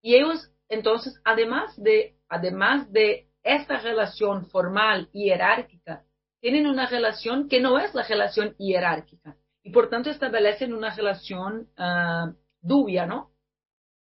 Y 0.01 0.15
ellos 0.15 0.51
entonces, 0.69 1.19
además 1.25 1.75
de, 1.75 2.15
además 2.29 2.91
de 2.93 3.27
esta 3.43 3.79
relación 3.79 4.45
formal 4.45 5.09
y 5.11 5.29
jerárquica, 5.29 6.05
tienen 6.39 6.65
una 6.65 6.87
relación 6.87 7.49
que 7.49 7.59
no 7.59 7.77
es 7.77 7.93
la 7.93 8.03
relación 8.03 8.55
jerárquica 8.57 9.35
y 9.63 9.71
por 9.71 9.89
tanto 9.89 10.09
establecen 10.09 10.73
una 10.73 10.95
relación 10.95 11.67
uh, 11.77 12.33
dubia, 12.61 13.05
¿no? 13.05 13.31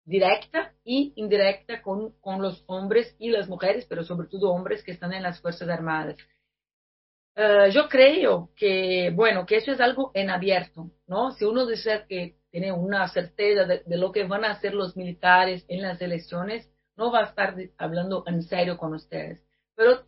Directa 0.05 0.75
y 0.85 1.13
indirecta 1.17 1.81
con, 1.83 2.13
con, 2.21 2.43
los 2.43 2.63
hombres 2.67 3.17
y 3.19 3.31
las 3.31 3.49
mujeres, 3.49 3.87
pero 3.89 4.05
sobre 4.05 4.29
todo 4.29 4.53
hombres 4.53 4.83
que 4.83 4.93
están 4.93 5.13
en 5.15 5.23
las 5.23 5.41
Fuerzas 5.41 5.69
Armadas. 5.69 6.17
Uh, 7.37 7.69
yo 7.71 7.89
creo 7.89 8.51
que, 8.55 9.11
bueno, 9.15 9.45
que 9.45 9.57
eso 9.57 9.73
es 9.73 9.81
algo 9.81 10.13
en 10.15 10.31
abierto, 10.31 10.91
¿no? 11.07 11.33
Si 11.33 11.45
uno 11.45 11.67
dice 11.67 12.05
que 12.09 12.37
tiene 12.51 12.71
una 12.71 13.09
certeza 13.09 13.65
de, 13.65 13.83
de, 13.85 13.97
lo 13.97 14.13
que 14.13 14.25
van 14.25 14.45
a 14.45 14.53
hacer 14.53 14.75
los 14.75 14.97
militares 14.97 15.65
en 15.69 15.83
las 15.83 16.01
elecciones, 16.01 16.71
no 16.97 17.11
va 17.11 17.21
a 17.21 17.25
estar 17.25 17.57
hablando 17.79 18.23
en 18.27 18.43
serio 18.43 18.77
con 18.77 18.95
ustedes. 18.95 19.43
Pero 19.75 20.05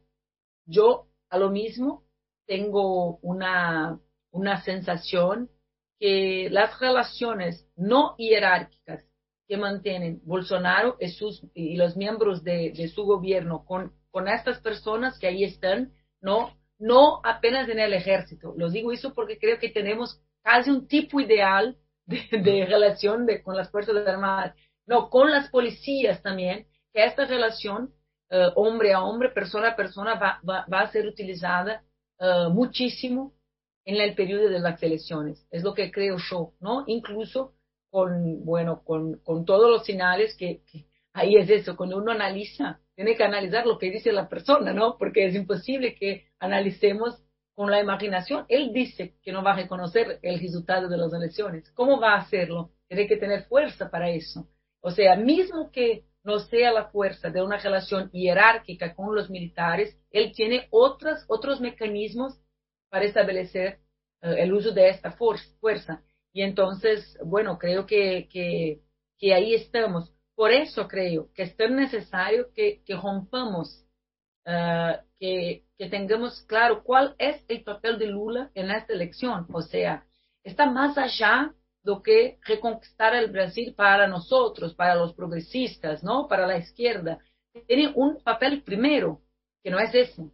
yo 0.66 1.08
a 1.30 1.38
lo 1.38 1.50
mismo 1.50 2.04
tengo 2.46 3.16
una, 3.18 3.98
una 4.30 4.62
sensación 4.62 5.50
que 5.98 6.48
las 6.50 6.78
relaciones 6.78 7.68
no 7.76 8.14
jerárquicas 8.18 9.04
que 9.48 9.56
mantienen 9.56 10.20
Bolsonaro 10.24 10.96
y, 11.00 11.08
sus, 11.08 11.42
y 11.54 11.76
los 11.76 11.96
miembros 11.96 12.42
de, 12.42 12.72
de, 12.76 12.88
su 12.88 13.04
gobierno 13.04 13.64
con, 13.64 13.92
con 14.10 14.28
estas 14.28 14.60
personas 14.60 15.18
que 15.18 15.28
ahí 15.28 15.44
están, 15.44 15.92
no, 16.20 16.56
no 16.78 17.20
apenas 17.24 17.68
en 17.68 17.78
el 17.78 17.94
ejército. 17.94 18.54
Lo 18.56 18.70
digo 18.70 18.92
eso 18.92 19.14
porque 19.14 19.38
creo 19.38 19.58
que 19.58 19.70
tenemos 19.70 20.20
casi 20.42 20.70
un 20.70 20.86
tipo 20.88 21.20
ideal 21.20 21.76
de, 22.06 22.26
de 22.30 22.66
relación 22.66 23.26
de, 23.26 23.42
con 23.42 23.56
las 23.56 23.70
Fuerzas 23.70 23.96
Armadas, 24.06 24.54
no, 24.86 25.10
con 25.10 25.30
las 25.30 25.48
policías 25.50 26.22
también, 26.22 26.66
que 26.92 27.04
esta 27.04 27.24
relación 27.24 27.92
uh, 28.30 28.50
hombre 28.54 28.92
a 28.92 29.02
hombre, 29.02 29.30
persona 29.30 29.70
a 29.70 29.76
persona, 29.76 30.14
va, 30.14 30.40
va, 30.48 30.66
va 30.72 30.80
a 30.80 30.92
ser 30.92 31.06
utilizada 31.06 31.82
uh, 32.18 32.50
muchísimo 32.50 33.35
en 33.86 34.00
el 34.00 34.14
periodo 34.14 34.50
de 34.50 34.58
las 34.58 34.82
elecciones. 34.82 35.46
Es 35.50 35.62
lo 35.62 35.72
que 35.72 35.90
creo 35.90 36.16
yo, 36.30 36.52
¿no? 36.60 36.84
Incluso 36.86 37.54
con, 37.88 38.44
bueno, 38.44 38.82
con, 38.84 39.20
con 39.20 39.44
todos 39.46 39.70
los 39.70 39.86
señales 39.86 40.36
que, 40.36 40.60
que, 40.70 40.86
ahí 41.12 41.36
es 41.36 41.48
eso, 41.48 41.76
cuando 41.76 41.96
uno 41.96 42.12
analiza, 42.12 42.80
tiene 42.94 43.16
que 43.16 43.24
analizar 43.24 43.64
lo 43.64 43.78
que 43.78 43.90
dice 43.90 44.12
la 44.12 44.28
persona, 44.28 44.72
¿no? 44.72 44.96
Porque 44.98 45.26
es 45.26 45.34
imposible 45.34 45.94
que 45.94 46.26
analicemos 46.40 47.22
con 47.54 47.70
la 47.70 47.80
imaginación. 47.80 48.44
Él 48.48 48.72
dice 48.72 49.14
que 49.22 49.32
no 49.32 49.42
va 49.42 49.52
a 49.52 49.56
reconocer 49.56 50.18
el 50.20 50.40
resultado 50.40 50.88
de 50.88 50.96
las 50.98 51.12
elecciones. 51.12 51.70
¿Cómo 51.72 52.00
va 52.00 52.14
a 52.14 52.20
hacerlo? 52.20 52.72
Tiene 52.88 53.06
que 53.06 53.16
tener 53.16 53.44
fuerza 53.44 53.88
para 53.88 54.10
eso. 54.10 54.48
O 54.80 54.90
sea, 54.90 55.16
mismo 55.16 55.70
que 55.70 56.04
no 56.24 56.40
sea 56.40 56.72
la 56.72 56.86
fuerza 56.86 57.30
de 57.30 57.40
una 57.40 57.56
relación 57.56 58.10
jerárquica 58.10 58.94
con 58.94 59.14
los 59.14 59.30
militares, 59.30 59.96
él 60.10 60.32
tiene 60.34 60.66
otras, 60.70 61.24
otros 61.28 61.60
mecanismos 61.60 62.36
para 62.88 63.04
establecer 63.04 63.80
uh, 64.22 64.28
el 64.28 64.52
uso 64.52 64.72
de 64.72 64.88
esta 64.88 65.12
fuerza. 65.12 66.02
Y 66.32 66.42
entonces, 66.42 67.18
bueno, 67.24 67.58
creo 67.58 67.86
que, 67.86 68.28
que, 68.30 68.80
que, 69.18 69.34
ahí 69.34 69.54
estamos. 69.54 70.12
Por 70.34 70.52
eso 70.52 70.86
creo 70.86 71.32
que 71.34 71.44
es 71.44 71.56
tan 71.56 71.76
necesario 71.76 72.52
que, 72.52 72.82
que 72.84 72.94
rompamos 72.94 73.84
uh, 74.46 75.02
que, 75.18 75.64
que 75.78 75.88
tengamos 75.88 76.42
claro 76.42 76.82
cuál 76.82 77.14
es 77.18 77.42
el 77.48 77.62
papel 77.64 77.98
de 77.98 78.06
Lula 78.06 78.50
en 78.54 78.70
esta 78.70 78.92
elección. 78.92 79.46
O 79.52 79.62
sea, 79.62 80.04
está 80.44 80.66
más 80.66 80.96
allá 80.98 81.54
do 81.86 82.02
que 82.02 82.38
reconquistar 82.42 83.14
el 83.14 83.30
Brasil 83.30 83.72
para 83.74 84.08
nosotros, 84.08 84.74
para 84.74 84.96
los 84.96 85.14
progresistas, 85.14 86.02
¿no? 86.02 86.26
Para 86.26 86.46
la 86.46 86.58
izquierda. 86.58 87.20
Tiene 87.66 87.92
un 87.94 88.20
papel 88.22 88.62
primero, 88.62 89.22
que 89.62 89.70
no 89.70 89.78
es 89.78 89.94
ese. 89.94 90.28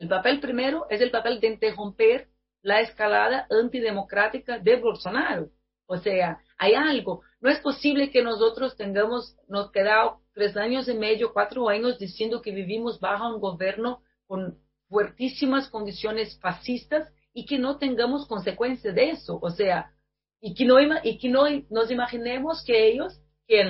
El 0.00 0.08
papel 0.08 0.40
primero 0.40 0.86
es 0.88 1.00
el 1.02 1.10
papel 1.10 1.40
de 1.40 1.48
interromper 1.48 2.28
la 2.62 2.80
escalada 2.80 3.46
antidemocrática 3.50 4.58
de 4.58 4.76
Bolsonaro. 4.76 5.50
O 5.86 5.98
sea, 5.98 6.40
hay 6.56 6.74
algo. 6.74 7.22
No 7.40 7.50
es 7.50 7.58
posible 7.58 8.10
que 8.10 8.22
nosotros 8.22 8.76
tengamos, 8.76 9.36
nos 9.46 9.70
quedado 9.70 10.20
tres 10.32 10.56
años 10.56 10.88
y 10.88 10.94
medio, 10.94 11.34
cuatro 11.34 11.68
años 11.68 11.98
diciendo 11.98 12.40
que 12.40 12.50
vivimos 12.50 12.98
bajo 12.98 13.28
un 13.28 13.40
gobierno 13.40 14.02
con 14.26 14.58
fuertísimas 14.88 15.68
condiciones 15.68 16.38
fascistas 16.40 17.12
y 17.34 17.44
que 17.44 17.58
no 17.58 17.76
tengamos 17.76 18.26
consecuencias 18.26 18.94
de 18.94 19.10
eso. 19.10 19.38
O 19.42 19.50
sea, 19.50 19.92
y 20.40 20.54
que 20.54 20.64
no, 20.64 20.76
y 21.02 21.18
que 21.18 21.28
no 21.28 21.44
nos 21.68 21.90
imaginemos 21.90 22.64
que 22.64 22.88
ellos, 22.88 23.20
que, 23.46 23.60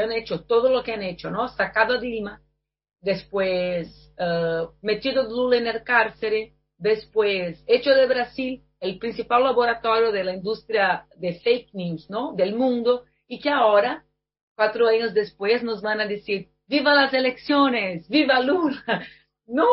han 0.00 0.12
hecho 0.12 0.44
todo 0.44 0.70
lo 0.70 0.82
que 0.82 0.92
han 0.92 1.02
hecho, 1.02 1.30
¿no? 1.30 1.48
Sacado 1.48 1.94
a 1.94 2.00
Lima, 2.00 2.40
después 3.00 4.12
uh, 4.18 4.68
metido 4.82 5.22
Lula 5.24 5.56
en 5.56 5.66
el 5.66 5.82
cárcel, 5.82 6.52
después 6.78 7.62
hecho 7.66 7.90
de 7.90 8.06
Brasil 8.06 8.62
el 8.80 8.98
principal 8.98 9.44
laboratorio 9.44 10.12
de 10.12 10.24
la 10.24 10.34
industria 10.34 11.06
de 11.16 11.34
fake 11.40 11.72
news, 11.72 12.10
¿no? 12.10 12.32
Del 12.34 12.54
mundo, 12.54 13.04
y 13.26 13.40
que 13.40 13.50
ahora, 13.50 14.04
cuatro 14.54 14.86
años 14.86 15.14
después, 15.14 15.62
nos 15.62 15.82
van 15.82 16.00
a 16.00 16.06
decir, 16.06 16.48
viva 16.66 16.94
las 16.94 17.12
elecciones, 17.14 18.08
viva 18.08 18.40
Lula. 18.40 18.82
No, 19.48 19.64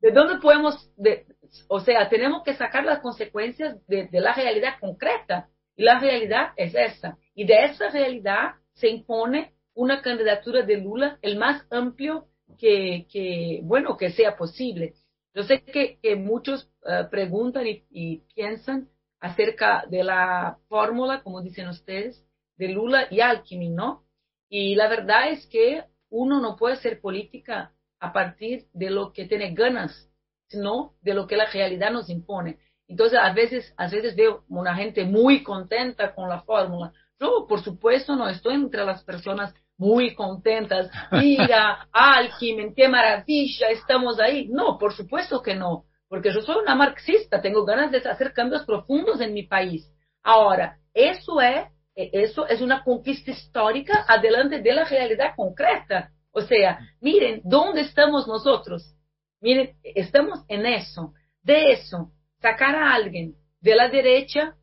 ¿de 0.00 0.12
dónde 0.12 0.36
podemos, 0.36 0.88
de, 0.96 1.26
o 1.66 1.80
sea, 1.80 2.08
tenemos 2.08 2.44
que 2.44 2.54
sacar 2.54 2.84
las 2.84 3.00
consecuencias 3.00 3.84
de, 3.88 4.06
de, 4.06 4.20
la 4.20 4.32
realidad 4.34 4.74
concreta. 4.78 5.48
Y 5.74 5.82
la 5.82 5.98
realidad 5.98 6.52
es 6.56 6.72
esa. 6.76 7.18
Y 7.34 7.44
de 7.44 7.64
esa 7.64 7.90
realidad 7.90 8.54
se 8.74 8.88
impone 8.88 9.52
una 9.74 10.00
candidatura 10.00 10.62
de 10.62 10.76
Lula 10.76 11.18
el 11.22 11.38
más 11.38 11.66
amplio 11.72 12.28
que, 12.58 13.06
que 13.10 13.60
bueno, 13.62 13.96
que 13.96 14.10
sea 14.10 14.36
posible. 14.36 14.94
Yo 15.34 15.42
sé 15.42 15.62
que, 15.62 15.98
que 16.00 16.16
muchos 16.16 16.70
uh, 16.82 17.08
preguntan 17.10 17.66
y, 17.66 17.84
y, 17.90 18.18
piensan 18.34 18.88
acerca 19.20 19.84
de 19.88 20.04
la 20.04 20.58
fórmula, 20.68 21.22
como 21.22 21.42
dicen 21.42 21.68
ustedes, 21.68 22.24
de 22.56 22.68
Lula 22.68 23.08
y 23.10 23.20
Alckmin, 23.20 23.74
¿no? 23.74 24.04
Y 24.48 24.74
la 24.76 24.88
verdad 24.88 25.30
es 25.30 25.46
que 25.46 25.84
uno 26.08 26.40
no 26.40 26.56
puede 26.56 26.74
hacer 26.74 27.00
política 27.00 27.74
a 28.00 28.12
partir 28.12 28.66
de 28.72 28.90
lo 28.90 29.12
que 29.12 29.26
tiene 29.26 29.52
ganas 29.52 30.10
sino 30.48 30.94
de 31.02 31.14
lo 31.14 31.26
que 31.26 31.36
la 31.36 31.46
realidad 31.46 31.90
nos 31.90 32.08
impone. 32.08 32.58
Entonces, 32.88 33.18
a 33.20 33.32
veces, 33.32 33.74
a 33.76 33.88
veces 33.88 34.14
veo 34.14 34.44
una 34.48 34.74
gente 34.76 35.04
muy 35.04 35.42
contenta 35.42 36.14
con 36.14 36.28
la 36.28 36.42
fórmula. 36.42 36.92
Yo, 37.18 37.46
por 37.48 37.62
supuesto, 37.62 38.14
no 38.14 38.28
estoy 38.28 38.54
entre 38.54 38.84
las 38.84 39.02
personas 39.02 39.54
muy 39.78 40.14
contentas. 40.14 40.90
Mira, 41.12 41.88
Alckmin, 41.92 42.74
qué 42.76 42.88
maravilla, 42.88 43.68
estamos 43.70 44.18
ahí. 44.18 44.48
No, 44.48 44.78
por 44.78 44.94
supuesto 44.94 45.42
que 45.42 45.54
no, 45.54 45.84
porque 46.08 46.32
yo 46.32 46.40
soy 46.40 46.56
una 46.62 46.74
marxista, 46.74 47.40
tengo 47.40 47.64
ganas 47.64 47.90
de 47.90 47.98
hacer 47.98 48.32
cambios 48.32 48.64
profundos 48.64 49.20
en 49.20 49.34
mi 49.34 49.44
país. 49.44 49.90
Ahora, 50.22 50.78
eso 50.94 51.40
es, 51.40 51.68
eso 51.94 52.46
es 52.46 52.60
una 52.60 52.82
conquista 52.82 53.30
histórica 53.30 54.04
adelante 54.08 54.60
de 54.60 54.72
la 54.72 54.84
realidad 54.84 55.34
concreta. 55.36 56.10
O 56.32 56.42
sea, 56.42 56.78
miren, 57.00 57.40
¿dónde 57.44 57.82
estamos 57.82 58.26
nosotros? 58.26 58.94
Miren, 59.40 59.76
estamos 59.82 60.44
en 60.48 60.66
eso. 60.66 61.12
De 61.42 61.72
eso, 61.72 62.10
sacar 62.40 62.74
a 62.74 62.92
alguien 62.92 63.36
de 63.60 63.74
la 63.74 63.88
derecha 63.88 64.56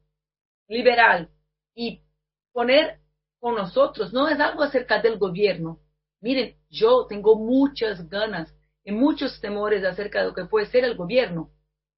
liberal 0.68 1.30
y 1.74 2.02
poner 2.52 3.00
con 3.44 3.56
nosotros 3.56 4.14
no 4.14 4.30
es 4.30 4.40
algo 4.40 4.64
acerca 4.64 5.02
del 5.02 5.18
gobierno. 5.18 5.82
Miren, 6.22 6.56
yo 6.70 7.08
tengo 7.10 7.36
muchas 7.36 8.08
ganas 8.08 8.56
y 8.86 8.94
muchos 8.94 9.42
temores 9.42 9.84
acerca 9.84 10.22
de 10.22 10.28
lo 10.28 10.34
que 10.34 10.46
puede 10.46 10.68
ser 10.68 10.86
el 10.86 10.96
gobierno, 10.96 11.52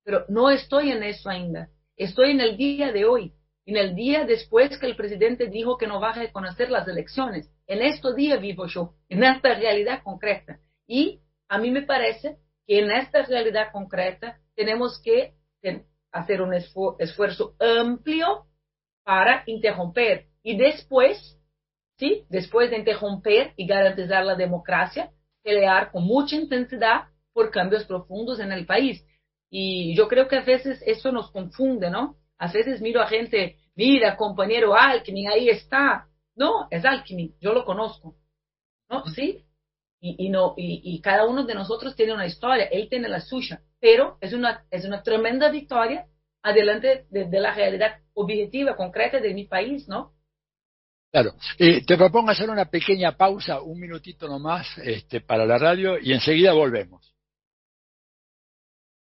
pero 0.04 0.26
no 0.28 0.50
estoy 0.50 0.90
en 0.90 1.04
eso 1.04 1.30
ainda. 1.30 1.70
Estoy 1.98 2.32
en 2.32 2.42
el 2.42 2.58
día 2.58 2.92
de 2.92 3.06
hoy, 3.06 3.32
en 3.68 3.78
el 3.78 3.94
día 3.94 4.26
después 4.26 4.76
que 4.80 4.88
el 4.88 4.96
presidente 4.96 5.46
dijo 5.46 5.78
que 5.78 5.86
no 5.86 6.02
va 6.02 6.10
a 6.10 6.20
reconocer 6.20 6.72
las 6.72 6.88
elecciones. 6.88 7.48
En 7.68 7.84
este 7.84 8.16
día 8.16 8.38
vivo 8.38 8.66
yo, 8.66 8.96
en 9.08 9.24
esta 9.24 9.54
realidad 9.54 10.02
concreta. 10.04 10.58
Y 10.88 11.22
a 11.48 11.60
mí 11.60 11.70
me 11.70 11.84
parece 11.84 12.40
que 12.66 12.80
en 12.80 12.90
esta 12.90 13.22
realidad 13.22 13.68
concreta 13.72 14.40
tenemos 14.56 15.00
que 15.04 15.36
hacer 16.12 16.42
un 16.42 16.56
esfuerzo 16.56 17.54
amplio 17.60 18.48
para 19.04 19.44
interromper 19.46 20.26
y 20.48 20.56
después, 20.58 21.35
¿sí? 21.98 22.26
Después 22.30 22.70
de 22.70 22.78
interromper 22.78 23.54
y 23.56 23.68
garantizar 23.68 24.26
la 24.26 24.36
democracia, 24.36 25.12
pelear 25.44 25.92
con 25.92 26.04
mucha 26.04 26.36
intensidad 26.36 27.06
por 27.34 27.52
cambios 27.52 27.86
profundos 27.86 28.40
en 28.40 28.52
el 28.52 28.66
país. 28.66 29.06
Y 29.50 29.96
yo 29.96 30.08
creo 30.08 30.28
que 30.28 30.38
a 30.38 30.44
veces 30.44 30.82
eso 30.86 31.12
nos 31.12 31.32
confunde, 31.32 31.90
¿no? 31.90 32.18
A 32.38 32.52
veces 32.52 32.82
miro 32.82 33.02
a 33.02 33.08
gente, 33.08 33.58
mira, 33.76 34.18
compañero 34.18 34.76
Alckmin, 34.76 35.30
ahí 35.30 35.50
está. 35.50 36.08
No, 36.36 36.68
es 36.72 36.84
Alckmin, 36.84 37.36
yo 37.40 37.54
lo 37.54 37.64
conozco. 37.66 38.16
¿No? 38.90 39.06
¿Sí? 39.08 39.46
y, 40.06 40.28
y, 40.28 40.30
no, 40.30 40.54
y, 40.56 40.82
y, 40.84 41.02
cada 41.02 41.26
uno 41.26 41.46
de 41.46 41.56
nosotros 41.56 41.96
tiene 41.96 42.14
una 42.14 42.28
historia, 42.28 42.66
él 42.66 42.90
tiene 42.90 43.10
la 43.10 43.22
suya, 43.22 43.62
pero 43.80 44.18
es 44.22 44.34
una, 44.34 44.64
es 44.70 44.86
una 44.86 45.02
tremenda 45.02 45.50
victoria 45.50 46.06
adelante 46.44 47.08
de, 47.10 47.26
de 47.26 47.40
la 47.40 47.56
realidad 47.56 48.02
objetiva, 48.14 48.76
concreta 48.76 49.20
de 49.20 49.34
mi 49.34 49.46
país, 49.46 49.88
¿no? 49.88 50.14
Claro. 51.16 51.32
Eh, 51.58 51.86
te 51.86 51.96
propongo 51.96 52.32
hacer 52.32 52.50
una 52.50 52.66
pequeña 52.66 53.14
pausa, 53.14 53.62
un 53.62 53.80
minutito 53.80 54.28
nomás, 54.28 54.78
este, 54.80 55.22
para 55.22 55.46
la 55.46 55.58
radio 55.58 55.98
y 55.98 56.12
enseguida 56.12 56.52
volvemos. 56.52 57.16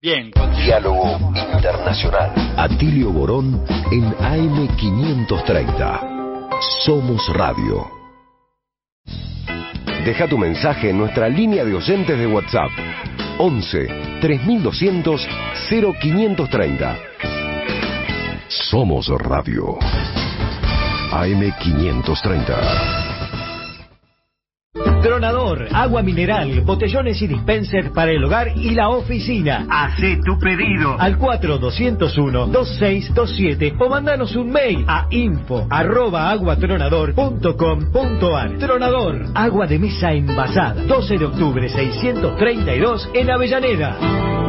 Bien. 0.01 0.31
Con... 0.31 0.51
Diálogo 0.57 1.19
Internacional. 1.53 2.33
Atilio 2.57 3.13
Borón 3.13 3.63
en 3.93 4.11
AM530. 4.15 6.61
Somos 6.87 7.29
Radio. 7.35 7.91
Deja 10.07 10.27
tu 10.27 10.39
mensaje 10.39 10.89
en 10.89 10.97
nuestra 10.97 11.29
línea 11.29 11.63
de 11.63 11.75
oyentes 11.75 12.19
de 12.19 12.27
WhatsApp 12.27 12.71
11 13.37 13.87
3200 14.23 15.29
0530. 15.69 16.99
Somos 18.49 19.09
Radio 19.09 19.79
AM530. 21.11 23.19
Tronador, 25.03 25.67
agua 25.73 26.03
mineral, 26.03 26.61
botellones 26.63 27.21
y 27.23 27.27
dispenser 27.27 27.91
para 27.93 28.11
el 28.11 28.25
hogar 28.25 28.49
y 28.57 28.71
la 28.71 28.89
oficina. 28.89 29.67
Hacé 29.71 30.19
tu 30.25 30.39
pedido 30.39 30.97
al 30.99 31.19
4201-2627 31.19 33.77
o 33.81 33.89
mandanos 33.89 34.35
un 34.37 34.51
mail 34.51 34.85
a 34.87 35.07
info 35.11 35.67
arroba 35.71 36.31
aguatronador.com.ar. 36.31 38.59
Tronador, 38.59 39.27
agua 39.35 39.67
de 39.67 39.79
mesa 39.79 40.13
envasada, 40.13 40.83
12 40.85 41.19
de 41.19 41.25
octubre 41.25 41.67
632 41.69 43.09
en 43.15 43.31
Avellaneda. 43.31 44.48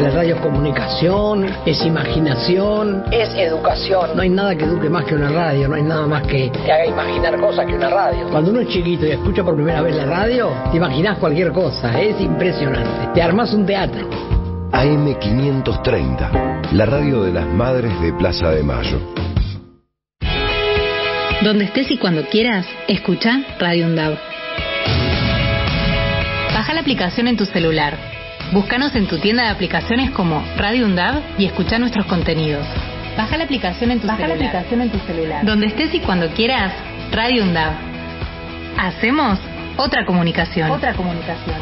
La 0.00 0.08
radio 0.08 0.36
es 0.36 0.40
comunicación, 0.40 1.44
es 1.66 1.84
imaginación, 1.84 3.04
es 3.12 3.28
educación. 3.34 4.16
No 4.16 4.22
hay 4.22 4.30
nada 4.30 4.56
que 4.56 4.64
eduque 4.64 4.88
más 4.88 5.04
que 5.04 5.14
una 5.14 5.28
radio, 5.28 5.68
no 5.68 5.74
hay 5.74 5.82
nada 5.82 6.06
más 6.06 6.22
que 6.22 6.48
te 6.48 6.72
haga 6.72 6.86
imaginar 6.86 7.38
cosas 7.38 7.66
que 7.66 7.74
una 7.74 7.90
radio. 7.90 8.26
Cuando 8.30 8.50
uno 8.50 8.60
es 8.60 8.68
chiquito 8.68 9.04
y 9.04 9.10
escucha 9.10 9.44
por 9.44 9.56
primera 9.56 9.82
vez 9.82 9.94
la 9.94 10.06
radio, 10.06 10.54
te 10.70 10.78
imaginas 10.78 11.18
cualquier 11.18 11.52
cosa, 11.52 12.00
es 12.00 12.18
impresionante. 12.18 13.08
Te 13.12 13.20
armas 13.20 13.52
un 13.52 13.66
teatro. 13.66 14.08
AM530. 14.72 16.72
La 16.72 16.86
radio 16.86 17.22
de 17.22 17.32
las 17.32 17.46
madres 17.46 17.92
de 18.00 18.14
Plaza 18.14 18.52
de 18.52 18.62
Mayo. 18.62 19.00
Donde 21.42 21.64
estés 21.64 21.90
y 21.90 21.98
cuando 21.98 22.24
quieras, 22.24 22.66
escucha 22.88 23.42
Radio 23.58 23.84
UNDAV. 23.84 24.16
Baja 26.54 26.72
la 26.72 26.80
aplicación 26.80 27.28
en 27.28 27.36
tu 27.36 27.44
celular. 27.44 28.19
Búscanos 28.52 28.94
en 28.96 29.06
tu 29.06 29.18
tienda 29.18 29.44
de 29.44 29.50
aplicaciones 29.50 30.10
como 30.10 30.42
Radio 30.56 30.86
UNDAV 30.86 31.22
y 31.38 31.44
escucha 31.46 31.78
nuestros 31.78 32.06
contenidos. 32.06 32.66
Baja 33.16 33.36
la 33.36 33.44
aplicación 33.44 33.92
en 33.92 34.00
tu 34.00 34.08
Baja 34.08 34.22
la 34.22 34.28
celular. 34.28 34.48
aplicación 34.48 34.82
en 34.82 34.90
tu 34.90 34.98
celular. 35.06 35.44
Donde 35.44 35.66
estés 35.66 35.94
y 35.94 36.00
cuando 36.00 36.28
quieras, 36.30 36.72
Radio 37.12 37.44
UNDAV. 37.44 37.72
Hacemos 38.76 39.38
otra 39.76 40.04
comunicación. 40.04 40.68
Otra 40.70 40.94
comunicación. 40.94 41.56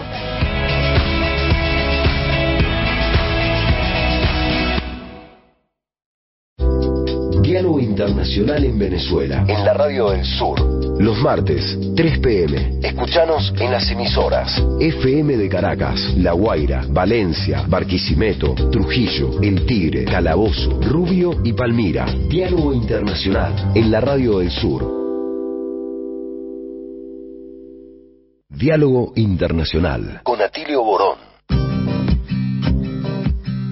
Diálogo 7.58 7.80
Internacional 7.80 8.62
en 8.62 8.78
Venezuela. 8.78 9.44
En 9.48 9.64
la 9.64 9.74
Radio 9.74 10.10
del 10.10 10.24
Sur. 10.24 10.60
Los 11.00 11.20
martes, 11.20 11.76
3 11.96 12.18
pm. 12.20 12.78
Escuchanos 12.80 13.52
en 13.58 13.72
las 13.72 13.90
emisoras. 13.90 14.62
FM 14.78 15.36
de 15.36 15.48
Caracas, 15.48 16.00
La 16.18 16.34
Guaira, 16.34 16.84
Valencia, 16.88 17.64
Barquisimeto, 17.66 18.54
Trujillo, 18.70 19.42
El 19.42 19.66
Tigre, 19.66 20.04
Calabozo, 20.04 20.80
Rubio 20.82 21.40
y 21.42 21.52
Palmira. 21.52 22.06
Diálogo 22.28 22.72
Internacional 22.72 23.72
en 23.74 23.90
la 23.90 24.02
Radio 24.02 24.38
del 24.38 24.52
Sur. 24.52 24.86
Diálogo 28.50 29.14
Internacional. 29.16 30.20
Con 30.22 30.40
Atilio 30.40 30.84
Borón. 30.84 31.18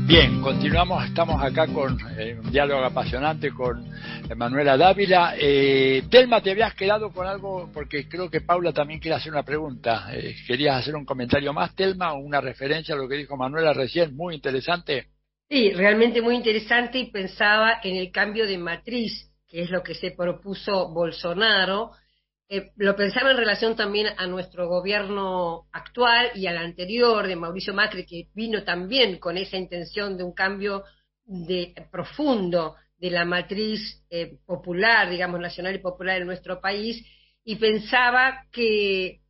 Bien, 0.07 0.41
continuamos, 0.41 1.05
estamos 1.05 1.43
acá 1.43 1.67
con 1.67 1.99
eh, 2.17 2.39
un 2.41 2.53
diálogo 2.53 2.85
apasionante 2.85 3.51
con 3.51 3.85
Manuela 4.37 4.77
Dávila. 4.77 5.35
Eh, 5.37 6.05
Telma, 6.09 6.41
te 6.41 6.53
habías 6.53 6.75
quedado 6.75 7.11
con 7.11 7.27
algo, 7.27 7.69
porque 7.75 8.09
creo 8.09 8.31
que 8.31 8.41
Paula 8.41 8.73
también 8.73 9.01
quiere 9.01 9.17
hacer 9.17 9.33
una 9.33 9.43
pregunta. 9.43 10.07
Eh, 10.13 10.37
¿Querías 10.47 10.77
hacer 10.77 10.95
un 10.95 11.05
comentario 11.05 11.53
más, 11.53 11.75
Telma, 11.75 12.13
o 12.13 12.19
una 12.19 12.41
referencia 12.41 12.95
a 12.95 12.99
lo 12.99 13.09
que 13.09 13.17
dijo 13.17 13.37
Manuela 13.37 13.73
recién? 13.73 14.15
Muy 14.15 14.37
interesante. 14.37 15.09
Sí, 15.49 15.73
realmente 15.73 16.23
muy 16.23 16.37
interesante 16.37 16.99
y 16.99 17.11
pensaba 17.11 17.81
en 17.83 17.97
el 17.97 18.13
cambio 18.13 18.47
de 18.47 18.59
matriz, 18.59 19.33
que 19.49 19.63
es 19.63 19.71
lo 19.71 19.83
que 19.83 19.95
se 19.95 20.13
propuso 20.13 20.89
Bolsonaro. 20.95 21.91
Eh, 22.49 22.71
lo 22.77 22.95
pensaba 22.95 23.33
en 23.33 23.39
relación 23.39 23.75
también 23.75 24.07
a 24.17 24.27
nuestro 24.29 24.69
gobierno 24.69 25.67
actual 25.73 26.31
y 26.37 26.47
al 26.47 26.59
anterior 26.59 27.27
de 27.27 27.35
Mauricio 27.35 27.75
Macri, 27.75 28.07
que 28.07 28.29
vino 28.35 28.63
también 28.63 29.19
con 29.19 29.37
esa 29.37 29.57
intención 29.57 30.17
de 30.17 30.23
un 30.23 30.33
cambio 30.33 30.85
de, 31.25 31.75
profundo 31.91 32.77
de 32.99 33.11
la 33.11 33.25
matriz 33.25 34.05
eh, 34.11 34.39
popular, 34.47 35.11
digamos, 35.11 35.41
nacional 35.41 35.75
y 35.75 35.79
popular 35.79 36.21
en 36.21 36.29
nuestro 36.29 36.61
país, 36.61 37.05
y 37.43 37.57
pensaba 37.57 38.47
que 38.53 39.23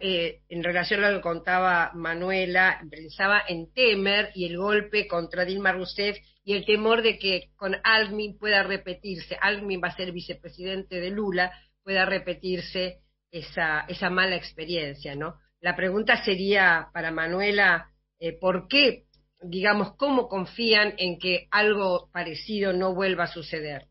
eh, 0.00 0.40
en 0.48 0.62
relación 0.62 1.02
a 1.02 1.10
lo 1.10 1.18
que 1.18 1.22
contaba 1.22 1.92
Manuela, 1.94 2.80
pensaba 2.90 3.42
en 3.48 3.72
Temer 3.72 4.30
y 4.34 4.46
el 4.46 4.56
golpe 4.56 5.06
contra 5.08 5.44
Dilma 5.44 5.72
Rousseff 5.72 6.16
y 6.44 6.54
el 6.54 6.64
temor 6.64 7.02
de 7.02 7.18
que 7.18 7.50
con 7.56 7.76
Almin 7.82 8.38
pueda 8.38 8.62
repetirse, 8.62 9.36
Almin 9.40 9.80
va 9.82 9.88
a 9.88 9.96
ser 9.96 10.12
vicepresidente 10.12 11.00
de 11.00 11.10
Lula, 11.10 11.52
pueda 11.84 12.06
repetirse 12.06 13.02
esa, 13.30 13.80
esa 13.82 14.10
mala 14.10 14.36
experiencia, 14.36 15.14
¿no? 15.14 15.38
La 15.60 15.76
pregunta 15.76 16.24
sería 16.24 16.90
para 16.92 17.10
Manuela, 17.10 17.90
eh, 18.18 18.32
¿por 18.32 18.68
qué, 18.68 19.06
digamos, 19.40 19.94
cómo 19.96 20.28
confían 20.28 20.94
en 20.98 21.18
que 21.18 21.46
algo 21.50 22.10
parecido 22.12 22.72
no 22.72 22.94
vuelva 22.94 23.24
a 23.24 23.32
suceder? 23.32 23.88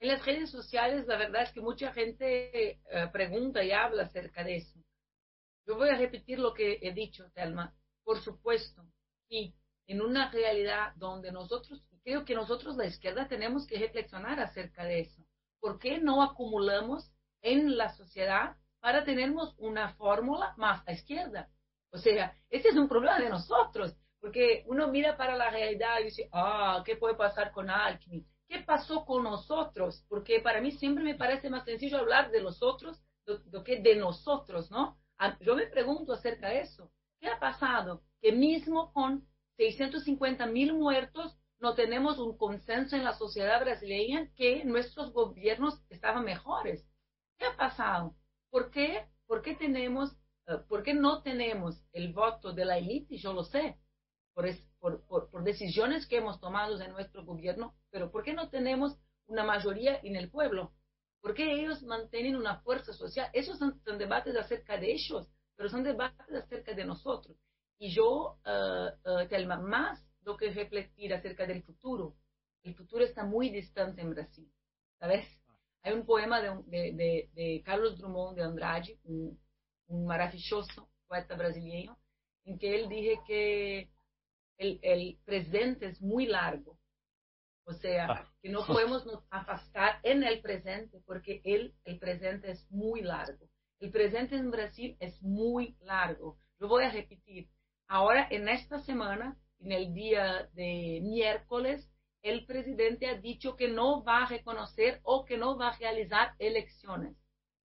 En 0.00 0.08
las 0.08 0.24
redes 0.24 0.50
sociales, 0.50 1.06
la 1.06 1.16
verdad 1.16 1.42
es 1.42 1.52
que 1.52 1.60
mucha 1.60 1.92
gente 1.92 2.70
eh, 2.70 3.08
pregunta 3.12 3.64
y 3.64 3.72
habla 3.72 4.04
acerca 4.04 4.44
de 4.44 4.56
eso. 4.56 4.78
Yo 5.66 5.76
voy 5.76 5.88
a 5.88 5.96
repetir 5.96 6.38
lo 6.38 6.52
que 6.52 6.78
he 6.82 6.92
dicho, 6.92 7.30
Telma. 7.34 7.74
Por 8.02 8.20
supuesto, 8.20 8.84
y 9.28 9.54
en 9.86 10.02
una 10.02 10.30
realidad 10.30 10.92
donde 10.96 11.32
nosotros, 11.32 11.82
creo 12.02 12.24
que 12.24 12.34
nosotros, 12.34 12.76
la 12.76 12.86
izquierda, 12.86 13.28
tenemos 13.28 13.66
que 13.66 13.78
reflexionar 13.78 14.40
acerca 14.40 14.84
de 14.84 15.00
eso. 15.00 15.26
¿Por 15.64 15.78
qué 15.78 15.96
no 15.96 16.22
acumulamos 16.22 17.10
en 17.40 17.78
la 17.78 17.88
sociedad 17.96 18.54
para 18.80 19.02
tenernos 19.02 19.54
una 19.56 19.94
fórmula 19.94 20.52
más 20.58 20.86
a 20.86 20.92
izquierda? 20.92 21.48
O 21.90 21.96
sea, 21.96 22.36
ese 22.50 22.68
es 22.68 22.76
un 22.76 22.86
problema 22.86 23.18
de 23.18 23.30
nosotros, 23.30 23.96
porque 24.20 24.64
uno 24.66 24.88
mira 24.88 25.16
para 25.16 25.34
la 25.36 25.48
realidad 25.48 26.00
y 26.00 26.04
dice, 26.04 26.28
ah, 26.32 26.82
¿qué 26.84 26.96
puede 26.96 27.14
pasar 27.14 27.50
con 27.50 27.70
Alckmin? 27.70 28.28
¿Qué 28.46 28.58
pasó 28.58 29.06
con 29.06 29.24
nosotros? 29.24 30.04
Porque 30.06 30.40
para 30.40 30.60
mí 30.60 30.70
siempre 30.70 31.02
me 31.02 31.14
parece 31.14 31.48
más 31.48 31.64
sencillo 31.64 31.96
hablar 31.96 32.30
de 32.30 32.42
los 32.42 32.62
otros 32.62 33.02
do, 33.24 33.38
do 33.46 33.64
que 33.64 33.80
de 33.80 33.96
nosotros, 33.96 34.70
¿no? 34.70 34.98
Ah, 35.16 35.34
Yo 35.40 35.56
me 35.56 35.66
pregunto 35.66 36.12
acerca 36.12 36.50
de 36.50 36.60
eso. 36.60 36.92
¿Qué 37.18 37.28
ha 37.28 37.40
pasado? 37.40 38.02
Que 38.20 38.32
mismo 38.32 38.92
con 38.92 39.26
650 39.56 40.44
mil 40.44 40.74
muertos, 40.74 41.38
no 41.64 41.74
tenemos 41.74 42.18
un 42.18 42.36
consenso 42.36 42.94
en 42.94 43.04
la 43.04 43.14
sociedad 43.14 43.58
brasileña 43.62 44.28
que 44.36 44.66
nuestros 44.66 45.12
gobiernos 45.14 45.80
estaban 45.88 46.22
mejores. 46.22 46.86
¿Qué 47.38 47.46
ha 47.46 47.56
pasado? 47.56 48.14
¿Por 48.50 48.70
qué? 48.70 49.06
¿Por 49.26 49.40
qué 49.40 49.54
tenemos, 49.56 50.12
eh, 50.46 50.58
por 50.68 50.82
qué 50.82 50.92
no 50.92 51.22
tenemos 51.22 51.82
el 51.94 52.12
voto 52.12 52.52
de 52.52 52.66
la 52.66 52.76
élite? 52.76 53.16
Yo 53.16 53.32
lo 53.32 53.44
sé, 53.44 53.78
por, 54.34 54.46
es- 54.46 54.68
por, 54.78 55.06
por, 55.06 55.42
decisiones 55.42 56.06
que 56.06 56.18
hemos 56.18 56.38
tomado 56.38 56.78
en 56.82 56.92
nuestro 56.92 57.24
gobierno, 57.24 57.74
pero 57.90 58.10
¿por 58.10 58.22
qué 58.24 58.34
no 58.34 58.50
tenemos 58.50 58.98
una 59.26 59.42
mayoría 59.42 59.98
en 60.02 60.16
el 60.16 60.30
pueblo? 60.30 60.70
¿Por 61.22 61.32
qué 61.32 61.50
ellos 61.50 61.82
mantienen 61.82 62.36
una 62.36 62.60
fuerza 62.60 62.92
social? 62.92 63.30
Esos 63.32 63.58
son, 63.58 63.80
son 63.86 63.96
debates 63.96 64.36
acerca 64.36 64.76
de 64.76 64.92
ellos, 64.92 65.26
pero 65.56 65.70
son 65.70 65.82
debates 65.82 66.36
acerca 66.36 66.74
de 66.74 66.84
nosotros. 66.84 67.38
Y 67.78 67.88
yo, 67.94 68.38
eh, 68.44 69.26
Telma, 69.30 69.56
más 69.58 70.04
lo 70.24 70.36
que 70.36 70.50
refletir 70.52 71.12
acerca 71.14 71.46
del 71.46 71.62
futuro. 71.62 72.16
El 72.62 72.74
futuro 72.74 73.04
está 73.04 73.24
muy 73.24 73.50
distante 73.50 74.00
en 74.00 74.10
Brasil, 74.10 74.50
¿sabes? 74.98 75.26
Hay 75.82 75.92
un 75.92 76.06
poema 76.06 76.40
de, 76.40 76.62
de, 76.66 76.92
de, 76.92 77.30
de 77.34 77.62
Carlos 77.62 77.98
Drummond 77.98 78.36
de 78.36 78.42
Andrade, 78.42 78.98
un, 79.04 79.38
un 79.88 80.06
maravilloso 80.06 80.88
poeta 81.06 81.36
brasileño, 81.36 81.98
en 82.44 82.58
que 82.58 82.74
él 82.74 82.88
dije 82.88 83.18
que 83.26 83.90
el, 84.56 84.78
el 84.82 85.18
presente 85.24 85.86
es 85.86 86.00
muy 86.00 86.26
largo. 86.26 86.78
O 87.66 87.72
sea, 87.72 88.30
que 88.42 88.50
no 88.50 88.66
podemos 88.66 89.06
nos 89.06 89.24
afastar 89.30 89.98
en 90.02 90.22
el 90.22 90.40
presente 90.40 91.00
porque 91.06 91.40
el, 91.44 91.74
el 91.84 91.98
presente 91.98 92.50
es 92.50 92.70
muy 92.70 93.00
largo. 93.02 93.48
El 93.80 93.90
presente 93.90 94.36
en 94.36 94.50
Brasil 94.50 94.96
es 95.00 95.20
muy 95.22 95.76
largo. 95.80 96.38
Lo 96.58 96.68
voy 96.68 96.84
a 96.84 96.90
repetir. 96.90 97.48
Ahora, 97.88 98.26
en 98.30 98.48
esta 98.48 98.80
semana, 98.80 99.38
en 99.60 99.72
el 99.72 99.94
día 99.94 100.48
de 100.54 101.00
miércoles, 101.02 101.88
el 102.22 102.46
presidente 102.46 103.06
ha 103.06 103.18
dicho 103.18 103.54
que 103.54 103.68
no 103.68 104.02
va 104.02 104.24
a 104.24 104.28
reconocer 104.28 105.00
o 105.02 105.24
que 105.24 105.36
no 105.36 105.58
va 105.58 105.68
a 105.68 105.78
realizar 105.78 106.34
elecciones. 106.38 107.16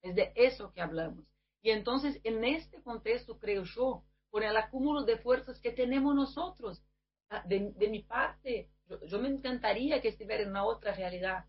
Es 0.02 0.16
de 0.16 0.34
eso 0.36 0.74
que 0.74 0.82
hablamos. 0.82 1.26
Y 1.62 1.72
entonces, 1.72 2.20
en 2.24 2.44
este 2.44 2.82
contexto, 2.82 3.40
creo 3.40 3.64
yo, 3.64 4.04
con 4.30 4.44
el 4.44 4.56
acúmulo 4.56 5.04
de 5.04 5.18
fuerzas 5.18 5.60
que 5.60 5.72
tenemos 5.72 6.16
nosotros, 6.16 6.84
ah, 7.30 7.44
de, 7.46 7.88
mi 7.90 8.04
parte, 8.04 8.70
yo, 9.08 9.20
me 9.20 9.30
encantaría 9.30 10.02
que 10.02 10.10
estuviera 10.10 10.44
en 10.44 10.50
una 10.50 10.66
otra 10.66 10.94
realidad, 10.94 11.46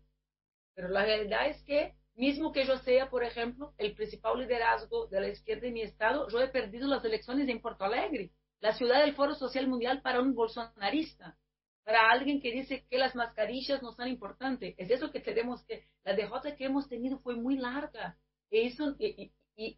pero 0.73 0.89
la 0.89 1.03
realidad 1.03 1.47
es 1.47 1.61
que, 1.63 1.95
mismo 2.15 2.51
que 2.51 2.65
yo 2.65 2.77
sea, 2.79 3.09
por 3.09 3.23
ejemplo, 3.23 3.73
el 3.77 3.93
principal 3.93 4.39
liderazgo 4.39 5.07
de 5.07 5.21
la 5.21 5.29
izquierda 5.29 5.67
en 5.67 5.73
mi 5.73 5.81
estado, 5.81 6.27
yo 6.29 6.41
he 6.41 6.47
perdido 6.47 6.87
las 6.87 7.03
elecciones 7.05 7.47
en 7.47 7.61
Porto 7.61 7.85
Alegre, 7.85 8.31
la 8.61 8.73
ciudad 8.73 9.01
del 9.01 9.15
Foro 9.15 9.35
Social 9.35 9.67
Mundial 9.67 10.01
para 10.01 10.21
un 10.21 10.33
bolsonarista 10.33 11.37
para 11.83 12.11
alguien 12.11 12.39
que 12.39 12.51
dice 12.51 12.85
que 12.89 12.97
las 12.97 13.15
mascarillas 13.15 13.81
no 13.81 13.91
son 13.91 14.07
importantes. 14.07 14.75
Es 14.77 14.91
eso 14.91 15.11
que 15.11 15.19
tenemos 15.19 15.63
que, 15.65 15.83
la 16.03 16.13
derrota 16.13 16.55
que 16.55 16.65
hemos 16.65 16.87
tenido 16.87 17.19
fue 17.19 17.35
muy 17.35 17.57
larga. 17.57 18.17
Y, 18.49 18.67
eso, 18.67 18.95
y, 18.99 19.31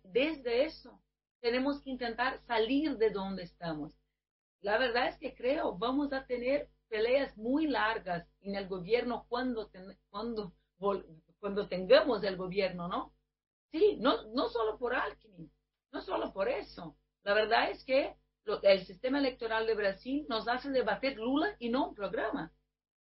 desde 0.03 0.65
eso 0.65 1.01
tenemos 1.39 1.81
que 1.81 1.89
intentar 1.89 2.41
salir 2.45 2.97
de 2.97 3.09
donde 3.09 3.43
estamos. 3.43 3.93
La 4.61 4.77
verdad 4.77 5.07
es 5.07 5.17
que 5.17 5.33
creo 5.33 5.77
vamos 5.77 6.13
a 6.13 6.25
tener 6.25 6.69
peleas 6.87 7.35
muy 7.37 7.67
largas 7.67 8.27
en 8.41 8.55
el 8.55 8.67
gobierno 8.67 9.25
cuando, 9.27 9.71
cuando, 10.09 10.53
cuando 11.39 11.67
tengamos 11.67 12.23
el 12.23 12.37
gobierno, 12.37 12.87
¿no? 12.87 13.13
Sí, 13.71 13.97
no, 13.99 14.23
no 14.33 14.49
solo 14.49 14.77
por 14.77 14.93
Alckmin, 14.93 15.51
no 15.91 16.01
solo 16.01 16.31
por 16.31 16.47
eso. 16.47 16.95
La 17.23 17.33
verdad 17.33 17.71
es 17.71 17.83
que 17.83 18.15
el 18.63 18.85
sistema 18.85 19.19
electoral 19.19 19.65
de 19.65 19.75
Brasil 19.75 20.25
nos 20.29 20.47
hace 20.47 20.69
debatir 20.69 21.17
Lula 21.17 21.55
y 21.59 21.69
no 21.69 21.89
un 21.89 21.95
programa. 21.95 22.51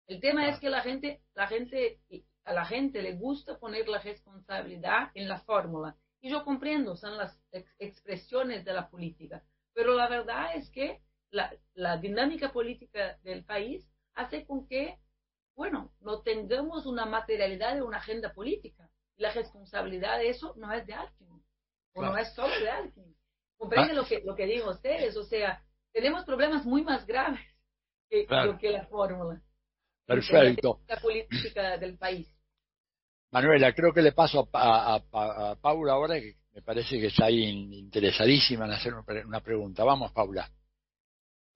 El 0.07 0.21
tema 0.21 0.49
es 0.49 0.59
que 0.61 0.69
la 0.69 0.83
gente, 0.83 1.23
la 1.35 1.47
gente, 1.47 2.01
a 2.45 2.53
la 2.53 2.67
gente 2.67 3.01
le 3.01 3.15
gusta 3.15 3.59
poner 3.59 3.89
la 3.89 4.01
responsabilidad 4.01 5.11
en 5.15 5.29
la 5.29 5.41
fórmula. 5.41 5.97
Y 6.21 6.31
yo 6.31 6.45
comprendo, 6.45 6.97
son 6.97 7.17
las 7.17 7.39
expresiones 7.79 8.65
de 8.65 8.73
la 8.73 8.89
política. 8.89 9.43
Pero 9.73 9.95
la 9.95 10.09
verdad 10.09 10.57
es 10.57 10.71
que 10.71 11.01
la, 11.31 11.53
la 11.75 11.97
dinámica 11.97 12.53
política 12.53 13.19
del 13.23 13.45
país 13.45 13.87
hace 14.15 14.47
con 14.47 14.67
que, 14.67 14.99
bueno, 15.57 15.93
no 16.01 16.23
tengamos 16.23 16.87
una 16.87 17.07
materialidad 17.07 17.75
de 17.75 17.83
una 17.83 17.99
agenda 17.99 18.33
política. 18.33 18.91
Y 19.17 19.23
la 19.23 19.33
responsabilidad 19.33 20.19
de 20.19 20.31
eso 20.31 20.55
no 20.57 20.73
es 20.73 20.87
de 20.87 20.95
alguien, 20.95 21.43
o 21.95 22.03
no 22.03 22.17
es 22.17 22.33
solo 22.35 22.55
de 22.59 22.71
alguien. 22.71 23.14
Comprende 23.57 23.93
ah. 23.93 23.97
lo, 23.97 24.05
que, 24.05 24.23
lo 24.25 24.35
que 24.35 24.47
digo 24.47 24.71
ustedes, 24.71 25.17
o 25.17 25.25
sea, 25.25 25.63
tenemos 25.93 26.25
problemas 26.25 26.65
muy 26.65 26.83
más 26.83 27.07
graves 27.07 27.41
que, 28.11 28.27
que 28.61 28.71
la 28.71 28.87
fórmula. 28.87 29.41
Perfecto. 30.07 30.81
La 30.87 31.01
política 31.01 31.79
del 31.79 31.97
país. 31.97 32.29
Manuela, 33.31 33.73
creo 33.73 33.93
que 33.93 34.03
le 34.03 34.13
paso 34.13 34.49
a, 34.53 35.01
a, 35.13 35.57
Paula 35.57 35.95
ahora, 35.95 36.21
que 36.21 36.37
me 36.53 36.63
parece 36.63 37.01
que 37.01 37.07
está 37.07 37.27
ahí 37.27 37.43
interesadísima 37.45 38.67
en 38.67 38.73
hacer 38.73 38.95
una 38.95 39.41
pregunta. 39.41 39.83
Vamos, 39.83 40.13
Paula. 40.13 40.49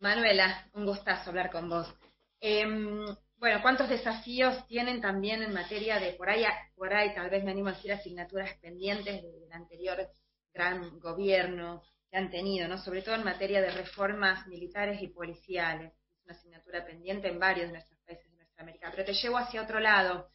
Manuela, 0.01 0.69
un 0.75 0.87
gustazo 0.87 1.31
hablar 1.31 1.51
con 1.51 1.69
vos. 1.69 1.93
Em, 2.41 3.05
bueno, 3.37 3.61
¿cuántos 3.63 3.89
desafíos 3.89 4.67
tienen 4.67 5.01
también 5.01 5.43
en 5.43 5.53
materia 5.53 6.01
de, 6.01 6.13
por 6.13 6.29
ahí, 6.29 6.45
por 6.75 6.93
ahí 6.93 7.15
tal 7.15 7.31
vez 7.31 7.45
me 7.45 7.51
animo 7.51 7.69
a 7.69 7.73
decir 7.73 7.93
asignaturas 7.93 8.57
pendientes 8.61 9.23
del 9.23 9.53
anterior 9.53 10.09
gran 10.53 10.99
gobierno 11.01 11.83
que 12.11 12.17
han 12.17 12.31
tenido, 12.31 12.69
¿no? 12.69 12.79
sobre 12.79 13.03
todo 13.03 13.15
en 13.15 13.25
materia 13.25 13.61
de 13.61 13.71
reformas 13.71 14.47
militares 14.47 15.01
y 15.03 15.09
policiales. 15.09 15.93
Es 15.93 16.25
una 16.25 16.35
asignatura 16.35 16.85
pendiente 16.85 17.29
en 17.29 17.39
varios 17.39 17.67
de 17.67 17.73
nuestros 17.73 18.01
países 18.01 18.31
de 18.31 18.37
nuestra 18.37 18.63
América. 18.63 18.91
Pero 18.91 19.05
te 19.05 19.15
llevo 19.15 19.39
hacia 19.39 19.63
otro 19.63 19.81
lado. 19.81 20.31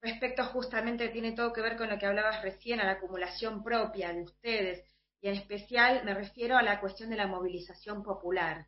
Respecto 0.00 0.44
justamente, 0.46 1.08
tiene 1.08 1.32
todo 1.32 1.52
que 1.52 1.62
ver 1.62 1.76
con 1.76 1.88
lo 1.88 1.98
que 1.98 2.06
hablabas 2.06 2.42
recién, 2.42 2.80
a 2.80 2.84
la 2.84 2.92
acumulación 2.92 3.62
propia 3.62 4.12
de 4.12 4.22
ustedes, 4.22 4.84
y 5.20 5.28
en 5.28 5.34
especial 5.34 6.04
me 6.04 6.14
refiero 6.14 6.56
a 6.56 6.62
la 6.62 6.80
cuestión 6.80 7.10
de 7.10 7.16
la 7.16 7.26
movilización 7.26 8.02
popular. 8.02 8.66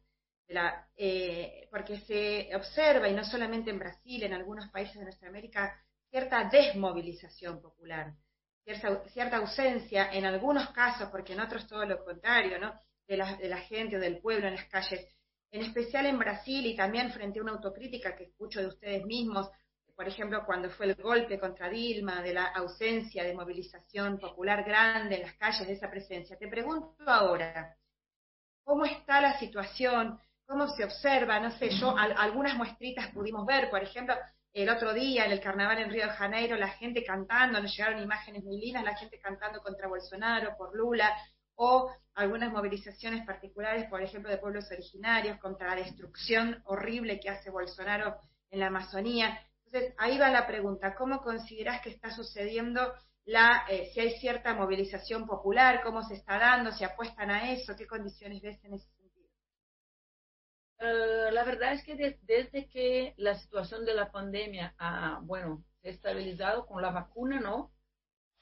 la, 0.48 0.88
eh, 0.96 1.68
porque 1.70 2.00
se 2.00 2.54
observa, 2.56 3.08
y 3.08 3.14
no 3.14 3.24
solamente 3.24 3.70
en 3.70 3.78
Brasil, 3.78 4.22
en 4.22 4.32
algunos 4.32 4.68
países 4.70 4.96
de 4.96 5.04
nuestra 5.04 5.28
América, 5.28 5.78
cierta 6.10 6.44
desmovilización 6.44 7.60
popular 7.60 8.14
cierta, 9.12 9.36
ausencia, 9.36 10.10
en 10.12 10.26
algunos 10.26 10.70
casos, 10.70 11.08
porque 11.10 11.32
en 11.32 11.40
otros 11.40 11.66
todo 11.66 11.84
lo 11.84 12.04
contrario, 12.04 12.58
¿no? 12.58 12.74
De 13.06 13.16
la, 13.16 13.36
de 13.36 13.48
la 13.48 13.58
gente, 13.58 13.98
del 13.98 14.18
pueblo 14.18 14.48
en 14.48 14.56
las 14.56 14.66
calles, 14.66 15.06
en 15.50 15.62
especial 15.62 16.06
en 16.06 16.18
Brasil 16.18 16.66
y 16.66 16.76
también 16.76 17.10
frente 17.10 17.38
a 17.38 17.42
una 17.42 17.52
autocrítica 17.52 18.14
que 18.14 18.24
escucho 18.24 18.60
de 18.60 18.66
ustedes 18.66 19.04
mismos, 19.04 19.50
por 19.98 20.06
ejemplo, 20.06 20.44
cuando 20.46 20.70
fue 20.70 20.86
el 20.86 20.94
golpe 20.94 21.40
contra 21.40 21.68
Dilma, 21.68 22.22
de 22.22 22.32
la 22.32 22.44
ausencia 22.44 23.24
de 23.24 23.34
movilización 23.34 24.20
popular 24.20 24.62
grande 24.62 25.16
en 25.16 25.22
las 25.22 25.34
calles, 25.34 25.66
de 25.66 25.72
esa 25.72 25.90
presencia. 25.90 26.38
Te 26.38 26.46
pregunto 26.46 27.02
ahora, 27.04 27.76
¿cómo 28.62 28.84
está 28.84 29.20
la 29.20 29.36
situación? 29.40 30.16
¿Cómo 30.46 30.68
se 30.68 30.84
observa? 30.84 31.40
No 31.40 31.50
sé, 31.58 31.70
yo 31.70 31.96
algunas 31.98 32.56
muestritas 32.56 33.10
pudimos 33.10 33.44
ver, 33.44 33.70
por 33.70 33.82
ejemplo, 33.82 34.14
el 34.52 34.68
otro 34.70 34.94
día 34.94 35.24
en 35.24 35.32
el 35.32 35.40
carnaval 35.40 35.78
en 35.78 35.90
Río 35.90 36.06
de 36.06 36.12
Janeiro, 36.12 36.56
la 36.56 36.68
gente 36.68 37.04
cantando, 37.04 37.60
nos 37.60 37.76
llegaron 37.76 38.02
imágenes 38.02 38.44
muy 38.44 38.58
lindas, 38.60 38.84
la 38.84 38.96
gente 38.96 39.20
cantando 39.20 39.60
contra 39.60 39.88
Bolsonaro, 39.88 40.56
por 40.56 40.74
Lula, 40.74 41.14
o 41.54 41.90
algunas 42.14 42.52
movilizaciones 42.52 43.26
particulares, 43.26 43.88
por 43.90 44.02
ejemplo, 44.02 44.30
de 44.30 44.38
pueblos 44.38 44.70
originarios 44.70 45.38
contra 45.38 45.68
la 45.68 45.82
destrucción 45.82 46.62
horrible 46.64 47.18
que 47.20 47.30
hace 47.30 47.50
Bolsonaro 47.50 48.16
en 48.50 48.60
la 48.60 48.68
Amazonía. 48.68 49.38
Entonces, 49.64 49.94
ahí 49.98 50.18
va 50.18 50.30
la 50.30 50.46
pregunta, 50.46 50.94
¿cómo 50.94 51.20
consideras 51.20 51.82
que 51.82 51.90
está 51.90 52.10
sucediendo 52.10 52.94
la, 53.24 53.66
eh, 53.68 53.90
si 53.92 54.00
hay 54.00 54.18
cierta 54.18 54.54
movilización 54.54 55.26
popular, 55.26 55.82
cómo 55.82 56.02
se 56.02 56.14
está 56.14 56.38
dando, 56.38 56.72
si 56.72 56.84
apuestan 56.84 57.30
a 57.30 57.52
eso, 57.52 57.76
qué 57.76 57.86
condiciones 57.86 58.40
ves 58.40 58.58
en 58.64 58.74
ese 58.74 58.88
eh, 60.80 61.30
la 61.32 61.44
verdad 61.44 61.72
es 61.72 61.84
que 61.84 61.96
desde 62.22 62.68
que 62.68 63.14
la 63.16 63.38
situación 63.38 63.84
de 63.84 63.94
la 63.94 64.10
pandemia 64.12 64.74
ha, 64.78 65.20
bueno, 65.22 65.64
se 65.80 65.88
ha 65.88 65.90
estabilizado 65.92 66.66
con 66.66 66.80
la 66.82 66.90
vacuna, 66.90 67.40
¿no? 67.40 67.72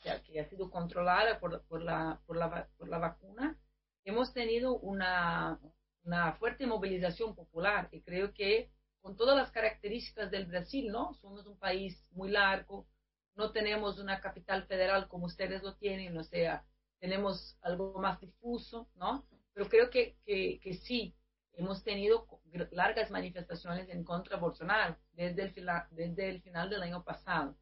Ya 0.05 0.23
que 0.23 0.41
ha 0.41 0.49
sido 0.49 0.71
controlada 0.71 1.41
por, 1.41 1.65
por, 1.67 1.83
la, 1.83 2.21
por, 2.27 2.37
la, 2.37 2.69
por 2.77 2.89
la 2.89 2.99
vacuna, 2.99 3.59
hemos 4.05 4.33
tenido 4.33 4.79
una, 4.79 5.59
una 6.05 6.33
fuerte 6.35 6.67
movilización 6.67 7.35
popular 7.35 7.89
y 7.91 8.03
creo 8.03 8.33
que 8.35 8.71
con 9.01 9.17
todas 9.17 9.37
las 9.37 9.51
características 9.51 10.31
del 10.31 10.47
Brasil, 10.47 10.91
¿no? 10.91 11.15
Somos 11.15 11.47
un 11.47 11.59
país 11.59 12.05
muy 12.11 12.31
largo, 12.31 12.87
no 13.35 13.53
tenemos 13.53 13.99
una 13.99 14.21
capital 14.21 14.67
federal 14.67 15.09
como 15.09 15.27
ustedes 15.27 15.63
lo 15.63 15.77
tienen, 15.77 16.17
o 16.19 16.25
sea, 16.25 16.65
tenemos 16.99 17.57
algo 17.63 17.99
más 18.01 18.21
difuso, 18.21 18.89
¿no? 18.95 19.27
Pero 19.53 19.69
creo 19.69 19.91
que, 19.91 20.17
que, 20.25 20.59
que 20.61 20.75
sí, 20.75 21.15
hemos 21.57 21.83
tenido 21.83 22.27
largas 22.71 23.11
manifestaciones 23.11 23.89
en 23.89 24.05
contra 24.05 24.37
de 24.37 24.43
Bolsonaro 24.43 24.97
desde 25.13 25.43
el, 25.43 25.67
desde 25.91 26.29
el 26.29 26.43
final 26.43 26.71
del 26.71 26.83
año 26.83 27.03
pasado. 27.03 27.57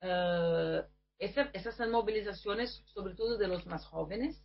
Uh, 0.00 0.82
esas 1.18 1.76
son 1.76 1.90
movilizaciones 1.90 2.82
sobre 2.86 3.14
todo 3.14 3.38
de 3.38 3.46
los 3.48 3.66
más 3.66 3.84
jóvenes 3.86 4.42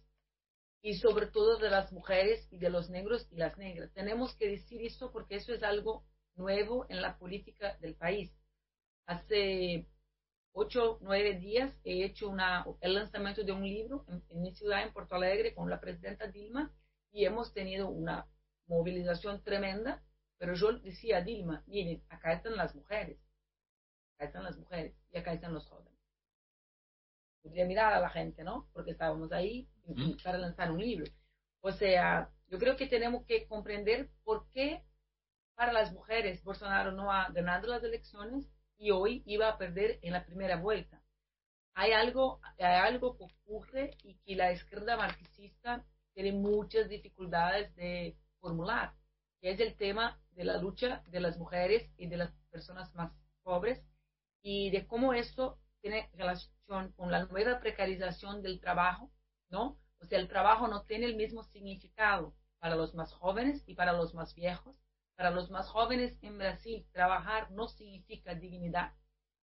y 0.81 0.95
sobre 0.95 1.27
todo 1.27 1.57
de 1.57 1.69
las 1.69 1.91
mujeres 1.91 2.47
y 2.51 2.57
de 2.57 2.69
los 2.69 2.89
negros 2.89 3.27
y 3.31 3.37
las 3.37 3.57
negras. 3.57 3.91
Tenemos 3.93 4.35
que 4.35 4.49
decir 4.49 4.81
esto 4.83 5.11
porque 5.11 5.37
eso 5.37 5.53
es 5.53 5.63
algo 5.63 6.03
nuevo 6.35 6.85
en 6.89 7.01
la 7.01 7.17
política 7.17 7.77
del 7.77 7.95
país. 7.95 8.31
Hace 9.07 9.87
ocho, 10.51 10.99
nueve 11.01 11.39
días 11.39 11.73
he 11.83 12.03
hecho 12.03 12.29
una, 12.29 12.65
el 12.81 12.93
lanzamiento 12.93 13.43
de 13.43 13.51
un 13.51 13.63
libro 13.63 14.05
en, 14.07 14.23
en 14.29 14.41
mi 14.41 14.53
ciudad, 14.53 14.83
en 14.83 14.93
Porto 14.93 15.15
Alegre, 15.15 15.55
con 15.55 15.69
la 15.69 15.79
presidenta 15.79 16.27
Dilma, 16.27 16.71
y 17.11 17.25
hemos 17.25 17.53
tenido 17.53 17.89
una 17.89 18.27
movilización 18.67 19.43
tremenda, 19.43 20.03
pero 20.37 20.53
yo 20.53 20.73
decía 20.73 21.17
a 21.17 21.21
Dilma, 21.21 21.63
miren, 21.67 22.03
acá 22.09 22.33
están 22.33 22.55
las 22.55 22.75
mujeres, 22.75 23.17
acá 24.15 24.25
están 24.25 24.43
las 24.43 24.57
mujeres 24.57 24.93
y 25.11 25.17
acá 25.17 25.33
están 25.33 25.53
los 25.53 25.65
jóvenes. 25.67 25.93
Podría 27.41 27.65
mirar 27.65 27.93
a 27.93 27.99
la 27.99 28.09
gente, 28.09 28.43
¿no? 28.43 28.69
Porque 28.73 28.91
estábamos 28.91 29.31
ahí 29.31 29.67
para 30.23 30.37
lanzar 30.37 30.71
un 30.71 30.79
libro. 30.79 31.05
O 31.61 31.71
sea, 31.71 32.29
yo 32.49 32.59
creo 32.59 32.75
que 32.75 32.87
tenemos 32.87 33.25
que 33.25 33.47
comprender 33.47 34.09
por 34.23 34.49
qué 34.51 34.83
para 35.55 35.73
las 35.73 35.91
mujeres 35.91 36.43
Bolsonaro 36.43 36.91
no 36.91 37.11
ha 37.11 37.29
ganado 37.29 37.67
las 37.67 37.83
elecciones 37.83 38.47
y 38.77 38.91
hoy 38.91 39.23
iba 39.25 39.49
a 39.49 39.57
perder 39.57 39.97
en 40.01 40.13
la 40.13 40.25
primera 40.25 40.57
vuelta. 40.57 41.01
Hay 41.73 41.91
algo, 41.91 42.39
hay 42.59 42.75
algo 42.75 43.17
que 43.17 43.23
ocurre 43.23 43.97
y 44.03 44.15
que 44.19 44.35
la 44.35 44.51
izquierda 44.51 44.97
marxista 44.97 45.83
tiene 46.13 46.31
muchas 46.31 46.89
dificultades 46.89 47.75
de 47.75 48.15
formular, 48.47 48.93
que 49.41 49.51
es 49.51 49.59
el 49.59 49.75
tema 49.75 50.17
de 50.31 50.45
la 50.45 50.57
lucha 50.57 51.03
de 51.07 51.19
las 51.19 51.37
mujeres 51.37 51.91
y 51.97 52.07
de 52.07 52.15
las 52.15 52.31
personas 52.49 52.95
más 52.95 53.11
pobres 53.43 53.83
y 54.41 54.69
de 54.69 54.87
cómo 54.87 55.13
esto 55.13 55.59
tiene 55.81 56.09
relación 56.13 56.93
con 56.93 57.11
la 57.11 57.25
nueva 57.25 57.59
precarización 57.59 58.41
del 58.41 58.61
trabajo, 58.61 59.11
¿no? 59.49 59.77
O 59.99 60.05
sea, 60.05 60.19
el 60.19 60.29
trabajo 60.29 60.67
no 60.67 60.83
tiene 60.83 61.07
el 61.07 61.17
mismo 61.17 61.43
significado 61.43 62.33
para 62.59 62.75
los 62.75 62.93
más 62.93 63.11
jóvenes 63.13 63.63
y 63.67 63.73
para 63.75 63.91
los 63.93 64.13
más 64.13 64.33
viejos, 64.33 64.75
para 65.15 65.31
los 65.31 65.49
más 65.49 65.67
jóvenes 65.67 66.17
en 66.21 66.37
Brasil, 66.37 66.87
trabajar 66.93 67.51
no 67.51 67.67
significa 67.67 68.33
dignidad. 68.33 68.93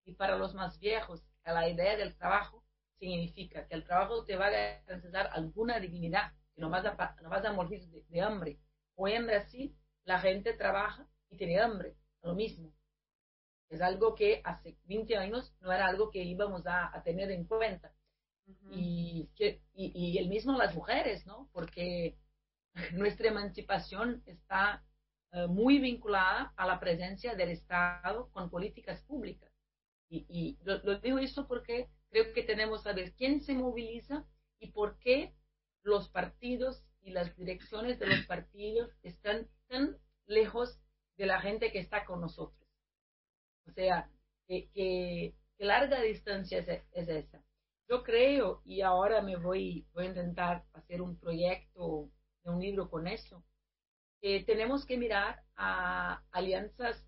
Y 0.07 0.15
para 0.15 0.37
los 0.37 0.55
más 0.55 0.79
viejos, 0.79 1.23
la 1.45 1.69
idea 1.69 1.97
del 1.97 2.17
trabajo 2.17 2.65
significa 2.99 3.67
que 3.67 3.75
el 3.75 3.85
trabajo 3.85 4.25
te 4.25 4.37
va 4.37 4.47
a 4.47 4.51
garantizar 4.51 5.29
alguna 5.33 5.79
dignidad, 5.79 6.33
que 6.55 6.63
no 6.63 6.71
vas 6.71 6.87
a, 6.87 7.17
no 7.23 7.29
vas 7.29 7.45
a 7.45 7.53
morir 7.53 7.83
de, 8.09 8.21
hambre. 8.21 8.59
Hoy 8.97 9.13
en 9.13 9.27
Brasil 9.27 9.77
la 10.05 10.21
gente 10.21 10.53
trabaja 10.53 11.09
y 11.31 11.37
tiene 11.37 11.61
hambre, 11.61 11.97
lo 12.23 12.35
mismo. 12.35 12.73
Es 13.69 13.81
algo 13.81 14.15
que 14.15 14.41
hace 14.45 14.77
20 14.85 15.17
años 15.17 15.55
no 15.61 15.73
era 15.73 15.87
algo 15.87 16.11
que 16.11 16.23
íbamos 16.23 16.63
a, 16.67 17.03
tener 17.03 17.31
en 17.31 17.45
cuenta. 17.45 17.93
y, 18.71 19.31
que, 19.37 19.63
y, 19.73 19.91
y 19.95 20.19
el 20.19 20.29
mismo 20.29 20.57
las 20.57 20.75
mujeres, 20.75 21.27
¿no? 21.27 21.49
Porque 21.53 22.19
nuestra 22.93 23.29
emancipación 23.29 24.23
está 24.27 24.85
eh, 25.33 25.49
muy 25.49 25.81
vinculada 25.81 26.53
a 26.57 26.67
la 26.67 26.79
presencia 26.79 27.35
del 27.35 27.51
Estado 27.51 28.31
con 28.31 28.51
políticas 28.51 29.03
públicas. 29.03 29.51
Y, 30.09 30.27
y 30.29 30.59
lo, 30.63 30.79
lo, 30.85 31.01
digo 31.01 31.19
eso 31.19 31.49
porque 31.49 31.89
creo 32.11 32.33
que 32.33 32.45
tenemos 32.45 32.81
que 32.83 32.91
saber 32.91 33.13
quién 33.15 33.41
se 33.41 33.55
moviliza 33.55 34.25
y 34.61 34.71
por 34.71 34.99
qué 35.01 35.35
los 35.83 36.09
partidos 36.09 36.85
y 37.05 37.11
las 37.11 37.37
direcciones 37.37 37.99
de 37.99 38.07
los 38.07 38.27
partidos 38.27 38.91
están 39.03 39.47
tan 39.69 39.97
lejos 40.27 40.81
de 41.17 41.27
la 41.27 41.41
gente 41.41 41.71
que 41.71 41.79
está 41.79 42.05
con 42.05 42.21
nosotros. 42.21 42.67
O 43.69 43.73
sea, 43.73 44.11
que, 44.49 44.69
que, 44.71 45.35
larga 45.59 46.01
distancia 46.01 46.59
es, 46.59 46.69
es, 46.69 47.09
esa. 47.09 47.43
Yo 47.89 48.03
creo, 48.03 48.63
y 48.65 48.81
ahora 48.81 49.23
me 49.23 49.37
voy, 49.37 49.87
voy 49.93 50.07
a 50.07 50.09
intentar 50.09 50.65
hacer 50.73 51.03
un 51.03 51.19
proyecto 51.19 52.11
de 52.43 52.51
un 52.51 52.61
libro 52.61 52.91
con 52.91 53.07
eso, 53.07 53.45
que 54.21 54.43
tenemos 54.45 54.87
que 54.87 54.97
mirar 54.97 55.43
a 55.57 56.23
alianzas 56.31 57.07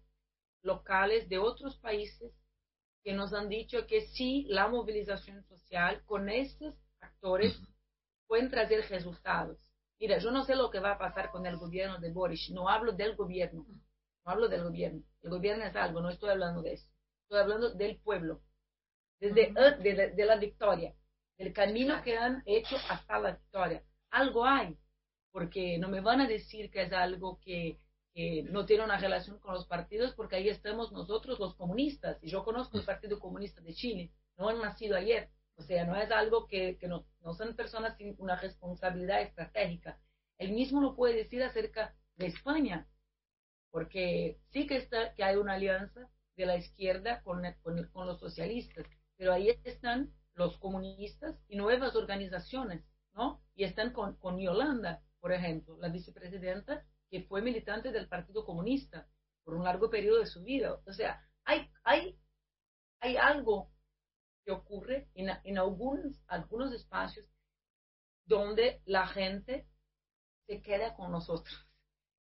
locales 0.63 1.29
de 1.29 1.39
otros 1.39 1.79
países 1.79 2.33
que 3.03 3.15
nos 3.15 3.33
han 3.33 3.49
dicho 3.49 3.87
que 3.87 4.03
sí, 4.03 4.45
la 4.49 4.69
movilización 4.69 5.43
social 5.45 6.03
con 6.05 6.29
estos 6.29 6.75
actores 7.01 7.59
pueden 8.27 8.51
traer 8.51 8.89
resultados. 8.91 9.59
Mira, 9.99 10.19
yo 10.19 10.31
no 10.31 10.45
sé 10.45 10.55
lo 10.57 10.71
que 10.71 10.81
va 10.81 10.93
a 10.93 10.99
pasar 10.99 11.31
con 11.31 11.47
el 11.47 11.57
gobierno 11.57 11.99
de 11.99 12.11
Boris, 12.11 12.51
no 12.51 12.69
hablo 12.69 12.93
del 12.93 13.17
gobierno, 13.17 13.65
no 14.25 14.33
hablo 14.33 14.49
del 14.49 14.65
gobierno. 14.65 15.03
El 15.23 15.31
gobierno 15.31 15.65
es 15.65 15.75
algo, 15.75 16.01
no 16.01 16.11
estoy 16.11 16.31
hablando 16.31 16.63
de 16.63 16.75
eso. 16.75 16.89
Estoy 17.23 17.41
hablando 17.41 17.71
del 17.71 17.97
pueblo, 17.99 18.43
desde 19.19 19.53
de, 19.53 20.13
de, 20.15 20.25
la 20.27 20.37
victoria, 20.37 20.95
del 21.39 21.53
camino 21.53 22.03
que 22.03 22.17
han 22.17 22.43
hecho 22.45 22.77
hasta 22.89 23.19
la 23.19 23.33
victoria. 23.33 23.83
Algo 24.11 24.45
hay, 24.45 24.77
porque 25.33 25.79
no 25.79 25.89
me 25.89 26.01
van 26.01 26.21
a 26.21 26.29
decir 26.29 26.71
que 26.71 26.83
es 26.83 26.93
algo 26.93 27.41
que, 27.41 27.81
que 28.15 28.45
no 28.45 28.67
tiene 28.67 28.85
una 28.85 28.99
relación 28.99 29.39
con 29.39 29.55
los 29.55 29.67
partidos, 29.67 30.15
porque 30.15 30.37
ahí 30.37 30.49
estamos 30.49 30.93
nosotros 30.93 31.39
los 31.41 31.55
comunistas, 31.57 32.19
y 32.23 32.31
yo 32.31 32.45
conozco 32.45 32.79
el 32.79 32.85
Partido 32.85 33.19
Comunista 33.19 33.61
de 33.63 33.75
Chile, 33.75 34.13
no 34.37 34.49
han 34.49 34.61
nacido 34.61 34.97
ayer, 34.97 35.31
o 35.57 35.63
sea, 35.63 35.85
no 35.85 35.97
es 35.97 36.11
algo 36.11 36.47
que, 36.47 36.79
no, 36.89 37.07
son 37.35 37.57
personas 37.57 37.97
sin 37.97 38.15
una 38.19 38.37
responsabilidad 38.37 39.23
estratégica. 39.23 39.99
Él 40.39 40.53
mismo 40.53 40.81
lo 40.81 40.95
puede 40.95 41.17
decir 41.17 41.43
acerca 41.43 41.95
de 42.17 42.27
España, 42.27 42.87
porque 43.71 44.39
sí 44.51 44.67
que, 44.67 44.77
está, 44.77 45.15
que 45.15 45.25
hay 45.25 45.37
una 45.37 45.55
alianza 45.55 46.09
de 46.37 46.47
la 46.47 46.57
izquierda 46.57 47.23
con 47.23 47.43
los 48.07 48.21
socialistas, 48.21 48.87
pero 49.17 49.33
ahí 49.33 49.51
están 49.65 50.13
los 50.35 50.59
comunistas 50.59 51.35
y 51.49 51.57
nuevas 51.57 51.97
organizaciones, 51.97 52.85
¿no? 53.15 53.43
Y 53.55 53.65
están 53.65 53.93
con, 53.93 54.17
con 54.17 54.39
Yolanda, 54.39 55.03
por 55.21 55.33
ejemplo, 55.33 55.79
la 55.81 55.89
vicepresidenta 55.89 56.85
que 57.11 57.23
fue 57.23 57.41
militante 57.41 57.91
del 57.91 58.09
Partido 58.09 58.45
Comunista 58.45 59.09
por 59.45 59.55
un 59.55 59.65
largo 59.65 59.89
periodo 59.89 60.21
de 60.21 60.27
su 60.27 60.43
vida. 60.43 60.79
O 60.87 60.93
sea, 60.93 61.27
hay, 61.45 61.71
hay, 61.85 62.19
hay 63.01 63.17
algo 63.17 63.71
que 64.47 64.53
ocurre 64.53 65.11
en, 65.15 65.29
en 65.45 65.59
algunos, 65.59 66.23
algunos 66.27 66.73
espacios 66.73 67.27
donde 68.25 68.81
la 68.87 69.07
gente 69.07 69.67
se 70.47 70.63
queda 70.63 70.95
con 70.95 71.13
nosotros, 71.13 71.69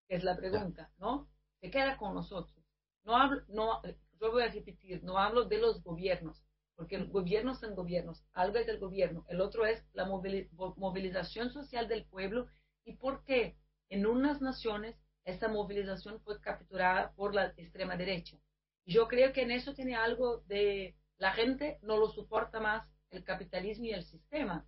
es 0.10 0.26
la 0.26 0.36
pregunta, 0.36 0.92
¿no? 0.98 1.30
Se 1.62 1.70
queda 1.70 1.96
con 1.96 2.14
nosotros. 2.14 2.62
No 3.06 3.16
hablo, 3.16 3.44
no, 3.48 3.82
yo 4.20 4.32
voy 4.32 4.44
a 4.44 4.52
repetir, 4.52 5.02
no 5.04 5.18
hablo 5.18 5.46
de 5.46 5.60
los 5.60 5.82
gobiernos, 5.82 6.44
porque 6.76 6.98
los 6.98 7.10
gobiernos 7.10 7.62
son 7.62 7.76
gobiernos, 7.76 8.26
algo 8.34 8.58
es 8.58 8.68
del 8.68 8.80
gobierno, 8.80 9.24
el 9.30 9.40
otro 9.40 9.66
es 9.66 9.82
la 9.94 10.06
movilización 10.06 11.52
social 11.52 11.88
del 11.88 12.06
pueblo 12.06 12.50
¿Y 12.86 12.94
por 12.94 13.24
qué? 13.24 13.58
En 13.90 14.06
unas 14.06 14.42
naciones 14.42 14.96
esta 15.26 15.48
movilización 15.48 16.22
fue 16.22 16.40
capturada 16.40 17.12
por 17.14 17.34
la 17.34 17.48
extrema 17.58 17.98
derecha. 17.98 18.38
Yo 18.86 19.08
creo 19.08 19.34
que 19.34 19.42
en 19.42 19.52
eso 19.52 19.74
tiene 19.74 19.96
algo 19.96 20.44
de 20.48 20.96
la 21.18 21.32
gente 21.34 21.80
no 21.82 21.98
lo 21.98 22.10
soporta 22.10 22.60
más 22.60 22.88
el 23.10 23.24
capitalismo 23.24 23.86
y 23.86 23.94
el 23.94 24.04
sistema. 24.04 24.66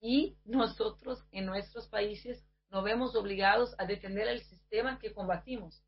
Y 0.00 0.38
nosotros 0.44 1.26
en 1.30 1.46
nuestros 1.46 1.88
países 1.88 2.44
nos 2.70 2.84
vemos 2.84 3.14
obligados 3.16 3.74
a 3.78 3.86
defender 3.86 4.28
el 4.28 4.42
sistema 4.42 4.98
que 4.98 5.12
combatimos. 5.12 5.82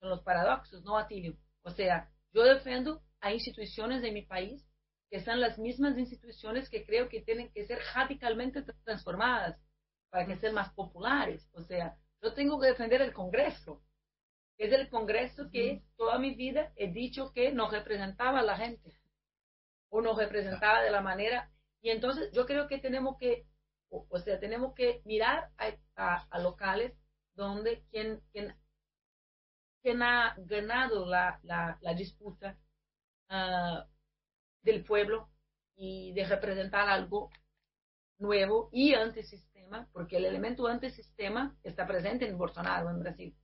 Son 0.00 0.10
los 0.10 0.22
paradoxos, 0.22 0.82
¿no, 0.84 0.96
Atilio? 0.96 1.36
O 1.62 1.70
sea, 1.70 2.10
yo 2.32 2.42
defiendo 2.44 3.02
a 3.20 3.32
instituciones 3.32 4.02
de 4.02 4.12
mi 4.12 4.22
país 4.22 4.64
que 5.10 5.20
son 5.20 5.40
las 5.40 5.58
mismas 5.58 5.96
instituciones 5.96 6.68
que 6.68 6.84
creo 6.84 7.08
que 7.08 7.22
tienen 7.22 7.50
que 7.52 7.66
ser 7.66 7.78
radicalmente 7.94 8.62
transformadas 8.84 9.58
para 10.10 10.26
que 10.26 10.36
sean 10.36 10.54
más 10.54 10.72
populares. 10.74 11.48
O 11.52 11.62
sea, 11.62 11.96
yo 12.22 12.34
tengo 12.34 12.60
que 12.60 12.68
defender 12.68 13.00
el 13.00 13.12
Congreso. 13.12 13.82
Es 14.58 14.72
el 14.72 14.88
Congreso 14.88 15.50
que 15.52 15.82
toda 15.96 16.18
mi 16.18 16.34
vida 16.34 16.72
he 16.76 16.90
dicho 16.90 17.32
que 17.32 17.52
no 17.52 17.70
representaba 17.70 18.40
a 18.40 18.44
la 18.44 18.56
gente 18.56 18.98
o 19.88 20.00
no 20.02 20.16
representaba 20.16 20.82
de 20.82 20.90
la 20.90 21.00
manera. 21.00 21.50
Y 21.80 21.90
entonces 21.90 22.30
yo 22.32 22.44
creo 22.44 22.66
que 22.66 22.78
tenemos 22.78 23.16
que, 23.18 23.46
o, 23.88 24.18
sea, 24.18 24.40
tenemos 24.40 24.74
que 24.74 25.00
mirar 25.04 25.50
a, 25.96 26.26
a, 26.28 26.38
locales 26.40 26.92
donde 27.34 27.84
quien, 27.90 28.20
quien, 28.32 28.52
quien, 29.80 30.02
ha 30.02 30.34
ganado 30.38 31.06
la, 31.06 31.38
la, 31.44 31.78
la 31.80 31.94
disputa 31.94 32.58
uh, 33.30 33.88
del 34.62 34.84
pueblo 34.84 35.30
y 35.76 36.12
de 36.14 36.24
representar 36.24 36.88
algo 36.88 37.30
nuevo 38.18 38.68
y 38.72 38.94
antisistema, 38.94 39.88
porque 39.92 40.16
el 40.16 40.24
elemento 40.24 40.66
antisistema 40.66 41.56
está 41.62 41.86
presente 41.86 42.28
en 42.28 42.36
Bolsonaro 42.36 42.90
en 42.90 42.98
Brasil. 42.98 43.36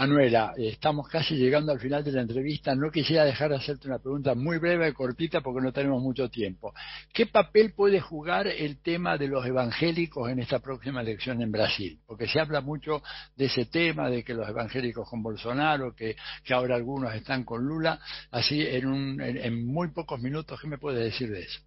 Manuela, 0.00 0.54
estamos 0.56 1.06
casi 1.10 1.34
llegando 1.34 1.72
al 1.72 1.78
final 1.78 2.02
de 2.02 2.10
la 2.10 2.22
entrevista. 2.22 2.74
No 2.74 2.90
quisiera 2.90 3.22
dejar 3.22 3.50
de 3.50 3.56
hacerte 3.56 3.86
una 3.86 3.98
pregunta 3.98 4.34
muy 4.34 4.56
breve 4.56 4.88
y 4.88 4.92
cortita 4.94 5.42
porque 5.42 5.60
no 5.60 5.74
tenemos 5.74 6.02
mucho 6.02 6.30
tiempo. 6.30 6.72
¿Qué 7.12 7.26
papel 7.26 7.74
puede 7.74 8.00
jugar 8.00 8.46
el 8.46 8.80
tema 8.80 9.18
de 9.18 9.28
los 9.28 9.44
evangélicos 9.44 10.30
en 10.30 10.38
esta 10.38 10.60
próxima 10.60 11.02
elección 11.02 11.42
en 11.42 11.52
Brasil? 11.52 12.00
Porque 12.06 12.26
se 12.26 12.40
habla 12.40 12.62
mucho 12.62 13.02
de 13.36 13.44
ese 13.44 13.66
tema, 13.66 14.08
de 14.08 14.24
que 14.24 14.32
los 14.32 14.48
evangélicos 14.48 15.06
con 15.06 15.22
Bolsonaro, 15.22 15.94
que, 15.94 16.16
que 16.44 16.54
ahora 16.54 16.76
algunos 16.76 17.14
están 17.14 17.44
con 17.44 17.66
Lula. 17.66 18.00
Así, 18.30 18.66
en, 18.66 18.86
un, 18.86 19.20
en 19.20 19.66
muy 19.66 19.88
pocos 19.88 20.18
minutos, 20.18 20.58
¿qué 20.58 20.66
me 20.66 20.78
puede 20.78 21.04
decir 21.04 21.30
de 21.30 21.42
eso? 21.42 21.60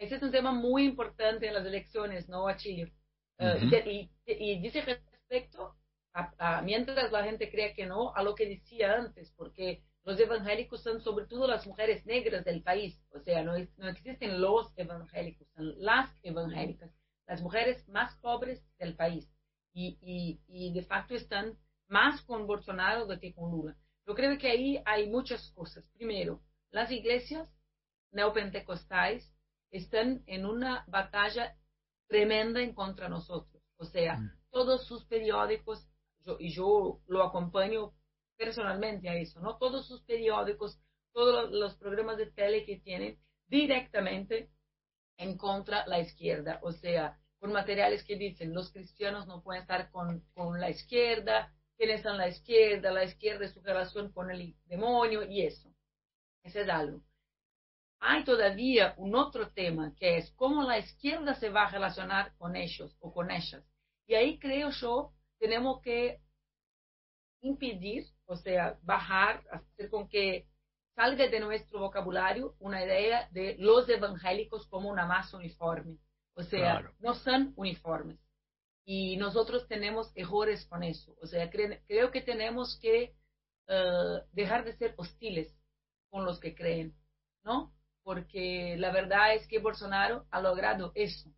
Ese 0.00 0.16
es 0.16 0.22
un 0.24 0.32
tema 0.32 0.50
muy 0.50 0.82
importante 0.82 1.46
en 1.46 1.54
las 1.54 1.64
elecciones, 1.64 2.28
¿no, 2.28 2.48
a 2.48 2.56
Chile? 2.56 2.92
Eh, 3.38 4.08
y, 4.26 4.60
dice 4.60 4.82
respecto 4.82 5.76
a, 6.14 6.62
mientras 6.62 7.10
la 7.10 7.24
gente 7.24 7.50
cree 7.50 7.74
que 7.74 7.86
no, 7.86 8.14
a 8.14 8.22
lo 8.22 8.34
que 8.34 8.46
decía 8.46 8.94
antes, 8.94 9.32
porque 9.36 9.82
los 10.04 10.18
evangélicos 10.18 10.82
son 10.82 11.00
sobre 11.00 11.26
todo 11.26 11.46
las 11.46 11.66
mujeres 11.66 12.04
negras 12.06 12.44
del 12.44 12.62
país, 12.62 13.00
o 13.12 13.20
sea, 13.20 13.42
no, 13.42 13.52
no 13.76 13.88
existen 13.88 14.40
los 14.40 14.72
evangélicos, 14.76 15.48
son 15.54 15.74
las 15.78 16.10
evangélicas, 16.22 16.90
las 17.26 17.40
mujeres 17.40 17.88
más 17.88 18.14
pobres 18.20 18.62
del 18.78 18.94
país, 18.94 19.28
y, 19.72 19.98
y, 20.02 20.40
y 20.48 20.72
de 20.72 20.82
facto 20.82 21.14
están 21.14 21.56
más 21.88 22.22
con 22.22 22.46
Bolsonaro 22.46 23.06
do 23.06 23.18
que 23.18 23.34
con 23.34 23.50
Lula. 23.50 23.76
Yo 24.06 24.14
creo 24.14 24.36
que 24.38 24.48
ahí 24.48 24.82
hay 24.84 25.08
muchas 25.08 25.50
cosas. 25.52 25.84
Primero, 25.94 26.40
las 26.70 26.90
iglesias 26.90 27.48
neopentecostais 28.10 29.30
están 29.70 30.22
en 30.26 30.46
una 30.46 30.84
batalla 30.88 31.56
tremenda 32.08 32.60
en 32.60 32.74
contra 32.74 33.08
nosotros. 33.08 33.62
O 33.76 33.84
sea, 33.84 34.16
mm. 34.16 34.30
todos 34.50 34.86
sus 34.86 35.04
periódicos, 35.04 35.86
y 36.38 36.52
yo 36.52 37.00
lo 37.06 37.22
acompaño 37.22 37.92
personalmente 38.36 39.08
a 39.08 39.14
eso, 39.14 39.40
¿no? 39.40 39.56
Todos 39.58 39.86
sus 39.86 40.02
periódicos, 40.02 40.80
todos 41.12 41.50
los 41.50 41.76
programas 41.76 42.16
de 42.16 42.30
tele 42.30 42.64
que 42.64 42.78
tienen 42.78 43.18
directamente 43.46 44.50
en 45.16 45.36
contra 45.36 45.86
la 45.86 46.00
izquierda. 46.00 46.58
O 46.62 46.72
sea, 46.72 47.18
con 47.38 47.52
materiales 47.52 48.04
que 48.04 48.16
dicen 48.16 48.54
los 48.54 48.72
cristianos 48.72 49.26
no 49.26 49.42
pueden 49.42 49.62
estar 49.62 49.90
con, 49.90 50.20
con 50.34 50.60
la 50.60 50.70
izquierda, 50.70 51.52
quiénes 51.76 51.98
están 51.98 52.18
la 52.18 52.28
izquierda, 52.28 52.90
la 52.90 53.04
izquierda 53.04 53.44
es 53.44 53.52
su 53.52 53.60
relación 53.60 54.12
con 54.12 54.30
el 54.30 54.54
demonio 54.66 55.22
y 55.22 55.42
eso. 55.42 55.72
Ese 56.42 56.62
es 56.62 56.68
algo 56.68 57.02
hay 58.04 58.24
todavía 58.24 58.94
un 58.96 59.14
otro 59.14 59.50
tema 59.52 59.94
que 59.96 60.16
es 60.16 60.32
cómo 60.32 60.64
la 60.64 60.78
izquierda 60.78 61.34
se 61.36 61.50
va 61.50 61.62
a 61.62 61.70
relacionar 61.70 62.36
con 62.36 62.56
ellos 62.56 62.96
o 62.98 63.12
con 63.12 63.30
ellas. 63.30 63.64
Y 64.08 64.14
ahí 64.14 64.40
creo 64.40 64.70
yo 64.70 65.12
tenemos 65.42 65.80
que 65.80 66.20
impedir, 67.40 68.06
o 68.26 68.36
sea, 68.36 68.78
bajar, 68.82 69.42
hacer 69.50 69.90
con 69.90 70.08
que 70.08 70.46
salga 70.94 71.26
de 71.26 71.40
nuestro 71.40 71.80
vocabulario 71.80 72.54
una 72.60 72.84
idea 72.84 73.28
de 73.32 73.56
los 73.58 73.88
evangélicos 73.88 74.68
como 74.68 74.88
una 74.88 75.04
masa 75.04 75.36
uniforme. 75.36 75.98
O 76.36 76.44
sea, 76.44 76.88
no 77.00 77.14
son 77.14 77.52
uniformes. 77.56 78.20
Y 78.84 79.16
nosotros 79.16 79.66
tenemos 79.66 80.12
errores 80.14 80.64
con 80.66 80.84
eso. 80.84 81.16
O 81.20 81.26
sea, 81.26 81.50
creo 81.50 82.12
que 82.12 82.20
tenemos 82.20 82.78
que 82.80 83.12
eh, 83.66 84.18
dejar 84.30 84.64
de 84.64 84.76
ser 84.76 84.94
hostiles 84.96 85.52
con 86.08 86.24
los 86.24 86.38
que 86.38 86.54
creen, 86.54 86.94
¿no? 87.42 87.74
Porque 88.04 88.76
la 88.78 88.92
verdad 88.92 89.34
es 89.34 89.48
que 89.48 89.58
Bolsonaro 89.58 90.24
ha 90.30 90.40
logrado 90.40 90.92
eso. 90.94 91.28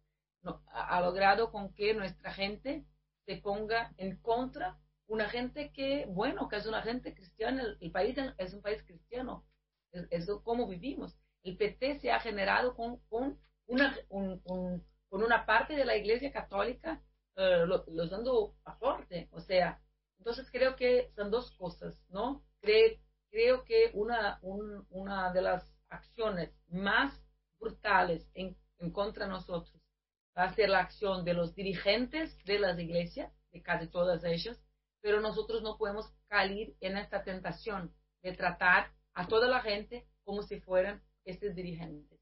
No, 0.43 0.63
ha 0.67 1.01
logrado 1.01 1.51
con 1.51 1.73
que 1.73 1.95
nuestra 1.95 2.35
gente 2.35 2.85
se 3.27 3.37
ponga 3.37 3.93
en 3.97 4.17
contra 4.17 4.79
una 5.07 5.29
gente 5.29 5.73
que, 5.73 6.07
bueno, 6.07 6.49
que 6.49 6.57
es 6.57 6.67
una 6.67 6.83
gente 6.83 7.15
cristiana, 7.15 7.63
el, 7.81 7.91
país 7.91 8.17
es 8.39 8.55
un 8.55 8.63
país 8.63 8.83
cristiano, 8.85 9.45
es, 9.93 10.07
es, 10.11 10.31
como 10.43 10.67
vivimos. 10.67 11.17
El 11.43 11.57
PT 11.57 12.01
se 12.01 12.11
ha 12.11 12.21
generado 12.21 12.75
con, 12.75 12.99
con, 13.09 13.39
una, 13.67 13.97
con 14.09 14.83
una 15.11 15.45
parte 15.45 15.75
de 15.75 15.85
la 15.85 15.97
Iglesia 15.97 16.33
Católica 16.33 17.03
uh, 17.37 17.67
lo, 17.67 17.85
los 17.89 18.11
dando 18.11 18.55
aporte, 18.65 19.29
o 19.33 19.41
sea, 19.41 19.81
entonces 20.19 20.51
creo 20.51 20.75
que 20.75 21.13
son 21.17 21.31
dos 21.31 21.51
cosas, 21.53 22.01
¿no? 22.09 22.43
Creo, 22.61 22.97
creo 23.31 23.65
que 23.65 23.91
una, 23.93 24.39
un, 24.43 24.87
una 24.89 25.33
de 25.33 25.43
las 25.43 25.71
acciones 25.91 26.51
más 26.69 27.13
brutales 27.59 28.27
en, 28.35 28.57
en 28.79 28.91
contra 28.91 29.27
de 29.27 29.33
nosotros 29.33 29.84
va 30.37 30.45
a 30.45 30.55
ser 30.55 30.69
la 30.69 30.81
acción 30.81 31.25
de 31.25 31.35
los 31.35 31.55
dirigentes 31.55 32.37
de 32.45 32.59
las 32.59 32.79
iglesias, 32.79 33.33
de 33.53 33.63
casi 33.63 33.89
todas 33.89 34.25
ellas, 34.25 34.61
pero 35.01 35.21
nosotros 35.21 35.63
no 35.63 35.77
podemos 35.77 36.13
caer 36.29 36.75
en 36.81 36.97
esta 36.97 37.23
tentación 37.23 37.95
de 38.23 38.33
tratar 38.33 38.93
a 39.13 39.29
toda 39.29 39.49
la 39.49 39.61
gente 39.61 40.07
como 40.25 40.43
si 40.43 40.61
fueran 40.61 41.03
estos 41.25 41.55
dirigentes. 41.55 42.14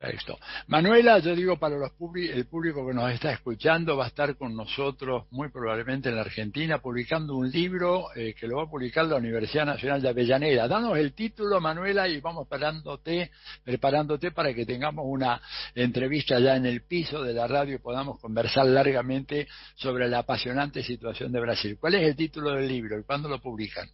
Esto. 0.00 0.38
Manuela, 0.68 1.18
yo 1.18 1.34
digo 1.34 1.58
para 1.58 1.76
los 1.76 1.90
el 2.14 2.46
público 2.46 2.86
que 2.86 2.94
nos 2.94 3.10
está 3.10 3.32
escuchando, 3.32 3.96
va 3.96 4.04
a 4.04 4.08
estar 4.08 4.36
con 4.36 4.54
nosotros 4.54 5.26
muy 5.32 5.48
probablemente 5.48 6.08
en 6.08 6.14
la 6.14 6.20
Argentina 6.20 6.78
publicando 6.78 7.34
un 7.34 7.50
libro 7.50 8.14
eh, 8.14 8.32
que 8.32 8.46
lo 8.46 8.58
va 8.58 8.62
a 8.62 8.70
publicar 8.70 9.06
la 9.06 9.16
Universidad 9.16 9.66
Nacional 9.66 10.00
de 10.00 10.08
Avellaneda. 10.08 10.68
Danos 10.68 10.96
el 10.96 11.14
título, 11.14 11.60
Manuela, 11.60 12.06
y 12.06 12.20
vamos 12.20 12.46
preparándote, 12.46 13.32
preparándote 13.64 14.30
para 14.30 14.54
que 14.54 14.64
tengamos 14.64 15.04
una 15.04 15.42
entrevista 15.74 16.38
ya 16.38 16.54
en 16.54 16.66
el 16.66 16.82
piso 16.82 17.20
de 17.24 17.32
la 17.32 17.48
radio 17.48 17.74
y 17.74 17.78
podamos 17.78 18.20
conversar 18.20 18.66
largamente 18.66 19.48
sobre 19.74 20.08
la 20.08 20.20
apasionante 20.20 20.84
situación 20.84 21.32
de 21.32 21.40
Brasil. 21.40 21.76
¿Cuál 21.80 21.96
es 21.96 22.02
el 22.02 22.14
título 22.14 22.52
del 22.52 22.68
libro 22.68 23.00
y 23.00 23.02
cuándo 23.02 23.28
lo 23.28 23.40
publican? 23.40 23.88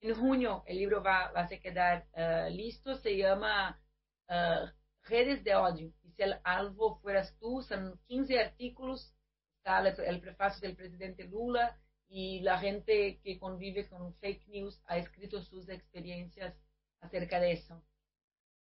En 0.00 0.14
junio 0.14 0.64
el 0.66 0.78
libro 0.78 1.02
va, 1.02 1.30
a 1.34 1.46
quedar 1.46 2.06
eh, 2.14 2.48
listo, 2.50 2.96
se 2.96 3.18
llama... 3.18 3.78
Eh, 4.26 4.79
redes 5.04 5.42
de 5.44 5.54
odio. 5.54 5.92
Y 6.02 6.10
si 6.12 6.22
el 6.22 6.36
alvo 6.44 6.98
fueras 7.02 7.36
tú, 7.38 7.62
son 7.62 7.98
15 8.06 8.38
artículos, 8.38 9.12
está 9.58 9.86
el 9.88 10.20
prefacio 10.20 10.66
del 10.66 10.76
presidente 10.76 11.24
Lula 11.24 11.76
y 12.08 12.40
la 12.40 12.58
gente 12.58 13.20
que 13.22 13.38
convive 13.38 13.88
con 13.88 14.14
fake 14.14 14.48
news 14.48 14.80
ha 14.86 14.98
escrito 14.98 15.40
sus 15.42 15.68
experiencias 15.68 16.54
acerca 17.00 17.38
de 17.38 17.52
eso. 17.52 17.82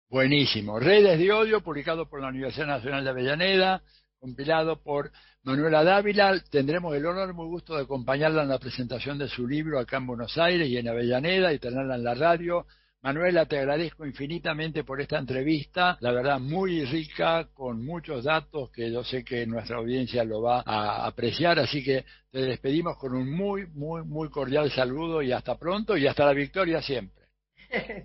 Buenísimo. 0.09 0.78
Redes 0.78 1.18
de 1.18 1.32
Odio, 1.32 1.62
publicado 1.62 2.09
por 2.09 2.20
la 2.20 2.28
Universidad 2.28 2.66
Nacional 2.66 3.02
de 3.02 3.10
Avellaneda, 3.10 3.82
compilado 4.20 4.80
por 4.80 5.10
Manuela 5.42 5.82
Dávila. 5.82 6.38
Tendremos 6.50 6.94
el 6.94 7.06
honor 7.06 7.30
y 7.30 7.32
muy 7.32 7.46
gusto 7.46 7.74
de 7.74 7.82
acompañarla 7.82 8.42
en 8.42 8.50
la 8.50 8.59
presentación 8.59 9.18
de 9.18 9.28
su 9.28 9.48
libro 9.48 9.80
acá 9.80 9.96
en 9.96 10.06
Buenos 10.06 10.36
Aires 10.38 10.68
y 10.68 10.76
en 10.76 10.88
Avellaneda 10.88 11.52
y 11.52 11.59
tenerla 11.59 11.96
en 11.96 12.04
la 12.04 12.14
radio. 12.14 12.66
Manuela, 13.03 13.47
te 13.47 13.59
agradezco 13.59 14.07
infinitamente 14.07 14.85
por 14.85 15.01
esta 15.01 15.19
entrevista, 15.19 15.97
la 16.01 16.12
verdad 16.12 16.39
muy 16.39 16.85
rica, 16.85 17.49
con 17.53 17.85
muchos 17.85 18.23
datos 18.23 18.70
que 18.70 18.93
yo 18.93 19.03
sé 19.03 19.24
que 19.24 19.45
nuestra 19.45 19.79
audiencia 19.79 20.23
lo 20.23 20.41
va 20.41 20.62
a 20.65 21.05
apreciar, 21.05 21.59
así 21.59 21.83
que 21.83 22.05
te 22.31 22.43
despedimos 22.43 22.97
con 22.99 23.16
un 23.16 23.29
muy, 23.29 23.66
muy, 23.66 24.05
muy 24.05 24.31
cordial 24.31 24.70
saludo 24.70 25.20
y 25.20 25.33
hasta 25.33 25.59
pronto 25.59 25.97
y 25.97 26.07
hasta 26.07 26.24
la 26.24 26.33
victoria 26.33 26.81
siempre. 26.81 27.24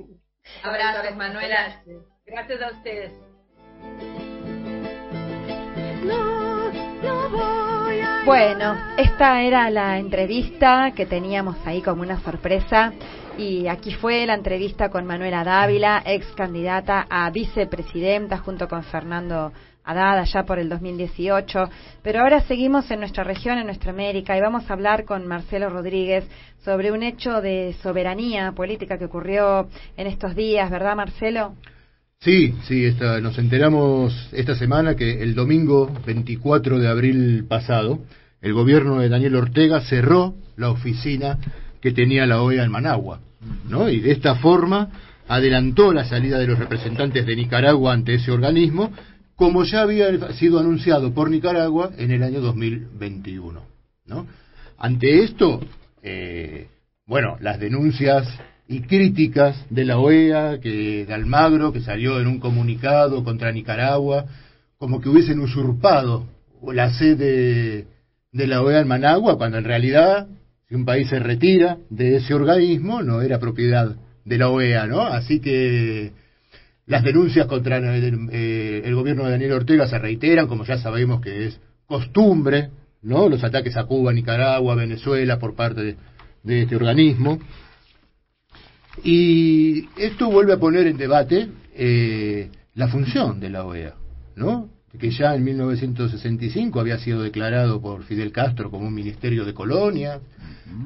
Abrazos, 0.63 1.15
Manuela. 1.15 1.83
Gracias 2.25 2.61
a 2.61 2.71
ustedes. 2.71 3.13
Bueno, 8.27 8.75
esta 8.97 9.41
era 9.41 9.69
la 9.69 9.97
entrevista 9.97 10.91
que 10.93 11.05
teníamos 11.05 11.55
ahí 11.65 11.81
como 11.81 12.01
una 12.01 12.19
sorpresa 12.19 12.91
y 13.37 13.67
aquí 13.67 13.93
fue 13.93 14.25
la 14.25 14.33
entrevista 14.33 14.89
con 14.89 15.05
Manuela 15.05 15.45
Dávila, 15.45 16.03
ex 16.05 16.27
candidata 16.33 17.07
a 17.09 17.29
vicepresidenta 17.29 18.39
junto 18.39 18.67
con 18.67 18.83
Fernando 18.83 19.53
Haddad 19.81 20.19
allá 20.19 20.43
por 20.43 20.59
el 20.59 20.67
2018. 20.67 21.69
Pero 22.03 22.19
ahora 22.19 22.41
seguimos 22.41 22.91
en 22.91 22.99
nuestra 22.99 23.23
región, 23.23 23.59
en 23.59 23.67
nuestra 23.67 23.91
América, 23.91 24.37
y 24.37 24.41
vamos 24.41 24.69
a 24.69 24.73
hablar 24.73 25.05
con 25.05 25.25
Marcelo 25.25 25.69
Rodríguez 25.69 26.27
sobre 26.65 26.91
un 26.91 27.03
hecho 27.03 27.39
de 27.39 27.77
soberanía 27.81 28.51
política 28.51 28.97
que 28.97 29.05
ocurrió 29.05 29.69
en 29.95 30.05
estos 30.05 30.35
días, 30.35 30.69
¿verdad, 30.69 30.97
Marcelo? 30.97 31.53
Sí, 32.19 32.55
sí, 32.67 32.83
esta, 32.83 33.21
nos 33.21 33.37
enteramos 33.37 34.29
esta 34.31 34.55
semana 34.55 34.95
que 34.95 35.21
el 35.21 35.35
domingo 35.35 35.93
24 36.05 36.79
de 36.79 36.87
abril 36.87 37.45
pasado, 37.47 37.99
el 38.41 38.53
gobierno 38.53 38.99
de 38.99 39.09
Daniel 39.09 39.35
Ortega 39.35 39.81
cerró 39.81 40.35
la 40.55 40.71
oficina 40.71 41.37
que 41.79 41.91
tenía 41.91 42.25
la 42.25 42.41
OEA 42.41 42.63
en 42.63 42.71
Managua. 42.71 43.21
¿no? 43.69 43.87
Y 43.87 43.99
de 43.99 44.11
esta 44.11 44.35
forma 44.35 44.89
adelantó 45.27 45.93
la 45.93 46.05
salida 46.05 46.39
de 46.39 46.47
los 46.47 46.57
representantes 46.57 47.25
de 47.25 47.35
Nicaragua 47.35 47.93
ante 47.93 48.15
ese 48.15 48.31
organismo, 48.31 48.91
como 49.35 49.63
ya 49.63 49.81
había 49.81 50.31
sido 50.33 50.59
anunciado 50.59 51.13
por 51.13 51.29
Nicaragua 51.29 51.91
en 51.97 52.11
el 52.11 52.23
año 52.23 52.41
2021. 52.41 53.61
¿no? 54.07 54.27
Ante 54.79 55.23
esto, 55.23 55.61
eh, 56.01 56.67
bueno, 57.05 57.37
las 57.41 57.59
denuncias 57.59 58.27
y 58.67 58.81
críticas 58.81 59.65
de 59.69 59.85
la 59.85 59.97
OEA, 59.97 60.59
que 60.59 61.05
de 61.05 61.13
Almagro, 61.13 61.71
que 61.71 61.81
salió 61.81 62.19
en 62.19 62.27
un 62.27 62.39
comunicado 62.39 63.23
contra 63.23 63.51
Nicaragua, 63.51 64.25
como 64.77 65.01
que 65.01 65.09
hubiesen 65.09 65.39
usurpado 65.39 66.25
la 66.63 66.91
sede 66.91 67.87
de 68.31 68.47
la 68.47 68.61
OEA 68.61 68.81
en 68.81 68.87
Managua, 68.87 69.37
cuando 69.37 69.57
en 69.57 69.63
realidad 69.63 70.27
si 70.67 70.75
un 70.75 70.85
país 70.85 71.07
se 71.07 71.19
retira 71.19 71.77
de 71.89 72.17
ese 72.17 72.33
organismo, 72.33 73.01
no 73.01 73.21
era 73.21 73.39
propiedad 73.39 73.95
de 74.25 74.37
la 74.37 74.49
OEA, 74.49 74.85
¿no? 74.85 75.01
Así 75.01 75.39
que 75.39 76.11
las 76.85 77.03
denuncias 77.03 77.47
contra 77.47 77.77
el, 77.77 78.29
eh, 78.31 78.91
gobierno 78.93 79.23
de 79.25 79.31
Daniel 79.31 79.53
Ortega 79.53 79.87
se 79.87 79.97
reiteran, 79.97 80.47
como 80.47 80.65
ya 80.65 80.77
sabemos 80.77 81.21
que 81.21 81.47
es 81.47 81.59
costumbre, 81.85 82.69
¿no? 83.01 83.29
Los 83.29 83.45
ataques 83.45 83.77
a 83.77 83.85
Cuba, 83.85 84.11
Nicaragua, 84.11 84.75
Venezuela 84.75 85.39
por 85.39 85.55
parte 85.55 85.95
de, 86.43 86.61
este 86.61 86.75
organismo. 86.75 87.39
Y 89.03 89.87
esto 89.97 90.29
vuelve 90.29 90.53
a 90.53 90.59
poner 90.59 90.87
en 90.87 90.97
debate 90.97 91.49
eh, 91.75 92.49
la 92.75 92.87
función 92.87 93.39
de 93.39 93.49
la 93.49 93.65
OEA, 93.65 93.95
¿no? 94.35 94.69
que 94.97 95.11
ya 95.11 95.35
en 95.35 95.43
1965 95.43 96.79
había 96.79 96.97
sido 96.97 97.21
declarado 97.21 97.81
por 97.81 98.03
Fidel 98.03 98.31
Castro 98.31 98.71
como 98.71 98.87
un 98.87 98.93
ministerio 98.93 99.45
de 99.45 99.53
colonias, 99.53 100.19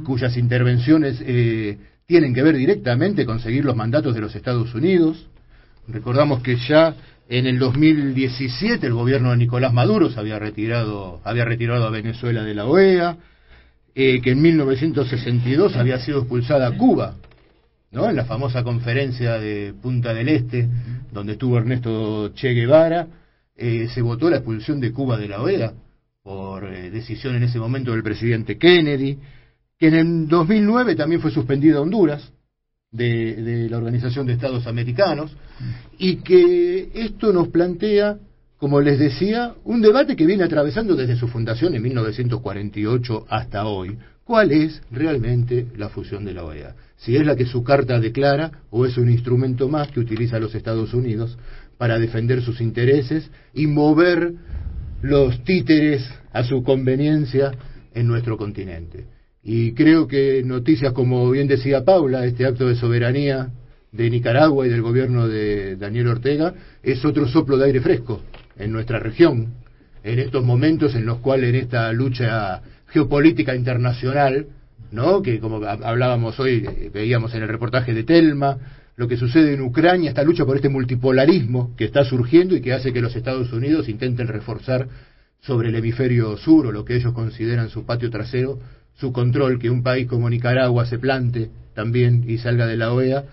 cuyas 0.03 0.37
intervenciones 0.37 1.21
eh, 1.21 1.77
tienen 2.05 2.33
que 2.33 2.43
ver 2.43 2.55
directamente 2.55 3.25
con 3.25 3.39
seguir 3.39 3.63
los 3.63 3.75
mandatos 3.75 4.13
de 4.13 4.21
los 4.21 4.35
Estados 4.35 4.73
Unidos. 4.75 5.27
Recordamos 5.87 6.41
que 6.41 6.57
ya 6.57 6.95
en 7.29 7.47
el 7.47 7.57
2017 7.59 8.85
el 8.85 8.93
gobierno 8.93 9.31
de 9.31 9.37
Nicolás 9.37 9.73
Maduro 9.73 10.09
se 10.09 10.19
había 10.19 10.37
retirado, 10.37 11.21
había 11.23 11.45
retirado 11.45 11.85
a 11.85 11.89
Venezuela 11.89 12.43
de 12.43 12.53
la 12.53 12.65
OEA, 12.65 13.17
eh, 13.95 14.21
que 14.21 14.31
en 14.31 14.41
1962 14.41 15.75
había 15.75 15.99
sido 15.99 16.19
expulsada 16.19 16.75
Cuba, 16.77 17.15
¿no? 17.91 18.09
En 18.09 18.15
la 18.15 18.25
famosa 18.25 18.63
conferencia 18.63 19.39
de 19.39 19.73
Punta 19.81 20.13
del 20.13 20.29
Este, 20.29 20.67
donde 21.11 21.33
estuvo 21.33 21.57
Ernesto 21.57 22.31
Che 22.33 22.53
Guevara, 22.53 23.07
eh, 23.55 23.87
se 23.93 24.01
votó 24.01 24.29
la 24.29 24.37
expulsión 24.37 24.79
de 24.79 24.91
Cuba 24.91 25.17
de 25.17 25.27
la 25.27 25.41
OEA 25.41 25.73
por 26.23 26.69
decisión 26.69 27.35
en 27.35 27.43
ese 27.43 27.59
momento 27.59 27.91
del 27.91 28.03
presidente 28.03 28.57
Kennedy 28.57 29.17
que 29.81 29.87
en 29.87 29.95
el 29.95 30.27
2009 30.27 30.95
también 30.95 31.21
fue 31.21 31.31
suspendida 31.31 31.81
Honduras 31.81 32.31
de, 32.91 33.67
la 33.67 33.77
Organización 33.77 34.27
de 34.27 34.33
Estados 34.33 34.67
Americanos 34.67 35.35
y 35.97 36.17
que 36.17 36.91
esto 36.93 37.33
nos 37.33 37.47
plantea, 37.47 38.19
como 38.57 38.79
les 38.79 38.99
decía, 38.99 39.55
un 39.63 39.81
debate 39.81 40.15
que 40.15 40.27
viene 40.27 40.43
atravesando 40.43 40.95
desde 40.95 41.15
su 41.15 41.27
fundación 41.27 41.73
en 41.73 41.81
1948 41.81 43.25
hasta 43.27 43.65
hoy. 43.65 43.97
¿Cuál 44.23 44.51
es 44.51 44.83
realmente 44.91 45.65
la 45.75 45.89
fusión 45.89 46.25
de 46.25 46.33
la 46.33 46.43
OEA? 46.43 46.75
Si 47.01 47.15
es 47.15 47.25
la 47.25 47.35
que 47.35 47.45
su 47.45 47.63
carta 47.63 47.99
declara 47.99 48.51
o 48.69 48.85
es 48.85 48.97
un 48.97 49.09
instrumento 49.09 49.67
más 49.67 49.89
que 49.89 49.99
utiliza 49.99 50.39
los 50.39 50.53
Estados 50.53 50.93
Unidos 50.93 51.35
para 51.77 51.97
defender 51.97 52.43
sus 52.43 52.61
intereses 52.61 53.31
y 53.55 53.65
mover 53.65 54.33
los 55.01 55.43
títeres 55.43 56.07
a 56.31 56.43
su 56.43 56.61
conveniencia 56.61 57.51
en 57.95 58.07
nuestro 58.07 58.37
continente. 58.37 59.05
Y 59.43 59.73
creo 59.73 60.07
que 60.07 60.43
noticias 60.45 60.93
como 60.93 61.31
bien 61.31 61.47
decía 61.47 61.83
Paula, 61.83 62.23
este 62.25 62.45
acto 62.45 62.67
de 62.67 62.75
soberanía 62.75 63.49
de 63.91 64.09
Nicaragua 64.11 64.67
y 64.67 64.69
del 64.69 64.83
gobierno 64.83 65.27
de 65.27 65.77
Daniel 65.77 66.07
Ortega 66.07 66.53
es 66.83 67.03
otro 67.03 67.27
soplo 67.27 67.57
de 67.57 67.65
aire 67.65 67.81
fresco 67.81 68.21
en 68.57 68.71
nuestra 68.71 68.99
región, 68.99 69.55
en 70.03 70.19
estos 70.19 70.45
momentos 70.45 70.93
en 70.93 71.07
los 71.07 71.17
cuales 71.17 71.49
en 71.49 71.55
esta 71.55 71.91
lucha 71.93 72.61
geopolítica 72.89 73.55
internacional, 73.55 74.45
¿no? 74.91 75.21
que 75.21 75.39
como 75.39 75.65
hablábamos 75.65 76.39
hoy, 76.39 76.65
eh, 76.67 76.91
veíamos 76.93 77.33
en 77.33 77.43
el 77.43 77.47
reportaje 77.47 77.93
de 77.93 78.03
Telma, 78.03 78.57
lo 78.95 79.07
que 79.07 79.17
sucede 79.17 79.53
en 79.53 79.61
Ucrania, 79.61 80.09
esta 80.09 80.23
lucha 80.23 80.45
por 80.45 80.55
este 80.55 80.69
multipolarismo 80.69 81.75
que 81.75 81.85
está 81.85 82.03
surgiendo 82.03 82.55
y 82.55 82.61
que 82.61 82.73
hace 82.73 82.93
que 82.93 83.01
los 83.01 83.15
Estados 83.15 83.51
Unidos 83.53 83.89
intenten 83.89 84.27
reforzar 84.27 84.87
sobre 85.39 85.69
el 85.69 85.75
hemisferio 85.75 86.37
sur 86.37 86.67
o 86.67 86.71
lo 86.71 86.85
que 86.85 86.95
ellos 86.95 87.13
consideran 87.13 87.69
su 87.69 87.85
patio 87.85 88.11
trasero, 88.11 88.59
su 88.93 89.11
control, 89.11 89.57
que 89.57 89.69
un 89.69 89.81
país 89.81 90.07
como 90.07 90.29
Nicaragua 90.29 90.85
se 90.85 90.99
plante 90.99 91.49
también 91.73 92.25
y 92.27 92.37
salga 92.37 92.67
de 92.67 92.77
la 92.77 92.93
OEA, 92.93 93.25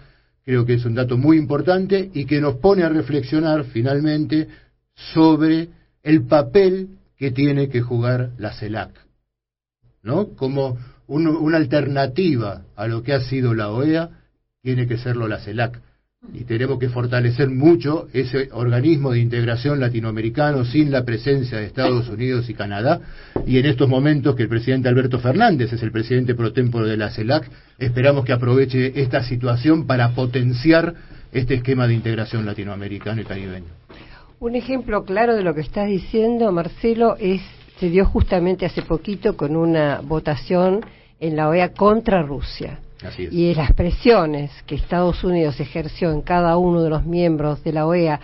creo 0.44 0.64
que 0.64 0.74
es 0.74 0.85
un 0.85 0.94
dato 0.94 1.18
muy 1.18 1.36
importante 1.36 2.10
y 2.14 2.24
que 2.24 2.40
nos 2.40 2.56
pone 2.56 2.85
a 2.85 2.89
reflexionar 2.89 3.64
finalmente 3.64 4.48
sobre 4.94 5.68
el 6.02 6.22
papel 6.22 6.89
que 7.18 7.30
tiene 7.32 7.68
que 7.68 7.82
jugar 7.82 8.30
la 8.39 8.52
CELAC, 8.52 8.93
¿no? 10.02 10.28
Como 10.28 10.78
una 11.09 11.56
alternativa 11.56 12.62
a 12.76 12.86
lo 12.86 13.02
que 13.02 13.14
ha 13.14 13.20
sido 13.20 13.55
la 13.55 13.70
OEA, 13.70 14.10
tiene 14.62 14.86
que 14.86 14.98
serlo 14.98 15.26
la 15.26 15.39
CELAC 15.39 15.80
y 16.35 16.44
tenemos 16.44 16.78
que 16.80 16.89
fortalecer 16.89 17.48
mucho 17.48 18.09
ese 18.12 18.48
organismo 18.52 19.12
de 19.12 19.20
integración 19.20 19.78
latinoamericano 19.78 20.64
sin 20.64 20.90
la 20.90 21.05
presencia 21.05 21.59
de 21.59 21.66
Estados 21.66 22.09
Unidos 22.10 22.51
y 22.51 22.55
Canadá 22.55 23.01
y 23.47 23.59
en 23.59 23.66
estos 23.66 23.89
momentos 23.89 24.35
que 24.35 24.43
el 24.43 24.48
presidente 24.48 24.89
Alberto 24.89 25.20
Fernández 25.20 25.72
es 25.72 25.82
el 25.82 25.93
presidente 25.93 26.35
pro 26.35 26.52
tempore 26.52 26.89
de 26.89 26.97
la 26.97 27.10
CELAC 27.10 27.48
esperamos 27.78 28.24
que 28.24 28.32
aproveche 28.32 29.01
esta 29.01 29.22
situación 29.22 29.86
para 29.86 30.10
potenciar 30.14 30.94
este 31.32 31.55
esquema 31.55 31.86
de 31.86 31.94
integración 31.94 32.44
latinoamericano 32.44 33.20
y 33.20 33.24
caribeño. 33.24 33.68
Un 34.40 34.56
ejemplo 34.56 35.05
claro 35.05 35.36
de 35.36 35.43
lo 35.43 35.55
que 35.55 35.60
estás 35.60 35.89
diciendo, 35.89 36.51
Marcelo, 36.52 37.16
es 37.18 37.43
se 37.78 37.90
dio 37.90 38.05
justamente 38.05 38.66
hace 38.66 38.82
poquito 38.82 39.36
con 39.36 39.55
una 39.55 40.01
votación 40.01 40.80
en 41.20 41.36
la 41.36 41.49
OEA 41.49 41.73
contra 41.73 42.23
Rusia 42.23 42.81
y 43.31 43.55
las 43.55 43.73
presiones 43.74 44.51
que 44.66 44.74
Estados 44.74 45.23
Unidos 45.23 45.61
ejerció 45.61 46.11
en 46.11 46.23
cada 46.23 46.57
uno 46.57 46.82
de 46.82 46.90
los 46.90 47.05
miembros 47.05 47.62
de 47.62 47.73
la 47.73 47.86
OEA 47.86 48.20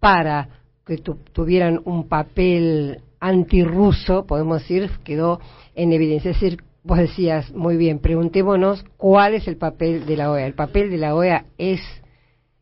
para 0.00 0.48
que 0.84 0.98
tuvieran 0.98 1.80
un 1.84 2.08
papel 2.08 3.00
antirruso, 3.20 4.26
podemos 4.26 4.62
decir, 4.62 4.90
quedó 5.04 5.40
en 5.74 5.92
evidencia. 5.92 6.30
Es 6.30 6.40
decir, 6.40 6.62
vos 6.82 6.98
decías 6.98 7.52
muy 7.52 7.76
bien, 7.76 7.98
preguntémonos 7.98 8.84
cuál 8.96 9.34
es 9.34 9.48
el 9.48 9.56
papel 9.56 10.06
de 10.06 10.16
la 10.16 10.30
OEA. 10.30 10.46
El 10.46 10.54
papel 10.54 10.90
de 10.90 10.98
la 10.98 11.14
OEA 11.14 11.46
es 11.58 11.80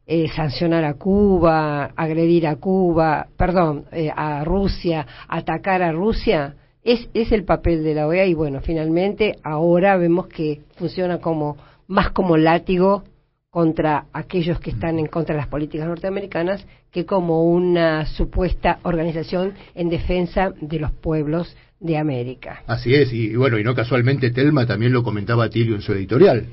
eh, 0.07 0.29
sancionar 0.35 0.85
a 0.85 0.95
Cuba, 0.95 1.93
agredir 1.97 2.47
a 2.47 2.57
Cuba, 2.57 3.27
perdón, 3.37 3.87
eh, 3.93 4.11
a 4.15 4.45
Rusia, 4.45 5.07
atacar 5.29 5.83
a 5.83 5.93
Rusia 5.93 6.57
es, 6.85 7.09
es 7.15 7.33
el 7.33 7.45
papel 7.45 7.83
de 7.83 7.95
la 7.95 8.07
OEA 8.07 8.27
y 8.27 8.35
bueno, 8.35 8.61
finalmente 8.61 9.37
ahora 9.43 9.97
vemos 9.97 10.29
que 10.29 10.61
funciona 10.77 11.19
como 11.19 11.57
más 11.89 12.11
como 12.11 12.37
látigo 12.37 13.03
contra 13.51 14.07
aquellos 14.13 14.61
que 14.61 14.71
están 14.71 14.99
en 14.99 15.07
contra 15.07 15.35
de 15.35 15.41
las 15.41 15.49
políticas 15.49 15.87
norteamericanas 15.87 16.67
que 16.91 17.07
como 17.07 17.45
una 17.45 18.05
supuesta 18.05 18.81
organización 18.83 19.55
en 19.75 19.89
defensa 19.89 20.53
de 20.61 20.79
los 20.79 20.93
pueblos 20.93 21.57
de 21.81 21.97
América. 21.97 22.63
Así 22.67 22.95
es, 22.95 23.13
y, 23.13 23.35
bueno, 23.37 23.59
y 23.59 23.65
no 23.65 23.75
casualmente 23.75 24.31
Telma 24.31 24.67
también 24.67 24.93
lo 24.93 25.03
comentaba 25.03 25.49
Tilio 25.51 25.75
en 25.75 25.83
su 25.83 25.93
editorial, 25.93 26.47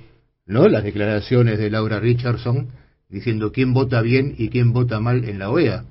¿no? 0.45 0.67
Las 0.67 0.83
declaraciones 0.83 1.57
de 1.57 1.69
Laura 1.69 1.99
Richardson 1.99 2.69
diciendo 3.09 3.51
quién 3.51 3.73
vota 3.73 4.01
bien 4.01 4.35
y 4.37 4.49
quién 4.49 4.71
vota 4.71 4.99
mal 4.99 5.27
en 5.27 5.39
la 5.39 5.49
OEA, 5.49 5.83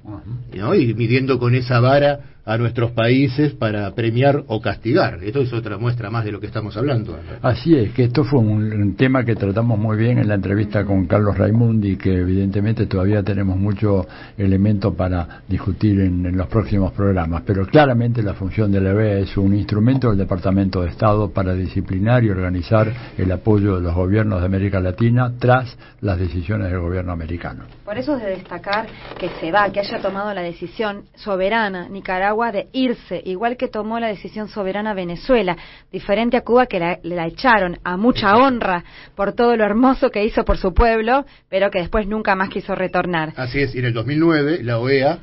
¿no? 0.55 0.75
Y 0.75 0.95
midiendo 0.95 1.39
con 1.39 1.55
esa 1.55 1.81
vara 1.81 2.40
a 2.45 2.57
nuestros 2.57 2.93
países 2.93 3.53
para 3.53 3.91
premiar 3.95 4.45
o 4.47 4.61
castigar. 4.61 5.23
Esto 5.23 5.41
es 5.41 5.53
otra 5.53 5.79
muestra 5.79 6.11
más 6.11 6.25
de 6.25 6.33
lo 6.33 6.41
que 6.41 6.47
estamos 6.47 6.77
hablando. 6.77 7.19
Así 7.43 7.77
es, 7.77 7.93
que 7.93 8.05
esto 8.05 8.25
fue 8.25 8.41
un, 8.41 8.95
tema 8.97 9.25
que 9.25 9.37
tratamos 9.37 9.79
muy 9.79 9.97
bien 9.97 10.19
en 10.19 10.29
la 10.29 10.35
entrevista 10.35 10.85
con 10.85 11.07
Carlos 11.07 11.37
Raimundi, 11.37 11.97
que 11.97 12.19
evidentemente 12.19 12.87
todavía 12.87 13.23
tenemos 13.23 13.57
mucho 13.57 14.07
elemento 14.37 14.95
para 14.95 15.43
discutir 15.49 16.01
en, 16.01 16.37
los 16.37 16.49
próximos 16.49 16.93
programas, 16.93 17.43
pero 17.45 17.67
claramente 17.67 18.23
la 18.23 18.35
función 18.35 18.71
de 18.73 18.81
la 18.81 18.95
OEA 18.95 19.19
es 19.19 19.37
un 19.37 19.55
instrumento 19.55 20.09
del 20.09 20.19
Departamento 20.19 20.83
de 20.83 20.89
Estado 20.89 21.31
para 21.31 21.55
disciplinar 21.55 22.25
y 22.25 22.31
organizar 22.31 22.93
el 23.19 23.31
apoyo 23.33 23.77
de 23.77 23.83
los 23.83 23.95
gobiernos 23.95 24.41
de 24.41 24.47
América 24.47 24.81
Latina 24.81 25.33
tras 25.39 25.77
las 26.01 26.19
decisiones 26.19 26.71
del 26.71 26.81
gobierno 26.81 27.13
americano. 27.13 27.65
Por 27.85 27.99
eso 27.99 28.17
es 28.17 28.23
de 28.23 28.31
destacar 28.31 28.87
que 29.19 29.29
se 29.41 29.51
va, 29.51 29.71
que 29.71 29.81
haya 29.81 30.01
tomado 30.01 30.33
la 30.33 30.43
decisión 30.43 31.03
soberana 31.15 31.89
Nicaragua 31.89 32.30
de 32.53 32.69
irse, 32.73 33.23
igual 33.25 33.57
que 33.57 33.69
tomó 33.69 34.01
la 34.01 34.09
decisión 34.09 34.49
soberana 34.49 34.95
Venezuela, 34.95 35.57
diferente 35.93 36.37
a 36.37 36.43
Cuba 36.43 36.67
que 36.67 36.79
la, 36.79 36.99
la 37.03 37.27
echaron 37.27 37.79
a 37.85 37.97
mucha 37.97 38.37
honra 38.37 38.85
por 39.15 39.35
todo 39.35 39.57
lo 39.57 39.65
hermoso 39.65 40.11
que 40.11 40.25
hizo 40.25 40.45
por 40.45 40.57
su 40.57 40.73
pueblo, 40.73 41.27
pero 41.49 41.71
que 41.71 41.81
después 41.81 42.07
nunca 42.07 42.35
más 42.35 42.49
quiso 42.49 42.75
retornar. 42.75 43.33
Así 43.37 43.61
es, 43.61 43.75
y 43.75 43.81
en 43.81 43.87
el 43.87 43.93
2009 43.93 44.63
la 44.63 44.79
OEA 44.79 45.19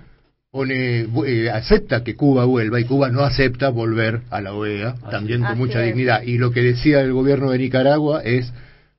pone, 0.51 1.07
eh, 1.25 1.49
acepta 1.49 2.03
que 2.03 2.15
Cuba 2.15 2.45
vuelva 2.45 2.79
y 2.79 2.85
Cuba 2.85 3.09
no 3.09 3.21
acepta 3.21 3.69
volver 3.69 4.21
a 4.29 4.41
la 4.41 4.53
OEA, 4.53 4.95
también 5.09 5.43
con 5.43 5.57
mucha 5.57 5.81
dignidad. 5.81 6.23
Y 6.23 6.38
lo 6.38 6.51
que 6.51 6.61
decía 6.61 7.01
el 7.01 7.13
gobierno 7.13 7.51
de 7.51 7.59
Nicaragua 7.59 8.21
es 8.23 8.53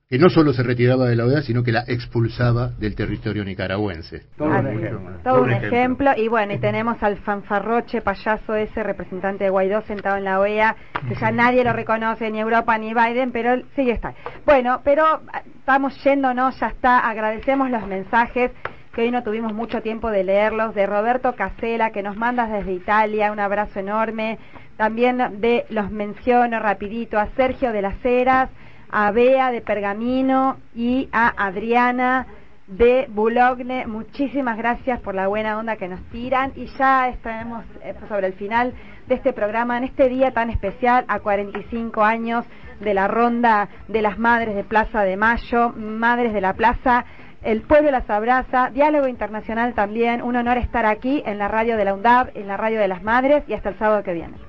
que 0.09 0.17
no 0.17 0.29
solo 0.29 0.53
se 0.53 0.63
retiraba 0.63 1.05
de 1.05 1.15
la 1.15 1.25
OEA, 1.25 1.43
sino 1.43 1.61
que 1.61 1.71
la 1.71 1.83
expulsaba 1.85 2.69
del 2.79 2.95
territorio 2.95 3.45
nicaragüense. 3.45 4.23
Todo, 4.35 4.47
un, 4.47 4.65
ejemplo, 4.65 5.11
todo 5.23 5.43
un 5.43 5.51
ejemplo. 5.51 6.11
Y 6.17 6.27
bueno, 6.27 6.53
y 6.53 6.57
tenemos 6.57 6.97
al 7.03 7.17
fanfarroche 7.17 8.01
payaso 8.01 8.55
ese, 8.55 8.81
representante 8.81 9.43
de 9.43 9.51
Guaidó, 9.51 9.83
sentado 9.83 10.17
en 10.17 10.23
la 10.23 10.39
OEA, 10.39 10.75
que 11.07 11.13
ya 11.13 11.29
nadie 11.29 11.63
lo 11.63 11.73
reconoce, 11.73 12.31
ni 12.31 12.39
Europa 12.39 12.75
ni 12.79 12.91
Biden, 12.91 13.31
pero 13.31 13.61
sigue 13.75 13.91
está. 13.91 14.15
Bueno, 14.47 14.81
pero 14.83 15.05
ah, 15.05 15.43
estamos 15.59 16.03
yéndonos, 16.03 16.59
ya 16.59 16.69
está. 16.69 17.07
Agradecemos 17.07 17.69
los 17.69 17.85
mensajes 17.85 18.49
que 18.95 19.03
hoy 19.03 19.11
no 19.11 19.21
tuvimos 19.21 19.53
mucho 19.53 19.83
tiempo 19.83 20.09
de 20.09 20.23
leerlos, 20.23 20.73
de 20.73 20.87
Roberto 20.87 21.35
Casela, 21.35 21.91
que 21.91 22.01
nos 22.01 22.17
mandas 22.17 22.51
desde 22.51 22.73
Italia, 22.73 23.31
un 23.31 23.39
abrazo 23.39 23.79
enorme. 23.79 24.39
También 24.75 25.39
de, 25.39 25.65
los 25.69 25.91
menciono 25.91 26.59
rapidito, 26.59 27.19
a 27.19 27.27
Sergio 27.35 27.71
de 27.71 27.83
las 27.83 28.03
Heras, 28.03 28.49
a 28.91 29.11
Bea 29.11 29.51
de 29.51 29.61
Pergamino 29.61 30.57
y 30.75 31.09
a 31.11 31.27
Adriana 31.45 32.27
de 32.67 33.07
Boulogne. 33.09 33.87
Muchísimas 33.87 34.57
gracias 34.57 34.99
por 35.01 35.15
la 35.15 35.27
buena 35.27 35.57
onda 35.57 35.75
que 35.75 35.87
nos 35.87 36.01
tiran 36.09 36.53
y 36.55 36.67
ya 36.77 37.09
estaremos 37.09 37.65
eh, 37.83 37.95
sobre 38.07 38.27
el 38.27 38.33
final 38.33 38.73
de 39.07 39.15
este 39.15 39.33
programa 39.33 39.77
en 39.77 39.85
este 39.85 40.07
día 40.07 40.31
tan 40.31 40.49
especial 40.49 41.05
a 41.07 41.19
45 41.19 42.03
años 42.03 42.45
de 42.79 42.93
la 42.93 43.07
ronda 43.07 43.69
de 43.87 44.01
las 44.01 44.19
madres 44.19 44.55
de 44.55 44.63
Plaza 44.63 45.01
de 45.01 45.17
Mayo, 45.17 45.73
madres 45.75 46.31
de 46.31 46.41
la 46.41 46.53
plaza. 46.53 47.05
El 47.41 47.61
pueblo 47.61 47.89
las 47.89 48.09
abraza, 48.09 48.69
diálogo 48.69 49.07
internacional 49.07 49.73
también, 49.73 50.21
un 50.21 50.35
honor 50.35 50.57
estar 50.57 50.85
aquí 50.85 51.23
en 51.25 51.37
la 51.37 51.47
radio 51.47 51.77
de 51.77 51.85
la 51.85 51.93
UNDAB, 51.93 52.31
en 52.35 52.47
la 52.47 52.57
radio 52.57 52.79
de 52.79 52.87
las 52.87 53.01
madres 53.01 53.43
y 53.47 53.53
hasta 53.53 53.69
el 53.69 53.79
sábado 53.79 54.03
que 54.03 54.13
viene 54.13 54.48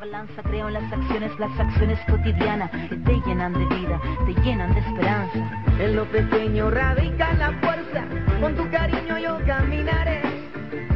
balanza 0.00 0.42
creo 0.42 0.68
en 0.68 0.74
las 0.74 0.92
acciones, 0.92 1.38
las 1.38 1.58
acciones 1.58 1.98
cotidianas 2.08 2.70
que 2.70 2.96
te 2.96 3.20
llenan 3.26 3.52
de 3.52 3.66
vida, 3.76 4.00
te 4.26 4.34
llenan 4.42 4.74
de 4.74 4.80
esperanza. 4.80 5.64
En 5.78 5.96
lo 5.96 6.04
pequeño 6.06 6.70
radica 6.70 7.32
la 7.34 7.52
fuerza, 7.60 8.04
con 8.40 8.54
tu 8.54 8.68
cariño 8.70 9.18
yo 9.18 9.38
caminaré, 9.46 10.20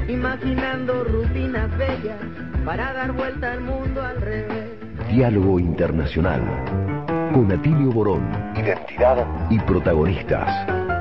imaginando 0.08 1.04
rutinas 1.04 1.70
bellas 1.78 2.18
para 2.64 2.92
dar 2.92 3.12
vuelta 3.12 3.52
al 3.52 3.60
mundo 3.60 4.02
al 4.02 4.20
revés. 4.20 4.70
Diálogo 5.08 5.58
Internacional 5.58 6.42
con 7.32 7.50
Atilio 7.50 7.90
Borón. 7.90 8.22
Identidad 8.56 9.26
y 9.50 9.58
protagonistas. 9.60 10.91